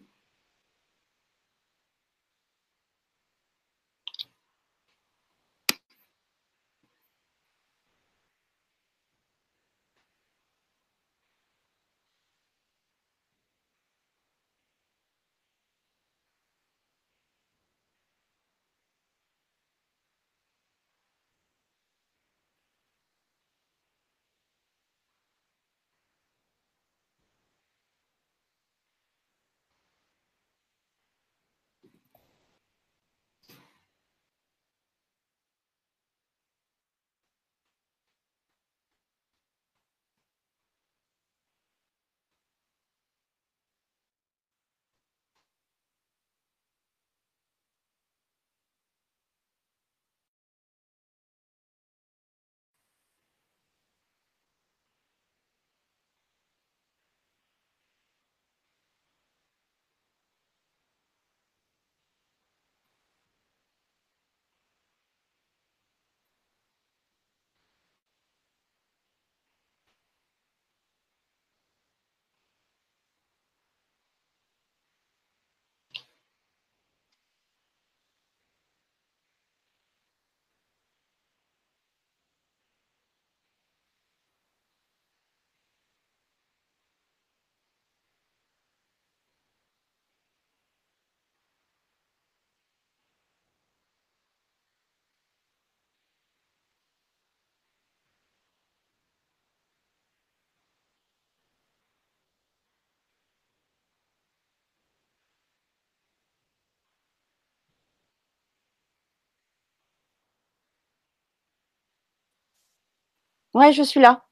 Ouais, 113.55 113.73
je 113.73 113.83
suis 113.83 114.01
là. 114.01 114.25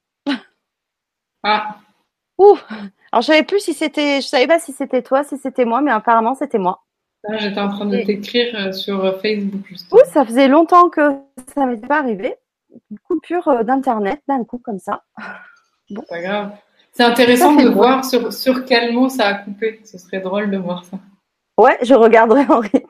Ah. 1.45 1.77
Ouh. 2.39 2.57
Alors, 3.13 3.23
je 3.23 3.27
savais 3.27 3.43
plus 3.43 3.61
si 3.61 3.75
c'était, 3.75 4.21
je 4.21 4.27
savais 4.27 4.47
pas 4.47 4.59
si 4.59 4.73
c'était 4.73 5.03
toi, 5.03 5.23
si 5.25 5.39
c'était 5.39 5.65
moi, 5.65 5.81
mais 5.81 5.91
apparemment 5.91 6.35
c'était 6.35 6.59
moi. 6.59 6.83
Ah, 7.29 7.37
J'étais 7.37 7.61
en 7.61 7.69
train 7.69 7.87
de 7.87 7.99
t'écrire 7.99 8.55
euh, 8.57 8.73
sur 8.73 9.05
euh, 9.05 9.13
Facebook 9.21 9.63
Ouh, 9.93 9.99
ça 10.13 10.25
faisait 10.25 10.49
longtemps 10.49 10.89
que 10.89 11.01
ça 11.55 11.67
m'était 11.67 11.87
pas 11.87 11.99
arrivé. 11.99 12.35
Une 12.91 12.99
coupure 12.99 13.47
euh, 13.49 13.63
d'internet 13.63 14.21
d'un 14.27 14.45
coup 14.45 14.59
comme 14.59 14.81
ça. 14.81 15.05
Bon. 15.91 16.03
Pas 16.09 16.21
grave. 16.21 16.51
C'est 16.93 17.05
intéressant 17.05 17.55
de 17.55 17.69
voir 17.69 18.05
sur, 18.05 18.33
sur 18.33 18.65
quel 18.65 18.93
mot 18.93 19.09
ça 19.09 19.27
a 19.29 19.35
coupé. 19.35 19.81
Ce 19.85 19.99
serait 19.99 20.21
drôle 20.21 20.51
de 20.51 20.59
voir 20.59 20.85
ça. 20.85 20.99
Ouais, 21.59 21.79
je 21.83 21.95
regarderai 21.95 22.45
en 22.49 22.61
replay. 22.61 22.85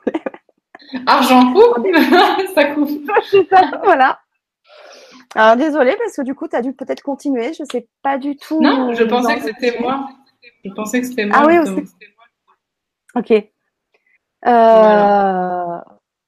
Argent 1.07 1.53
coupe, 1.53 1.87
ça 2.55 2.65
coupe. 2.67 3.11
C'est 3.31 3.49
ça, 3.49 3.71
voilà. 3.85 4.19
Alors 5.35 5.57
désolée 5.57 5.97
parce 5.97 6.17
que 6.17 6.23
du 6.23 6.35
coup, 6.35 6.49
tu 6.49 6.57
as 6.57 6.63
dû 6.63 6.73
peut-être 6.73 7.03
continuer. 7.03 7.53
Je 7.53 7.65
sais 7.71 7.89
pas 8.03 8.19
du 8.19 8.37
tout. 8.37 8.61
Non, 8.61 8.93
je 8.93 9.05
pensais 9.05 9.37
que 9.37 9.43
c'était 9.43 9.79
moi. 9.81 10.09
Je 10.65 10.71
pensais 10.73 11.01
que 11.01 11.07
c'était 11.07 11.27
moi. 11.27 11.37
Ah 11.41 11.47
oui, 11.47 11.59
aussi. 11.59 11.85
Ok. 13.15 13.31
Euh... 13.31 13.43
Voilà. 14.45 15.85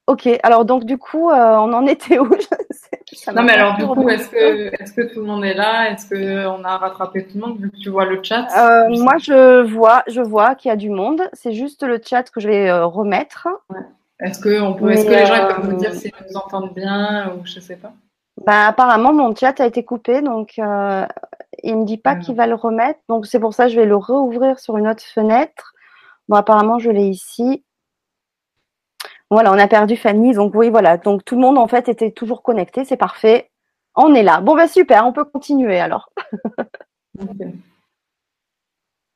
Ok. 0.06 0.28
Alors 0.42 0.64
donc 0.64 0.84
du 0.84 0.98
coup, 0.98 1.30
euh, 1.30 1.56
on 1.56 1.72
en 1.72 1.86
était 1.86 2.18
où? 2.18 2.28
Non 3.32 3.42
mais 3.42 3.52
alors 3.52 3.76
du 3.76 3.86
coup, 3.86 4.08
est-ce 4.08 4.28
que, 4.28 4.66
est 4.74 4.94
que 4.94 5.12
tout 5.12 5.20
le 5.20 5.26
monde 5.26 5.44
est 5.44 5.54
là? 5.54 5.90
Est-ce 5.90 6.08
qu'on 6.08 6.64
a 6.64 6.76
rattrapé 6.76 7.24
tout 7.24 7.38
le 7.38 7.46
monde 7.46 7.60
vu 7.60 7.70
que 7.70 7.76
tu 7.76 7.88
vois 7.88 8.06
le 8.06 8.22
chat? 8.22 8.48
Euh, 8.56 8.88
Moi, 8.88 9.18
je 9.18 9.62
vois, 9.62 10.02
je 10.08 10.20
vois 10.20 10.54
qu'il 10.54 10.68
y 10.68 10.72
a 10.72 10.76
du 10.76 10.90
monde. 10.90 11.22
C'est 11.32 11.52
juste 11.52 11.82
le 11.84 12.00
chat 12.04 12.24
que 12.30 12.40
je 12.40 12.48
vais 12.48 12.72
remettre. 12.72 13.46
Ouais. 13.70 13.80
Est-ce 14.20 14.40
que, 14.40 14.60
on 14.60 14.74
peut, 14.74 14.90
est-ce 14.90 15.04
que 15.04 15.10
les 15.10 15.26
gens 15.26 15.46
peuvent 15.48 15.70
nous 15.70 15.76
dire 15.76 15.94
s'ils 15.94 16.12
nous 16.28 16.36
entendent 16.36 16.74
bien 16.74 17.32
ou 17.34 17.46
je 17.46 17.60
sais 17.60 17.76
pas? 17.76 17.92
Bah, 18.42 18.66
apparemment, 18.66 19.12
mon 19.12 19.34
chat 19.34 19.60
a 19.60 19.66
été 19.66 19.84
coupé, 19.84 20.20
donc 20.20 20.58
euh, 20.58 21.06
il 21.62 21.78
me 21.78 21.84
dit 21.84 21.98
pas 21.98 22.16
qu'il 22.16 22.34
va 22.34 22.46
le 22.46 22.54
remettre. 22.54 23.00
Donc 23.08 23.26
c'est 23.26 23.38
pour 23.40 23.54
ça 23.54 23.66
que 23.66 23.72
je 23.72 23.76
vais 23.76 23.86
le 23.86 23.96
rouvrir 23.96 24.58
sur 24.58 24.76
une 24.76 24.88
autre 24.88 25.02
fenêtre. 25.02 25.72
Bon, 26.28 26.36
apparemment, 26.36 26.78
je 26.78 26.90
l'ai 26.90 27.06
ici. 27.06 27.64
Voilà, 29.30 29.52
on 29.52 29.58
a 29.58 29.68
perdu 29.68 29.96
Fanny. 29.96 30.32
Donc 30.32 30.54
oui, 30.54 30.68
voilà. 30.68 30.96
Donc 30.96 31.24
tout 31.24 31.36
le 31.36 31.42
monde 31.42 31.58
en 31.58 31.68
fait 31.68 31.88
était 31.88 32.10
toujours 32.10 32.42
connecté. 32.42 32.84
C'est 32.84 32.96
parfait. 32.96 33.50
On 33.94 34.14
est 34.14 34.24
là. 34.24 34.40
Bon, 34.40 34.56
bah 34.56 34.68
super. 34.68 35.06
On 35.06 35.12
peut 35.12 35.24
continuer 35.24 35.78
alors. 35.78 36.10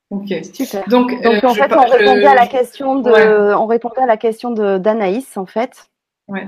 ok. 0.09 0.33
Super. 0.53 0.87
Donc, 0.87 1.21
donc 1.21 1.43
en 1.43 1.53
fait, 1.53 1.73
on 1.73 1.85
répondait 1.85 2.25
à 2.25 2.35
la 2.35 2.47
question 2.47 2.95
de, 2.95 3.11
ouais. 3.11 3.53
on 3.53 3.65
répondait 3.65 4.01
à 4.01 4.05
la 4.05 4.17
question 4.17 4.51
de 4.51 4.77
d'Anaïs 4.77 5.35
en 5.35 5.45
fait. 5.45 5.89
Ouais. 6.29 6.47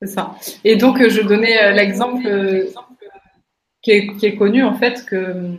C'est 0.00 0.08
ça. 0.08 0.36
Et 0.64 0.76
donc, 0.76 1.06
je 1.06 1.20
donnais 1.22 1.72
l'exemple 1.72 2.22
qui 3.82 3.90
est, 3.90 4.16
qui 4.16 4.26
est, 4.26 4.36
connu, 4.36 4.62
en 4.62 4.74
fait, 4.74 5.04
que 5.06 5.54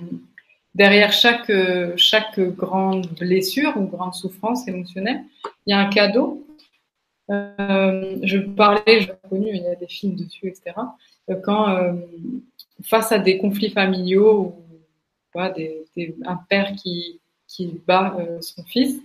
derrière 0.76 1.12
chaque, 1.12 1.52
chaque 1.98 2.40
grande 2.40 3.08
blessure 3.20 3.74
ou 3.76 3.86
grande 3.86 4.14
souffrance 4.14 4.68
émotionnelle, 4.68 5.24
il 5.66 5.72
y 5.72 5.74
a 5.74 5.80
un 5.80 5.90
cadeau. 5.90 6.46
Euh, 7.30 8.18
je 8.24 8.38
parlais, 8.38 9.02
j'ai 9.02 9.12
connu, 9.30 9.50
il 9.54 9.62
y 9.62 9.68
a 9.68 9.76
des 9.76 9.88
films 9.88 10.16
dessus, 10.16 10.48
etc. 10.48 10.74
Quand, 11.44 11.70
euh, 11.70 11.94
face 12.84 13.12
à 13.12 13.20
des 13.20 13.38
conflits 13.38 13.70
familiaux 13.70 14.40
ou 14.40 14.54
voilà, 15.34 15.54
un 16.26 16.40
père 16.50 16.74
qui, 16.74 17.20
qui 17.48 17.80
bat 17.86 18.16
euh, 18.20 18.42
son 18.42 18.64
fils, 18.64 19.00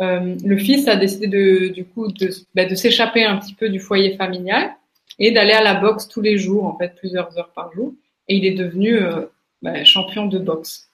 euh, 0.00 0.36
le 0.44 0.56
fils 0.56 0.88
a 0.88 0.96
décidé 0.96 1.26
de, 1.26 1.68
du 1.68 1.84
coup 1.84 2.08
de, 2.08 2.30
bah, 2.54 2.64
de 2.64 2.74
s'échapper 2.74 3.24
un 3.24 3.36
petit 3.36 3.54
peu 3.54 3.68
du 3.68 3.80
foyer 3.80 4.16
familial 4.16 4.70
et 5.18 5.30
d'aller 5.30 5.52
à 5.52 5.62
la 5.62 5.74
boxe 5.74 6.08
tous 6.08 6.20
les 6.20 6.38
jours, 6.38 6.64
en 6.64 6.76
fait, 6.76 6.94
plusieurs 6.96 7.36
heures 7.38 7.52
par 7.52 7.72
jour. 7.72 7.94
Et 8.28 8.36
il 8.36 8.44
est 8.44 8.54
devenu 8.54 8.96
euh, 8.96 9.26
bah, 9.62 9.84
champion 9.84 10.26
de 10.26 10.38
boxe. 10.38 10.90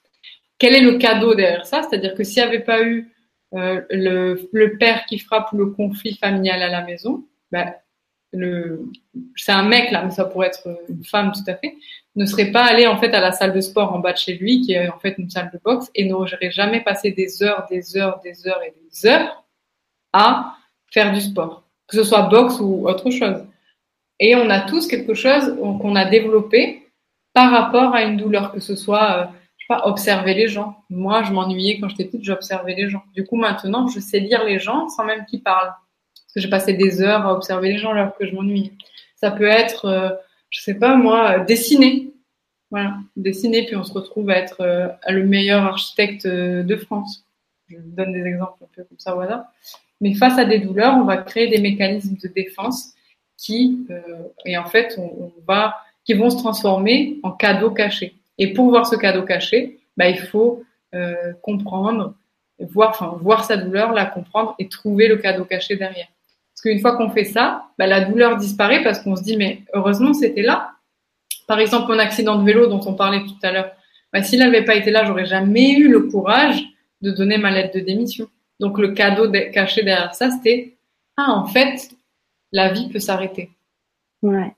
Quel 0.59 0.75
est 0.75 0.81
le 0.81 0.99
cadeau 0.99 1.35
derrière 1.35 1.67
ça? 1.67 1.83
C'est-à-dire 1.83 2.15
que 2.15 2.25
s'il 2.25 2.43
n'y 2.43 2.49
avait 2.49 2.61
pas 2.61 2.83
eu 2.83 3.13
euh, 3.55 3.83
le, 3.91 4.77
père 4.79 5.05
qui 5.07 5.19
frappe 5.19 5.53
le 5.53 5.67
conflit 5.67 6.17
familial 6.17 6.63
à 6.63 6.69
la 6.69 6.83
maison, 6.83 7.25
bah, 7.53 7.75
le, 8.33 8.87
c'est 9.37 9.53
un 9.53 9.63
mec 9.65 9.91
là, 9.91 10.03
mais 10.05 10.11
ça 10.11 10.25
pourrait 10.25 10.49
être 10.49 10.67
une 10.89 11.05
femme 11.05 11.33
tout 11.33 11.49
à 11.49 11.55
fait, 11.55 11.77
ne 12.17 12.27
serait 12.27 12.51
pas 12.51 12.65
allé 12.65 12.87
en 12.87 12.99
fait 12.99 13.13
à 13.15 13.21
la 13.21 13.33
salle 13.33 13.53
de 13.53 13.61
sport 13.61 13.93
en 13.93 14.01
bas 14.01 14.13
de 14.13 14.19
chez 14.19 14.35
lui, 14.35 14.61
qui 14.61 14.73
est 14.73 14.89
en 14.89 14.99
fait 14.99 15.15
une 15.19 15.31
salle 15.31 15.51
de 15.53 15.59
boxe, 15.65 15.91
et 15.95 16.05
n'aurait 16.05 16.51
jamais 16.51 16.81
passé 16.81 17.13
des 17.13 17.43
heures, 17.43 17.67
des 17.71 17.97
heures, 17.97 18.21
des 18.25 18.47
heures 18.49 18.61
et 18.63 18.73
des 18.73 19.07
heures 19.07 19.45
à 20.13 20.57
faire 20.91 21.13
du 21.13 21.21
sport, 21.21 21.65
que 21.87 21.97
ce 21.97 22.05
soit 22.05 22.23
boxe 22.23 22.59
ou 22.61 22.89
autre 22.89 23.11
chose. 23.11 23.45
Et 24.27 24.35
on 24.37 24.49
a 24.49 24.61
tous 24.61 24.87
quelque 24.87 25.13
chose 25.13 25.55
qu'on 25.61 25.97
a 25.97 26.07
développé 26.07 26.89
par 27.35 27.51
rapport 27.51 27.95
à 27.95 28.05
une 28.05 28.17
douleur, 28.17 28.53
que 28.53 28.59
ce 28.59 28.75
soit, 28.75 29.19
euh, 29.19 29.25
je 29.59 29.67
sais 29.67 29.87
observer 29.87 30.33
les 30.33 30.49
gens. 30.49 30.79
Moi, 30.89 31.25
je 31.25 31.33
m'ennuyais 31.33 31.79
quand 31.79 31.91
j'étais 31.91 32.07
petite, 32.07 32.25
j'observais 32.25 32.75
les 32.75 32.89
gens. 32.89 33.03
Du 33.13 33.27
coup, 33.27 33.37
maintenant, 33.37 33.87
je 33.87 34.01
sais 34.01 34.21
lire 34.21 34.43
les 34.45 34.59
gens 34.59 34.89
sans 34.89 35.05
même 35.05 35.27
qu'ils 35.27 35.43
parlent. 35.43 35.75
Parce 36.15 36.33
que 36.37 36.41
j'ai 36.41 36.49
passé 36.49 36.73
des 36.73 37.03
heures 37.03 37.27
à 37.27 37.35
observer 37.35 37.71
les 37.71 37.77
gens 37.77 37.91
alors 37.91 38.17
que 38.17 38.27
je 38.27 38.35
m'ennuyais. 38.35 38.73
Ça 39.17 39.31
peut 39.31 39.45
être, 39.45 39.85
euh, 39.85 40.09
je 40.49 40.63
sais 40.63 40.77
pas 40.77 40.97
moi, 40.97 41.41
dessiner. 41.41 42.11
Voilà, 42.71 42.95
dessiner, 43.17 43.67
puis 43.67 43.77
on 43.77 43.85
se 43.85 43.93
retrouve 43.93 44.31
à 44.31 44.39
être 44.39 44.63
euh, 44.63 44.89
le 45.07 45.27
meilleur 45.27 45.65
architecte 45.65 46.27
de 46.27 46.77
France. 46.77 47.27
Je 47.69 47.77
donne 47.79 48.15
des 48.15 48.25
exemples 48.25 48.65
un 48.65 48.69
peu 48.75 48.85
comme 48.85 48.99
ça 48.99 49.15
au. 49.15 49.21
Mais 50.01 50.15
face 50.15 50.39
à 50.39 50.47
des 50.47 50.61
douleurs, 50.61 50.97
on 50.97 51.05
va 51.05 51.19
créer 51.19 51.49
des 51.49 51.61
mécanismes 51.61 52.17
de 52.17 52.29
défense 52.29 52.94
qui, 53.37 53.87
euh, 53.91 54.01
et 54.45 54.57
en 54.57 54.65
fait, 54.65 54.99
on, 54.99 55.33
va, 55.47 55.77
qui 56.05 56.15
vont 56.15 56.31
se 56.31 56.37
transformer 56.37 57.19
en 57.23 57.33
cadeaux 57.33 57.71
cachés. 57.71 58.15
Et 58.39 58.53
pour 58.53 58.69
voir 58.69 58.87
ce 58.87 58.97
cadeau 58.97 59.23
caché, 59.23 59.79
bah, 59.97 60.09
il 60.09 60.19
faut 60.19 60.63
euh, 60.95 61.33
comprendre, 61.43 62.15
voir, 62.59 62.91
enfin, 62.91 63.19
voir 63.21 63.45
sa 63.45 63.57
douleur, 63.57 63.93
la 63.93 64.07
comprendre 64.07 64.55
et 64.59 64.69
trouver 64.69 65.09
le 65.09 65.17
cadeau 65.17 65.45
caché 65.45 65.77
derrière. 65.77 66.09
Parce 66.53 66.63
qu'une 66.63 66.81
fois 66.81 66.97
qu'on 66.97 67.11
fait 67.11 67.25
ça, 67.25 67.65
bah, 67.79 67.87
la 67.87 68.05
douleur 68.05 68.37
disparaît 68.37 68.83
parce 68.83 69.01
qu'on 69.01 69.17
se 69.17 69.23
dit, 69.23 69.37
mais 69.37 69.63
heureusement, 69.73 70.15
c'était 70.15 70.43
là. 70.43 70.71
Par 71.47 71.59
exemple, 71.59 71.93
mon 71.93 71.99
accident 71.99 72.37
de 72.37 72.45
vélo 72.45 72.67
dont 72.67 72.81
on 72.87 72.95
parlait 72.95 73.23
tout 73.23 73.37
à 73.43 73.53
l'heure. 73.53 73.73
Bah, 74.13 74.23
s'il 74.23 74.39
n'avait 74.39 74.65
pas 74.65 74.77
été 74.77 74.91
là, 74.91 75.05
j'aurais 75.05 75.27
jamais 75.27 75.73
eu 75.73 75.89
le 75.89 76.03
courage 76.03 76.63
de 77.03 77.11
donner 77.11 77.39
ma 77.39 77.51
lettre 77.51 77.75
de 77.75 77.81
démission. 77.81 78.29
Donc, 78.61 78.79
le 78.79 78.93
cadeau 78.93 79.31
caché 79.53 79.83
derrière 79.83 80.15
ça, 80.15 80.31
c'était, 80.31 80.77
ah, 81.17 81.33
en 81.33 81.47
fait, 81.47 81.91
la 82.55 82.73
vie 82.73 82.89
peut 82.89 83.01
s'arrêter. 83.01 83.51
Ouais. 84.23 84.55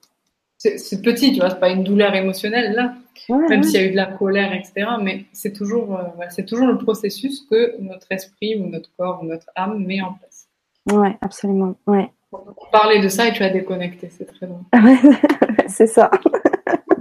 C'est 0.58 1.02
petit, 1.02 1.32
tu 1.32 1.40
vois, 1.40 1.50
c'est 1.50 1.60
pas 1.60 1.70
une 1.70 1.84
douleur 1.84 2.14
émotionnelle 2.14 2.72
là, 2.74 2.94
ouais, 3.28 3.48
même 3.48 3.60
ouais. 3.60 3.62
s'il 3.62 3.80
y 3.80 3.84
a 3.84 3.86
eu 3.86 3.90
de 3.90 3.96
la 3.96 4.06
colère, 4.06 4.52
etc. 4.52 4.88
Mais 5.02 5.24
c'est 5.32 5.52
toujours, 5.52 5.98
euh, 5.98 6.04
c'est 6.30 6.44
toujours 6.44 6.66
le 6.66 6.78
processus 6.78 7.46
que 7.50 7.76
notre 7.80 8.10
esprit 8.10 8.56
ou 8.56 8.68
notre 8.68 8.90
corps 8.96 9.20
ou 9.22 9.26
notre 9.26 9.46
âme 9.54 9.84
met 9.84 10.00
en 10.00 10.14
place. 10.14 10.48
Ouais, 10.90 11.16
absolument. 11.20 11.74
Ouais. 11.86 12.10
On 12.32 12.70
parlait 12.70 13.00
de 13.00 13.08
ça 13.08 13.28
et 13.28 13.32
tu 13.32 13.42
as 13.42 13.50
déconnecté, 13.50 14.08
c'est 14.10 14.26
très 14.26 14.46
drôle. 14.46 14.62
c'est 15.68 15.86
ça. 15.86 16.10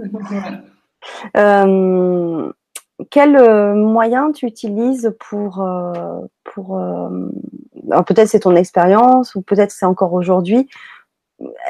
voilà. 0.12 0.62
euh, 1.36 2.52
quel 3.10 3.36
euh, 3.36 3.74
moyen 3.74 4.32
tu 4.32 4.46
utilises 4.46 5.14
pour, 5.18 5.60
euh, 5.60 6.20
pour 6.44 6.80
peut-être 8.06 8.28
c'est 8.28 8.40
ton 8.40 8.56
expérience 8.56 9.34
ou 9.34 9.42
peut-être 9.42 9.70
c'est 9.70 9.86
encore 9.86 10.12
aujourd'hui. 10.12 10.68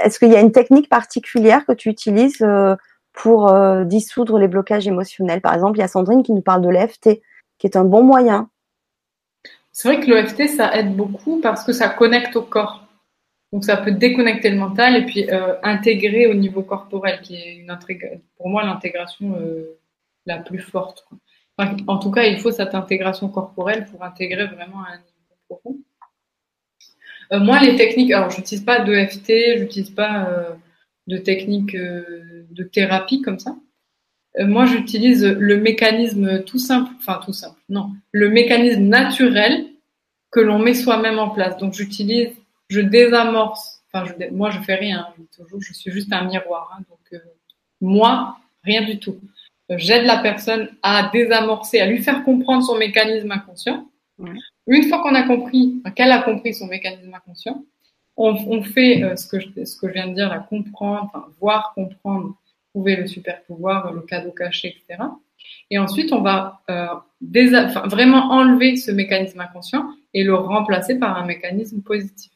Est-ce 0.04 0.18
qu'il 0.18 0.30
y 0.30 0.36
a 0.36 0.40
une 0.40 0.52
technique 0.52 0.88
particulière 0.88 1.66
que 1.66 1.72
tu 1.72 1.88
utilises 1.88 2.42
euh, 2.42 2.76
pour 3.12 3.52
euh, 3.52 3.84
dissoudre 3.84 4.38
les 4.38 4.48
blocages 4.48 4.86
émotionnels? 4.86 5.40
Par 5.40 5.54
exemple, 5.54 5.78
il 5.78 5.80
y 5.80 5.84
a 5.84 5.88
Sandrine 5.88 6.22
qui 6.22 6.32
nous 6.32 6.42
parle 6.42 6.62
de 6.62 6.68
l'EFT, 6.68 7.20
qui 7.58 7.66
est 7.66 7.76
un 7.76 7.84
bon 7.84 8.02
moyen. 8.02 8.48
C'est 9.72 9.88
vrai 9.88 10.00
que 10.00 10.10
l'EFT, 10.10 10.48
ça 10.48 10.74
aide 10.76 10.94
beaucoup 10.94 11.40
parce 11.40 11.64
que 11.64 11.72
ça 11.72 11.88
connecte 11.88 12.36
au 12.36 12.42
corps. 12.42 12.84
Donc 13.52 13.64
ça 13.64 13.76
peut 13.76 13.92
déconnecter 13.92 14.50
le 14.50 14.56
mental 14.56 14.96
et 14.96 15.06
puis 15.06 15.30
euh, 15.30 15.54
intégrer 15.62 16.26
au 16.26 16.34
niveau 16.34 16.62
corporel, 16.62 17.20
qui 17.22 17.36
est 17.36 17.66
pour 18.36 18.48
moi 18.48 18.64
l'intégration 18.64 19.38
la 20.26 20.38
plus 20.38 20.58
forte. 20.58 21.06
En 21.86 21.98
tout 21.98 22.10
cas, 22.10 22.24
il 22.24 22.38
faut 22.38 22.50
cette 22.50 22.74
intégration 22.74 23.28
corporelle 23.28 23.86
pour 23.86 24.02
intégrer 24.02 24.46
vraiment 24.46 24.82
à 24.84 24.94
un 24.94 24.98
niveau 24.98 25.36
profond. 25.48 25.78
Euh, 27.32 27.40
moi, 27.40 27.58
les 27.60 27.76
techniques, 27.76 28.12
alors 28.12 28.30
j'utilise 28.30 28.64
pas 28.64 28.80
d'EFT, 28.80 29.58
j'utilise 29.58 29.90
pas 29.90 30.28
euh, 30.28 30.50
de 31.06 31.18
techniques 31.18 31.74
euh, 31.74 32.46
de 32.50 32.62
thérapie 32.64 33.22
comme 33.22 33.38
ça. 33.38 33.56
moi, 34.38 34.66
j'utilise 34.66 35.24
le 35.24 35.56
mécanisme 35.56 36.44
tout 36.44 36.58
simple, 36.58 36.90
enfin 36.98 37.20
tout 37.24 37.32
simple, 37.32 37.60
non, 37.68 37.90
le 38.12 38.28
mécanisme 38.28 38.82
naturel 38.82 39.66
que 40.30 40.40
l'on 40.40 40.58
met 40.58 40.74
soi-même 40.74 41.18
en 41.18 41.30
place. 41.30 41.56
Donc, 41.56 41.72
j'utilise, 41.74 42.30
je 42.68 42.80
désamorce, 42.80 43.82
enfin, 43.92 44.04
je, 44.06 44.30
moi, 44.30 44.50
je 44.50 44.60
fais 44.60 44.74
rien, 44.74 45.08
je, 45.16 45.42
toujours, 45.42 45.60
je 45.62 45.72
suis 45.72 45.90
juste 45.90 46.12
un 46.12 46.24
miroir. 46.24 46.70
Hein, 46.74 46.82
donc, 46.90 47.20
moi, 47.80 48.36
rien 48.62 48.82
du 48.82 48.98
tout. 48.98 49.18
J'aide 49.70 50.04
la 50.04 50.18
personne 50.18 50.68
à 50.82 51.10
désamorcer, 51.12 51.80
à 51.80 51.86
lui 51.86 52.02
faire 52.02 52.22
comprendre 52.22 52.64
son 52.64 52.76
mécanisme 52.76 53.30
inconscient. 53.32 53.88
Une 54.66 54.84
fois 54.84 55.02
qu'on 55.02 55.14
a 55.14 55.22
compris, 55.22 55.82
qu'elle 55.94 56.12
a 56.12 56.22
compris 56.22 56.54
son 56.54 56.66
mécanisme 56.66 57.14
inconscient, 57.14 57.64
on, 58.16 58.62
fait 58.62 59.02
euh, 59.02 59.16
ce, 59.16 59.28
que 59.28 59.38
je, 59.38 59.92
viens 59.92 60.08
de 60.08 60.14
dire, 60.14 60.28
la 60.28 60.38
comprendre, 60.38 61.30
voir, 61.40 61.72
comprendre 61.74 62.34
trouver 62.70 62.96
le 62.96 63.06
super 63.06 63.42
pouvoir, 63.44 63.92
le 63.92 64.02
cadeau 64.02 64.32
caché, 64.32 64.68
etc. 64.68 65.02
Et 65.70 65.78
ensuite, 65.78 66.12
on 66.12 66.20
va 66.20 66.60
euh, 66.70 66.86
vraiment 67.20 68.30
enlever 68.30 68.76
ce 68.76 68.90
mécanisme 68.90 69.40
inconscient 69.40 69.86
et 70.14 70.24
le 70.24 70.34
remplacer 70.34 70.98
par 70.98 71.16
un 71.16 71.26
mécanisme 71.26 71.82
positif. 71.82 72.32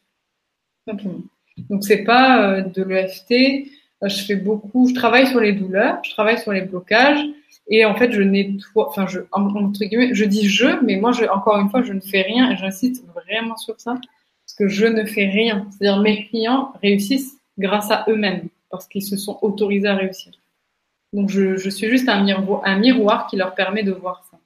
Simplement. 0.86 1.20
Donc, 1.68 1.84
c'est 1.84 2.04
pas 2.04 2.52
euh, 2.52 2.62
de 2.62 2.82
l'EFT. 2.82 3.68
Je 4.02 4.24
fais 4.24 4.36
beaucoup, 4.36 4.88
je 4.88 4.94
travaille 4.94 5.26
sur 5.26 5.40
les 5.40 5.52
douleurs, 5.52 5.98
je 6.02 6.10
travaille 6.10 6.38
sur 6.38 6.52
les 6.52 6.62
blocages, 6.62 7.22
et 7.70 7.84
en 7.84 7.94
fait, 7.94 8.10
je 8.10 8.20
nettoie, 8.20 8.88
enfin, 8.88 9.06
je, 9.06 9.20
entre 9.30 9.84
guillemets, 9.84 10.12
je 10.12 10.24
dis 10.24 10.48
je, 10.48 10.82
mais 10.84 10.96
moi, 10.96 11.12
je, 11.12 11.24
encore 11.26 11.56
une 11.56 11.70
fois, 11.70 11.82
je 11.82 11.92
ne 11.92 12.00
fais 12.00 12.22
rien 12.22 12.50
et 12.50 12.56
j'insiste 12.56 13.06
vraiment 13.14 13.56
sur 13.56 13.80
ça 13.80 13.94
parce 13.94 14.54
que 14.58 14.66
je 14.66 14.86
ne 14.86 15.04
fais 15.04 15.26
rien. 15.26 15.68
C'est-à-dire, 15.70 16.02
mes 16.02 16.26
clients 16.26 16.72
réussissent 16.82 17.38
grâce 17.56 17.92
à 17.92 18.04
eux-mêmes 18.08 18.48
parce 18.70 18.88
qu'ils 18.88 19.04
se 19.04 19.16
sont 19.16 19.38
autorisés 19.42 19.86
à 19.86 19.94
réussir. 19.94 20.32
Donc, 21.12 21.30
je, 21.30 21.56
je 21.56 21.70
suis 21.70 21.88
juste 21.88 22.08
un 22.08 22.24
miroir, 22.24 22.62
un 22.64 22.78
miroir 22.78 23.28
qui 23.28 23.36
leur 23.36 23.54
permet 23.54 23.84
de 23.84 23.92
voir 23.92 24.24
ça. 24.28 24.38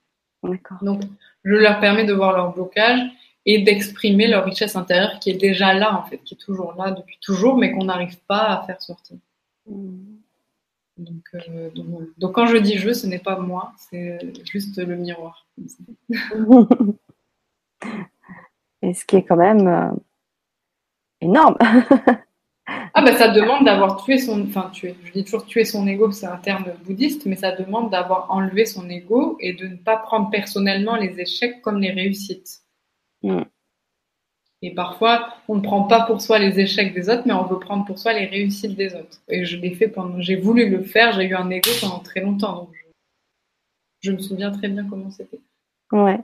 D'accord. 0.46 0.78
Donc, 0.82 1.00
je 1.44 1.54
leur 1.54 1.80
permets 1.80 2.04
de 2.04 2.12
voir 2.12 2.36
leur 2.36 2.52
blocage 2.52 3.00
et 3.46 3.62
d'exprimer 3.62 4.28
leur 4.28 4.44
richesse 4.44 4.76
intérieure 4.76 5.18
qui 5.18 5.30
est 5.30 5.40
déjà 5.40 5.72
là, 5.72 5.98
en 5.98 6.02
fait, 6.04 6.18
qui 6.18 6.34
est 6.34 6.38
toujours 6.38 6.74
là 6.76 6.90
depuis 6.90 7.18
toujours, 7.22 7.56
mais 7.56 7.72
qu'on 7.72 7.84
n'arrive 7.84 8.18
pas 8.26 8.48
à 8.48 8.66
faire 8.66 8.82
sortir. 8.82 9.16
Mmh. 9.66 10.14
Euh, 11.00 11.70
donc, 11.70 11.86
donc, 12.18 12.32
quand 12.34 12.46
je 12.46 12.56
dis 12.56 12.78
je, 12.78 12.92
ce 12.92 13.06
n'est 13.06 13.18
pas 13.18 13.38
moi, 13.38 13.72
c'est 13.76 14.18
juste 14.44 14.78
le 14.78 14.96
miroir. 14.96 15.46
Et 18.82 18.94
ce 18.94 19.04
qui 19.04 19.16
est 19.16 19.24
quand 19.24 19.36
même 19.36 19.66
euh, 19.66 19.90
énorme. 21.20 21.56
ah 21.58 23.02
bah 23.02 23.16
ça 23.16 23.28
demande 23.30 23.64
d'avoir 23.64 24.04
tué 24.04 24.18
son, 24.18 24.42
enfin 24.42 24.70
tué, 24.72 24.94
je 25.04 25.12
dis 25.12 25.24
toujours 25.24 25.46
tuer 25.46 25.64
son 25.64 25.86
ego, 25.86 26.10
c'est 26.12 26.26
un 26.26 26.36
terme 26.36 26.66
bouddhiste, 26.84 27.26
mais 27.26 27.36
ça 27.36 27.52
demande 27.52 27.90
d'avoir 27.90 28.30
enlevé 28.30 28.66
son 28.66 28.88
ego 28.88 29.38
et 29.40 29.54
de 29.54 29.66
ne 29.66 29.76
pas 29.76 29.96
prendre 29.96 30.30
personnellement 30.30 30.96
les 30.96 31.18
échecs 31.18 31.62
comme 31.62 31.80
les 31.80 31.90
réussites. 31.90 32.60
Mm. 33.22 33.42
Et 34.64 34.70
parfois, 34.70 35.28
on 35.46 35.56
ne 35.56 35.60
prend 35.60 35.82
pas 35.82 36.06
pour 36.06 36.22
soi 36.22 36.38
les 36.38 36.58
échecs 36.58 36.94
des 36.94 37.10
autres, 37.10 37.24
mais 37.26 37.34
on 37.34 37.44
veut 37.44 37.58
prendre 37.58 37.84
pour 37.84 37.98
soi 37.98 38.14
les 38.14 38.24
réussites 38.24 38.74
des 38.74 38.94
autres. 38.94 39.20
Et 39.28 39.44
je 39.44 39.58
l'ai 39.58 39.74
fait 39.74 39.88
pendant, 39.88 40.18
j'ai 40.22 40.36
voulu 40.36 40.70
le 40.70 40.82
faire, 40.82 41.12
j'ai 41.12 41.24
eu 41.24 41.34
un 41.34 41.50
ego 41.50 41.68
pendant 41.82 41.98
très 41.98 42.22
longtemps. 42.22 42.54
Donc 42.54 42.70
je, 44.00 44.10
me 44.10 44.18
souviens 44.18 44.50
très 44.52 44.68
bien 44.68 44.86
comment 44.88 45.10
c'était. 45.10 45.40
Ouais. 45.92 46.18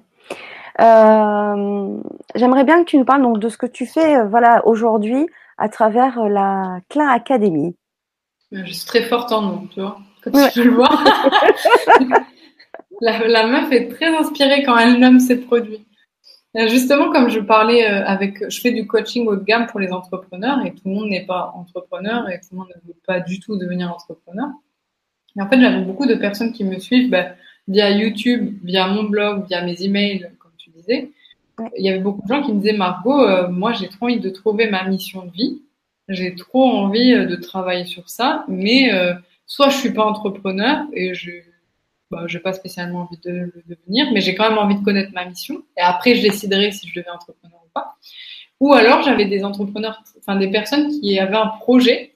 Euh, 0.81 1.99
j'aimerais 2.35 2.65
bien 2.65 2.83
que 2.83 2.89
tu 2.89 2.97
nous 2.97 3.05
parles 3.05 3.21
donc, 3.21 3.41
de 3.41 3.51
ce 3.51 3.59
que 3.59 3.67
tu 3.67 3.85
fais 3.85 4.17
euh, 4.17 4.27
voilà, 4.27 4.67
aujourd'hui 4.67 5.27
à 5.59 5.69
travers 5.69 6.19
euh, 6.19 6.29
la 6.31 6.81
Klein 6.89 7.09
Academy. 7.09 7.77
Je 8.53 8.73
suis 8.73 8.87
très 8.87 9.03
forte 9.03 9.31
en 9.33 9.43
nom, 9.43 9.67
tu 9.67 9.83
vois, 9.83 9.99
comme 10.25 10.33
tu 10.33 10.61
peux 10.61 10.67
le 10.67 10.75
voir. 10.77 11.05
la, 13.03 13.29
la 13.29 13.47
meuf 13.49 13.71
est 13.71 13.89
très 13.89 14.17
inspirée 14.17 14.63
quand 14.63 14.79
elle 14.79 14.99
nomme 14.99 15.21
ses 15.21 15.37
produits. 15.37 15.85
Euh, 16.57 16.67
justement, 16.67 17.13
comme 17.13 17.29
je 17.29 17.39
parlais 17.39 17.89
euh, 17.89 18.05
avec, 18.05 18.51
je 18.51 18.61
fais 18.61 18.73
du 18.73 18.87
coaching 18.87 19.27
haut 19.29 19.37
de 19.37 19.45
gamme 19.45 19.67
pour 19.67 19.79
les 19.79 19.93
entrepreneurs 19.93 20.65
et 20.67 20.73
tout 20.73 20.83
le 20.87 20.93
monde 20.93 21.09
n'est 21.09 21.25
pas 21.25 21.53
entrepreneur 21.55 22.29
et 22.29 22.41
tout 22.41 22.49
le 22.53 22.59
monde 22.59 22.69
ne 22.69 22.89
veut 22.89 22.99
pas 23.07 23.21
du 23.21 23.39
tout 23.39 23.57
devenir 23.57 23.93
entrepreneur. 23.93 24.49
Et 25.37 25.43
en 25.43 25.49
fait, 25.49 25.61
j'avais 25.61 25.83
beaucoup 25.83 26.07
de 26.07 26.15
personnes 26.15 26.53
qui 26.53 26.65
me 26.65 26.79
suivent 26.81 27.09
bah, 27.09 27.29
via 27.69 27.91
YouTube, 27.91 28.59
via 28.65 28.89
mon 28.89 29.05
blog, 29.05 29.47
via 29.47 29.65
mes 29.65 29.81
emails, 29.85 30.29
comme 30.41 30.51
tu 30.59 30.71
disais. 30.71 31.13
Il 31.77 31.85
y 31.85 31.89
avait 31.89 32.01
beaucoup 32.01 32.23
de 32.23 32.29
gens 32.29 32.43
qui 32.43 32.53
me 32.53 32.59
disaient 32.59 32.77
Margot, 32.77 33.21
euh, 33.21 33.49
moi 33.49 33.73
j'ai 33.75 33.89
trop 33.89 34.07
envie 34.07 34.19
de 34.19 34.31
trouver 34.31 34.71
ma 34.71 34.89
mission 34.89 35.27
de 35.27 35.31
vie, 35.31 35.61
j'ai 36.09 36.35
trop 36.35 36.65
envie 36.65 37.13
de 37.13 37.37
travailler 37.37 37.85
sur 37.85 38.09
ça, 38.09 38.47
mais 38.49 38.91
soit 39.45 39.69
je 39.69 39.77
suis 39.77 39.93
pas 39.93 40.07
entrepreneur 40.07 40.87
et 40.95 41.13
je 41.13 41.31
bah, 42.11 42.25
j'ai 42.27 42.41
pas 42.41 42.53
spécialement 42.53 43.03
envie 43.03 43.21
de 43.25 43.31
le 43.31 43.63
devenir, 43.67 44.07
mais 44.13 44.21
j'ai 44.21 44.35
quand 44.35 44.49
même 44.49 44.59
envie 44.59 44.77
de 44.77 44.85
connaître 44.85 45.13
ma 45.13 45.25
mission. 45.25 45.63
Et 45.77 45.81
après, 45.81 46.15
je 46.15 46.23
déciderai 46.23 46.73
si 46.73 46.89
je 46.89 46.99
deviens 46.99 47.15
entrepreneur 47.15 47.59
ou 47.65 47.71
pas. 47.73 47.97
Ou 48.61 48.75
alors, 48.75 49.03
j'avais 49.03 49.27
des 49.27 49.45
entrepreneurs, 49.45 50.03
enfin 50.19 50.37
des 50.37 50.51
personnes 50.51 50.89
qui 50.89 51.19
avaient 51.19 51.37
un 51.37 51.47
projet, 51.47 52.15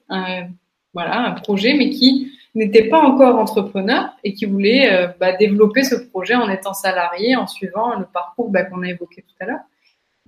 voilà, 0.92 1.26
un 1.26 1.32
projet, 1.32 1.74
mais 1.74 1.90
qui 1.90 2.32
n'étaient 2.54 2.88
pas 2.88 3.00
encore 3.00 3.36
entrepreneurs 3.36 4.10
et 4.22 4.32
qui 4.32 4.44
voulaient 4.44 4.92
euh, 4.92 5.08
bah, 5.18 5.32
développer 5.32 5.82
ce 5.82 5.96
projet 5.96 6.34
en 6.34 6.48
étant 6.48 6.72
salarié, 6.72 7.36
en 7.36 7.46
suivant 7.46 7.98
le 7.98 8.06
parcours 8.06 8.50
bah, 8.50 8.64
qu'on 8.64 8.82
a 8.82 8.88
évoqué 8.88 9.22
tout 9.22 9.34
à 9.40 9.46
l'heure. 9.46 9.60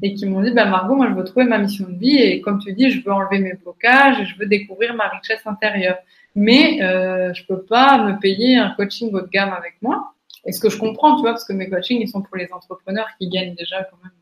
Et 0.02 0.12
qui 0.12 0.26
m'ont 0.26 0.42
dit, 0.42 0.50
bah, 0.50 0.66
Margot, 0.66 0.94
moi, 0.94 1.08
je 1.08 1.14
veux 1.14 1.24
trouver 1.24 1.46
ma 1.46 1.58
mission 1.58 1.88
de 1.88 1.96
vie 1.96 2.18
et 2.18 2.40
comme 2.40 2.58
tu 2.58 2.72
dis, 2.72 2.90
je 2.90 3.02
veux 3.02 3.12
enlever 3.12 3.38
mes 3.38 3.54
blocages 3.54 4.20
et 4.20 4.26
je 4.26 4.36
veux 4.38 4.46
découvrir 4.46 4.94
ma 4.94 5.08
richesse 5.08 5.46
intérieure 5.46 5.96
mais 6.36 6.82
euh, 6.82 7.32
je 7.34 7.44
peux 7.46 7.62
pas 7.62 8.04
me 8.04 8.20
payer 8.20 8.56
un 8.56 8.70
coaching 8.70 9.10
haut 9.12 9.22
de 9.22 9.28
gamme 9.28 9.52
avec 9.52 9.76
moi. 9.80 10.12
Et 10.44 10.52
ce 10.52 10.60
que 10.60 10.70
je 10.70 10.78
comprends, 10.78 11.16
tu 11.16 11.22
vois, 11.22 11.30
parce 11.30 11.44
que 11.44 11.54
mes 11.54 11.68
coachings, 11.68 12.00
ils 12.00 12.08
sont 12.08 12.22
pour 12.22 12.36
les 12.36 12.52
entrepreneurs 12.52 13.08
qui 13.18 13.28
gagnent 13.28 13.54
déjà 13.54 13.82
quand 13.84 13.96
même 14.04 14.12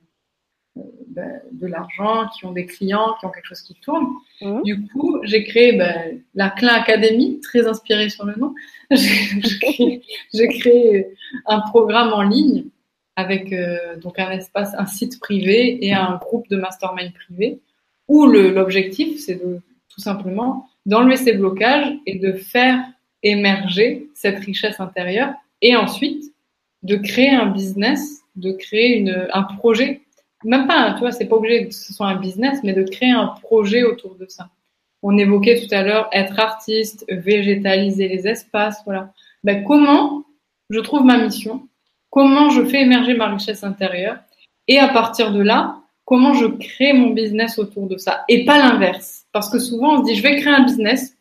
euh, 0.78 0.91
ben, 1.09 1.43
de 1.53 1.66
l'argent, 1.66 2.28
qui 2.28 2.47
ont 2.47 2.53
des 2.53 2.66
clients, 2.66 3.16
qui 3.19 3.27
ont 3.27 3.31
quelque 3.31 3.47
chose 3.47 3.61
qui 3.62 3.74
tourne. 3.74 4.07
Mmh. 4.41 4.62
Du 4.62 4.86
coup, 4.89 5.19
j'ai 5.24 5.45
créé 5.45 5.73
ben, 5.77 6.20
la 6.35 6.51
Klein 6.51 6.74
Academy, 6.74 7.41
très 7.41 7.66
inspirée 7.66 8.09
sur 8.09 8.24
le 8.24 8.36
nom. 8.36 8.55
j'ai 8.91 10.49
créé, 10.49 11.09
un 11.47 11.61
programme 11.61 12.12
en 12.12 12.23
ligne 12.23 12.66
avec 13.16 13.53
euh, 13.53 13.97
donc 13.97 14.19
un 14.19 14.31
espace, 14.31 14.73
un 14.78 14.86
site 14.86 15.20
privé 15.20 15.85
et 15.85 15.93
un 15.93 16.16
groupe 16.16 16.49
de 16.49 16.57
mastermind 16.57 17.12
privé 17.12 17.61
où 18.07 18.27
l'objectif, 18.27 19.20
c'est 19.20 19.36
de 19.36 19.61
tout 19.89 20.01
simplement 20.01 20.69
d'enlever 20.86 21.16
ces 21.16 21.32
blocages 21.32 21.93
et 22.06 22.19
de 22.19 22.32
faire 22.32 22.81
émerger 23.23 24.09
cette 24.15 24.39
richesse 24.44 24.81
intérieure 24.81 25.32
et 25.62 25.77
ensuite 25.77 26.24
de 26.82 26.97
créer 26.97 27.31
un 27.31 27.47
business, 27.47 28.23
de 28.36 28.52
créer 28.52 28.98
une, 28.98 29.28
un 29.32 29.43
projet. 29.43 30.02
Même 30.44 30.66
pas, 30.66 30.93
tu 30.93 31.01
vois, 31.01 31.12
c'est 31.12 31.27
pas 31.27 31.36
obligé 31.36 31.66
que 31.66 31.74
ce 31.74 31.93
soit 31.94 32.06
un 32.06 32.16
business, 32.16 32.61
mais 32.62 32.74
de 32.74 32.82
créer 32.82 33.12
un 33.12 33.28
projet 33.43 33.82
autour 33.82 34.15
de 34.16 34.27
ça. 34.28 34.51
On 35.02 35.16
évoquait 35.16 35.66
tout 35.66 35.74
à 35.74 35.82
l'heure 35.82 36.09
être 36.12 36.39
artiste, 36.39 37.05
végétaliser 37.09 38.09
les 38.09 38.28
espaces, 38.28 38.82
voilà. 38.85 39.12
Ben, 39.43 39.65
comment 39.65 40.24
je 40.70 40.81
trouve 40.81 41.05
ma 41.05 41.19
mission, 41.19 41.66
comment 42.11 42.51
je 42.51 42.65
fais 42.65 42.82
émerger 42.82 43.15
ma 43.15 43.28
richesse 43.28 43.65
intérieure, 43.65 44.19
et 44.69 44.78
à 44.78 44.89
partir 44.89 45.32
de 45.32 45.43
là, 45.43 45.78
comment 46.05 46.35
je 46.35 46.47
crée 46.47 46.93
mon 46.93 47.10
business 47.10 47.59
autour 47.59 47.89
de 47.89 47.97
ça, 47.97 48.24
et 48.28 48.44
pas 48.44 48.59
l'inverse. 48.59 49.24
Parce 49.32 49.51
que 49.51 49.59
souvent, 49.59 49.97
on 49.97 50.05
se 50.05 50.12
dit, 50.12 50.16
je 50.16 50.22
vais 50.22 50.36
créer 50.36 50.52
un 50.52 50.64
business 50.64 51.16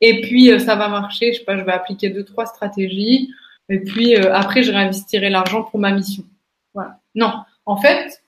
et 0.00 0.20
puis 0.20 0.50
euh, 0.50 0.58
ça 0.58 0.76
va 0.76 0.88
marcher. 0.88 1.32
Je 1.32 1.38
sais 1.38 1.44
pas, 1.44 1.56
je 1.56 1.64
vais 1.64 1.72
appliquer 1.72 2.10
deux, 2.10 2.24
trois 2.24 2.46
stratégies 2.46 3.30
et 3.68 3.80
puis 3.80 4.16
euh, 4.16 4.34
après, 4.34 4.62
je 4.62 4.72
réinvestirai 4.72 5.30
l'argent 5.30 5.62
pour 5.64 5.80
ma 5.80 5.92
mission. 5.92 6.24
Voilà. 6.74 7.00
Non, 7.14 7.32
en 7.64 7.76
fait, 7.76 8.22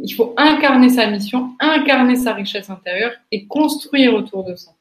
il 0.00 0.12
faut 0.12 0.34
incarner 0.36 0.90
sa 0.90 1.06
mission, 1.06 1.54
incarner 1.60 2.16
sa 2.16 2.34
richesse 2.34 2.68
intérieure 2.68 3.12
et 3.30 3.46
construire 3.46 4.14
autour 4.14 4.44
de 4.44 4.54
ça. 4.54 4.72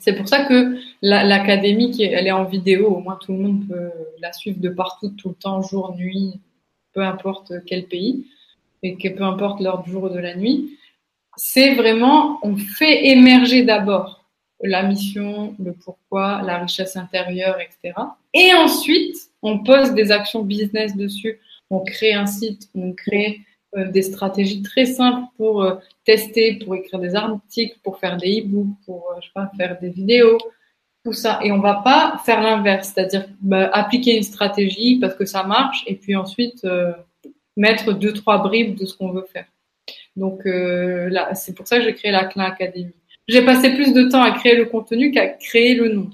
C'est 0.00 0.16
pour 0.16 0.26
ça 0.26 0.44
que 0.44 0.76
l'académie, 1.02 2.02
elle 2.02 2.26
est 2.26 2.32
en 2.32 2.44
vidéo, 2.44 2.88
au 2.88 2.98
moins 2.98 3.16
tout 3.20 3.32
le 3.32 3.38
monde 3.38 3.68
peut 3.68 3.90
la 4.20 4.32
suivre 4.32 4.58
de 4.60 4.68
partout, 4.68 5.10
tout 5.10 5.28
le 5.28 5.34
temps, 5.34 5.62
jour, 5.62 5.94
nuit, 5.94 6.40
peu 6.92 7.02
importe 7.02 7.52
quel 7.66 7.84
pays, 7.86 8.26
et 8.84 8.96
que 8.96 9.08
peu 9.08 9.24
importe 9.24 9.60
l'heure 9.60 9.82
du 9.82 9.90
jour 9.90 10.04
ou 10.04 10.08
de 10.08 10.20
la 10.20 10.36
nuit 10.36 10.78
c'est 11.36 11.74
vraiment, 11.74 12.38
on 12.42 12.56
fait 12.56 13.08
émerger 13.08 13.62
d'abord 13.62 14.24
la 14.62 14.82
mission, 14.82 15.54
le 15.58 15.72
pourquoi, 15.72 16.42
la 16.42 16.58
richesse 16.58 16.96
intérieure, 16.96 17.58
etc. 17.60 17.94
Et 18.32 18.52
ensuite, 18.54 19.16
on 19.42 19.58
pose 19.58 19.92
des 19.92 20.10
actions 20.10 20.42
business 20.42 20.96
dessus. 20.96 21.40
On 21.70 21.80
crée 21.80 22.14
un 22.14 22.26
site, 22.26 22.68
on 22.74 22.92
crée 22.92 23.40
euh, 23.76 23.90
des 23.90 24.02
stratégies 24.02 24.62
très 24.62 24.86
simples 24.86 25.26
pour 25.36 25.62
euh, 25.62 25.74
tester, 26.04 26.54
pour 26.54 26.76
écrire 26.76 27.00
des 27.00 27.14
articles, 27.14 27.78
pour 27.82 27.98
faire 27.98 28.16
des 28.16 28.40
e-books, 28.40 28.76
pour 28.86 29.10
euh, 29.10 29.20
sais 29.20 29.30
pas, 29.34 29.50
faire 29.56 29.78
des 29.80 29.90
vidéos, 29.90 30.38
tout 31.04 31.12
ça. 31.12 31.40
Et 31.42 31.52
on 31.52 31.58
va 31.58 31.82
pas 31.84 32.22
faire 32.24 32.40
l'inverse, 32.40 32.92
c'est-à-dire 32.94 33.26
bah, 33.40 33.68
appliquer 33.72 34.16
une 34.16 34.22
stratégie 34.22 34.98
parce 34.98 35.14
que 35.14 35.26
ça 35.26 35.42
marche 35.42 35.84
et 35.86 35.96
puis 35.96 36.16
ensuite 36.16 36.66
mettre 37.56 37.92
deux 37.92 38.12
trois 38.12 38.38
bribes 38.38 38.76
de 38.76 38.86
ce 38.86 38.96
qu'on 38.96 39.12
veut 39.12 39.26
faire. 39.32 39.46
Donc 40.16 40.46
euh, 40.46 41.08
là, 41.10 41.34
c'est 41.34 41.54
pour 41.54 41.66
ça 41.66 41.78
que 41.78 41.84
j'ai 41.84 41.94
créé 41.94 42.10
la 42.12 42.24
Klein 42.24 42.44
Academy. 42.44 42.92
J'ai 43.26 43.44
passé 43.44 43.74
plus 43.74 43.92
de 43.94 44.08
temps 44.08 44.22
à 44.22 44.32
créer 44.32 44.54
le 44.54 44.66
contenu 44.66 45.10
qu'à 45.10 45.28
créer 45.28 45.74
le 45.74 45.88
nom. 45.88 46.10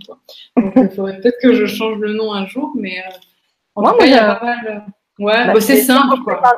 Donc 0.56 0.72
il 0.76 0.90
faudrait 0.90 1.20
peut-être 1.20 1.40
que 1.42 1.54
je 1.54 1.66
change 1.66 1.98
le 1.98 2.12
nom 2.12 2.32
un 2.32 2.46
jour, 2.46 2.72
mais 2.76 2.98
euh, 2.98 3.10
en 3.74 3.90
tout 3.90 3.98
cas, 3.98 4.06
il 4.06 4.12
y 4.12 4.14
a 4.14 4.34
pas 4.36 4.44
mal. 4.44 4.66
Euh, 5.18 5.24
ouais, 5.24 5.46
bah, 5.46 5.54
bah, 5.54 5.60
c'est 5.60 5.82
simple. 5.82 6.16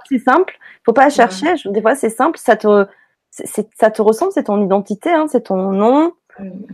C'est 0.08 0.18
simple. 0.18 0.58
Faut 0.84 0.92
pas 0.92 1.10
chercher. 1.10 1.54
Des 1.64 1.80
fois, 1.80 1.94
c'est 1.94 2.10
simple. 2.10 2.38
Ça 2.38 2.56
te, 2.56 2.86
ça 3.30 3.90
te 3.90 4.02
ressemble. 4.02 4.32
C'est 4.32 4.44
ton 4.44 4.62
identité. 4.62 5.10
Hein, 5.10 5.26
c'est 5.28 5.44
ton 5.44 5.72
nom. 5.72 6.12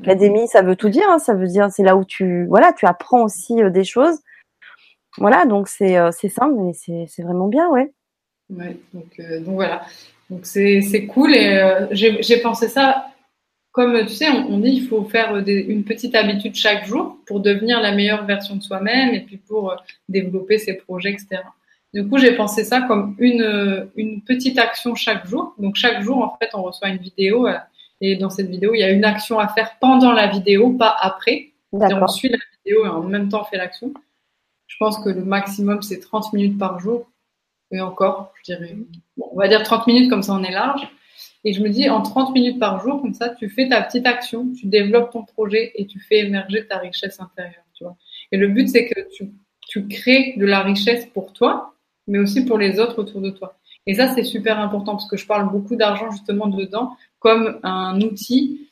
Académie, 0.02 0.48
ça 0.48 0.62
veut 0.62 0.76
tout 0.76 0.88
dire. 0.88 1.08
Hein, 1.08 1.18
ça 1.18 1.34
veut 1.34 1.46
dire 1.46 1.70
c'est 1.70 1.82
là 1.82 1.96
où 1.96 2.04
tu, 2.04 2.46
voilà, 2.46 2.72
tu 2.72 2.86
apprends 2.86 3.22
aussi 3.22 3.56
des 3.70 3.84
choses. 3.84 4.18
Voilà, 5.18 5.46
donc 5.46 5.68
c'est 5.68 5.96
c'est 6.12 6.28
simple, 6.28 6.54
mais 6.60 6.72
c'est 6.74 7.22
vraiment 7.22 7.48
bien, 7.48 7.68
ouais. 7.68 7.92
Ouais, 8.50 8.76
donc, 8.92 9.20
donc 9.44 9.54
voilà. 9.54 9.84
Donc 10.30 10.44
c'est 10.44 11.06
cool 11.06 11.34
et 11.34 11.58
euh, 11.58 11.86
j'ai 11.92 12.40
pensé 12.40 12.68
ça 12.68 13.06
comme 13.78 14.06
tu 14.06 14.14
sais, 14.14 14.28
on, 14.28 14.58
dit 14.58 14.70
il 14.70 14.88
faut 14.88 15.04
faire 15.04 15.36
une 15.36 15.84
petite 15.84 16.16
habitude 16.16 16.56
chaque 16.56 16.84
jour 16.86 17.18
pour 17.26 17.38
devenir 17.38 17.80
la 17.80 17.92
meilleure 17.92 18.24
version 18.24 18.56
de 18.56 18.62
soi-même 18.62 19.14
et 19.14 19.20
puis 19.20 19.36
pour 19.36 19.76
développer 20.08 20.58
ses 20.58 20.74
projets, 20.74 21.12
etc. 21.12 21.42
Du 21.94 22.08
coup, 22.08 22.18
j'ai 22.18 22.32
pensé 22.32 22.64
ça 22.64 22.82
comme 22.82 23.14
une, 23.18 23.88
une 23.94 24.20
petite 24.22 24.58
action 24.58 24.96
chaque 24.96 25.26
jour. 25.26 25.54
Donc, 25.58 25.76
chaque 25.76 26.02
jour, 26.02 26.18
en 26.18 26.36
fait, 26.38 26.50
on 26.54 26.62
reçoit 26.62 26.88
une 26.88 26.98
vidéo. 26.98 27.46
Euh, 27.46 27.56
et 28.00 28.16
dans 28.16 28.30
cette 28.30 28.48
vidéo, 28.48 28.74
il 28.74 28.80
y 28.80 28.82
a 28.82 28.90
une 28.90 29.04
action 29.04 29.38
à 29.38 29.48
faire 29.48 29.76
pendant 29.80 30.12
la 30.12 30.26
vidéo, 30.26 30.72
pas 30.72 30.96
après. 31.00 31.50
On 31.72 32.06
suit 32.08 32.30
la 32.30 32.38
vidéo 32.64 32.84
et 32.84 32.88
en 32.88 33.02
même 33.02 33.28
temps 33.28 33.42
on 33.42 33.44
fait 33.44 33.56
l'action. 33.56 33.92
Je 34.66 34.76
pense 34.78 34.98
que 34.98 35.08
le 35.08 35.24
maximum, 35.24 35.82
c'est 35.82 36.00
30 36.00 36.32
minutes 36.32 36.58
par 36.58 36.78
jour. 36.78 37.08
Et 37.70 37.80
encore, 37.80 38.32
je 38.38 38.54
dirais, 38.54 38.76
bon, 39.16 39.28
on 39.32 39.36
va 39.36 39.48
dire 39.48 39.62
30 39.62 39.86
minutes, 39.86 40.10
comme 40.10 40.22
ça 40.22 40.34
on 40.34 40.42
est 40.42 40.52
large. 40.52 40.88
Et 41.44 41.52
je 41.52 41.62
me 41.62 41.68
dis, 41.68 41.88
en 41.88 42.02
30 42.02 42.34
minutes 42.34 42.58
par 42.58 42.80
jour, 42.80 43.00
comme 43.00 43.14
ça, 43.14 43.30
tu 43.30 43.48
fais 43.48 43.68
ta 43.68 43.82
petite 43.82 44.06
action, 44.06 44.50
tu 44.58 44.66
développes 44.66 45.12
ton 45.12 45.24
projet 45.24 45.72
et 45.76 45.86
tu 45.86 46.00
fais 46.00 46.18
émerger 46.20 46.66
ta 46.66 46.78
richesse 46.78 47.20
intérieure. 47.20 47.64
Tu 47.74 47.84
vois. 47.84 47.96
Et 48.32 48.36
le 48.36 48.48
but, 48.48 48.68
c'est 48.68 48.86
que 48.86 49.00
tu, 49.14 49.30
tu 49.68 49.86
crées 49.86 50.34
de 50.36 50.46
la 50.46 50.60
richesse 50.60 51.06
pour 51.06 51.32
toi, 51.32 51.74
mais 52.06 52.18
aussi 52.18 52.44
pour 52.44 52.58
les 52.58 52.80
autres 52.80 52.98
autour 52.98 53.20
de 53.20 53.30
toi. 53.30 53.56
Et 53.86 53.94
ça, 53.94 54.14
c'est 54.14 54.24
super 54.24 54.58
important 54.58 54.92
parce 54.92 55.08
que 55.08 55.16
je 55.16 55.26
parle 55.26 55.50
beaucoup 55.50 55.76
d'argent 55.76 56.10
justement 56.10 56.48
dedans 56.48 56.96
comme 57.20 57.58
un 57.62 58.00
outil 58.00 58.68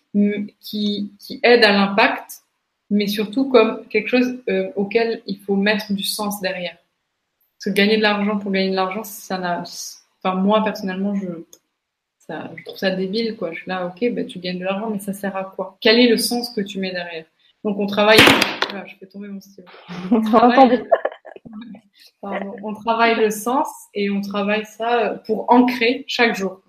qui, 0.60 1.12
qui 1.18 1.40
aide 1.42 1.64
à 1.64 1.72
l'impact, 1.72 2.42
mais 2.90 3.06
surtout 3.06 3.48
comme 3.48 3.84
quelque 3.88 4.08
chose 4.08 4.38
euh, 4.48 4.70
auquel 4.76 5.22
il 5.26 5.38
faut 5.38 5.56
mettre 5.56 5.92
du 5.92 6.04
sens 6.04 6.40
derrière. 6.40 6.76
Parce 7.66 7.74
que 7.74 7.82
gagner 7.82 7.96
de 7.96 8.02
l'argent 8.02 8.38
pour 8.38 8.52
gagner 8.52 8.70
de 8.70 8.76
l'argent, 8.76 9.02
ça 9.02 9.38
n'a, 9.38 9.64
enfin 10.22 10.36
moi 10.36 10.62
personnellement, 10.62 11.16
je, 11.16 11.26
ça, 12.16 12.52
je 12.54 12.62
trouve 12.64 12.78
ça 12.78 12.92
débile 12.92 13.34
quoi. 13.36 13.50
Je 13.50 13.56
suis 13.58 13.68
là, 13.68 13.86
ok, 13.86 14.14
bah, 14.14 14.22
tu 14.22 14.38
gagnes 14.38 14.60
de 14.60 14.64
l'argent, 14.64 14.88
mais 14.88 15.00
ça 15.00 15.12
sert 15.12 15.34
à 15.34 15.42
quoi? 15.42 15.76
Quel 15.80 15.98
est 15.98 16.06
le 16.06 16.16
sens 16.16 16.50
que 16.50 16.60
tu 16.60 16.78
mets 16.78 16.92
derrière? 16.92 17.24
Donc 17.64 17.76
on 17.80 17.86
travaille. 17.86 18.20
Voilà, 18.70 18.86
je 18.86 18.94
fais 18.94 19.06
tomber 19.06 19.26
mon 19.26 19.40
stylo. 19.40 19.66
On 20.12 20.20
travaille, 20.20 20.88
on 22.22 22.74
travaille 22.74 23.16
le 23.16 23.30
sens 23.30 23.68
et 23.94 24.10
on 24.10 24.20
travaille 24.20 24.64
ça 24.64 25.20
pour 25.26 25.52
ancrer 25.52 26.04
chaque 26.06 26.36
jour. 26.36 26.60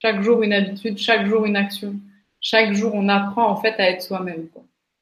Chaque 0.00 0.22
jour 0.22 0.42
une 0.42 0.54
habitude, 0.54 0.96
chaque 0.96 1.26
jour 1.26 1.44
une 1.44 1.56
action. 1.56 1.96
Chaque 2.40 2.72
jour, 2.72 2.92
on 2.94 3.10
apprend 3.10 3.46
en 3.50 3.56
fait 3.56 3.74
à 3.78 3.90
être 3.90 4.00
soi-même 4.00 4.48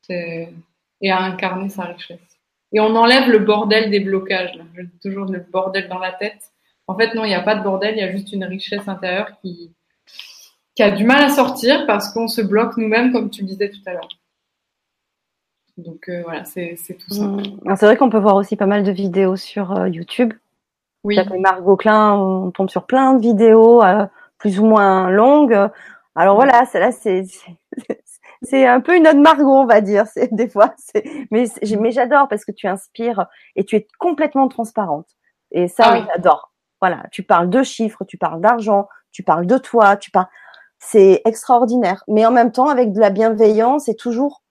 et 0.08 1.10
à 1.12 1.20
incarner 1.20 1.68
sa 1.68 1.84
richesse. 1.84 2.31
Et 2.72 2.80
on 2.80 2.96
enlève 2.96 3.28
le 3.28 3.38
bordel 3.38 3.90
des 3.90 4.00
blocages. 4.00 4.54
Là. 4.54 4.64
J'ai 4.74 4.88
toujours 5.02 5.26
le 5.26 5.40
bordel 5.40 5.88
dans 5.88 5.98
la 5.98 6.12
tête. 6.12 6.52
En 6.86 6.96
fait, 6.96 7.14
non, 7.14 7.24
il 7.24 7.28
n'y 7.28 7.34
a 7.34 7.42
pas 7.42 7.54
de 7.54 7.62
bordel, 7.62 7.94
il 7.96 8.00
y 8.00 8.02
a 8.02 8.10
juste 8.10 8.32
une 8.32 8.44
richesse 8.44 8.88
intérieure 8.88 9.30
qui, 9.40 9.72
qui 10.74 10.82
a 10.82 10.90
du 10.90 11.04
mal 11.04 11.22
à 11.22 11.28
sortir 11.28 11.86
parce 11.86 12.12
qu'on 12.12 12.28
se 12.28 12.40
bloque 12.40 12.76
nous-mêmes, 12.76 13.12
comme 13.12 13.30
tu 13.30 13.42
le 13.42 13.48
disais 13.48 13.70
tout 13.70 13.80
à 13.86 13.92
l'heure. 13.92 14.08
Donc 15.78 16.08
euh, 16.08 16.22
voilà, 16.24 16.44
c'est 16.44 16.76
tout 16.98 17.14
ça. 17.14 17.24
Mmh. 17.24 17.76
C'est 17.76 17.86
vrai 17.86 17.96
qu'on 17.96 18.10
peut 18.10 18.18
voir 18.18 18.36
aussi 18.36 18.56
pas 18.56 18.66
mal 18.66 18.82
de 18.82 18.92
vidéos 18.92 19.36
sur 19.36 19.72
euh, 19.72 19.88
YouTube. 19.88 20.34
Oui. 21.04 21.18
Margot 21.40 21.76
Klein, 21.76 22.14
on 22.14 22.50
tombe 22.50 22.70
sur 22.70 22.84
plein 22.86 23.14
de 23.14 23.20
vidéos 23.20 23.82
euh, 23.82 24.06
plus 24.38 24.60
ou 24.60 24.66
moins 24.66 25.10
longues. 25.10 25.58
Alors 26.14 26.36
voilà, 26.36 26.66
celle-là, 26.66 26.92
c'est 26.92 27.24
c'est 27.24 27.56
un 28.52 28.80
peu 28.80 28.96
une 28.96 29.06
autre 29.06 29.20
Margot, 29.20 29.56
on 29.56 29.66
va 29.66 29.80
dire. 29.80 30.06
C'est 30.06 30.32
des 30.34 30.48
fois, 30.48 30.74
mais 31.30 31.44
mais 31.78 31.90
j'adore 31.90 32.28
parce 32.28 32.44
que 32.44 32.52
tu 32.52 32.66
inspires 32.66 33.26
et 33.56 33.64
tu 33.64 33.76
es 33.76 33.86
complètement 33.98 34.48
transparente. 34.48 35.08
Et 35.50 35.68
ça, 35.68 35.84
ah 35.86 36.06
j'adore. 36.14 36.52
Voilà, 36.80 37.04
tu 37.12 37.22
parles 37.22 37.50
de 37.50 37.62
chiffres, 37.62 38.04
tu 38.04 38.18
parles 38.18 38.40
d'argent, 38.40 38.88
tu 39.12 39.22
parles 39.22 39.46
de 39.46 39.58
toi, 39.58 39.96
tu 39.96 40.10
parles. 40.10 40.28
C'est 40.78 41.22
extraordinaire. 41.24 42.02
Mais 42.08 42.26
en 42.26 42.32
même 42.32 42.50
temps, 42.50 42.68
avec 42.68 42.92
de 42.92 43.00
la 43.00 43.10
bienveillance 43.10 43.88
et 43.88 43.94
toujours 43.94 44.42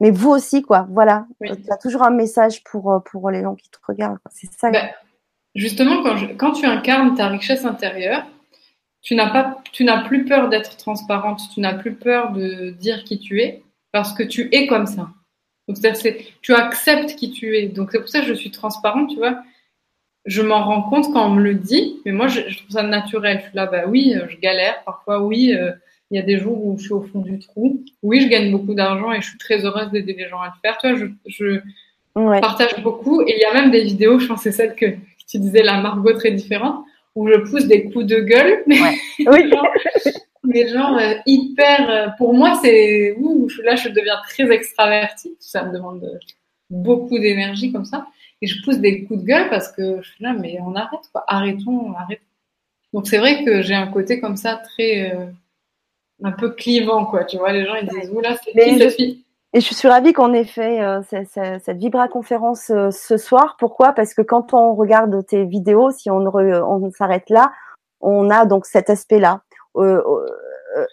mais 0.00 0.10
vous 0.10 0.30
aussi, 0.30 0.62
quoi. 0.62 0.86
Voilà. 0.90 1.26
Tu 1.44 1.52
as 1.70 1.76
toujours 1.76 2.02
un 2.02 2.10
message 2.10 2.64
pour, 2.64 2.90
euh, 2.90 2.98
pour 3.00 3.30
les 3.30 3.42
gens 3.42 3.54
qui 3.54 3.70
te 3.70 3.78
regardent. 3.86 4.18
C'est 4.30 4.50
ça. 4.50 4.70
Bah, 4.70 4.88
justement, 5.54 6.02
quand, 6.02 6.16
quand 6.38 6.52
tu 6.52 6.64
incarnes 6.64 7.14
ta 7.14 7.28
richesse 7.28 7.66
intérieure, 7.66 8.26
tu 9.02 9.14
n'as 9.14 9.30
pas, 9.30 9.62
tu 9.72 9.84
n'as 9.84 10.04
plus 10.04 10.24
peur 10.24 10.48
d'être 10.48 10.76
transparente, 10.76 11.40
tu 11.54 11.60
n'as 11.60 11.74
plus 11.74 11.94
peur 11.94 12.32
de 12.32 12.70
dire 12.70 13.04
qui 13.04 13.18
tu 13.18 13.40
es, 13.40 13.62
parce 13.92 14.12
que 14.12 14.22
tu 14.22 14.48
es 14.52 14.66
comme 14.66 14.86
ça. 14.86 15.08
Donc, 15.68 15.78
c'est, 15.94 16.26
tu 16.42 16.54
acceptes 16.54 17.16
qui 17.16 17.30
tu 17.30 17.56
es. 17.56 17.68
Donc, 17.68 17.90
c'est 17.92 18.00
pour 18.00 18.08
ça 18.08 18.20
que 18.20 18.26
je 18.26 18.34
suis 18.34 18.50
transparente, 18.50 19.10
tu 19.10 19.16
vois. 19.16 19.38
Je 20.26 20.42
m'en 20.42 20.64
rends 20.64 20.82
compte 20.82 21.12
quand 21.12 21.26
on 21.26 21.34
me 21.34 21.42
le 21.42 21.54
dit, 21.54 22.00
mais 22.04 22.12
moi, 22.12 22.28
je, 22.28 22.40
trouve 22.40 22.70
ça 22.70 22.82
naturel. 22.82 23.38
Je 23.38 23.48
suis 23.48 23.56
là, 23.56 23.66
bah 23.66 23.84
oui, 23.86 24.14
je 24.28 24.36
galère 24.38 24.82
parfois, 24.84 25.22
oui. 25.22 25.54
Euh, 25.54 25.72
il 26.10 26.16
y 26.16 26.18
a 26.18 26.22
des 26.22 26.38
jours 26.38 26.66
où 26.66 26.76
je 26.76 26.84
suis 26.84 26.92
au 26.92 27.02
fond 27.02 27.20
du 27.20 27.38
trou. 27.38 27.84
Oui, 28.02 28.20
je 28.20 28.28
gagne 28.28 28.50
beaucoup 28.50 28.74
d'argent 28.74 29.12
et 29.12 29.20
je 29.20 29.28
suis 29.28 29.38
très 29.38 29.64
heureuse 29.64 29.90
d'aider 29.90 30.14
les 30.14 30.28
gens 30.28 30.40
à 30.40 30.46
le 30.46 30.60
faire. 30.60 30.76
Toi, 30.78 30.96
je, 30.96 31.06
je 31.26 31.60
partage 32.14 32.82
beaucoup. 32.82 33.22
Et 33.22 33.36
il 33.36 33.40
y 33.40 33.44
a 33.44 33.54
même 33.54 33.70
des 33.70 33.84
vidéos, 33.84 34.18
je 34.18 34.26
pense 34.26 34.42
c'est 34.42 34.52
celle 34.52 34.74
que, 34.74 34.86
tu 35.28 35.38
disais, 35.38 35.62
la 35.62 35.80
Margot 35.80 36.12
très 36.14 36.32
différente, 36.32 36.84
où 37.14 37.28
je 37.28 37.38
pousse 37.38 37.66
des 37.66 37.90
coups 37.90 38.06
de 38.06 38.20
gueule. 38.20 38.62
Mais, 38.66 38.78
oui. 39.26 39.52
mais 40.44 40.68
genre 40.68 40.96
euh, 40.96 41.14
hyper. 41.26 41.90
Euh, 41.90 42.08
pour 42.18 42.34
moi, 42.34 42.58
c'est. 42.62 43.14
Là, 43.62 43.76
je 43.76 43.88
deviens 43.88 44.20
très 44.28 44.50
extravertie. 44.50 45.36
Ça 45.38 45.64
me 45.64 45.72
demande 45.72 46.18
beaucoup 46.70 47.18
d'énergie 47.18 47.72
comme 47.72 47.84
ça. 47.84 48.06
Et 48.42 48.46
je 48.46 48.62
pousse 48.62 48.78
des 48.78 49.04
coups 49.04 49.20
de 49.20 49.26
gueule 49.26 49.50
parce 49.50 49.70
que 49.70 50.00
je 50.00 50.08
suis 50.08 50.24
là, 50.24 50.32
mais 50.32 50.58
on 50.62 50.74
arrête, 50.74 51.00
quoi. 51.12 51.24
Arrêtons, 51.26 51.92
arrêtons. 51.92 52.22
Donc 52.92 53.06
c'est 53.06 53.18
vrai 53.18 53.44
que 53.44 53.62
j'ai 53.62 53.74
un 53.74 53.88
côté 53.88 54.20
comme 54.20 54.36
ça 54.36 54.56
très. 54.56 55.12
Euh, 55.14 55.26
un 56.22 56.32
peu 56.32 56.50
clivant, 56.50 57.06
quoi. 57.06 57.24
Tu 57.24 57.38
vois, 57.38 57.52
les 57.52 57.64
gens 57.64 57.74
ils 57.76 57.88
disent 57.88 58.10
oula, 58.10 58.36
c'est 58.36 58.52
qui 58.52 58.78
cette 58.78 58.94
fille? 58.94 59.24
Et 59.52 59.60
je 59.60 59.74
suis 59.74 59.88
ravie 59.88 60.12
qu'on 60.12 60.32
ait 60.32 60.44
fait 60.44 60.80
euh, 60.80 61.02
cette, 61.10 61.32
cette 61.32 61.76
Vibra 61.76 62.06
conférence 62.06 62.70
euh, 62.70 62.90
ce 62.92 63.16
soir. 63.16 63.56
Pourquoi? 63.58 63.92
Parce 63.92 64.14
que 64.14 64.22
quand 64.22 64.54
on 64.54 64.74
regarde 64.74 65.26
tes 65.26 65.44
vidéos, 65.44 65.90
si 65.90 66.08
on, 66.08 66.18
on 66.18 66.90
s'arrête 66.92 67.28
là, 67.30 67.52
on 68.00 68.30
a 68.30 68.46
donc 68.46 68.64
cet 68.64 68.90
aspect-là. 68.90 69.42
Euh, 69.76 70.02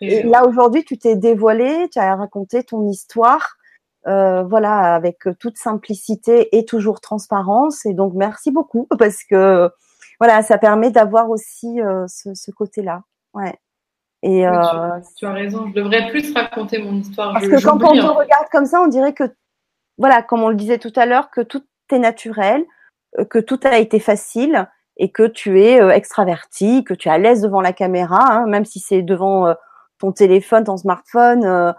et 0.01 0.23
là 0.23 0.47
aujourd'hui, 0.47 0.83
tu 0.83 0.97
t'es 0.97 1.15
dévoilé, 1.15 1.87
tu 1.91 1.99
as 1.99 2.15
raconté 2.15 2.63
ton 2.63 2.87
histoire. 2.87 3.57
voilà, 4.05 4.95
avec 4.95 5.19
toute 5.39 5.57
simplicité 5.57 6.57
et 6.57 6.65
toujours 6.65 6.99
transparence. 6.99 7.85
Et 7.85 7.93
donc, 7.93 8.13
merci 8.15 8.49
beaucoup 8.51 8.87
parce 8.97 9.23
que 9.23 9.69
voilà, 10.19 10.41
ça 10.41 10.57
permet 10.57 10.89
d'avoir 10.89 11.29
aussi 11.29 11.79
ce, 12.07 12.33
ce 12.33 12.51
côté-là. 12.51 13.03
Ouais. 13.35 13.55
Et, 14.23 14.47
euh, 14.47 14.51
tu, 15.15 15.25
as 15.25 15.31
raison, 15.31 15.67
je 15.67 15.73
devrais 15.73 16.09
plus 16.09 16.33
raconter 16.33 16.79
mon 16.79 16.95
histoire. 16.95 17.33
Parce 17.33 17.47
que 17.47 17.63
quand 17.63 17.83
on 17.83 17.93
te 17.93 18.05
regarde 18.05 18.47
comme 18.51 18.65
ça, 18.65 18.81
on 18.81 18.87
dirait 18.87 19.13
que, 19.13 19.23
voilà, 19.97 20.23
comme 20.23 20.41
on 20.41 20.49
le 20.49 20.55
disait 20.55 20.79
tout 20.79 20.93
à 20.95 21.05
l'heure, 21.05 21.29
que 21.29 21.41
tout 21.41 21.63
est 21.91 21.99
naturel, 21.99 22.65
euh, 23.19 23.25
que 23.25 23.39
tout 23.39 23.59
a 23.63 23.77
été 23.77 23.99
facile 23.99 24.67
et 24.97 25.11
que 25.11 25.27
tu 25.27 25.61
es 25.61 25.79
euh, 25.79 25.91
extraverti, 25.91 26.83
que 26.83 26.95
tu 26.95 27.09
es 27.09 27.11
à 27.11 27.19
l'aise 27.19 27.41
devant 27.41 27.61
la 27.61 27.73
caméra, 27.73 28.25
hein, 28.27 28.47
même 28.47 28.65
si 28.65 28.79
c'est 28.79 29.03
devant 29.03 29.53
ton 29.99 30.11
téléphone, 30.11 30.63
ton 30.63 30.77
smartphone. 30.77 31.75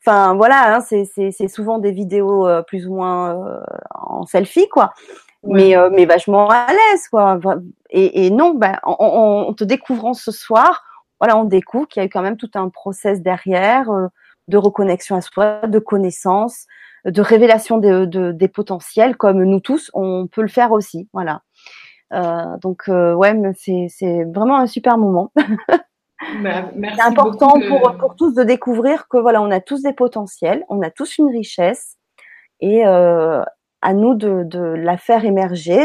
Enfin 0.00 0.34
voilà, 0.34 0.76
hein, 0.76 0.80
c'est 0.80 1.48
souvent 1.48 1.78
des 1.78 1.92
vidéos 1.92 2.48
plus 2.66 2.86
ou 2.86 2.94
moins 2.94 3.62
en 3.90 4.24
selfie, 4.24 4.68
quoi. 4.68 4.94
Mais, 5.46 5.74
mais 5.92 6.06
vachement 6.06 6.48
à 6.48 6.66
l'aise, 6.68 7.08
quoi. 7.10 7.38
Et, 7.90 8.26
et 8.26 8.30
non, 8.30 8.54
ben, 8.54 8.78
en, 8.82 9.46
en, 9.48 9.52
te 9.52 9.64
découvrant 9.64 10.14
ce 10.14 10.32
soir, 10.32 10.82
voilà, 11.20 11.36
on 11.38 11.44
découvre 11.44 11.86
qu'il 11.88 12.00
y 12.00 12.04
a 12.04 12.06
eu 12.06 12.10
quand 12.10 12.22
même 12.22 12.36
tout 12.36 12.50
un 12.54 12.68
process 12.68 13.20
derrière 13.22 13.90
euh, 13.90 14.08
de 14.48 14.56
reconnexion 14.56 15.16
à 15.16 15.20
soi, 15.20 15.66
de 15.66 15.78
connaissance, 15.78 16.66
de 17.06 17.22
révélation 17.22 17.78
des 17.78 18.48
potentiels, 18.48 19.16
comme 19.16 19.42
nous 19.42 19.60
tous, 19.60 19.90
on 19.94 20.26
peut 20.26 20.42
le 20.42 20.48
faire 20.48 20.72
aussi. 20.72 21.08
Voilà. 21.12 21.42
Euh, 22.12 22.56
donc 22.60 22.88
euh, 22.88 23.14
ouais, 23.14 23.34
c'est 23.56 24.24
vraiment 24.34 24.58
un 24.58 24.66
super 24.66 24.98
moment. 24.98 25.32
Bah, 26.42 26.70
c'est 26.94 27.02
important 27.02 27.52
pour, 27.68 27.96
pour 27.98 28.16
tous 28.16 28.34
de 28.34 28.44
découvrir 28.44 29.08
que 29.08 29.18
voilà, 29.18 29.42
on 29.42 29.50
a 29.50 29.60
tous 29.60 29.82
des 29.82 29.92
potentiels, 29.92 30.64
on 30.70 30.80
a 30.80 30.88
tous 30.88 31.18
une 31.18 31.28
richesse, 31.28 31.98
et 32.60 32.82
à 32.84 33.44
nous 33.92 34.14
de, 34.14 34.42
de 34.44 34.60
la 34.60 34.96
faire 34.96 35.26
émerger 35.26 35.82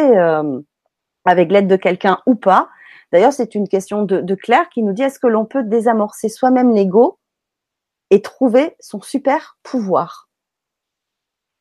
avec 1.26 1.52
l'aide 1.52 1.68
de 1.68 1.76
quelqu'un 1.76 2.20
ou 2.26 2.36
pas, 2.36 2.70
D'ailleurs, 3.12 3.34
c'est 3.34 3.56
une 3.56 3.68
question 3.68 4.04
de, 4.04 4.36
Claire 4.36 4.70
qui 4.70 4.84
nous 4.84 4.94
dit 4.94 5.02
est-ce 5.02 5.20
que 5.20 5.28
l'on 5.28 5.46
peut 5.46 5.64
désamorcer 5.64 6.30
soi-même 6.30 6.74
l'ego 6.74 7.18
et 8.12 8.22
trouver 8.22 8.76
son 8.80 9.02
super 9.02 9.58
pouvoir? 9.64 10.30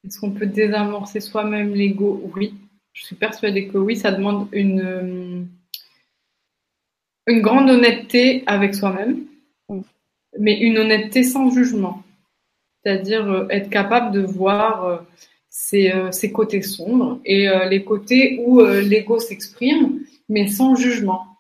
Est-ce 0.07 0.21
qu'on 0.21 0.31
peut 0.31 0.47
désamorcer 0.47 1.21
soi-même 1.21 1.75
l'ego? 1.75 2.31
Oui, 2.37 2.55
je 2.93 3.05
suis 3.05 3.17
persuadée 3.17 3.69
que 3.69 3.79
oui. 3.79 3.97
Ça 3.97 4.13
demande 4.13 4.49
une, 4.53 4.81
euh, 4.81 5.43
une 7.27 7.41
grande 7.41 7.71
honnêteté 7.71 8.45
avec 8.47 8.75
soi-même, 8.75 9.25
mm. 9.71 9.81
mais 10.39 10.59
une 10.59 10.79
honnêteté 10.79 11.23
sans 11.23 11.51
jugement. 11.51 12.03
C'est-à-dire 12.83 13.27
euh, 13.27 13.49
être 13.49 13.71
capable 13.71 14.13
de 14.13 14.21
voir 14.21 14.85
euh, 14.85 14.99
ses, 15.49 16.31
côtés 16.31 16.63
sombres 16.63 17.21
et 17.25 17.49
les 17.69 17.83
côtés 17.85 18.39
où 18.47 18.61
l'ego 18.61 19.19
s'exprime, 19.19 20.01
mais 20.29 20.47
sans 20.47 20.77
jugement. 20.77 21.38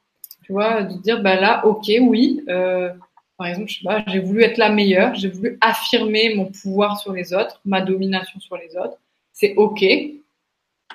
De 0.50 1.02
dire, 1.02 1.22
bah 1.22 1.38
là, 1.38 1.64
ok, 1.66 1.90
oui, 2.00 2.42
euh, 2.48 2.90
par 3.36 3.48
exemple, 3.48 3.68
je 3.68 3.78
sais 3.78 3.84
pas, 3.84 4.02
j'ai 4.06 4.18
voulu 4.18 4.42
être 4.42 4.56
la 4.56 4.70
meilleure, 4.70 5.14
j'ai 5.14 5.28
voulu 5.28 5.58
affirmer 5.60 6.34
mon 6.34 6.46
pouvoir 6.46 6.98
sur 6.98 7.12
les 7.12 7.34
autres, 7.34 7.60
ma 7.64 7.82
domination 7.82 8.40
sur 8.40 8.56
les 8.56 8.76
autres. 8.76 8.98
C'est 9.32 9.54
ok. 9.56 9.84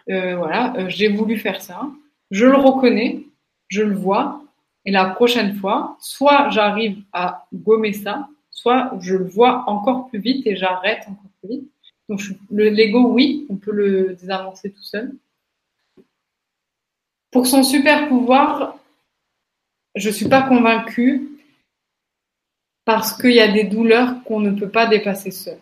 Euh, 0.09 0.35
voilà, 0.35 0.75
euh, 0.77 0.89
j'ai 0.89 1.07
voulu 1.07 1.37
faire 1.37 1.61
ça. 1.61 1.87
Je 2.31 2.45
le 2.45 2.57
reconnais, 2.57 3.23
je 3.67 3.83
le 3.83 3.95
vois. 3.95 4.41
Et 4.85 4.91
la 4.91 5.05
prochaine 5.05 5.55
fois, 5.55 5.97
soit 5.99 6.49
j'arrive 6.49 6.97
à 7.13 7.45
gommer 7.53 7.93
ça, 7.93 8.27
soit 8.49 8.91
je 8.99 9.15
le 9.15 9.25
vois 9.25 9.63
encore 9.67 10.09
plus 10.09 10.19
vite 10.19 10.45
et 10.47 10.55
j'arrête 10.55 11.03
encore 11.07 11.31
plus 11.39 11.49
vite. 11.49 11.71
Donc 12.09 12.21
le 12.51 12.69
l'ego, 12.69 13.11
oui, 13.13 13.45
on 13.49 13.55
peut 13.55 13.71
le 13.71 14.15
désavancer 14.19 14.71
tout 14.71 14.83
seul. 14.83 15.13
Pour 17.31 17.47
son 17.47 17.63
super 17.63 18.09
pouvoir, 18.09 18.77
je 19.95 20.09
suis 20.09 20.27
pas 20.27 20.41
convaincue 20.43 21.29
parce 22.85 23.15
qu'il 23.15 23.31
y 23.31 23.39
a 23.39 23.51
des 23.51 23.63
douleurs 23.63 24.23
qu'on 24.23 24.39
ne 24.39 24.51
peut 24.51 24.69
pas 24.69 24.87
dépasser 24.87 25.31
seul. 25.31 25.57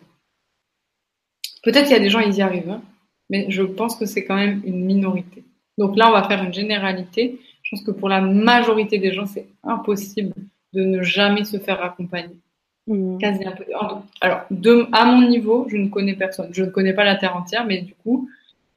Peut-être 1.62 1.84
qu'il 1.84 1.92
y 1.92 2.00
a 2.00 2.02
des 2.02 2.10
gens, 2.10 2.20
ils 2.20 2.34
y 2.34 2.42
arrivent, 2.42 2.70
hein, 2.70 2.82
mais 3.30 3.46
je 3.48 3.62
pense 3.62 3.96
que 3.96 4.06
c'est 4.06 4.24
quand 4.24 4.36
même 4.36 4.60
une 4.64 4.84
minorité. 4.84 5.44
Donc 5.78 5.96
là, 5.96 6.08
on 6.08 6.12
va 6.12 6.24
faire 6.24 6.42
une 6.42 6.52
généralité. 6.52 7.38
Je 7.62 7.70
pense 7.70 7.84
que 7.84 7.92
pour 7.92 8.08
la 8.08 8.20
majorité 8.20 8.98
des 8.98 9.12
gens, 9.12 9.26
c'est 9.26 9.46
impossible 9.62 10.34
de 10.72 10.82
ne 10.82 11.02
jamais 11.02 11.44
se 11.44 11.58
faire 11.58 11.82
accompagner. 11.82 12.36
Mmh. 12.88 13.18
Quasi 13.18 13.44
un 13.44 13.52
peu. 13.52 13.64
Alors, 14.20 14.42
de, 14.50 14.88
à 14.92 15.04
mon 15.04 15.28
niveau, 15.28 15.66
je 15.70 15.76
ne 15.76 15.88
connais 15.88 16.14
personne. 16.14 16.48
Je 16.52 16.64
ne 16.64 16.70
connais 16.70 16.92
pas 16.92 17.04
la 17.04 17.14
Terre 17.14 17.36
entière, 17.36 17.64
mais 17.64 17.82
du 17.82 17.94
coup, 17.94 18.28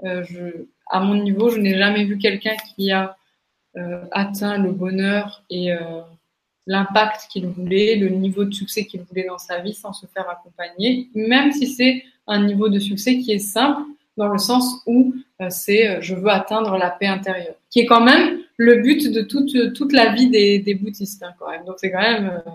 euh, 0.03 0.23
je, 0.23 0.67
à 0.89 0.99
mon 0.99 1.15
niveau, 1.15 1.49
je 1.49 1.59
n'ai 1.59 1.75
jamais 1.77 2.03
vu 2.05 2.17
quelqu'un 2.19 2.55
qui 2.75 2.91
a 2.91 3.17
atteint 4.11 4.57
le 4.57 4.71
bonheur 4.71 5.43
et 5.49 5.73
euh, 5.73 6.01
l'impact 6.67 7.27
qu'il 7.31 7.47
voulait, 7.47 7.95
le 7.95 8.09
niveau 8.09 8.43
de 8.43 8.53
succès 8.53 8.85
qu'il 8.85 9.01
voulait 9.01 9.25
dans 9.25 9.37
sa 9.37 9.59
vie 9.59 9.73
sans 9.73 9.93
se 9.93 10.05
faire 10.07 10.29
accompagner, 10.29 11.09
même 11.13 11.51
si 11.51 11.67
c'est 11.67 12.03
un 12.27 12.43
niveau 12.43 12.69
de 12.69 12.79
succès 12.79 13.17
qui 13.17 13.31
est 13.31 13.39
simple 13.39 13.81
dans 14.17 14.27
le 14.29 14.37
sens 14.37 14.81
où 14.85 15.13
euh, 15.41 15.47
c'est 15.49 15.87
euh, 15.87 16.01
je 16.01 16.15
veux 16.15 16.29
atteindre 16.29 16.77
la 16.77 16.89
paix 16.89 17.07
intérieure, 17.07 17.55
qui 17.69 17.81
est 17.81 17.85
quand 17.85 18.03
même 18.03 18.39
le 18.57 18.77
but 18.77 19.11
de 19.11 19.21
toute, 19.21 19.73
toute 19.73 19.91
la 19.91 20.13
vie 20.13 20.29
des, 20.29 20.59
des 20.59 20.73
bouddhistes 20.73 21.21
hein, 21.21 21.33
quand 21.37 21.49
même. 21.51 21.65
Donc 21.65 21.75
c'est 21.77 21.91
quand 21.91 22.01
même, 22.01 22.27
euh, 22.27 22.51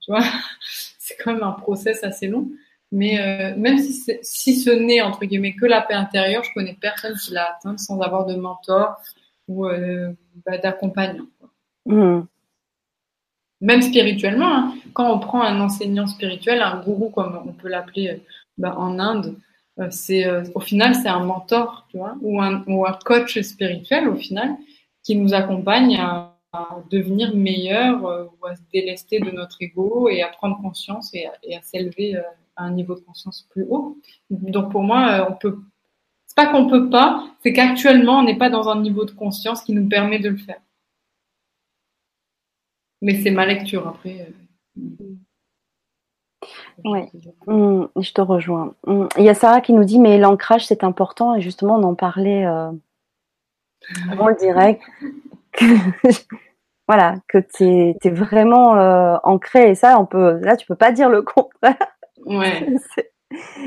tu 0.00 0.10
vois, 0.10 0.24
c'est 0.98 1.16
quand 1.16 1.32
même 1.32 1.42
un 1.42 1.52
process 1.52 2.04
assez 2.04 2.28
long. 2.28 2.48
Mais 2.90 3.54
même 3.58 3.76
si, 3.78 4.18
si 4.22 4.56
ce 4.56 4.70
n'est 4.70 5.02
entre 5.02 5.26
guillemets 5.26 5.54
que 5.54 5.66
la 5.66 5.82
paix 5.82 5.92
intérieure, 5.92 6.42
je 6.42 6.54
connais 6.54 6.74
personne 6.80 7.14
qui 7.18 7.34
l'a 7.34 7.50
atteint 7.50 7.76
sans 7.76 8.00
avoir 8.00 8.24
de 8.24 8.34
mentor 8.34 8.96
ou 9.46 9.66
bah, 10.44 10.58
d'accompagnant. 10.58 11.26
Mmh. 11.86 12.20
Même 13.60 13.82
spirituellement, 13.82 14.54
hein. 14.54 14.74
quand 14.92 15.12
on 15.12 15.18
prend 15.18 15.42
un 15.42 15.60
enseignant 15.60 16.06
spirituel, 16.06 16.62
un 16.62 16.80
gourou 16.80 17.10
comme 17.10 17.40
on 17.44 17.52
peut 17.52 17.68
l'appeler 17.68 18.22
bah, 18.56 18.74
en 18.76 18.98
Inde, 18.98 19.36
euh, 19.80 19.88
c'est 19.90 20.26
euh, 20.26 20.44
au 20.54 20.60
final 20.60 20.94
c'est 20.94 21.08
un 21.08 21.24
mentor, 21.24 21.86
tu 21.90 21.98
vois, 21.98 22.16
ou 22.20 22.40
un, 22.40 22.64
ou 22.66 22.86
un 22.86 22.98
coach 23.04 23.40
spirituel 23.40 24.08
au 24.08 24.16
final 24.16 24.56
qui 25.02 25.16
nous 25.16 25.34
accompagne 25.34 25.96
à, 26.00 26.34
devenir 26.90 27.36
meilleur 27.36 28.06
euh, 28.06 28.24
ou 28.40 28.46
à 28.46 28.56
se 28.56 28.62
délester 28.72 29.20
de 29.20 29.30
notre 29.30 29.58
ego 29.60 30.08
et 30.08 30.22
à 30.22 30.28
prendre 30.28 30.60
conscience 30.60 31.14
et 31.14 31.26
à, 31.26 31.62
s'élever 31.62 32.16
à 32.56 32.64
un 32.64 32.70
niveau 32.72 32.94
de 32.94 33.00
conscience 33.00 33.46
plus 33.50 33.66
haut. 33.68 33.98
Donc 34.30 34.72
pour 34.72 34.82
moi, 34.82 35.28
on 35.30 35.34
peut 35.34 35.58
pas 36.38 36.46
qu'on 36.46 36.68
peut 36.68 36.88
pas, 36.88 37.24
c'est 37.42 37.52
qu'actuellement 37.52 38.20
on 38.20 38.22
n'est 38.22 38.38
pas 38.38 38.48
dans 38.48 38.68
un 38.68 38.80
niveau 38.80 39.04
de 39.04 39.10
conscience 39.10 39.60
qui 39.60 39.74
nous 39.74 39.88
permet 39.88 40.20
de 40.20 40.28
le 40.28 40.36
faire. 40.36 40.60
Mais 43.02 43.20
c'est 43.20 43.32
ma 43.32 43.44
lecture 43.44 43.88
après. 43.88 44.32
Oui, 46.84 47.00
mmh, 47.48 47.86
je 48.00 48.12
te 48.12 48.20
rejoins. 48.20 48.72
Mmh. 48.86 49.06
Il 49.18 49.24
y 49.24 49.28
a 49.28 49.34
Sarah 49.34 49.60
qui 49.60 49.72
nous 49.72 49.82
dit, 49.82 49.98
mais 49.98 50.16
l'ancrage, 50.16 50.64
c'est 50.64 50.84
important. 50.84 51.34
Et 51.34 51.40
justement, 51.40 51.74
on 51.74 51.82
en 51.82 51.96
parlait 51.96 52.46
euh, 52.46 52.70
avant 54.08 54.28
le 54.28 54.36
direct. 54.36 54.80
voilà, 56.86 57.16
que 57.26 57.38
tu 57.38 57.64
es, 57.64 58.10
vraiment 58.10 58.76
euh, 58.76 59.16
ancré. 59.24 59.70
Et 59.70 59.74
ça, 59.74 59.98
on 59.98 60.06
peut, 60.06 60.38
là, 60.42 60.56
tu 60.56 60.68
peux 60.68 60.76
pas 60.76 60.92
dire 60.92 61.10
le 61.10 61.22
contraire. 61.22 61.96
Ouais. 62.26 62.68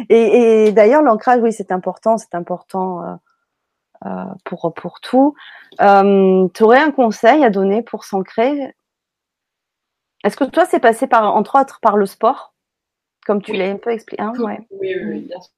et, 0.10 0.72
d'ailleurs, 0.72 1.02
l'ancrage, 1.02 1.42
oui, 1.42 1.54
c'est 1.54 1.72
important. 1.72 2.18
C'est 2.18 2.36
important 2.36 3.20
euh, 4.06 4.26
pour, 4.46 4.74
pour 4.74 5.00
tout. 5.02 5.36
tu 5.80 6.64
aurais 6.64 6.80
un 6.80 6.92
conseil 6.92 7.44
à 7.44 7.50
donner 7.50 7.82
pour 7.82 8.04
s'ancrer? 8.04 8.74
Est-ce 10.24 10.38
que 10.38 10.44
toi, 10.44 10.66
c'est 10.66 10.80
passé 10.80 11.08
par, 11.08 11.36
entre 11.36 11.60
autres, 11.60 11.80
par 11.82 11.98
le 11.98 12.06
sport? 12.06 12.54
Comme 13.26 13.42
tu 13.42 13.54
l'as 13.54 13.70
un 13.70 13.78
peu 13.78 13.92
expliqué. 13.92 14.22
Hein, 14.22 14.34
oui, 14.40 14.54
oui, 14.80 15.20
bien 15.22 15.40
sûr. 15.40 15.52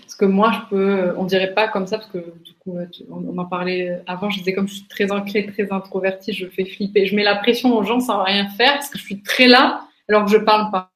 Parce 0.00 0.14
que 0.14 0.24
moi, 0.24 0.52
je 0.52 0.70
peux, 0.70 1.14
on 1.18 1.24
dirait 1.24 1.52
pas 1.52 1.68
comme 1.68 1.86
ça, 1.86 1.98
parce 1.98 2.10
que 2.10 2.18
du 2.18 2.54
coup, 2.54 2.78
on 3.10 3.38
en 3.38 3.44
parlait 3.44 4.02
avant, 4.06 4.30
je 4.30 4.38
disais 4.38 4.54
comme 4.54 4.68
je 4.68 4.74
suis 4.74 4.88
très 4.88 5.12
ancrée, 5.12 5.44
très 5.46 5.70
introvertie, 5.72 6.32
je 6.32 6.46
fais 6.46 6.64
flipper. 6.64 7.06
Je 7.06 7.14
mets 7.14 7.22
la 7.24 7.36
pression 7.36 7.76
aux 7.76 7.82
gens 7.82 8.00
sans 8.00 8.22
rien 8.22 8.48
faire, 8.50 8.74
parce 8.74 8.88
que 8.88 8.98
je 8.98 9.04
suis 9.04 9.22
très 9.22 9.46
là, 9.46 9.86
alors 10.08 10.24
que 10.24 10.30
je 10.30 10.38
parle 10.38 10.70
pas. 10.70 10.90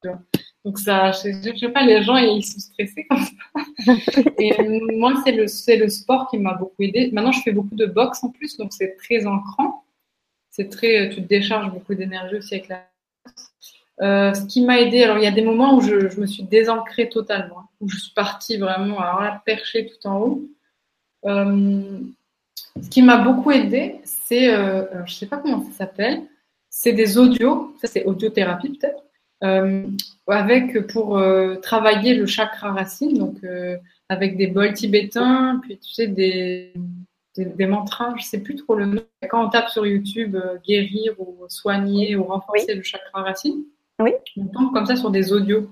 Donc 0.65 0.77
ça, 0.77 1.11
je, 1.11 1.31
je, 1.31 1.57
sais 1.57 1.69
pas, 1.69 1.83
les 1.83 2.03
gens, 2.03 2.17
ils 2.17 2.43
sont 2.43 2.59
stressés 2.59 3.05
comme 3.09 3.23
ça. 3.23 3.91
Et 4.37 4.51
moi, 4.97 5.13
c'est 5.25 5.31
le, 5.31 5.47
c'est 5.47 5.77
le 5.77 5.87
sport 5.89 6.29
qui 6.29 6.37
m'a 6.37 6.53
beaucoup 6.53 6.83
aidé. 6.83 7.09
Maintenant, 7.13 7.31
je 7.31 7.41
fais 7.41 7.51
beaucoup 7.51 7.75
de 7.75 7.85
boxe 7.85 8.23
en 8.23 8.29
plus, 8.29 8.57
donc 8.57 8.73
c'est 8.73 8.95
très 8.97 9.25
ancrant. 9.25 9.85
C'est 10.49 10.69
très, 10.69 11.09
tu 11.09 11.21
te 11.21 11.27
décharges 11.27 11.71
beaucoup 11.71 11.95
d'énergie 11.95 12.35
aussi 12.35 12.55
avec 12.55 12.67
la 12.67 12.85
euh, 14.01 14.33
ce 14.33 14.45
qui 14.45 14.61
m'a 14.63 14.79
aidé, 14.79 15.03
alors 15.03 15.17
il 15.17 15.25
y 15.25 15.27
a 15.27 15.31
des 15.31 15.41
moments 15.41 15.75
où 15.75 15.81
je, 15.81 16.09
je, 16.09 16.21
me 16.21 16.25
suis 16.25 16.43
désancrée 16.43 17.09
totalement, 17.09 17.63
où 17.81 17.89
je 17.89 17.97
suis 17.97 18.13
partie 18.13 18.55
vraiment, 18.57 18.99
alors 18.99 19.21
là, 19.21 19.41
perchée 19.45 19.87
tout 19.87 20.07
en 20.07 20.19
haut. 20.19 20.43
Euh, 21.25 21.99
ce 22.81 22.89
qui 22.89 23.01
m'a 23.01 23.17
beaucoup 23.17 23.51
aidé, 23.51 23.99
c'est, 24.05 24.53
euh, 24.53 25.05
je 25.05 25.13
sais 25.13 25.25
pas 25.25 25.37
comment 25.37 25.65
ça 25.65 25.79
s'appelle, 25.79 26.23
c'est 26.69 26.93
des 26.93 27.17
audios, 27.17 27.75
ça 27.81 27.87
c'est 27.87 28.05
audiothérapie 28.05 28.77
peut-être, 28.77 29.03
euh, 29.03 29.08
avec 29.41 30.87
pour 30.87 31.17
euh, 31.17 31.55
travailler 31.55 32.13
le 32.15 32.25
chakra 32.25 32.71
racine, 32.71 33.17
donc 33.17 33.37
avec 34.09 34.37
des 34.37 34.47
bols 34.47 34.73
tibétains, 34.73 35.59
puis 35.63 35.77
tu 35.77 35.91
sais 35.91 36.07
des, 36.07 36.73
des, 37.35 37.45
des, 37.45 37.65
mantras, 37.67 38.13
je 38.17 38.23
sais 38.23 38.41
plus 38.41 38.55
trop 38.55 38.75
le 38.75 38.85
nom. 38.85 39.01
Quand 39.29 39.45
on 39.45 39.49
tape 39.49 39.69
sur 39.69 39.85
YouTube 39.85 40.37
guérir 40.65 41.13
ou 41.19 41.45
soigner 41.47 42.15
ou 42.15 42.23
renforcer 42.23 42.75
le 42.75 42.83
chakra 42.83 43.23
racine, 43.23 43.63
oui. 43.99 44.11
On 44.37 44.45
tombe 44.45 44.73
comme 44.73 44.85
ça 44.85 44.95
sur 44.95 45.11
des 45.11 45.33
audios. 45.33 45.69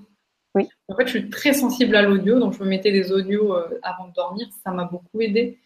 Oui. 0.54 0.68
En 0.88 0.94
fait, 0.94 1.06
je 1.06 1.18
suis 1.18 1.30
très 1.30 1.54
sensible 1.54 1.96
à 1.96 2.02
l'audio, 2.02 2.38
donc 2.38 2.54
je 2.54 2.62
me 2.62 2.68
mettais 2.68 2.92
des 2.92 3.12
audios 3.12 3.54
euh, 3.54 3.80
avant 3.82 4.08
de 4.08 4.12
dormir. 4.12 4.46
Ça 4.62 4.70
m'a 4.70 4.84
beaucoup 4.84 5.20
aidé. 5.20 5.58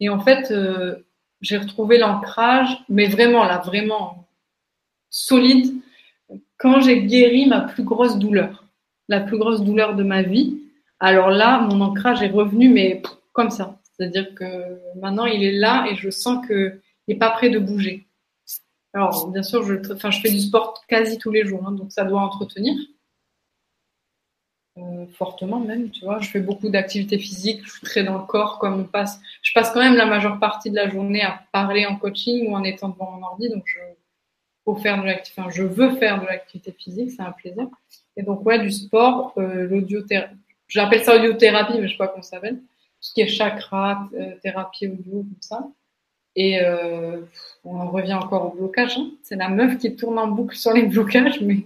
Et 0.00 0.08
en 0.08 0.20
fait, 0.20 0.50
euh, 0.50 0.96
j'ai 1.40 1.56
retrouvé 1.56 1.98
l'ancrage, 1.98 2.84
mais 2.88 3.08
vraiment 3.08 3.44
là, 3.44 3.58
vraiment 3.58 4.28
solide, 5.10 5.74
quand 6.62 6.80
j'ai 6.80 7.02
guéri 7.02 7.46
ma 7.46 7.60
plus 7.60 7.82
grosse 7.82 8.18
douleur, 8.18 8.64
la 9.08 9.20
plus 9.20 9.36
grosse 9.36 9.62
douleur 9.62 9.96
de 9.96 10.04
ma 10.04 10.22
vie. 10.22 10.60
Alors 11.00 11.30
là, 11.30 11.60
mon 11.60 11.80
ancrage 11.80 12.22
est 12.22 12.30
revenu, 12.30 12.68
mais 12.68 13.02
comme 13.32 13.50
ça. 13.50 13.80
C'est-à-dire 13.82 14.32
que 14.36 14.78
maintenant, 15.00 15.26
il 15.26 15.42
est 15.42 15.58
là 15.58 15.86
et 15.90 15.96
je 15.96 16.08
sens 16.08 16.46
qu'il 16.46 16.80
n'est 17.08 17.16
pas 17.16 17.30
prêt 17.30 17.50
de 17.50 17.58
bouger. 17.58 18.06
Alors, 18.94 19.28
bien 19.32 19.42
sûr, 19.42 19.64
je, 19.64 19.74
fais 20.22 20.30
du 20.30 20.38
sport 20.38 20.84
quasi 20.86 21.18
tous 21.18 21.32
les 21.32 21.44
jours, 21.44 21.66
hein, 21.66 21.72
donc 21.72 21.90
ça 21.90 22.04
doit 22.04 22.20
entretenir. 22.20 22.74
Euh, 24.78 25.06
fortement 25.18 25.58
même, 25.58 25.90
tu 25.90 26.04
vois. 26.04 26.20
Je 26.20 26.30
fais 26.30 26.40
beaucoup 26.40 26.68
d'activités 26.68 27.18
physiques, 27.18 27.60
je 27.64 27.72
suis 27.72 27.82
très 27.82 28.04
dans 28.04 28.18
le 28.18 28.24
corps, 28.24 28.60
comme 28.60 28.80
on 28.80 28.84
passe. 28.84 29.20
Je 29.42 29.52
passe 29.52 29.72
quand 29.72 29.80
même 29.80 29.96
la 29.96 30.06
majeure 30.06 30.38
partie 30.38 30.70
de 30.70 30.76
la 30.76 30.88
journée 30.88 31.22
à 31.22 31.42
parler 31.52 31.86
en 31.86 31.96
coaching 31.96 32.48
ou 32.48 32.54
en 32.54 32.62
étant 32.62 32.90
devant 32.90 33.10
mon 33.10 33.26
ordi, 33.26 33.48
donc 33.48 33.64
je, 33.66 33.78
faut 34.64 34.76
faire 34.76 35.00
de 35.00 35.06
l'activité, 35.06 35.40
enfin, 35.40 35.50
je 35.50 35.62
veux 35.62 35.96
faire 35.96 36.20
de 36.20 36.26
l'activité 36.26 36.72
physique, 36.72 37.10
c'est 37.10 37.22
un 37.22 37.32
plaisir. 37.32 37.68
Et 38.16 38.22
donc, 38.22 38.44
ouais, 38.46 38.58
du 38.58 38.70
sport, 38.70 39.34
euh, 39.38 39.66
l'audiothérapie, 39.68 40.36
j'appelle 40.68 41.02
ça 41.02 41.16
audiothérapie, 41.16 41.78
mais 41.78 41.88
je 41.88 41.92
sais 41.92 41.98
pas 41.98 42.08
comment 42.08 42.22
ça 42.22 42.36
s'appelle. 42.36 42.56
Tout 42.56 43.08
ce 43.08 43.14
qui 43.14 43.20
est 43.22 43.28
chakra, 43.28 44.08
euh, 44.14 44.34
thérapie 44.42 44.86
audio, 44.86 45.22
comme 45.22 45.36
ça. 45.40 45.66
Et 46.34 46.60
euh, 46.60 47.20
on 47.64 47.78
en 47.78 47.90
revient 47.90 48.14
encore 48.14 48.46
au 48.46 48.56
blocage. 48.56 48.96
Hein. 48.96 49.10
C'est 49.22 49.36
la 49.36 49.48
meuf 49.48 49.78
qui 49.78 49.94
tourne 49.94 50.18
en 50.18 50.28
boucle 50.28 50.56
sur 50.56 50.72
les 50.72 50.82
blocages, 50.86 51.40
mais, 51.40 51.58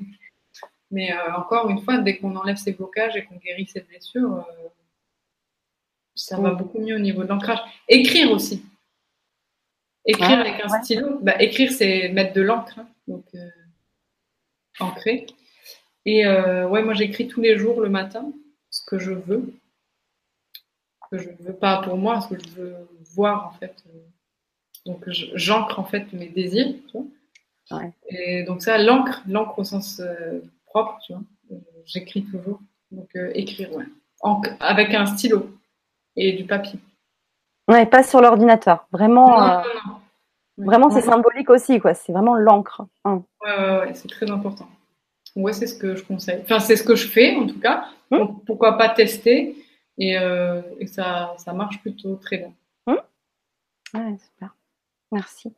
mais 0.90 1.12
euh, 1.12 1.36
encore 1.36 1.68
une 1.70 1.80
fois, 1.80 1.98
dès 1.98 2.16
qu'on 2.16 2.34
enlève 2.36 2.56
ces 2.56 2.72
blocages 2.72 3.16
et 3.16 3.24
qu'on 3.24 3.36
guérit 3.36 3.66
ces 3.66 3.80
blessures, 3.80 4.32
euh, 4.34 4.68
ça 6.14 6.38
va 6.40 6.50
beaucoup 6.50 6.80
mieux 6.80 6.96
au 6.96 7.00
niveau 7.00 7.22
de 7.22 7.28
l'ancrage. 7.28 7.60
Écrire 7.88 8.30
aussi. 8.32 8.64
Écrire 10.06 10.38
avec 10.38 10.60
un 10.62 10.68
stylo. 10.82 11.18
Bah, 11.20 11.34
écrire, 11.42 11.72
c'est 11.72 12.08
mettre 12.10 12.32
de 12.32 12.40
l'encre, 12.40 12.78
hein. 12.78 12.88
donc 13.08 13.24
euh, 13.34 13.48
ancrer. 14.78 15.26
Et 16.04 16.24
euh, 16.24 16.68
ouais, 16.68 16.82
moi 16.82 16.94
j'écris 16.94 17.26
tous 17.26 17.40
les 17.40 17.58
jours 17.58 17.80
le 17.80 17.88
matin 17.88 18.32
ce 18.70 18.82
que 18.86 18.98
je 18.98 19.10
veux, 19.10 19.52
ce 20.54 21.16
que 21.16 21.22
je 21.22 21.30
veux 21.40 21.54
pas 21.54 21.82
pour 21.82 21.96
moi, 21.96 22.20
ce 22.20 22.34
que 22.34 22.40
je 22.40 22.48
veux 22.50 22.76
voir 23.14 23.48
en 23.48 23.58
fait. 23.58 23.74
Donc 24.84 25.02
j'ancre 25.08 25.80
en 25.80 25.84
fait 25.84 26.12
mes 26.12 26.28
désirs. 26.28 26.74
Et 28.08 28.44
donc 28.44 28.62
ça, 28.62 28.78
l'encre, 28.78 29.22
l'encre 29.26 29.58
au 29.58 29.64
sens 29.64 29.98
euh, 29.98 30.40
propre, 30.66 30.98
tu 31.04 31.12
vois. 31.12 31.22
J'écris 31.84 32.24
toujours. 32.24 32.60
Donc 32.92 33.10
écrire, 33.34 33.72
ouais. 33.72 33.84
avec 34.60 34.94
un 34.94 35.06
stylo 35.06 35.50
et 36.14 36.32
du 36.34 36.44
papier. 36.44 36.78
Ouais, 37.68 37.86
pas 37.86 38.02
sur 38.02 38.20
l'ordinateur. 38.20 38.86
Vraiment. 38.92 39.62
Vraiment, 40.58 40.88
c'est 40.88 41.02
symbolique 41.02 41.50
aussi, 41.50 41.80
quoi. 41.80 41.94
C'est 41.94 42.12
vraiment 42.12 42.34
l'encre. 42.34 42.82
Hein. 43.04 43.22
Ouais, 43.42 43.92
c'est 43.94 44.08
très 44.08 44.30
important. 44.30 44.66
Ouais, 45.34 45.52
c'est 45.52 45.66
ce 45.66 45.78
que 45.78 45.94
je 45.94 46.02
conseille. 46.02 46.40
Enfin, 46.42 46.60
c'est 46.60 46.76
ce 46.76 46.82
que 46.82 46.94
je 46.94 47.06
fais, 47.06 47.36
en 47.36 47.46
tout 47.46 47.60
cas. 47.60 47.84
Hum. 48.12 48.38
pourquoi 48.46 48.78
pas 48.78 48.88
tester 48.90 49.56
et, 49.98 50.16
euh, 50.16 50.62
et, 50.78 50.86
ça, 50.86 51.34
ça 51.38 51.52
marche 51.52 51.80
plutôt 51.80 52.14
très 52.16 52.38
bien. 52.38 52.52
Ouais, 53.94 54.16
super. 54.18 54.54
Merci. 55.10 55.52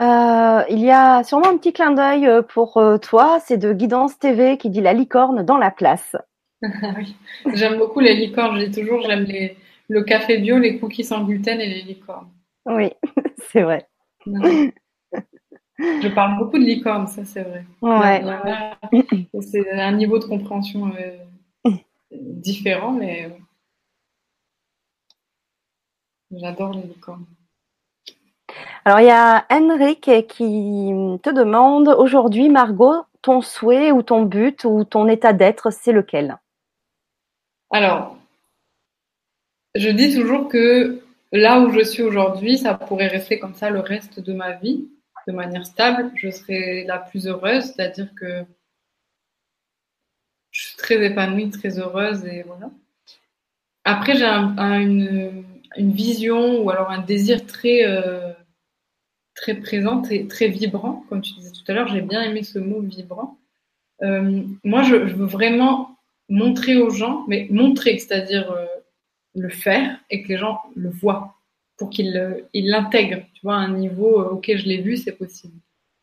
Euh, 0.00 0.62
il 0.68 0.80
y 0.80 0.90
a 0.90 1.24
sûrement 1.24 1.48
un 1.48 1.56
petit 1.56 1.72
clin 1.72 1.92
d'œil 1.92 2.26
euh, 2.26 2.42
pour 2.42 2.80
toi, 3.00 3.40
c'est 3.40 3.56
de 3.56 3.72
Guidance 3.72 4.18
TV 4.18 4.58
qui 4.58 4.70
dit 4.70 4.80
la 4.80 4.92
licorne 4.92 5.42
dans 5.42 5.56
la 5.56 5.70
place. 5.70 6.16
oui, 6.62 7.16
j'aime 7.54 7.78
beaucoup 7.78 8.00
les 8.00 8.14
licornes, 8.14 8.60
je 8.60 8.66
dis 8.66 8.80
toujours, 8.80 9.00
j'aime 9.02 9.24
les, 9.24 9.56
le 9.88 10.02
café 10.02 10.38
bio, 10.38 10.58
les 10.58 10.78
cookies 10.78 11.04
sans 11.04 11.24
gluten 11.24 11.60
et 11.60 11.66
les 11.66 11.82
licornes. 11.82 12.30
Oui, 12.66 12.90
c'est 13.50 13.62
vrai. 13.62 13.88
Je 14.26 16.08
parle 16.08 16.38
beaucoup 16.38 16.58
de 16.58 16.64
licorne, 16.64 17.06
ça 17.06 17.24
c'est 17.24 17.42
vrai. 17.42 17.64
Ouais. 17.80 18.22
C'est 19.40 19.70
un 19.70 19.92
niveau 19.92 20.18
de 20.18 20.24
compréhension 20.24 20.92
euh, 20.98 21.72
différent, 22.12 22.92
mais 22.92 23.38
j'adore 26.30 26.72
les 26.74 26.82
licornes. 26.82 27.26
Alors 28.84 29.00
il 29.00 29.06
y 29.06 29.10
a 29.10 29.46
Henrik 29.50 30.10
qui 30.28 30.92
te 31.22 31.30
demande 31.30 31.88
aujourd'hui, 31.88 32.48
Margot, 32.48 33.04
ton 33.22 33.40
souhait 33.40 33.92
ou 33.92 34.02
ton 34.02 34.22
but 34.22 34.64
ou 34.64 34.84
ton 34.84 35.08
état 35.08 35.32
d'être, 35.32 35.70
c'est 35.70 35.92
lequel? 35.92 36.38
Alors, 37.70 38.17
je 39.78 39.90
dis 39.90 40.14
toujours 40.14 40.48
que 40.48 41.00
là 41.32 41.60
où 41.60 41.70
je 41.70 41.84
suis 41.84 42.02
aujourd'hui, 42.02 42.58
ça 42.58 42.74
pourrait 42.74 43.08
rester 43.08 43.38
comme 43.38 43.54
ça 43.54 43.70
le 43.70 43.80
reste 43.80 44.20
de 44.20 44.32
ma 44.32 44.52
vie, 44.52 44.88
de 45.26 45.32
manière 45.32 45.66
stable. 45.66 46.10
Je 46.16 46.30
serai 46.30 46.84
la 46.84 46.98
plus 46.98 47.26
heureuse, 47.26 47.64
c'est-à-dire 47.64 48.08
que 48.14 48.44
je 50.50 50.66
suis 50.66 50.76
très 50.76 51.04
épanouie, 51.04 51.50
très 51.50 51.78
heureuse 51.78 52.24
et 52.24 52.42
voilà. 52.42 52.70
Après, 53.84 54.16
j'ai 54.16 54.24
une, 54.26 55.44
vision 55.76 56.62
ou 56.62 56.70
alors 56.70 56.90
un 56.90 56.98
désir 56.98 57.46
très, 57.46 57.84
euh, 57.86 58.32
très 59.34 59.54
présent 59.54 60.02
et 60.10 60.26
très 60.26 60.48
vibrant, 60.48 61.04
comme 61.08 61.20
tu 61.20 61.34
disais 61.34 61.52
tout 61.52 61.70
à 61.70 61.74
l'heure. 61.74 61.88
J'ai 61.88 62.00
bien 62.00 62.22
aimé 62.22 62.42
ce 62.42 62.58
mot 62.58 62.80
vibrant. 62.80 63.38
Euh, 64.02 64.42
moi, 64.64 64.82
je, 64.82 64.96
veux 64.96 65.26
vraiment 65.26 65.96
montrer 66.28 66.76
aux 66.76 66.90
gens, 66.90 67.24
mais 67.28 67.46
montrer, 67.50 67.98
c'est-à-dire 67.98 68.50
euh, 68.50 68.66
le 69.40 69.48
faire 69.48 69.98
et 70.10 70.22
que 70.22 70.28
les 70.28 70.38
gens 70.38 70.60
le 70.74 70.90
voient 70.90 71.38
pour 71.78 71.90
qu'ils 71.90 72.42
l'intègrent, 72.52 73.22
tu 73.34 73.40
vois, 73.44 73.54
à 73.54 73.60
un 73.60 73.76
niveau, 73.76 74.20
euh, 74.20 74.30
ok, 74.30 74.52
je 74.54 74.66
l'ai 74.66 74.82
vu, 74.82 74.96
c'est 74.96 75.12
possible. 75.12 75.54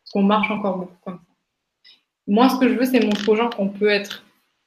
Parce 0.02 0.12
qu'on 0.14 0.24
marche 0.24 0.50
encore 0.50 0.78
beaucoup 0.78 0.98
comme 1.04 1.16
ça. 1.16 1.92
Moi, 2.28 2.50
ce 2.50 2.58
que 2.58 2.70
je 2.70 2.74
veux, 2.74 2.86
c'est 2.86 3.02
montrer 3.02 3.32
aux 3.32 3.36
gens 3.36 3.50
qu'on 3.50 3.70
peut 3.70 3.90
être 3.90 4.26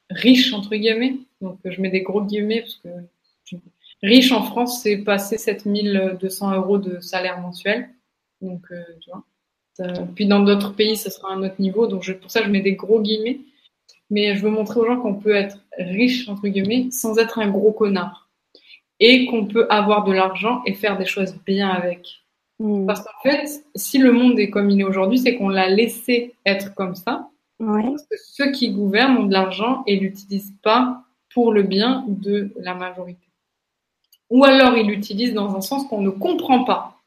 riche, 0.09 0.53
entre 0.53 0.75
guillemets. 0.75 1.17
Donc, 1.41 1.59
je 1.65 1.81
mets 1.81 1.89
des 1.89 2.01
gros 2.01 2.21
guillemets 2.21 2.61
parce 2.61 2.75
que 2.75 2.89
riche 4.03 4.31
en 4.31 4.43
France, 4.43 4.81
c'est 4.81 4.97
passer 4.97 5.37
7200 5.37 6.55
euros 6.55 6.77
de 6.77 6.99
salaire 6.99 7.41
mensuel. 7.41 7.89
Donc, 8.41 8.61
euh, 8.71 8.81
tu 9.01 9.09
vois. 9.09 9.23
puis 10.15 10.27
dans 10.27 10.41
d'autres 10.41 10.73
pays, 10.75 10.95
ce 10.95 11.09
sera 11.09 11.33
un 11.33 11.43
autre 11.43 11.59
niveau. 11.59 11.87
Donc, 11.87 12.03
je, 12.03 12.13
pour 12.13 12.29
ça, 12.29 12.43
je 12.43 12.49
mets 12.49 12.61
des 12.61 12.73
gros 12.73 13.01
guillemets. 13.01 13.39
Mais 14.11 14.35
je 14.35 14.43
veux 14.43 14.49
montrer 14.49 14.79
aux 14.79 14.85
gens 14.85 14.99
qu'on 14.99 15.15
peut 15.15 15.35
être 15.35 15.59
riche, 15.77 16.29
entre 16.29 16.47
guillemets, 16.47 16.89
sans 16.91 17.17
être 17.17 17.39
un 17.39 17.49
gros 17.49 17.71
connard 17.71 18.28
et 18.99 19.25
qu'on 19.27 19.45
peut 19.45 19.67
avoir 19.69 20.03
de 20.03 20.11
l'argent 20.11 20.61
et 20.65 20.73
faire 20.73 20.97
des 20.97 21.05
choses 21.05 21.35
bien 21.45 21.69
avec. 21.69 22.23
Hmm. 22.59 22.85
Parce 22.85 23.01
qu'en 23.01 23.21
fait, 23.23 23.63
si 23.75 23.97
le 23.97 24.11
monde 24.11 24.39
est 24.39 24.49
comme 24.49 24.69
il 24.69 24.81
est 24.81 24.83
aujourd'hui, 24.83 25.19
c'est 25.19 25.35
qu'on 25.35 25.49
l'a 25.49 25.69
laissé 25.69 26.35
être 26.45 26.73
comme 26.75 26.95
ça. 26.95 27.29
Parce 27.59 28.03
que 28.03 28.15
ceux 28.17 28.51
qui 28.51 28.71
gouvernent 28.71 29.17
ont 29.17 29.25
de 29.25 29.33
l'argent 29.33 29.83
et 29.85 29.97
l'utilisent 29.97 30.55
pas 30.63 31.03
pour 31.33 31.51
le 31.51 31.63
bien 31.63 32.05
de 32.07 32.53
la 32.57 32.73
majorité. 32.73 33.27
Ou 34.29 34.45
alors 34.45 34.77
ils 34.77 34.87
l'utilisent 34.87 35.33
dans 35.33 35.55
un 35.55 35.61
sens 35.61 35.85
qu'on 35.87 36.01
ne 36.01 36.09
comprend 36.09 36.63
pas. 36.63 36.97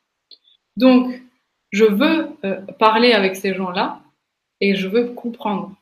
Donc, 0.77 1.23
je 1.71 1.85
veux 1.85 2.29
euh, 2.45 2.61
parler 2.79 3.13
avec 3.13 3.37
ces 3.37 3.55
gens-là 3.55 4.01
et 4.61 4.75
je 4.75 4.89
veux 4.89 5.09
comprendre. 5.09 5.75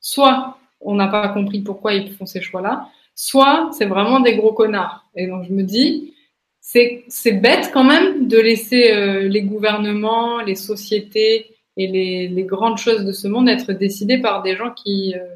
Soit 0.00 0.58
on 0.80 0.94
n'a 0.94 1.08
pas 1.08 1.28
compris 1.28 1.60
pourquoi 1.60 1.94
ils 1.94 2.12
font 2.14 2.26
ces 2.26 2.40
choix-là, 2.40 2.88
soit 3.18 3.70
c'est 3.72 3.86
vraiment 3.86 4.20
des 4.20 4.36
gros 4.36 4.52
connards. 4.52 5.04
Et 5.16 5.26
donc 5.26 5.44
je 5.48 5.52
me 5.52 5.64
dis, 5.64 6.14
c'est 6.60 7.32
bête 7.32 7.70
quand 7.72 7.82
même 7.82 8.28
de 8.28 8.38
laisser 8.38 8.92
euh, 8.92 9.26
les 9.26 9.42
gouvernements, 9.42 10.40
les 10.40 10.54
sociétés 10.54 11.56
et 11.76 11.88
les, 11.88 12.28
les, 12.28 12.44
grandes 12.44 12.78
choses 12.78 13.04
de 13.04 13.10
ce 13.10 13.26
monde 13.26 13.48
être 13.48 13.72
décidées 13.72 14.18
par 14.18 14.42
des 14.42 14.54
gens 14.54 14.70
qui 14.70 15.14
euh, 15.16 15.34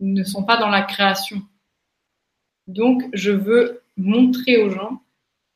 ne 0.00 0.22
sont 0.22 0.44
pas 0.44 0.58
dans 0.58 0.68
la 0.68 0.82
création. 0.82 1.40
Donc 2.66 3.02
je 3.14 3.30
veux 3.30 3.80
montrer 3.96 4.62
aux 4.62 4.68
gens 4.68 5.00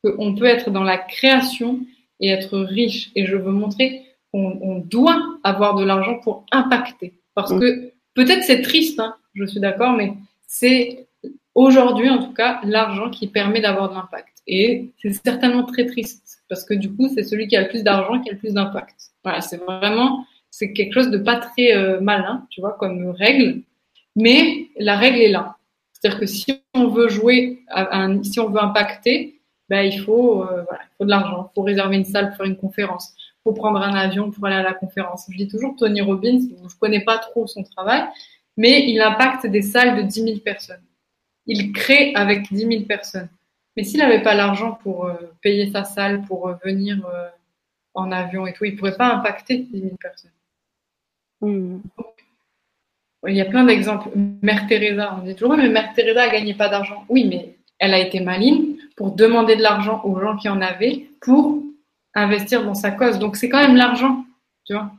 qu'on 0.03 0.33
peut 0.33 0.45
être 0.45 0.71
dans 0.71 0.83
la 0.83 0.97
création 0.97 1.81
et 2.19 2.29
être 2.29 2.57
riche. 2.57 3.11
Et 3.15 3.27
je 3.27 3.35
veux 3.35 3.51
montrer 3.51 4.01
qu'on 4.31 4.83
doit 4.85 5.21
avoir 5.43 5.75
de 5.75 5.85
l'argent 5.85 6.17
pour 6.23 6.45
impacter. 6.51 7.13
Parce 7.35 7.51
mm. 7.51 7.59
que 7.59 7.93
peut-être 8.15 8.43
c'est 8.43 8.63
triste, 8.63 8.99
hein, 8.99 9.15
je 9.35 9.45
suis 9.45 9.59
d'accord, 9.59 9.93
mais 9.93 10.13
c'est 10.47 11.08
aujourd'hui 11.59 12.09
en 12.09 12.19
tout 12.19 12.33
cas 12.33 12.61
l'argent 12.63 13.09
qui 13.09 13.27
permet 13.27 13.59
d'avoir 13.59 13.89
de 13.89 13.95
l'impact. 13.95 14.37
Et 14.47 14.91
c'est 15.01 15.11
certainement 15.11 15.63
très 15.63 15.85
triste 15.85 16.41
parce 16.47 16.63
que 16.63 16.73
du 16.73 16.89
coup 16.95 17.09
c'est 17.13 17.23
celui 17.23 17.47
qui 17.47 17.57
a 17.57 17.61
le 17.61 17.67
plus 17.67 17.83
d'argent 17.83 18.21
qui 18.21 18.29
a 18.29 18.33
le 18.33 18.39
plus 18.39 18.53
d'impact. 18.53 18.95
Voilà, 19.23 19.41
c'est 19.41 19.57
vraiment 19.57 20.25
c'est 20.51 20.71
quelque 20.73 20.93
chose 20.93 21.11
de 21.11 21.17
pas 21.17 21.35
très 21.35 21.75
euh, 21.75 21.99
malin, 21.99 22.47
tu 22.49 22.61
vois, 22.61 22.73
comme 22.79 23.09
règle. 23.09 23.61
Mais 24.15 24.67
la 24.77 24.97
règle 24.97 25.19
est 25.19 25.29
là. 25.29 25.57
C'est-à-dire 25.91 26.19
que 26.19 26.25
si 26.25 26.61
on 26.73 26.87
veut 26.87 27.09
jouer, 27.09 27.59
un, 27.69 28.23
si 28.23 28.39
on 28.39 28.49
veut 28.49 28.61
impacter, 28.61 29.41
ben, 29.67 29.81
il 29.81 29.99
faut, 29.99 30.43
euh, 30.43 30.63
il 30.71 30.97
faut 30.97 31.05
de 31.05 31.09
l'argent. 31.09 31.51
Il 31.51 31.55
faut 31.55 31.61
réserver 31.61 31.97
une 31.97 32.05
salle 32.05 32.29
pour 32.29 32.37
faire 32.37 32.45
une 32.45 32.57
conférence. 32.57 33.13
Il 33.17 33.41
faut 33.43 33.53
prendre 33.53 33.81
un 33.81 33.93
avion 33.93 34.31
pour 34.31 34.45
aller 34.45 34.55
à 34.55 34.63
la 34.63 34.73
conférence. 34.73 35.25
Je 35.29 35.37
dis 35.37 35.47
toujours 35.47 35.75
Tony 35.77 36.01
Robbins, 36.01 36.39
je 36.39 36.75
connais 36.79 37.03
pas 37.03 37.17
trop 37.19 37.45
son 37.47 37.63
travail, 37.63 38.03
mais 38.57 38.89
il 38.89 38.99
impacte 39.01 39.45
des 39.45 39.61
salles 39.61 39.97
de 39.97 40.01
10 40.01 40.23
000 40.23 40.37
personnes 40.39 40.81
il 41.49 41.73
crée 41.73 42.13
avec 42.15 42.53
10 42.53 42.67
000 42.67 42.83
personnes. 42.83 43.27
Mais 43.75 43.83
s'il 43.83 43.99
n'avait 43.99 44.21
pas 44.21 44.35
l'argent 44.35 44.77
pour 44.83 45.05
euh, 45.05 45.13
payer 45.41 45.71
sa 45.71 45.83
salle, 45.83 46.21
pour 46.23 46.47
euh, 46.47 46.53
venir 46.63 47.03
euh, 47.07 47.27
en 47.95 48.11
avion 48.11 48.45
et 48.45 48.53
tout, 48.53 48.65
il 48.65 48.73
ne 48.73 48.77
pourrait 48.77 48.95
pas 48.95 49.11
impacter 49.11 49.57
10 49.57 49.81
000 49.81 49.95
personnes. 49.99 50.31
Hmm. 51.41 51.79
il 53.27 53.35
y 53.35 53.41
a 53.41 53.45
plein 53.45 53.63
d'exemples. 53.63 54.09
Mère 54.41 54.67
Teresa, 54.67 55.17
on 55.17 55.25
dit 55.25 55.35
toujours, 55.35 55.57
mais 55.57 55.69
Mère 55.69 55.93
Teresa 55.93 56.23
a 56.23 56.29
gagné 56.29 56.53
pas 56.53 56.69
d'argent. 56.69 57.03
Oui, 57.09 57.25
mais 57.25 57.55
elle 57.79 57.93
a 57.93 57.99
été 57.99 58.19
maligne 58.19 58.75
pour 58.95 59.15
demander 59.15 59.55
de 59.55 59.63
l'argent 59.63 60.01
aux 60.03 60.19
gens 60.19 60.35
qui 60.37 60.49
en 60.49 60.61
avaient 60.61 61.07
pour 61.21 61.63
investir 62.13 62.63
dans 62.63 62.75
sa 62.75 62.91
cause. 62.91 63.17
Donc 63.17 63.37
c'est 63.37 63.49
quand 63.49 63.61
même 63.61 63.77
l'argent, 63.77 64.25
tu 64.65 64.73
vois. 64.73 64.91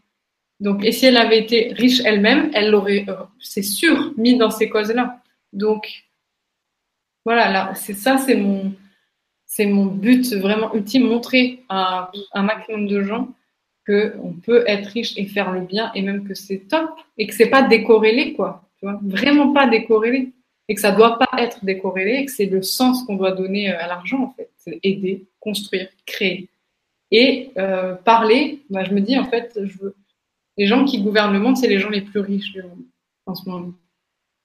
Donc, 0.59 0.85
et 0.85 0.93
si 0.93 1.07
elle 1.07 1.17
avait 1.17 1.39
été 1.39 1.73
riche 1.75 2.01
elle-même, 2.05 2.51
elle 2.55 2.71
l'aurait, 2.71 3.07
c'est 3.39 3.63
sûr, 3.63 4.13
mis 4.17 4.37
dans 4.37 4.51
ces 4.51 4.69
causes-là. 4.69 5.21
Donc, 5.53 6.10
voilà, 7.25 7.51
là, 7.53 7.75
c'est 7.75 7.95
ça, 7.95 8.19
c'est 8.19 8.37
mon, 8.37 9.85
but 9.87 10.35
vraiment 10.35 10.75
ultime, 10.75 11.07
montrer 11.07 11.63
à 11.69 12.11
un 12.33 12.43
maximum 12.43 12.87
de 12.87 13.03
gens 13.03 13.29
qu'on 13.87 14.35
peut 14.43 14.65
être 14.67 14.87
riche 14.89 15.17
et 15.17 15.27
faire 15.27 15.53
le 15.53 15.61
bien 15.63 15.91
et 15.95 16.03
même 16.03 16.27
que 16.27 16.35
c'est 16.35 16.69
top 16.69 16.91
et 17.19 17.27
que 17.27 17.35
c'est 17.35 17.51
pas 17.51 17.63
décorrélé, 17.63 18.35
quoi. 18.35 18.69
Tu 18.79 18.87
vraiment 19.03 19.53
pas 19.53 19.69
décorrélé 19.69 20.33
et 20.69 20.75
que 20.75 20.81
ça 20.81 20.93
doit 20.93 21.19
pas 21.19 21.29
être 21.39 21.65
décorrélé 21.65 22.13
et 22.13 22.25
que 22.25 22.33
c'est 22.33 22.47
le 22.47 22.63
sens 22.63 23.03
qu'on 23.05 23.17
doit 23.17 23.33
donner 23.33 23.73
euh, 23.73 23.79
à 23.79 23.87
l'argent, 23.87 24.23
en 24.23 24.31
fait. 24.31 24.51
C'est 24.57 24.79
aider, 24.83 25.27
construire, 25.41 25.89
créer. 26.07 26.49
Et 27.11 27.51
euh, 27.59 27.95
parler, 27.95 28.61
bah, 28.71 28.85
je 28.85 28.93
me 28.93 29.01
dis, 29.01 29.19
en 29.19 29.25
fait, 29.25 29.59
je 29.63 29.79
veux... 29.79 29.97
les 30.57 30.67
gens 30.67 30.85
qui 30.85 31.03
gouvernent 31.03 31.33
le 31.33 31.41
monde, 31.41 31.57
c'est 31.57 31.69
les 31.69 31.81
gens 31.81 31.91
les 31.91 32.03
plus 32.03 32.21
riches 32.21 32.53
du 32.53 32.63
monde 32.63 32.85
en 33.27 33.35
ce 33.35 33.49
moment. 33.49 33.73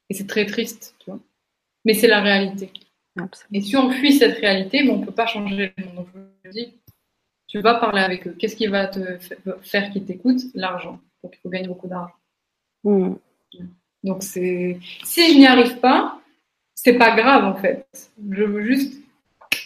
Et 0.10 0.15
c'est 0.15 0.27
très 0.27 0.45
triste, 0.45 0.95
tu 0.99 1.11
vois 1.11 1.19
mais 1.85 1.93
c'est 1.93 2.07
la 2.07 2.21
réalité. 2.21 2.71
Et 3.53 3.61
si 3.61 3.77
on 3.77 3.89
fuit 3.91 4.13
cette 4.13 4.39
réalité, 4.39 4.87
on 4.89 4.97
ne 4.97 5.05
peut 5.05 5.11
pas 5.11 5.27
changer 5.27 5.73
le 5.77 5.85
monde. 5.85 5.95
Donc, 5.95 6.07
je 6.13 6.49
me 6.49 6.53
dis, 6.53 6.73
tu 7.47 7.61
vas 7.61 7.75
parler 7.75 8.01
avec 8.01 8.27
eux. 8.27 8.35
Qu'est-ce 8.37 8.55
qui 8.55 8.67
va 8.67 8.87
te 8.87 8.99
faire 9.61 9.89
qu'ils 9.91 10.03
t'écoutent? 10.03 10.43
L'argent. 10.53 10.99
Donc, 11.23 11.33
il 11.35 11.39
faut 11.41 11.49
gagner 11.49 11.67
beaucoup 11.67 11.87
d'argent. 11.87 12.13
Hmm. 12.83 13.13
Donc, 14.03 14.21
c'est 14.21 14.79
si 15.03 15.33
je 15.33 15.37
n'y 15.37 15.47
arrive 15.47 15.79
pas, 15.79 16.19
c'est 16.75 16.97
pas 16.97 17.15
grave 17.15 17.45
en 17.45 17.55
fait. 17.55 17.87
Je 18.31 18.43
veux 18.43 18.63
juste 18.63 18.93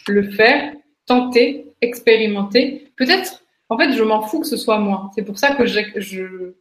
le 0.08 0.30
faire, 0.30 0.72
tenter, 1.06 1.66
expérimenter. 1.80 2.92
Peut-être 2.96 3.42
En 3.68 3.76
fait, 3.76 3.92
je 3.92 4.02
m'en 4.02 4.22
fous 4.22 4.40
que 4.40 4.46
ce 4.46 4.56
soit 4.56 4.78
moi. 4.78 5.10
C'est 5.14 5.22
pour 5.22 5.38
ça 5.38 5.54
que 5.54 5.66
je, 5.66 5.80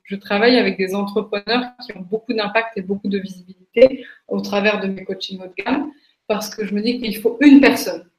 je, 0.03 0.15
travaille 0.15 0.57
avec 0.57 0.77
des 0.77 0.94
entrepreneurs 0.94 1.72
qui 1.86 1.95
ont 1.98 2.02
beaucoup 2.02 2.34
d'impact 2.34 2.77
et 2.77 2.81
beaucoup 2.81 3.07
de 3.07 3.19
visibilité 3.19 4.06
au 4.30 4.42
travers 4.42 4.80
de 4.80 4.88
mes 4.88 5.04
coachings 5.04 5.40
haut 5.42 5.48
de 5.48 5.64
gamme, 5.64 5.92
parce 6.28 6.54
que 6.54 6.66
je 6.66 6.74
me 6.74 6.82
dis 6.82 7.00
qu'il 7.00 7.18
faut 7.18 7.38
une 7.42 7.60
personne. 7.60 8.10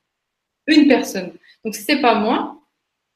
Une 0.66 0.88
personne. 0.88 1.32
Donc, 1.64 1.74
si 1.74 1.82
c'est 1.82 2.00
pas 2.00 2.14
moi, 2.14 2.60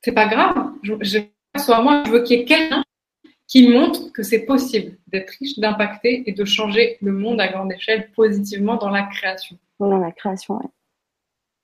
c'est 0.02 0.12
pas 0.12 0.26
grave. 0.26 0.72
Je, 0.82 0.94
je 1.00 1.18
soit 1.58 1.82
moi, 1.82 2.02
je 2.06 2.10
veux 2.10 2.22
qu'il 2.22 2.38
y 2.38 2.42
ait 2.42 2.44
quelqu'un 2.44 2.84
qui 3.46 3.68
montre 3.68 4.12
que 4.12 4.22
c'est 4.22 4.40
possible 4.40 4.96
d'être 5.06 5.30
riche, 5.38 5.58
d'impacter 5.58 6.24
et 6.26 6.32
de 6.32 6.44
changer 6.44 6.98
le 7.00 7.12
monde 7.12 7.40
à 7.40 7.48
grande 7.48 7.72
échelle 7.72 8.10
positivement 8.12 8.76
dans 8.76 8.90
la 8.90 9.02
création. 9.02 9.58
Dans 9.78 9.98
la 9.98 10.12
création, 10.12 10.58
oui. 10.58 10.66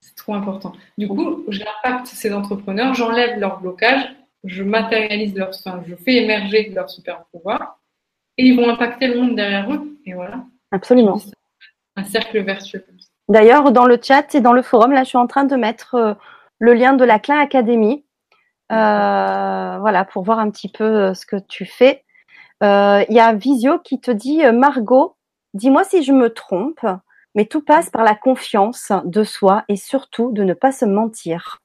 C'est 0.00 0.14
trop 0.14 0.34
important. 0.34 0.72
Du 0.96 1.08
coup, 1.08 1.44
j'impacte 1.48 2.06
ces 2.06 2.32
entrepreneurs, 2.32 2.94
j'enlève 2.94 3.38
leur 3.38 3.60
blocage, 3.60 4.02
je 4.44 4.62
matérialise 4.62 5.34
leur, 5.34 5.50
enfin, 5.50 5.82
je 5.86 5.94
fais 5.94 6.14
émerger 6.14 6.70
leur 6.70 6.88
super 6.88 7.24
pouvoir 7.26 7.78
et 8.38 8.44
ils 8.44 8.56
vont 8.56 8.68
impacter 8.68 9.08
le 9.08 9.20
monde 9.20 9.36
derrière 9.36 9.70
eux. 9.72 9.98
Et 10.06 10.14
voilà. 10.14 10.44
Absolument. 10.70 11.18
Un 11.96 12.04
cercle 12.04 12.40
vertueux. 12.42 12.84
D'ailleurs, 13.28 13.72
dans 13.72 13.86
le 13.86 13.98
chat 14.02 14.34
et 14.34 14.40
dans 14.40 14.52
le 14.52 14.62
forum, 14.62 14.92
là, 14.92 15.04
je 15.04 15.10
suis 15.10 15.18
en 15.18 15.26
train 15.26 15.44
de 15.44 15.56
mettre 15.56 15.94
euh, 15.94 16.14
le 16.58 16.74
lien 16.74 16.94
de 16.94 17.04
la 17.04 17.18
Klein 17.18 17.38
Academy. 17.38 18.04
Euh, 18.72 19.78
voilà, 19.78 20.04
pour 20.04 20.22
voir 20.22 20.38
un 20.38 20.50
petit 20.50 20.68
peu 20.68 20.84
euh, 20.84 21.14
ce 21.14 21.26
que 21.26 21.36
tu 21.36 21.64
fais. 21.64 22.04
Il 22.62 23.06
y 23.14 23.20
a 23.20 23.32
Visio 23.32 23.78
qui 23.78 24.00
te 24.00 24.10
dit, 24.10 24.42
Margot, 24.52 25.16
dis-moi 25.54 25.82
si 25.84 26.02
je 26.02 26.12
me 26.12 26.28
trompe, 26.28 26.84
mais 27.34 27.46
tout 27.46 27.62
passe 27.62 27.88
par 27.88 28.04
la 28.04 28.14
confiance 28.14 28.92
de 29.04 29.24
soi 29.24 29.64
et 29.68 29.76
surtout 29.76 30.30
de 30.32 30.42
ne 30.42 30.52
pas 30.52 30.70
se 30.70 30.84
mentir. 30.84 31.58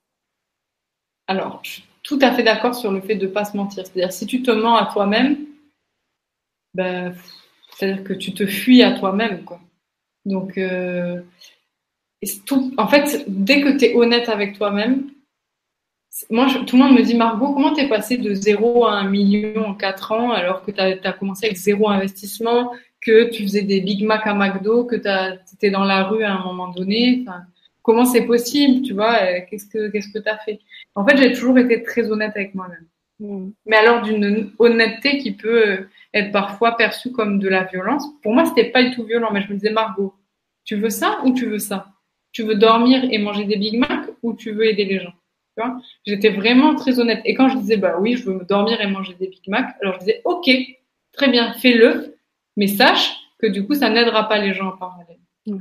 Alors, 1.27 1.59
je 1.63 1.71
suis 1.71 1.85
tout 2.03 2.19
à 2.21 2.31
fait 2.31 2.43
d'accord 2.43 2.75
sur 2.75 2.91
le 2.91 3.01
fait 3.01 3.15
de 3.15 3.25
ne 3.25 3.31
pas 3.31 3.43
se 3.43 3.57
mentir. 3.57 3.85
C'est-à-dire, 3.85 4.13
si 4.13 4.25
tu 4.25 4.41
te 4.43 4.51
mens 4.51 4.75
à 4.75 4.85
toi-même, 4.85 5.37
ben, 6.75 7.13
c'est-à-dire 7.75 8.03
que 8.03 8.13
tu 8.13 8.33
te 8.33 8.45
fuis 8.45 8.83
à 8.83 8.91
toi-même. 8.91 9.43
Quoi. 9.43 9.59
Donc, 10.25 10.57
euh, 10.57 11.21
tout, 12.45 12.73
en 12.77 12.87
fait, 12.87 13.25
dès 13.27 13.61
que 13.61 13.77
tu 13.77 13.85
es 13.85 13.95
honnête 13.95 14.29
avec 14.29 14.57
toi-même, 14.57 15.09
moi, 16.29 16.47
tout 16.65 16.77
le 16.77 16.83
monde 16.83 16.97
me 16.97 17.03
dit, 17.03 17.15
Margot, 17.15 17.53
comment 17.53 17.73
tu 17.73 17.81
es 17.81 17.89
passé 17.89 18.17
de 18.17 18.33
zéro 18.33 18.85
à 18.85 18.93
un 18.93 19.09
million 19.09 19.67
en 19.67 19.73
quatre 19.73 20.13
ans 20.13 20.31
alors 20.31 20.63
que 20.63 20.71
tu 20.71 20.79
as, 20.79 21.13
commencé 21.13 21.47
avec 21.47 21.57
zéro 21.57 21.89
investissement, 21.89 22.71
que 23.01 23.29
tu 23.29 23.43
faisais 23.43 23.63
des 23.63 23.81
Big 23.81 24.03
Mac 24.05 24.25
à 24.25 24.33
McDo, 24.33 24.85
que 24.85 24.95
tu 24.95 25.55
étais 25.55 25.69
dans 25.69 25.83
la 25.83 26.05
rue 26.05 26.23
à 26.23 26.33
un 26.33 26.43
moment 26.43 26.69
donné? 26.69 27.25
comment 27.81 28.05
c'est 28.05 28.25
possible, 28.25 28.81
tu 28.81 28.93
vois 28.93 29.21
euh, 29.21 29.41
Qu'est-ce 29.47 29.67
que 29.67 29.89
qu'est-ce 29.89 30.11
que 30.11 30.17
tu 30.17 30.27
as 30.27 30.39
fait? 30.39 30.59
En 30.95 31.05
fait, 31.05 31.17
j'ai 31.17 31.31
toujours 31.33 31.59
été 31.59 31.83
très 31.83 32.09
honnête 32.09 32.31
avec 32.35 32.55
moi-même. 32.55 32.87
Mm. 33.19 33.51
Mais 33.67 33.77
alors 33.77 34.01
d'une 34.01 34.51
honnêteté 34.57 35.19
qui 35.19 35.33
peut 35.33 35.85
être 36.15 36.31
parfois 36.31 36.77
perçue 36.77 37.11
comme 37.11 37.37
de 37.37 37.47
la 37.47 37.65
violence. 37.65 38.07
Pour 38.23 38.33
moi, 38.33 38.45
c'était 38.45 38.71
pas 38.71 38.81
du 38.81 38.91
tout 38.91 39.03
violent, 39.03 39.29
mais 39.31 39.41
je 39.41 39.49
me 39.49 39.53
disais 39.53 39.69
Margot, 39.69 40.15
tu 40.63 40.77
veux 40.77 40.89
ça 40.89 41.19
ou 41.23 41.33
tu 41.33 41.45
veux 41.45 41.59
ça? 41.59 41.87
Tu 42.31 42.41
veux 42.43 42.55
dormir 42.55 43.03
et 43.11 43.17
manger 43.19 43.43
des 43.43 43.57
Big 43.57 43.77
Mac 43.77 44.09
ou 44.23 44.33
tu 44.33 44.51
veux 44.51 44.65
aider 44.65 44.85
les 44.85 44.99
gens? 44.99 45.13
J'étais 46.05 46.29
vraiment 46.29 46.75
très 46.75 46.99
honnête. 46.99 47.21
Et 47.25 47.33
quand 47.33 47.49
je 47.49 47.57
disais 47.57 47.77
bah 47.77 47.97
oui, 47.99 48.17
je 48.17 48.29
veux 48.29 48.45
dormir 48.45 48.81
et 48.81 48.87
manger 48.87 49.13
des 49.19 49.27
Big 49.27 49.47
Mac, 49.47 49.75
alors 49.81 49.93
je 49.95 49.99
disais 49.99 50.21
ok, 50.25 50.49
très 51.11 51.29
bien, 51.29 51.53
fais-le, 51.53 52.17
mais 52.57 52.67
sache 52.67 53.13
que 53.39 53.47
du 53.47 53.65
coup, 53.65 53.73
ça 53.73 53.89
n'aidera 53.89 54.27
pas 54.27 54.37
les 54.37 54.53
gens 54.53 54.69
en 54.69 54.77
parallèle. 54.77 55.19
Tu 55.45 55.53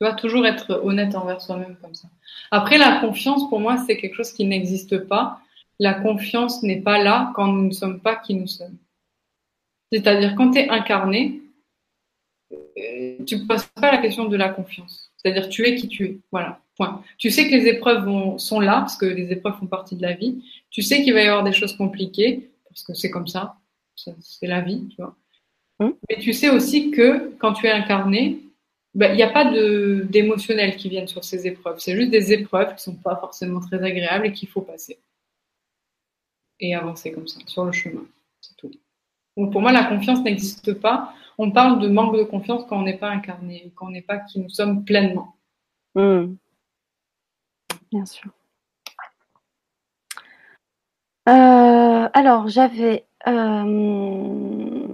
dois 0.00 0.14
toujours 0.14 0.46
être 0.46 0.80
honnête 0.84 1.14
envers 1.14 1.40
soi-même 1.40 1.76
comme 1.80 1.94
ça. 1.94 2.08
Après, 2.50 2.78
la 2.78 3.00
confiance, 3.00 3.48
pour 3.48 3.60
moi, 3.60 3.76
c'est 3.78 3.96
quelque 3.96 4.14
chose 4.14 4.32
qui 4.32 4.44
n'existe 4.44 4.98
pas. 4.98 5.40
La 5.78 5.94
confiance 5.94 6.62
n'est 6.62 6.80
pas 6.80 7.02
là 7.02 7.32
quand 7.34 7.46
nous 7.46 7.66
ne 7.66 7.72
sommes 7.72 8.00
pas 8.00 8.16
qui 8.16 8.34
nous 8.34 8.46
sommes. 8.46 8.76
C'est-à-dire, 9.94 10.34
quand 10.34 10.50
tu 10.50 10.58
es 10.58 10.68
incarné, 10.68 11.40
tu 13.26 13.36
ne 13.36 13.46
poses 13.46 13.66
pas 13.66 13.92
la 13.92 13.98
question 13.98 14.24
de 14.24 14.36
la 14.36 14.48
confiance. 14.48 15.12
C'est-à-dire, 15.16 15.48
tu 15.48 15.66
es 15.66 15.76
qui 15.76 15.88
tu 15.88 16.04
es. 16.04 16.18
Voilà, 16.32 16.60
point. 16.76 17.02
Tu 17.16 17.30
sais 17.30 17.46
que 17.46 17.54
les 17.54 17.68
épreuves 17.68 18.04
vont, 18.04 18.38
sont 18.38 18.60
là, 18.60 18.80
parce 18.80 18.96
que 18.96 19.06
les 19.06 19.30
épreuves 19.30 19.56
font 19.58 19.66
partie 19.66 19.96
de 19.96 20.02
la 20.02 20.14
vie. 20.14 20.44
Tu 20.70 20.82
sais 20.82 21.02
qu'il 21.02 21.14
va 21.14 21.22
y 21.22 21.26
avoir 21.28 21.44
des 21.44 21.52
choses 21.52 21.76
compliquées, 21.76 22.50
parce 22.68 22.82
que 22.82 22.94
c'est 22.94 23.10
comme 23.10 23.28
ça. 23.28 23.56
C'est 23.94 24.48
la 24.48 24.60
vie, 24.60 24.88
tu 24.90 24.96
vois. 24.96 25.16
Hum. 25.78 25.94
Mais 26.08 26.18
tu 26.18 26.32
sais 26.32 26.50
aussi 26.50 26.90
que 26.90 27.32
quand 27.38 27.52
tu 27.52 27.66
es 27.66 27.70
incarné, 27.70 28.40
ben, 28.94 29.12
il 29.12 29.16
n'y 29.16 29.22
a 29.22 29.30
pas 29.30 29.44
d'émotionnel 29.44 30.76
qui 30.76 30.88
viennent 30.88 31.08
sur 31.08 31.24
ces 31.24 31.46
épreuves. 31.46 31.78
C'est 31.78 31.96
juste 31.96 32.10
des 32.10 32.32
épreuves 32.32 32.68
qui 32.68 32.74
ne 32.74 32.94
sont 32.94 32.96
pas 32.96 33.16
forcément 33.16 33.60
très 33.60 33.82
agréables 33.82 34.26
et 34.26 34.32
qu'il 34.32 34.48
faut 34.48 34.60
passer. 34.60 34.98
Et 36.60 36.74
avancer 36.74 37.12
comme 37.12 37.26
ça, 37.26 37.40
sur 37.46 37.64
le 37.64 37.72
chemin. 37.72 38.06
C'est 38.40 38.56
tout. 38.56 38.70
Donc 39.36 39.52
pour 39.52 39.60
moi, 39.60 39.72
la 39.72 39.84
confiance 39.84 40.20
n'existe 40.22 40.74
pas. 40.74 41.12
On 41.38 41.50
parle 41.50 41.80
de 41.80 41.88
manque 41.88 42.16
de 42.16 42.22
confiance 42.22 42.64
quand 42.68 42.78
on 42.78 42.82
n'est 42.82 42.98
pas 42.98 43.10
incarné, 43.10 43.72
quand 43.74 43.86
on 43.86 43.90
n'est 43.90 44.02
pas 44.02 44.18
qui 44.18 44.40
nous 44.40 44.48
sommes 44.48 44.84
pleinement. 44.84 45.36
Hum. 45.94 46.36
Bien 47.90 48.06
sûr. 48.06 48.30
Euh, 51.28 52.08
alors, 52.12 52.48
j'avais 52.48 53.06
euh, 53.26 54.88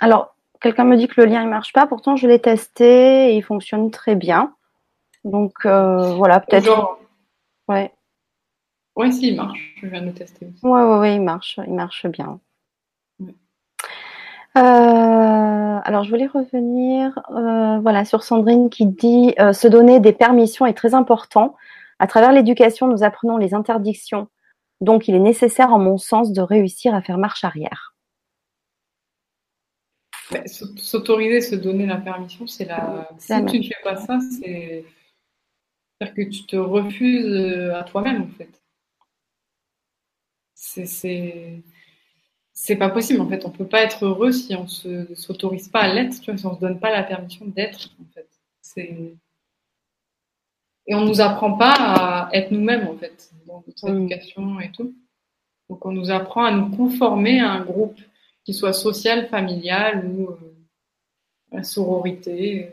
alors, 0.00 0.34
quelqu'un 0.60 0.84
me 0.84 0.96
dit 0.96 1.08
que 1.08 1.20
le 1.20 1.26
lien 1.26 1.44
ne 1.44 1.50
marche 1.50 1.72
pas. 1.72 1.86
Pourtant, 1.86 2.16
je 2.16 2.26
l'ai 2.26 2.40
testé 2.40 3.30
et 3.30 3.36
il 3.36 3.42
fonctionne 3.42 3.90
très 3.90 4.14
bien. 4.14 4.54
Donc, 5.24 5.54
euh, 5.64 6.14
voilà, 6.14 6.40
peut-être. 6.40 6.98
Ouais. 7.68 7.92
Ouais, 8.94 9.10
si, 9.10 9.28
il 9.28 9.36
marche. 9.36 9.58
Je 9.82 9.86
viens 9.88 10.00
de 10.00 10.06
le 10.06 10.14
tester 10.14 10.46
aussi. 10.46 10.64
Ouais, 10.64 10.82
ouais, 10.82 10.98
ouais, 10.98 11.14
il 11.16 11.22
marche. 11.22 11.60
Il 11.66 11.74
marche 11.74 12.06
bien. 12.06 12.40
Euh, 14.56 15.80
alors, 15.84 16.04
je 16.04 16.10
voulais 16.10 16.26
revenir 16.26 17.18
euh, 17.30 17.78
voilà, 17.80 18.04
sur 18.04 18.22
Sandrine 18.22 18.70
qui 18.70 18.86
dit 18.86 19.34
se 19.52 19.68
donner 19.68 20.00
des 20.00 20.12
permissions 20.12 20.66
est 20.66 20.74
très 20.74 20.94
important. 20.94 21.54
À 21.98 22.06
travers 22.06 22.32
l'éducation, 22.32 22.86
nous 22.88 23.02
apprenons 23.04 23.36
les 23.36 23.54
interdictions. 23.54 24.28
Donc, 24.80 25.08
il 25.08 25.14
est 25.14 25.20
nécessaire, 25.20 25.72
en 25.72 25.78
mon 25.78 25.98
sens, 25.98 26.32
de 26.32 26.42
réussir 26.42 26.94
à 26.94 27.02
faire 27.02 27.18
marche 27.18 27.44
arrière. 27.44 27.96
S'autoriser, 30.46 31.40
se 31.40 31.54
donner 31.54 31.86
la 31.86 31.98
permission, 31.98 32.46
c'est 32.46 32.64
la. 32.64 33.08
Si 33.18 33.32
tu 33.46 33.58
ne 33.58 33.62
fais 33.62 33.82
pas 33.84 33.96
ça, 33.96 34.18
c'est. 34.20 34.84
dire 36.00 36.14
que 36.14 36.22
tu 36.22 36.44
te 36.46 36.56
refuses 36.56 37.26
euh, 37.26 37.78
à 37.78 37.84
toi-même, 37.84 38.22
en 38.22 38.28
fait. 38.36 38.60
C'est. 40.54 41.62
C'est 42.58 42.76
pas 42.76 42.88
possible, 42.88 43.20
en 43.20 43.28
fait. 43.28 43.44
On 43.44 43.50
peut 43.50 43.66
pas 43.66 43.82
être 43.82 44.06
heureux 44.06 44.32
si 44.32 44.54
on 44.54 44.64
ne 44.64 45.14
s'autorise 45.14 45.68
pas 45.68 45.80
à 45.80 45.92
l'être, 45.92 46.18
tu 46.20 46.30
vois, 46.30 46.38
si 46.38 46.46
on 46.46 46.54
se 46.54 46.60
donne 46.60 46.80
pas 46.80 46.90
la 46.90 47.02
permission 47.02 47.44
d'être, 47.44 47.90
en 48.00 48.06
fait. 48.14 48.28
C'est. 48.62 49.14
Et 50.86 50.94
on 50.94 51.04
nous 51.04 51.20
apprend 51.20 51.52
pas 51.52 51.74
à 51.74 52.28
être 52.32 52.50
nous-mêmes, 52.52 52.88
en 52.88 52.96
fait, 52.96 53.30
dans 53.46 53.62
notre 53.66 53.90
mm. 53.90 53.96
éducation 53.98 54.60
et 54.60 54.72
tout. 54.72 54.94
Donc, 55.68 55.84
on 55.84 55.92
nous 55.92 56.10
apprend 56.10 56.44
à 56.44 56.50
nous 56.50 56.74
conformer 56.74 57.40
à 57.40 57.52
un 57.52 57.60
groupe 57.60 58.00
qu'il 58.46 58.54
soit 58.54 58.72
social, 58.72 59.28
familial 59.28 60.06
ou 60.06 60.30
euh, 60.30 60.56
la 61.52 61.62
sororité. 61.62 62.70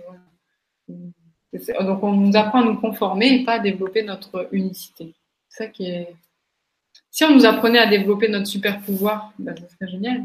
Donc 1.52 2.04
on 2.04 2.14
nous 2.14 2.36
apprend 2.36 2.62
à 2.62 2.66
nous 2.66 2.80
conformer 2.80 3.34
et 3.34 3.44
pas 3.44 3.54
à 3.54 3.60
développer 3.60 4.04
notre 4.04 4.48
unicité. 4.52 5.14
C'est 5.50 5.66
ça 5.66 5.70
qui 5.70 5.88
est. 5.88 6.16
Si 7.14 7.24
on 7.24 7.30
nous 7.30 7.46
apprenait 7.46 7.78
à 7.78 7.86
développer 7.86 8.28
notre 8.28 8.48
super 8.48 8.82
pouvoir, 8.82 9.34
ben, 9.38 9.56
ça 9.56 9.68
serait 9.70 9.92
génial. 9.92 10.24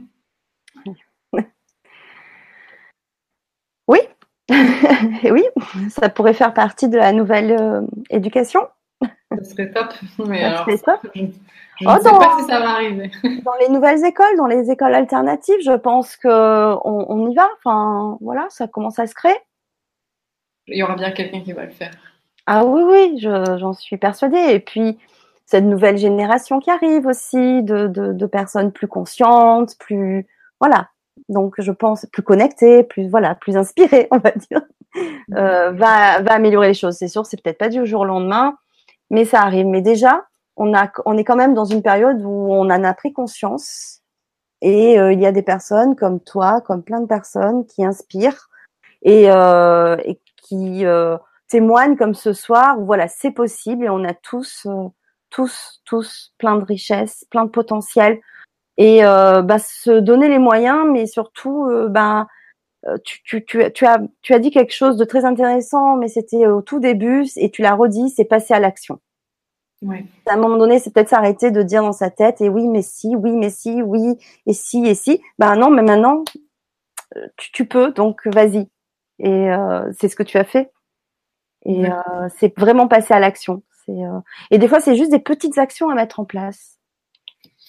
Oui, 3.88 3.98
oui, 5.30 5.44
ça 5.90 6.08
pourrait 6.08 6.32
faire 6.32 6.54
partie 6.54 6.88
de 6.88 6.96
la 6.96 7.12
nouvelle 7.12 7.52
euh, 7.52 7.82
éducation. 8.08 8.60
Ça 9.02 9.44
serait 9.44 9.70
top. 9.70 9.92
Mais 10.26 10.40
ça 10.40 10.64
serait 10.64 10.78
top. 10.78 11.00
Je 11.14 11.20
ne 11.20 11.28
oh, 11.84 11.96
sais 12.02 12.10
pas 12.10 12.36
si 12.38 12.46
ça 12.46 12.58
va 12.58 12.70
arriver. 12.70 13.10
Dans 13.44 13.54
les 13.60 13.68
nouvelles 13.68 14.02
écoles, 14.06 14.36
dans 14.38 14.46
les 14.46 14.70
écoles 14.70 14.94
alternatives, 14.94 15.60
je 15.62 15.76
pense 15.76 16.16
que 16.16 16.74
on, 16.84 17.30
y 17.30 17.34
va. 17.34 17.48
Enfin, 17.58 18.16
voilà, 18.22 18.46
ça 18.48 18.66
commence 18.66 18.98
à 18.98 19.06
se 19.06 19.14
créer. 19.14 19.36
Il 20.66 20.78
y 20.78 20.82
aura 20.82 20.96
bien 20.96 21.12
quelqu'un 21.12 21.42
qui 21.42 21.52
va 21.52 21.66
le 21.66 21.70
faire. 21.70 21.92
Ah 22.46 22.64
oui, 22.64 22.82
oui, 22.82 23.18
j'en 23.20 23.74
suis 23.74 23.98
persuadée. 23.98 24.54
Et 24.54 24.60
puis, 24.60 24.98
cette 25.48 25.64
nouvelle 25.64 25.96
génération 25.96 26.60
qui 26.60 26.70
arrive 26.70 27.06
aussi, 27.06 27.62
de, 27.62 27.86
de, 27.86 28.26
personnes 28.26 28.70
plus 28.70 28.86
conscientes, 28.86 29.78
plus, 29.78 30.26
voilà. 30.60 30.90
Donc, 31.30 31.54
je 31.56 31.72
pense 31.72 32.04
plus 32.12 32.22
connectées, 32.22 32.82
plus, 32.82 33.08
voilà, 33.08 33.34
plus 33.34 33.56
inspirées, 33.56 34.08
on 34.10 34.18
va 34.18 34.30
dire, 34.32 34.60
euh, 35.34 35.70
va, 35.70 36.20
va 36.20 36.32
améliorer 36.34 36.68
les 36.68 36.74
choses. 36.74 36.96
C'est 36.96 37.08
sûr, 37.08 37.24
c'est 37.24 37.42
peut-être 37.42 37.56
pas 37.56 37.70
du 37.70 37.86
jour 37.86 38.02
au 38.02 38.04
lendemain, 38.04 38.58
mais 39.08 39.24
ça 39.24 39.40
arrive. 39.40 39.64
Mais 39.64 39.80
déjà, 39.80 40.26
on, 40.58 40.74
a, 40.74 40.92
on 41.06 41.16
est 41.16 41.24
quand 41.24 41.36
même 41.36 41.54
dans 41.54 41.64
une 41.64 41.82
période 41.82 42.20
où 42.22 42.52
on 42.52 42.68
en 42.68 42.84
a 42.84 42.92
pris 42.92 43.14
conscience 43.14 44.02
et 44.60 45.00
euh, 45.00 45.14
il 45.14 45.20
y 45.20 45.26
a 45.26 45.32
des 45.32 45.42
personnes 45.42 45.96
comme 45.96 46.20
toi, 46.20 46.60
comme 46.60 46.82
plein 46.82 47.00
de 47.00 47.06
personnes 47.06 47.64
qui 47.64 47.86
inspirent 47.86 48.50
et, 49.00 49.30
euh, 49.30 49.96
et 50.04 50.20
qui 50.42 50.84
euh, 50.84 51.16
témoignent 51.48 51.96
comme 51.96 52.14
ce 52.14 52.34
soir 52.34 52.78
où 52.78 52.84
voilà 52.84 53.08
c'est 53.08 53.30
possible 53.30 53.86
et 53.86 53.88
on 53.88 54.04
a 54.04 54.12
tous 54.12 54.66
tous, 55.30 55.80
tous 55.84 56.32
plein 56.38 56.56
de 56.56 56.64
richesses, 56.64 57.24
plein 57.30 57.44
de 57.44 57.50
potentiel. 57.50 58.20
Et 58.76 59.04
euh, 59.04 59.42
bah, 59.42 59.58
se 59.58 59.98
donner 59.98 60.28
les 60.28 60.38
moyens, 60.38 60.86
mais 60.90 61.06
surtout, 61.06 61.66
euh, 61.68 61.88
bah, 61.88 62.28
euh, 62.86 62.96
tu, 63.04 63.22
tu, 63.24 63.44
tu, 63.44 63.72
tu, 63.72 63.84
as, 63.86 64.00
tu 64.22 64.34
as 64.34 64.38
dit 64.38 64.52
quelque 64.52 64.72
chose 64.72 64.96
de 64.96 65.04
très 65.04 65.24
intéressant, 65.24 65.96
mais 65.96 66.06
c'était 66.08 66.46
au 66.46 66.62
tout 66.62 66.78
début, 66.78 67.26
et 67.36 67.50
tu 67.50 67.62
l'as 67.62 67.74
redit, 67.74 68.08
c'est 68.10 68.24
passer 68.24 68.54
à 68.54 68.60
l'action. 68.60 69.00
Ouais. 69.82 70.04
À 70.26 70.34
un 70.34 70.36
moment 70.36 70.56
donné, 70.56 70.78
c'est 70.78 70.92
peut-être 70.92 71.08
s'arrêter 71.08 71.50
de 71.50 71.62
dire 71.62 71.82
dans 71.82 71.92
sa 71.92 72.10
tête, 72.10 72.40
et 72.40 72.48
oui, 72.48 72.68
mais 72.68 72.82
si, 72.82 73.16
oui, 73.16 73.32
mais 73.32 73.50
si, 73.50 73.82
oui, 73.82 74.16
et 74.46 74.52
si, 74.52 74.86
et 74.86 74.94
si. 74.94 75.22
Ben 75.38 75.56
non, 75.56 75.70
mais 75.70 75.82
maintenant, 75.82 76.22
tu, 77.36 77.52
tu 77.52 77.66
peux, 77.66 77.90
donc 77.92 78.26
vas-y. 78.26 78.68
Et 79.18 79.50
euh, 79.50 79.90
c'est 79.98 80.08
ce 80.08 80.14
que 80.14 80.22
tu 80.22 80.38
as 80.38 80.44
fait. 80.44 80.70
Et 81.64 81.82
Ouais. 81.82 81.90
euh, 81.90 82.28
c'est 82.38 82.56
vraiment 82.56 82.86
passer 82.86 83.12
à 83.12 83.18
l'action. 83.18 83.62
C'est 83.88 84.04
euh, 84.04 84.20
et 84.50 84.58
des 84.58 84.68
fois, 84.68 84.80
c'est 84.80 84.96
juste 84.96 85.10
des 85.10 85.18
petites 85.18 85.56
actions 85.56 85.88
à 85.88 85.94
mettre 85.94 86.20
en 86.20 86.24
place. 86.24 86.78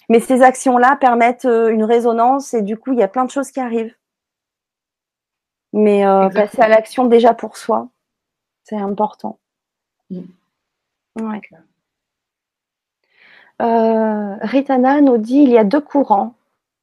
Mais 0.10 0.20
ces 0.20 0.42
actions-là 0.42 0.98
permettent 0.98 1.46
euh, 1.46 1.70
une 1.70 1.84
résonance 1.84 2.54
et 2.54 2.62
du 2.62 2.78
coup, 2.78 2.92
il 2.92 3.00
y 3.00 3.04
a 3.04 3.08
plein 3.08 3.26
de 3.26 3.32
choses 3.32 3.52
qui 3.52 3.60
arrivent. 3.60 3.96
Mais 5.72 6.06
euh, 6.06 6.30
passer 6.30 6.62
à 6.62 6.68
l'action 6.68 7.06
déjà 7.06 7.34
pour 7.36 7.56
soi, 7.56 7.90
c'est 8.64 8.76
important. 8.76 9.40
Mm. 10.10 10.22
Ouais. 11.22 11.42
Euh, 13.62 14.36
Ritana 14.42 15.02
nous 15.02 15.18
dit 15.18 15.38
il 15.38 15.50
y 15.50 15.58
a 15.58 15.64
deux 15.64 15.82
courants. 15.82 16.34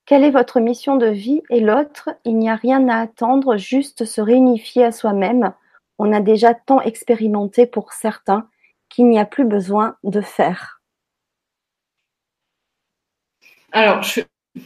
Quelle 0.04 0.22
est 0.22 0.30
votre 0.30 0.60
mission 0.60 0.96
de 0.96 1.06
vie? 1.06 1.42
Et 1.50 1.58
l'autre, 1.58 2.10
il 2.24 2.38
n'y 2.38 2.48
a 2.48 2.54
rien 2.54 2.88
à 2.88 3.00
attendre, 3.00 3.56
juste 3.56 4.04
se 4.04 4.20
réunifier 4.20 4.84
à 4.84 4.92
soi-même. 4.92 5.52
On 5.98 6.12
a 6.12 6.20
déjà 6.20 6.54
tant 6.54 6.80
expérimenté 6.80 7.66
pour 7.66 7.92
certains 7.92 8.48
qu'il 8.88 9.08
n'y 9.08 9.18
a 9.18 9.24
plus 9.26 9.44
besoin 9.44 9.96
de 10.04 10.20
faire. 10.20 10.80
Alors, 13.72 14.02
je... 14.02 14.20
là, 14.20 14.64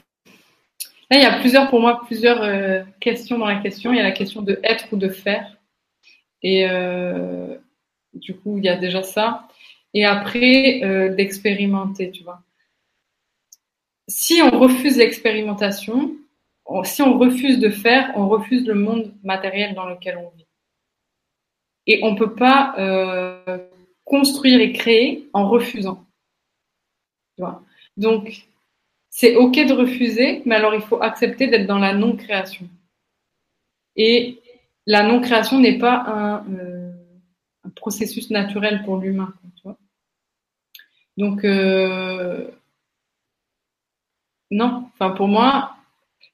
il 1.11 1.23
y 1.23 1.25
a 1.25 1.39
plusieurs, 1.41 1.69
pour 1.69 1.81
moi, 1.81 2.03
plusieurs 2.05 2.43
euh, 2.43 2.83
questions 3.01 3.39
dans 3.39 3.47
la 3.47 3.61
question. 3.61 3.93
Il 3.93 3.97
y 3.97 4.01
a 4.01 4.05
la 4.05 4.13
question 4.13 4.43
de 4.43 4.61
être 4.63 4.93
ou 4.93 4.97
de 4.97 5.09
faire. 5.09 5.57
Et 6.43 6.69
euh, 6.69 7.57
du 8.15 8.37
coup, 8.37 8.59
il 8.59 8.65
y 8.65 8.69
a 8.69 8.77
déjà 8.77 9.03
ça. 9.03 9.49
Et 9.95 10.05
après, 10.05 10.83
euh, 10.85 11.15
d'expérimenter, 11.15 12.11
tu 12.11 12.23
vois. 12.23 12.43
Si 14.07 14.41
on 14.43 14.59
refuse 14.59 14.97
l'expérimentation, 14.97 16.17
on- 16.67 16.85
si 16.85 17.03
on 17.03 17.19
refuse 17.19 17.59
de 17.59 17.71
faire, 17.71 18.13
on 18.15 18.29
refuse 18.29 18.67
le 18.67 18.75
monde 18.75 19.13
matériel 19.25 19.75
dans 19.75 19.87
lequel 19.87 20.19
on 20.19 20.31
vit. 20.37 20.47
Et 21.87 22.01
on 22.05 22.15
peut 22.15 22.35
pas 22.35 22.75
construire 24.11 24.61
et 24.61 24.73
créer 24.73 25.31
en 25.33 25.49
refusant. 25.49 26.05
Donc, 27.97 28.49
c'est 29.09 29.37
ok 29.37 29.55
de 29.55 29.73
refuser, 29.73 30.43
mais 30.47 30.57
alors 30.57 30.75
il 30.75 30.83
faut 30.83 31.01
accepter 31.01 31.47
d'être 31.47 31.67
dans 31.67 31.79
la 31.79 31.95
non-création. 31.95 32.69
Et 33.95 34.41
la 34.85 35.05
non-création 35.05 35.61
n'est 35.61 35.79
pas 35.79 35.97
un, 36.07 36.45
euh, 36.59 36.93
processus 37.77 38.31
naturel 38.31 38.83
pour 38.85 38.97
l'humain. 38.97 39.33
Donc, 41.17 41.45
euh, 41.45 42.51
non, 44.51 44.91
enfin 44.93 45.11
pour 45.11 45.29
moi, 45.29 45.77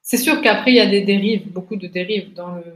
c'est 0.01 0.17
sûr 0.17 0.41
qu'après 0.41 0.71
il 0.71 0.77
y 0.77 0.79
a 0.79 0.87
des 0.87 1.03
dérives, 1.03 1.51
beaucoup 1.51 1.75
de 1.75 1.87
dérives 1.87 2.33
dans 2.33 2.55
le, 2.55 2.73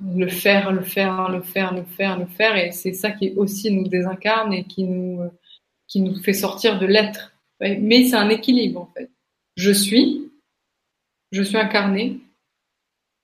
le 0.00 0.28
faire, 0.28 0.72
le 0.72 0.82
faire, 0.82 1.28
le 1.28 1.42
faire, 1.42 1.74
le 1.74 1.84
faire, 1.84 2.18
le 2.18 2.26
faire, 2.26 2.56
et 2.56 2.72
c'est 2.72 2.92
ça 2.94 3.10
qui 3.10 3.32
aussi 3.36 3.70
nous 3.70 3.86
désincarne 3.88 4.52
et 4.52 4.64
qui 4.64 4.84
nous, 4.84 5.20
euh, 5.22 5.28
qui 5.86 6.00
nous 6.00 6.16
fait 6.22 6.32
sortir 6.32 6.78
de 6.78 6.86
l'être. 6.86 7.32
Mais 7.60 8.04
c'est 8.08 8.16
un 8.16 8.30
équilibre 8.30 8.80
en 8.80 8.86
fait. 8.96 9.10
Je 9.56 9.70
suis, 9.70 10.30
je 11.32 11.42
suis 11.42 11.58
incarné, 11.58 12.20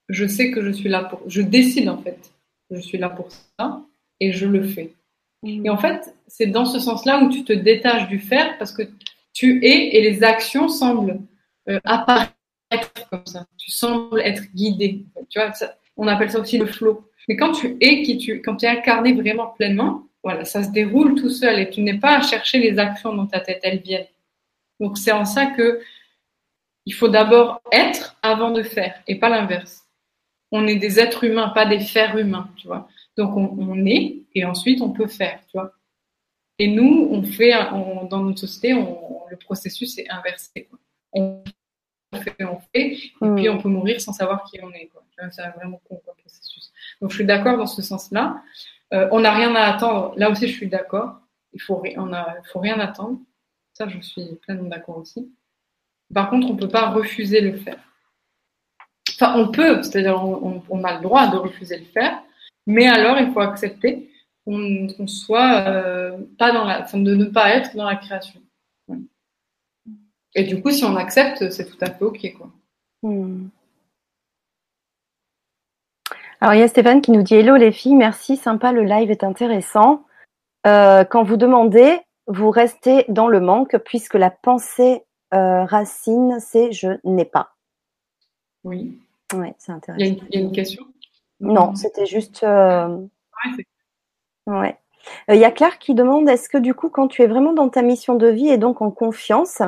je 0.08 0.26
sais 0.26 0.50
que 0.50 0.62
je 0.62 0.70
suis 0.70 0.88
là 0.88 1.04
pour, 1.04 1.20
je 1.26 1.40
décide 1.42 1.88
en 1.88 1.98
fait, 1.98 2.32
je 2.70 2.80
suis 2.80 2.98
là 2.98 3.08
pour 3.08 3.28
ça 3.32 3.82
et 4.20 4.32
je 4.32 4.46
le 4.46 4.62
fais. 4.62 4.92
Et 5.46 5.70
en 5.70 5.78
fait, 5.78 6.14
c'est 6.26 6.46
dans 6.46 6.64
ce 6.64 6.78
sens-là 6.78 7.22
où 7.22 7.30
tu 7.30 7.44
te 7.44 7.52
détaches 7.52 8.08
du 8.08 8.18
faire 8.18 8.58
parce 8.58 8.72
que 8.72 8.82
tu 9.32 9.64
es 9.64 9.96
et 9.96 10.02
les 10.02 10.22
actions 10.22 10.68
semblent 10.68 11.20
euh, 11.68 11.78
apparaître 11.84 12.32
comme 13.10 13.26
ça. 13.26 13.46
Tu 13.56 13.70
sembles 13.70 14.20
être 14.20 14.42
guidé. 14.54 15.04
Tu 15.30 15.38
vois, 15.38 15.52
ça- 15.52 15.76
on 15.96 16.06
appelle 16.06 16.30
ça 16.30 16.40
aussi 16.40 16.58
le 16.58 16.66
flow. 16.66 17.08
Mais 17.28 17.36
quand 17.36 17.52
tu 17.52 17.76
es 17.80 18.02
qui 18.02 18.18
tu, 18.18 18.40
quand 18.42 18.56
tu 18.56 18.66
es 18.66 18.68
incarné 18.68 19.12
vraiment 19.14 19.48
pleinement, 19.48 20.06
voilà, 20.22 20.44
ça 20.44 20.62
se 20.62 20.70
déroule 20.70 21.14
tout 21.14 21.30
seul 21.30 21.58
et 21.58 21.70
tu 21.70 21.82
n'es 21.82 21.98
pas 21.98 22.18
à 22.18 22.22
chercher 22.22 22.58
les 22.58 22.78
actions 22.78 23.14
dans 23.14 23.26
ta 23.26 23.40
tête, 23.40 23.60
elles 23.62 23.80
viennent. 23.80 24.06
Donc 24.80 24.98
c'est 24.98 25.12
en 25.12 25.24
ça 25.24 25.46
que 25.46 25.80
il 26.84 26.94
faut 26.94 27.08
d'abord 27.08 27.60
être 27.72 28.16
avant 28.22 28.50
de 28.50 28.62
faire 28.62 29.02
et 29.06 29.18
pas 29.18 29.28
l'inverse. 29.28 29.84
On 30.52 30.66
est 30.66 30.76
des 30.76 31.00
êtres 31.00 31.24
humains, 31.24 31.48
pas 31.48 31.66
des 31.66 31.80
fers 31.80 32.16
humains, 32.16 32.48
tu 32.56 32.68
vois. 32.68 32.88
Donc 33.16 33.36
on, 33.36 33.86
est 33.86 34.18
et 34.34 34.44
ensuite 34.44 34.80
on 34.80 34.90
peut 34.90 35.08
faire, 35.08 35.40
tu 35.50 35.58
vois. 35.58 35.72
Et 36.58 36.68
nous, 36.68 37.08
on 37.10 37.22
fait, 37.24 37.50
dans 38.08 38.22
notre 38.22 38.38
société, 38.38 38.72
le 38.72 39.36
processus 39.36 39.98
est 39.98 40.08
inversé. 40.08 40.68
Fait, 42.16 42.34
on 42.40 42.58
fait, 42.58 42.92
et 42.94 43.34
puis 43.36 43.48
on 43.48 43.58
peut 43.58 43.68
mourir 43.68 44.00
sans 44.00 44.12
savoir 44.12 44.44
qui 44.44 44.58
on 44.62 44.70
est. 44.70 44.90
C'est 45.30 45.42
vraiment 45.56 45.80
con 45.88 46.00
comme 46.04 46.14
processus. 46.16 46.72
Donc 47.00 47.10
je 47.10 47.16
suis 47.16 47.24
d'accord 47.24 47.56
dans 47.56 47.66
ce 47.66 47.82
sens-là. 47.82 48.42
Euh, 48.92 49.08
on 49.12 49.20
n'a 49.20 49.32
rien 49.32 49.54
à 49.54 49.62
attendre. 49.62 50.14
Là 50.16 50.30
aussi, 50.30 50.46
je 50.46 50.52
suis 50.52 50.68
d'accord. 50.68 51.20
Il 51.52 51.60
faut, 51.60 51.82
faut 52.52 52.60
rien 52.60 52.78
attendre. 52.80 53.18
Ça, 53.72 53.88
je 53.88 54.00
suis 54.00 54.36
pleinement 54.42 54.68
d'accord 54.68 54.98
aussi. 54.98 55.30
Par 56.14 56.30
contre, 56.30 56.48
on 56.50 56.56
peut 56.56 56.68
pas 56.68 56.90
refuser 56.90 57.40
le 57.40 57.56
faire. 57.56 57.78
Enfin, 59.14 59.34
on 59.38 59.50
peut, 59.50 59.82
c'est-à-dire 59.82 60.22
on, 60.22 60.84
a 60.84 60.96
le 60.96 61.02
droit 61.02 61.28
de 61.28 61.36
refuser 61.36 61.78
le 61.78 61.86
faire, 61.86 62.22
mais 62.66 62.86
alors 62.86 63.18
il 63.18 63.32
faut 63.32 63.40
accepter 63.40 64.10
qu'on 64.44 64.88
qu'on 64.88 65.06
soit 65.06 65.64
euh, 65.68 66.18
pas 66.38 66.52
dans 66.52 66.64
la, 66.64 66.82
de 66.82 67.14
ne 67.14 67.24
pas 67.24 67.50
être 67.50 67.74
dans 67.76 67.86
la 67.86 67.96
création. 67.96 68.40
Et 70.36 70.44
du 70.44 70.60
coup, 70.62 70.70
si 70.70 70.84
on 70.84 70.96
accepte, 70.96 71.50
c'est 71.50 71.64
tout 71.64 71.78
à 71.80 71.90
fait 71.90 72.04
ok, 72.04 72.34
quoi. 72.36 72.50
Hmm. 73.02 73.48
Alors, 76.40 76.54
il 76.54 76.60
y 76.60 76.62
a 76.62 76.68
Stéphane 76.68 77.00
qui 77.00 77.10
nous 77.10 77.22
dit 77.22 77.34
Hello 77.34 77.56
les 77.56 77.72
filles, 77.72 77.94
merci, 77.96 78.36
sympa, 78.36 78.70
le 78.72 78.82
live 78.84 79.10
est 79.10 79.24
intéressant. 79.24 80.04
Euh, 80.66 81.04
quand 81.04 81.22
vous 81.22 81.38
demandez, 81.38 81.98
vous 82.26 82.50
restez 82.50 83.06
dans 83.08 83.28
le 83.28 83.40
manque 83.40 83.78
puisque 83.78 84.14
la 84.14 84.30
pensée 84.30 85.02
euh, 85.32 85.64
racine, 85.64 86.38
c'est 86.38 86.70
je 86.72 86.88
n'ai 87.04 87.24
pas. 87.24 87.54
Oui. 88.64 88.98
Ouais, 89.34 89.54
c'est 89.58 89.72
Il 89.72 89.72
y, 89.72 89.72
a 89.72 89.76
intéressant. 89.76 90.04
une, 90.04 90.28
il 90.30 90.34
y 90.34 90.42
a 90.42 90.46
une 90.46 90.52
question? 90.52 90.84
Non, 91.40 91.74
c'était 91.74 92.06
juste. 92.06 92.42
euh, 92.44 92.98
Ouais. 94.46 94.78
Euh, 95.30 95.34
Il 95.34 95.40
y 95.40 95.44
a 95.44 95.50
Claire 95.50 95.78
qui 95.78 95.94
demande 95.94 96.28
est-ce 96.28 96.48
que 96.48 96.58
du 96.58 96.74
coup, 96.74 96.90
quand 96.90 97.08
tu 97.08 97.22
es 97.22 97.26
vraiment 97.26 97.52
dans 97.52 97.68
ta 97.68 97.82
mission 97.82 98.14
de 98.14 98.26
vie 98.28 98.48
et 98.48 98.58
donc 98.58 98.82
en 98.82 98.90
confiance, 98.90 99.62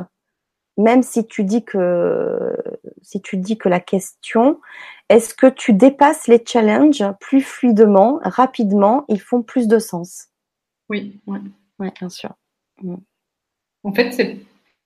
même 0.78 1.02
si 1.02 1.26
tu 1.26 1.44
dis 1.44 1.64
que 1.64 2.56
si 3.02 3.20
tu 3.20 3.36
dis 3.36 3.58
que 3.58 3.68
la 3.68 3.80
question, 3.80 4.60
est-ce 5.08 5.34
que 5.34 5.48
tu 5.48 5.72
dépasses 5.72 6.28
les 6.28 6.42
challenges 6.46 7.04
plus 7.20 7.42
fluidement, 7.42 8.20
rapidement, 8.22 9.04
ils 9.08 9.20
font 9.20 9.42
plus 9.42 9.68
de 9.68 9.78
sens? 9.78 10.28
Oui, 10.88 11.20
ouais. 11.26 11.40
Oui, 11.78 11.88
bien 11.98 12.08
sûr. 12.08 12.30
En 13.82 13.92
fait, 13.92 14.38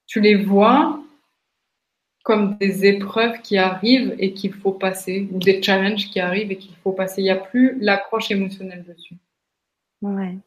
tu 0.06 0.20
les 0.20 0.42
vois 0.42 0.98
comme 2.24 2.56
des 2.58 2.86
épreuves 2.86 3.40
qui 3.42 3.58
arrivent 3.58 4.14
et 4.18 4.32
qu'il 4.32 4.52
faut 4.52 4.72
passer, 4.72 5.28
ou 5.32 5.38
des 5.38 5.62
challenges 5.62 6.08
qui 6.10 6.20
arrivent 6.20 6.52
et 6.52 6.56
qu'il 6.56 6.76
faut 6.76 6.92
passer. 6.92 7.20
Il 7.20 7.24
n'y 7.24 7.30
a 7.30 7.36
plus 7.36 7.78
l'accroche 7.80 8.30
émotionnelle 8.30 8.84
dessus. 8.84 9.16
Ouais. 10.00 10.38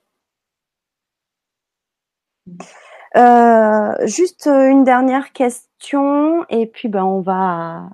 Euh, 2.47 2.53
juste 4.05 4.47
euh, 4.47 4.69
une 4.69 4.83
dernière 4.83 5.31
question 5.31 6.45
et 6.49 6.67
puis 6.67 6.89
ben 6.89 7.03
on 7.03 7.21
va 7.21 7.89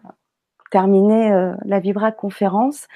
terminer 0.71 1.31
euh, 1.31 1.53
la 1.65 1.79
Vibra 1.79 2.11
conférence. 2.11 2.87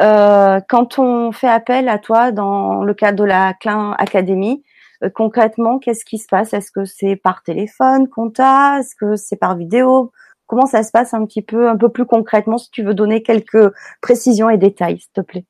Euh, 0.00 0.60
quand 0.68 0.98
on 0.98 1.32
fait 1.32 1.48
appel 1.48 1.88
à 1.88 1.98
toi 1.98 2.32
dans 2.32 2.82
le 2.82 2.92
cadre 2.92 3.18
de 3.18 3.24
la 3.24 3.54
Klein 3.54 3.94
Academy, 3.98 4.62
euh, 5.02 5.08
concrètement, 5.08 5.78
qu'est-ce 5.78 6.04
qui 6.04 6.18
se 6.18 6.26
passe? 6.26 6.52
Est-ce 6.52 6.70
que 6.70 6.84
c'est 6.84 7.16
par 7.16 7.42
téléphone 7.42 8.08
qu'on 8.08 8.30
t'a 8.30 8.80
Est-ce 8.80 8.94
que 8.94 9.16
c'est 9.16 9.36
par 9.36 9.56
vidéo? 9.56 10.12
Comment 10.46 10.66
ça 10.66 10.82
se 10.82 10.90
passe 10.90 11.14
un 11.14 11.24
petit 11.24 11.42
peu, 11.42 11.68
un 11.68 11.76
peu 11.76 11.88
plus 11.88 12.04
concrètement, 12.04 12.58
si 12.58 12.70
tu 12.70 12.82
veux 12.82 12.94
donner 12.94 13.22
quelques 13.22 13.72
précisions 14.02 14.50
et 14.50 14.58
détails, 14.58 14.98
s'il 14.98 15.12
te 15.12 15.20
plaît? 15.20 15.44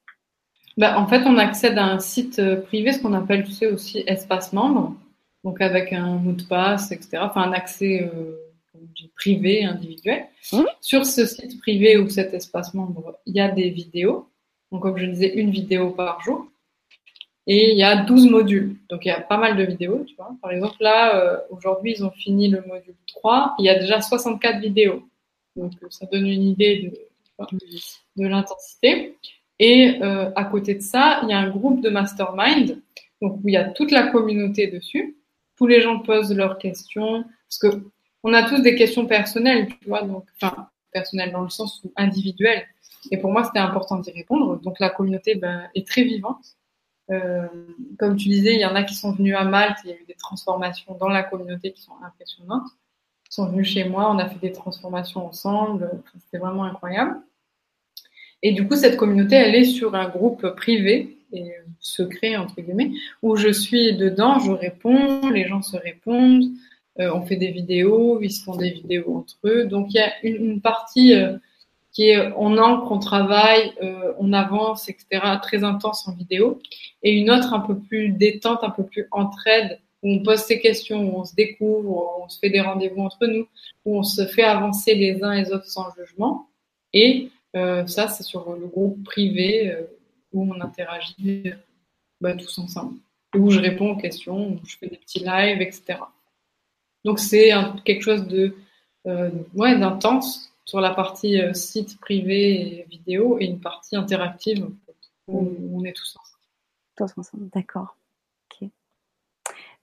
Bah, 0.77 0.99
en 0.99 1.07
fait, 1.07 1.23
on 1.27 1.37
accède 1.37 1.77
à 1.79 1.85
un 1.85 1.99
site 1.99 2.39
euh, 2.39 2.61
privé, 2.61 2.93
ce 2.93 3.03
qu'on 3.03 3.15
appelle, 3.15 3.45
tu 3.45 3.51
sais, 3.51 3.67
aussi 3.67 4.05
espace 4.07 4.53
membre, 4.53 4.95
donc 5.45 5.61
avec 5.61 5.93
un 5.93 6.17
mot 6.17 6.33
de 6.33 6.43
passe, 6.43 6.93
etc. 6.93 7.19
Enfin, 7.23 7.43
un 7.43 7.53
accès 7.53 8.03
euh, 8.03 8.37
privé, 9.17 9.65
individuel. 9.65 10.27
Mhm. 10.53 10.67
Sur 10.81 11.07
ce 11.07 11.27
site 11.27 11.61
privé 11.61 11.97
ou 11.99 12.09
cet 12.09 12.35
espace 12.35 12.75
membre, 12.75 13.19
il 13.27 13.37
y 13.37 13.41
a 13.41 13.51
des 13.51 13.71
vidéos. 13.71 14.29
Donc, 14.71 14.83
comme 14.83 14.97
je 14.97 15.07
disais, 15.07 15.35
une 15.35 15.51
vidéo 15.51 15.91
par 15.91 16.21
jour. 16.21 16.47
Et 17.47 17.73
il 17.73 17.79
y 17.79 17.83
a 17.83 18.05
12 18.05 18.31
modules. 18.31 18.77
Donc, 18.89 19.05
il 19.05 19.09
y 19.09 19.13
a 19.13 19.21
pas 19.21 19.39
mal 19.39 19.57
de 19.57 19.65
vidéos, 19.65 20.05
tu 20.05 20.15
vois. 20.15 20.31
Par 20.41 20.53
exemple, 20.53 20.77
là, 20.81 21.17
euh, 21.17 21.39
aujourd'hui, 21.51 21.95
ils 21.97 22.05
ont 22.05 22.11
fini 22.11 22.49
le 22.49 22.63
module 22.67 22.95
3. 23.09 23.57
Il 23.59 23.65
y 23.65 23.69
a 23.69 23.79
déjà 23.79 24.01
64 24.01 24.61
vidéos. 24.61 25.03
Donc, 25.57 25.73
ça 25.89 26.07
donne 26.07 26.27
une 26.27 26.45
idée 26.45 26.93
de, 27.41 28.23
de 28.23 28.29
l'intensité. 28.29 29.17
Et 29.59 29.99
euh, 30.03 30.31
à 30.37 30.45
côté 30.45 30.75
de 30.75 30.81
ça, 30.81 31.21
il 31.23 31.29
y 31.29 31.33
a 31.33 31.39
un 31.39 31.51
groupe 31.51 31.83
de 31.83 31.91
mastermind, 31.91 32.81
donc 33.21 33.37
où 33.43 33.49
il 33.49 33.53
y 33.53 33.59
a 33.59 33.65
toute 33.65 33.91
la 33.91 34.07
communauté 34.07 34.69
dessus. 34.69 35.17
Tous 35.61 35.67
les 35.67 35.83
gens 35.83 35.99
posent 36.01 36.35
leurs 36.35 36.57
questions, 36.57 37.23
parce 37.23 37.59
que 37.59 37.83
on 38.23 38.33
a 38.33 38.49
tous 38.49 38.61
des 38.61 38.75
questions 38.77 39.07
personnelles, 39.07 39.69
tu 39.69 39.89
vois, 39.89 40.03
donc 40.03 40.25
enfin 40.41 40.71
personnelles 40.91 41.33
dans 41.33 41.43
le 41.43 41.51
sens 41.51 41.83
où 41.85 41.93
individuelles. 41.97 42.67
Et 43.11 43.19
pour 43.19 43.31
moi, 43.31 43.45
c'était 43.45 43.59
important 43.59 43.99
d'y 43.99 44.11
répondre. 44.11 44.59
Donc 44.61 44.81
la 44.81 44.89
communauté 44.89 45.35
ben, 45.35 45.69
est 45.75 45.87
très 45.87 46.03
vivante. 46.03 46.57
Euh, 47.11 47.47
comme 47.99 48.17
tu 48.17 48.29
disais, 48.29 48.55
il 48.55 48.61
y 48.61 48.65
en 48.65 48.75
a 48.75 48.85
qui 48.85 48.95
sont 48.95 49.13
venus 49.13 49.37
à 49.37 49.45
Malte, 49.45 49.77
il 49.85 49.91
y 49.91 49.93
a 49.93 49.97
eu 49.97 50.05
des 50.07 50.15
transformations 50.15 50.97
dans 50.99 51.09
la 51.09 51.23
communauté 51.23 51.73
qui 51.73 51.83
sont 51.83 51.93
impressionnantes. 52.03 52.69
Ils 53.31 53.35
sont 53.35 53.47
venus 53.51 53.69
chez 53.69 53.85
moi, 53.85 54.11
on 54.11 54.19
a 54.19 54.29
fait 54.29 54.39
des 54.39 54.53
transformations 54.53 55.27
ensemble, 55.27 55.91
c'était 56.25 56.39
vraiment 56.39 56.65
incroyable. 56.65 57.21
Et 58.43 58.53
du 58.53 58.67
coup, 58.67 58.77
cette 58.77 58.97
communauté, 58.97 59.37
elle 59.37 59.55
est 59.55 59.67
sur 59.67 59.95
un 59.95 60.09
groupe 60.09 60.49
privé 60.57 61.20
et 61.33 61.53
secret, 61.79 62.37
entre 62.37 62.61
guillemets, 62.61 62.93
où 63.23 63.37
je 63.37 63.51
suis 63.51 63.97
dedans, 63.97 64.39
je 64.39 64.53
réponds, 64.53 65.29
les 65.31 65.47
gens 65.47 65.63
se 65.63 65.77
répondent, 65.77 66.45
euh, 66.99 67.13
on 67.15 67.23
fait 67.23 67.37
des 67.37 67.51
vidéos, 67.51 68.21
ils 68.21 68.31
se 68.31 68.43
font 68.43 68.57
des 68.57 68.71
vidéos 68.71 69.17
entre 69.17 69.37
eux. 69.45 69.65
Donc, 69.65 69.89
il 69.91 69.97
y 69.97 70.01
a 70.01 70.13
une, 70.23 70.61
partie 70.61 71.15
euh, 71.15 71.37
qui 71.93 72.09
est 72.09 72.33
on 72.37 72.59
ancre, 72.59 72.91
on 72.91 72.99
travaille, 72.99 73.73
euh, 73.83 74.13
on 74.19 74.33
avance, 74.33 74.89
etc., 74.89 75.21
très 75.43 75.65
intense 75.65 76.07
en 76.09 76.13
vidéo, 76.13 76.61
et 77.03 77.13
une 77.13 77.31
autre 77.31 77.53
un 77.55 77.61
peu 77.61 77.79
plus 77.79 78.11
détente, 78.11 78.61
un 78.63 78.71
peu 78.71 78.85
plus 78.85 79.07
entraide, 79.11 79.81
où 80.03 80.11
on 80.13 80.23
pose 80.23 80.41
ses 80.41 80.61
questions, 80.61 81.01
où 81.03 81.21
on 81.21 81.25
se 81.25 81.35
découvre, 81.35 81.89
où 81.89 82.25
on 82.25 82.29
se 82.29 82.39
fait 82.39 82.51
des 82.51 82.61
rendez-vous 82.61 83.03
entre 83.03 83.27
nous, 83.27 83.47
où 83.85 83.99
on 83.99 84.03
se 84.03 84.27
fait 84.27 84.43
avancer 84.43 84.95
les 84.95 85.23
uns 85.23 85.33
et 85.33 85.45
les 85.45 85.53
autres 85.53 85.67
sans 85.67 85.87
jugement. 85.95 86.49
Et 86.93 87.31
euh, 87.57 87.87
ça, 87.87 88.09
c'est 88.09 88.23
sur 88.23 88.53
le 88.53 88.67
groupe 88.67 89.03
privé 89.05 89.71
euh, 89.71 89.83
où 90.33 90.51
on 90.51 90.61
interagit 90.61 91.49
euh, 91.49 91.55
bah, 92.21 92.35
tous 92.35 92.59
ensemble. 92.59 92.99
Où 93.35 93.51
je 93.51 93.61
réponds 93.61 93.93
aux 93.93 93.97
questions, 93.97 94.55
où 94.55 94.61
je 94.67 94.77
fais 94.77 94.89
des 94.89 94.97
petits 94.97 95.21
lives, 95.21 95.61
etc. 95.61 95.99
Donc 97.05 97.21
c'est 97.21 97.53
quelque 97.85 98.03
chose 98.03 98.27
de 98.27 98.57
ouais, 99.55 99.79
d'intense 99.79 100.53
sur 100.65 100.81
la 100.81 100.91
partie 100.91 101.41
site 101.55 101.99
privé 102.01 102.81
et 102.81 102.87
vidéo 102.91 103.39
et 103.39 103.45
une 103.45 103.61
partie 103.61 103.95
interactive 103.97 104.69
où, 105.29 105.57
on 105.73 105.85
est 105.85 105.93
tous 105.93 106.17
ensemble. 106.17 106.43
Tous 106.97 107.21
ensemble, 107.21 107.49
d'accord. 107.55 107.97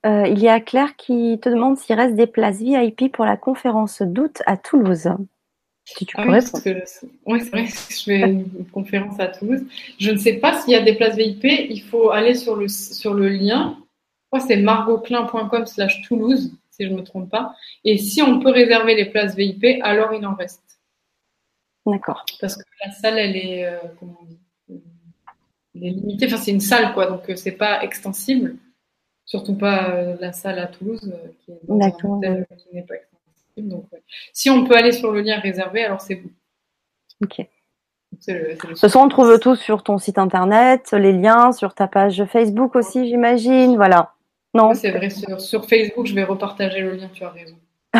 il 0.03 0.39
y 0.39 0.49
a 0.49 0.59
Claire 0.59 0.97
qui 0.97 1.39
te 1.41 1.47
demande 1.47 1.77
s'il 1.77 1.95
reste 1.95 2.15
des 2.15 2.27
places 2.27 2.59
VIP 2.59 3.11
pour 3.13 3.23
la 3.25 3.37
conférence 3.37 4.01
d'août 4.01 4.41
à 4.45 4.57
Toulouse. 4.57 5.09
Si 5.87 6.05
tu 6.05 6.17
ah 6.19 6.23
oui, 6.27 6.33
parce 6.33 6.61
que, 6.61 6.69
ouais, 6.69 7.39
c'est 7.39 7.49
vrai 7.49 7.65
je 7.65 8.03
fais 8.03 8.19
une 8.19 8.65
conférence 8.73 9.17
à 9.21 9.27
Toulouse. 9.27 9.65
Je 9.97 10.11
ne 10.11 10.17
sais 10.17 10.33
pas 10.33 10.59
s'il 10.59 10.73
y 10.73 10.75
a 10.75 10.81
des 10.81 10.95
places 10.95 11.15
VIP. 11.15 11.45
Il 11.45 11.81
faut 11.81 12.11
aller 12.11 12.35
sur 12.35 12.57
le, 12.57 12.67
sur 12.67 13.13
le 13.13 13.29
lien. 13.29 13.77
Je 13.79 14.25
crois 14.27 14.41
que 14.41 14.47
c'est 14.47 14.61
margotclin.com 14.61 15.65
slash 15.65 16.01
Toulouse, 16.01 16.51
si 16.71 16.83
je 16.83 16.89
ne 16.89 16.97
me 16.97 17.03
trompe 17.03 17.29
pas. 17.29 17.55
Et 17.85 17.97
si 17.97 18.21
on 18.21 18.39
peut 18.39 18.51
réserver 18.51 18.95
les 18.95 19.05
places 19.05 19.35
VIP, 19.35 19.81
alors 19.81 20.13
il 20.13 20.25
en 20.25 20.35
reste. 20.35 20.81
D'accord. 21.85 22.25
Parce 22.41 22.57
que 22.57 22.63
la 22.85 22.91
salle, 22.91 23.17
elle 23.17 23.37
est, 23.37 23.65
euh, 23.65 23.77
comment 23.97 24.17
on 24.21 24.25
dit 24.25 24.39
elle 25.73 25.85
est 25.85 25.91
limitée. 25.91 26.25
Enfin, 26.25 26.35
c'est 26.35 26.51
une 26.51 26.59
salle, 26.59 26.93
quoi. 26.93 27.05
Donc, 27.05 27.29
euh, 27.29 27.37
c'est 27.37 27.53
pas 27.53 27.81
extensible. 27.81 28.57
Surtout 29.23 29.55
pas 29.55 29.91
euh, 29.91 30.17
la 30.19 30.33
salle 30.33 30.59
à 30.59 30.67
Toulouse, 30.67 31.13
qui 31.45 31.51
est 31.51 31.59
dans 31.65 31.79
un 31.79 31.91
hôtel 32.03 32.45
qui 32.57 32.75
n'est 32.75 32.81
pas 32.81 32.95
extensible. 32.95 33.16
Donc, 33.57 33.85
si 34.33 34.49
on 34.49 34.65
peut 34.65 34.75
aller 34.75 34.91
sur 34.91 35.11
le 35.11 35.21
lien 35.21 35.39
réservé, 35.39 35.83
alors 35.83 36.01
c'est 36.01 36.15
bon. 36.15 36.29
Ok. 37.23 37.45
de 38.27 38.55
toute 38.59 38.79
façon, 38.79 38.99
on 38.99 39.09
trouve 39.09 39.39
tout 39.39 39.55
sur 39.55 39.83
ton 39.83 39.97
site 39.97 40.17
internet, 40.17 40.91
les 40.91 41.13
liens 41.13 41.51
sur 41.51 41.73
ta 41.73 41.87
page 41.87 42.23
Facebook 42.25 42.75
aussi, 42.75 43.07
j'imagine. 43.07 43.75
Voilà. 43.75 44.13
Non. 44.53 44.73
c'est 44.73 44.91
vrai. 44.91 45.09
Sur, 45.09 45.65
Facebook, 45.65 46.05
je 46.05 46.15
vais 46.15 46.23
repartager 46.23 46.81
le 46.81 46.93
lien. 46.93 47.09
Tu 47.13 47.23
as 47.23 47.29
raison. 47.29 47.55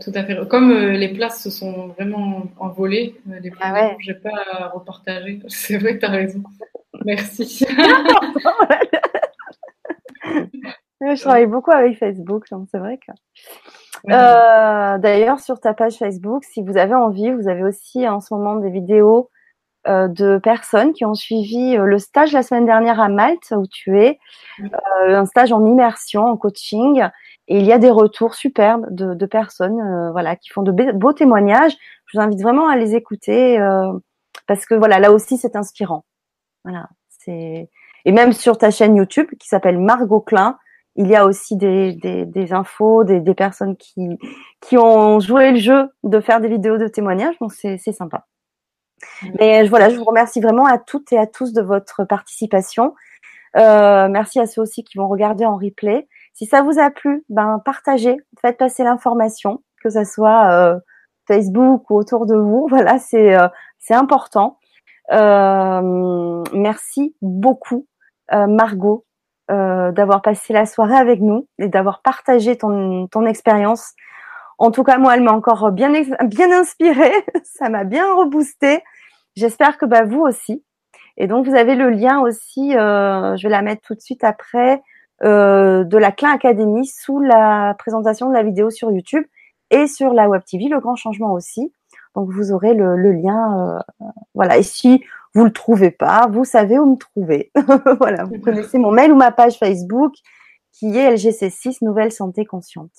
Tout 0.00 0.10
à 0.14 0.24
fait. 0.24 0.36
Comme 0.48 0.72
euh, 0.72 0.92
les 0.92 1.08
places 1.08 1.42
se 1.42 1.50
sont 1.50 1.88
vraiment 1.88 2.42
envolées, 2.58 3.14
euh, 3.30 3.38
les 3.38 3.52
ah 3.60 3.72
ouais. 3.72 3.96
je 4.00 4.10
n'ai 4.10 4.18
pas 4.18 4.30
à 4.50 4.68
repartager. 4.68 5.40
C'est 5.48 5.78
vrai, 5.78 5.98
tu 5.98 6.04
as 6.04 6.10
raison. 6.10 6.42
Merci. 7.04 7.64
je 11.00 11.20
travaille 11.20 11.46
beaucoup 11.46 11.70
avec 11.70 11.96
Facebook, 11.96 12.48
donc 12.50 12.66
c'est 12.70 12.78
vrai 12.78 12.98
que. 12.98 13.12
Euh, 14.10 14.98
d'ailleurs, 14.98 15.40
sur 15.40 15.60
ta 15.60 15.74
page 15.74 15.96
Facebook, 15.96 16.44
si 16.44 16.62
vous 16.62 16.76
avez 16.76 16.94
envie, 16.94 17.30
vous 17.32 17.48
avez 17.48 17.64
aussi 17.64 18.08
en 18.08 18.20
ce 18.20 18.32
moment 18.34 18.56
des 18.56 18.70
vidéos 18.70 19.30
euh, 19.86 20.08
de 20.08 20.38
personnes 20.38 20.92
qui 20.92 21.04
ont 21.04 21.14
suivi 21.14 21.76
euh, 21.76 21.84
le 21.84 21.98
stage 21.98 22.32
la 22.32 22.42
semaine 22.42 22.66
dernière 22.66 23.00
à 23.00 23.08
Malte, 23.08 23.52
où 23.56 23.66
tu 23.66 24.00
es, 24.00 24.18
un 25.06 25.26
stage 25.26 25.52
en 25.52 25.64
immersion, 25.64 26.24
en 26.24 26.36
coaching. 26.36 27.04
Et 27.48 27.58
il 27.58 27.64
y 27.64 27.72
a 27.72 27.78
des 27.78 27.90
retours 27.90 28.34
superbes 28.34 28.86
de, 28.90 29.26
personnes 29.26 30.10
voilà, 30.12 30.36
qui 30.36 30.50
font 30.50 30.62
de 30.62 30.72
beaux 30.92 31.14
témoignages. 31.14 31.76
Je 32.06 32.18
vous 32.18 32.22
invite 32.22 32.42
vraiment 32.42 32.68
à 32.68 32.76
les 32.76 32.94
écouter 32.94 33.58
parce 34.46 34.66
que 34.66 34.74
voilà, 34.74 34.98
là 34.98 35.12
aussi, 35.12 35.38
c'est 35.38 35.56
inspirant. 35.56 36.04
Voilà, 36.64 36.88
c'est 37.08 37.70
et 38.04 38.12
même 38.12 38.32
sur 38.32 38.58
ta 38.58 38.70
chaîne 38.70 38.96
YouTube 38.96 39.28
qui 39.38 39.48
s'appelle 39.48 39.78
Margot 39.78 40.20
Klein, 40.20 40.58
il 40.98 41.06
y 41.06 41.14
a 41.14 41.24
aussi 41.24 41.56
des, 41.56 41.94
des, 41.94 42.52
infos, 42.52 43.04
des, 43.04 43.20
des, 43.20 43.34
personnes 43.34 43.76
qui, 43.76 44.18
qui 44.60 44.76
ont 44.76 45.20
joué 45.20 45.52
le 45.52 45.58
jeu 45.58 45.88
de 46.02 46.20
faire 46.20 46.40
des 46.40 46.48
vidéos 46.48 46.76
de 46.76 46.88
témoignages, 46.88 47.38
donc 47.40 47.52
c'est 47.52 47.78
sympa. 47.78 48.26
Mais 49.38 49.64
voilà, 49.68 49.90
je 49.90 49.96
vous 49.96 50.04
remercie 50.04 50.40
vraiment 50.40 50.66
à 50.66 50.76
toutes 50.76 51.12
et 51.12 51.18
à 51.18 51.26
tous 51.26 51.52
de 51.52 51.62
votre 51.62 52.04
participation. 52.04 52.94
Euh, 53.56 54.08
merci 54.08 54.40
à 54.40 54.46
ceux 54.46 54.60
aussi 54.60 54.82
qui 54.82 54.98
vont 54.98 55.06
regarder 55.06 55.44
en 55.44 55.56
replay. 55.56 56.08
Si 56.34 56.46
ça 56.46 56.62
vous 56.62 56.80
a 56.80 56.90
plu, 56.90 57.24
ben 57.28 57.60
partagez, 57.64 58.16
faites 58.40 58.58
passer 58.58 58.82
l'information, 58.82 59.62
que 59.82 59.90
ce 59.90 60.02
soit 60.02 60.50
euh, 60.50 60.78
Facebook 61.28 61.88
ou 61.90 61.96
autour 61.96 62.26
de 62.26 62.36
vous. 62.36 62.66
Voilà, 62.70 62.98
c'est 62.98 63.36
euh, 63.36 63.46
c'est 63.78 63.94
important. 63.94 64.58
Euh, 65.12 66.42
merci 66.52 67.14
beaucoup, 67.22 67.86
Margot, 68.30 69.06
euh, 69.50 69.92
d'avoir 69.92 70.22
passé 70.22 70.52
la 70.52 70.66
soirée 70.66 70.96
avec 70.96 71.20
nous 71.20 71.48
et 71.58 71.68
d'avoir 71.68 72.02
partagé 72.02 72.56
ton, 72.56 73.06
ton 73.06 73.24
expérience. 73.26 73.94
En 74.58 74.70
tout 74.70 74.82
cas, 74.82 74.98
moi, 74.98 75.14
elle 75.14 75.22
m'a 75.22 75.32
encore 75.32 75.70
bien, 75.72 75.90
bien 76.24 76.52
inspirée. 76.52 77.12
Ça 77.44 77.68
m'a 77.68 77.84
bien 77.84 78.12
reboosté. 78.14 78.82
J'espère 79.36 79.78
que 79.78 79.86
bah, 79.86 80.04
vous 80.04 80.20
aussi. 80.20 80.64
Et 81.16 81.26
donc, 81.26 81.46
vous 81.46 81.54
avez 81.54 81.76
le 81.76 81.90
lien 81.90 82.20
aussi, 82.20 82.76
euh, 82.76 83.36
je 83.36 83.42
vais 83.44 83.48
la 83.48 83.62
mettre 83.62 83.82
tout 83.82 83.94
de 83.94 84.00
suite 84.00 84.22
après, 84.22 84.82
euh, 85.24 85.82
de 85.84 85.96
la 85.96 86.12
Klein 86.12 86.30
Academy 86.30 86.86
sous 86.86 87.20
la 87.20 87.74
présentation 87.78 88.28
de 88.28 88.34
la 88.34 88.42
vidéo 88.42 88.70
sur 88.70 88.90
YouTube 88.92 89.24
et 89.70 89.86
sur 89.86 90.12
la 90.12 90.28
Web 90.28 90.42
TV, 90.44 90.68
le 90.68 90.80
grand 90.80 90.94
changement 90.96 91.32
aussi. 91.32 91.72
Donc, 92.14 92.30
vous 92.30 92.52
aurez 92.52 92.74
le, 92.74 92.96
le 92.96 93.12
lien. 93.12 93.78
Euh, 94.00 94.04
voilà. 94.34 94.58
Et 94.58 94.62
si 94.62 95.02
vous 95.38 95.44
le 95.44 95.52
trouvez 95.52 95.92
pas, 95.92 96.26
vous 96.28 96.44
savez 96.44 96.80
où 96.80 96.90
me 96.90 96.96
trouver. 96.96 97.52
voilà, 98.00 98.24
vous 98.24 98.40
connaissez 98.40 98.76
mon 98.76 98.90
mail 98.90 99.12
ou 99.12 99.14
ma 99.14 99.30
page 99.30 99.56
Facebook 99.56 100.14
qui 100.72 100.96
est 100.96 101.14
LGC6 101.14 101.78
Nouvelle 101.82 102.10
Santé 102.10 102.44
Consciente. 102.44 102.90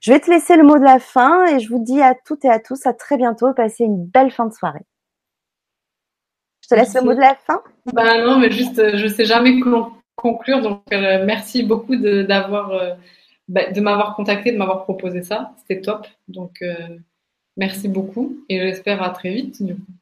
Je 0.00 0.12
vais 0.12 0.18
te 0.18 0.28
laisser 0.28 0.56
le 0.56 0.64
mot 0.64 0.78
de 0.78 0.84
la 0.84 0.98
fin 0.98 1.46
et 1.46 1.60
je 1.60 1.68
vous 1.68 1.82
dis 1.82 2.02
à 2.02 2.16
toutes 2.26 2.44
et 2.44 2.50
à 2.50 2.58
tous 2.58 2.86
à 2.86 2.92
très 2.92 3.16
bientôt. 3.16 3.54
Passez 3.54 3.84
une 3.84 4.04
belle 4.04 4.32
fin 4.32 4.46
de 4.46 4.52
soirée. 4.52 4.84
Je 6.60 6.68
te 6.68 6.74
laisse 6.74 6.92
le 6.94 7.02
mot 7.02 7.14
de 7.14 7.20
la 7.20 7.36
fin. 7.36 7.62
Bah 7.92 8.18
non, 8.18 8.38
mais 8.40 8.50
juste, 8.50 8.80
euh, 8.80 8.96
je 8.96 9.06
sais 9.06 9.24
jamais 9.24 9.60
conclure. 10.16 10.60
Donc, 10.60 10.82
euh, 10.92 11.24
merci 11.24 11.62
beaucoup 11.62 11.94
de, 11.94 12.22
d'avoir, 12.22 12.72
euh, 12.72 12.94
bah, 13.46 13.70
de 13.70 13.80
m'avoir 13.80 14.16
contacté, 14.16 14.50
de 14.50 14.58
m'avoir 14.58 14.82
proposé 14.82 15.22
ça. 15.22 15.52
C'était 15.58 15.80
top. 15.80 16.08
Donc, 16.26 16.64
merci 17.56 17.86
beaucoup 17.86 18.38
et 18.48 18.58
j'espère 18.58 19.02
à 19.04 19.10
très 19.10 19.30
vite. 19.30 19.62
Du 19.62 19.76
coup. 19.76 19.92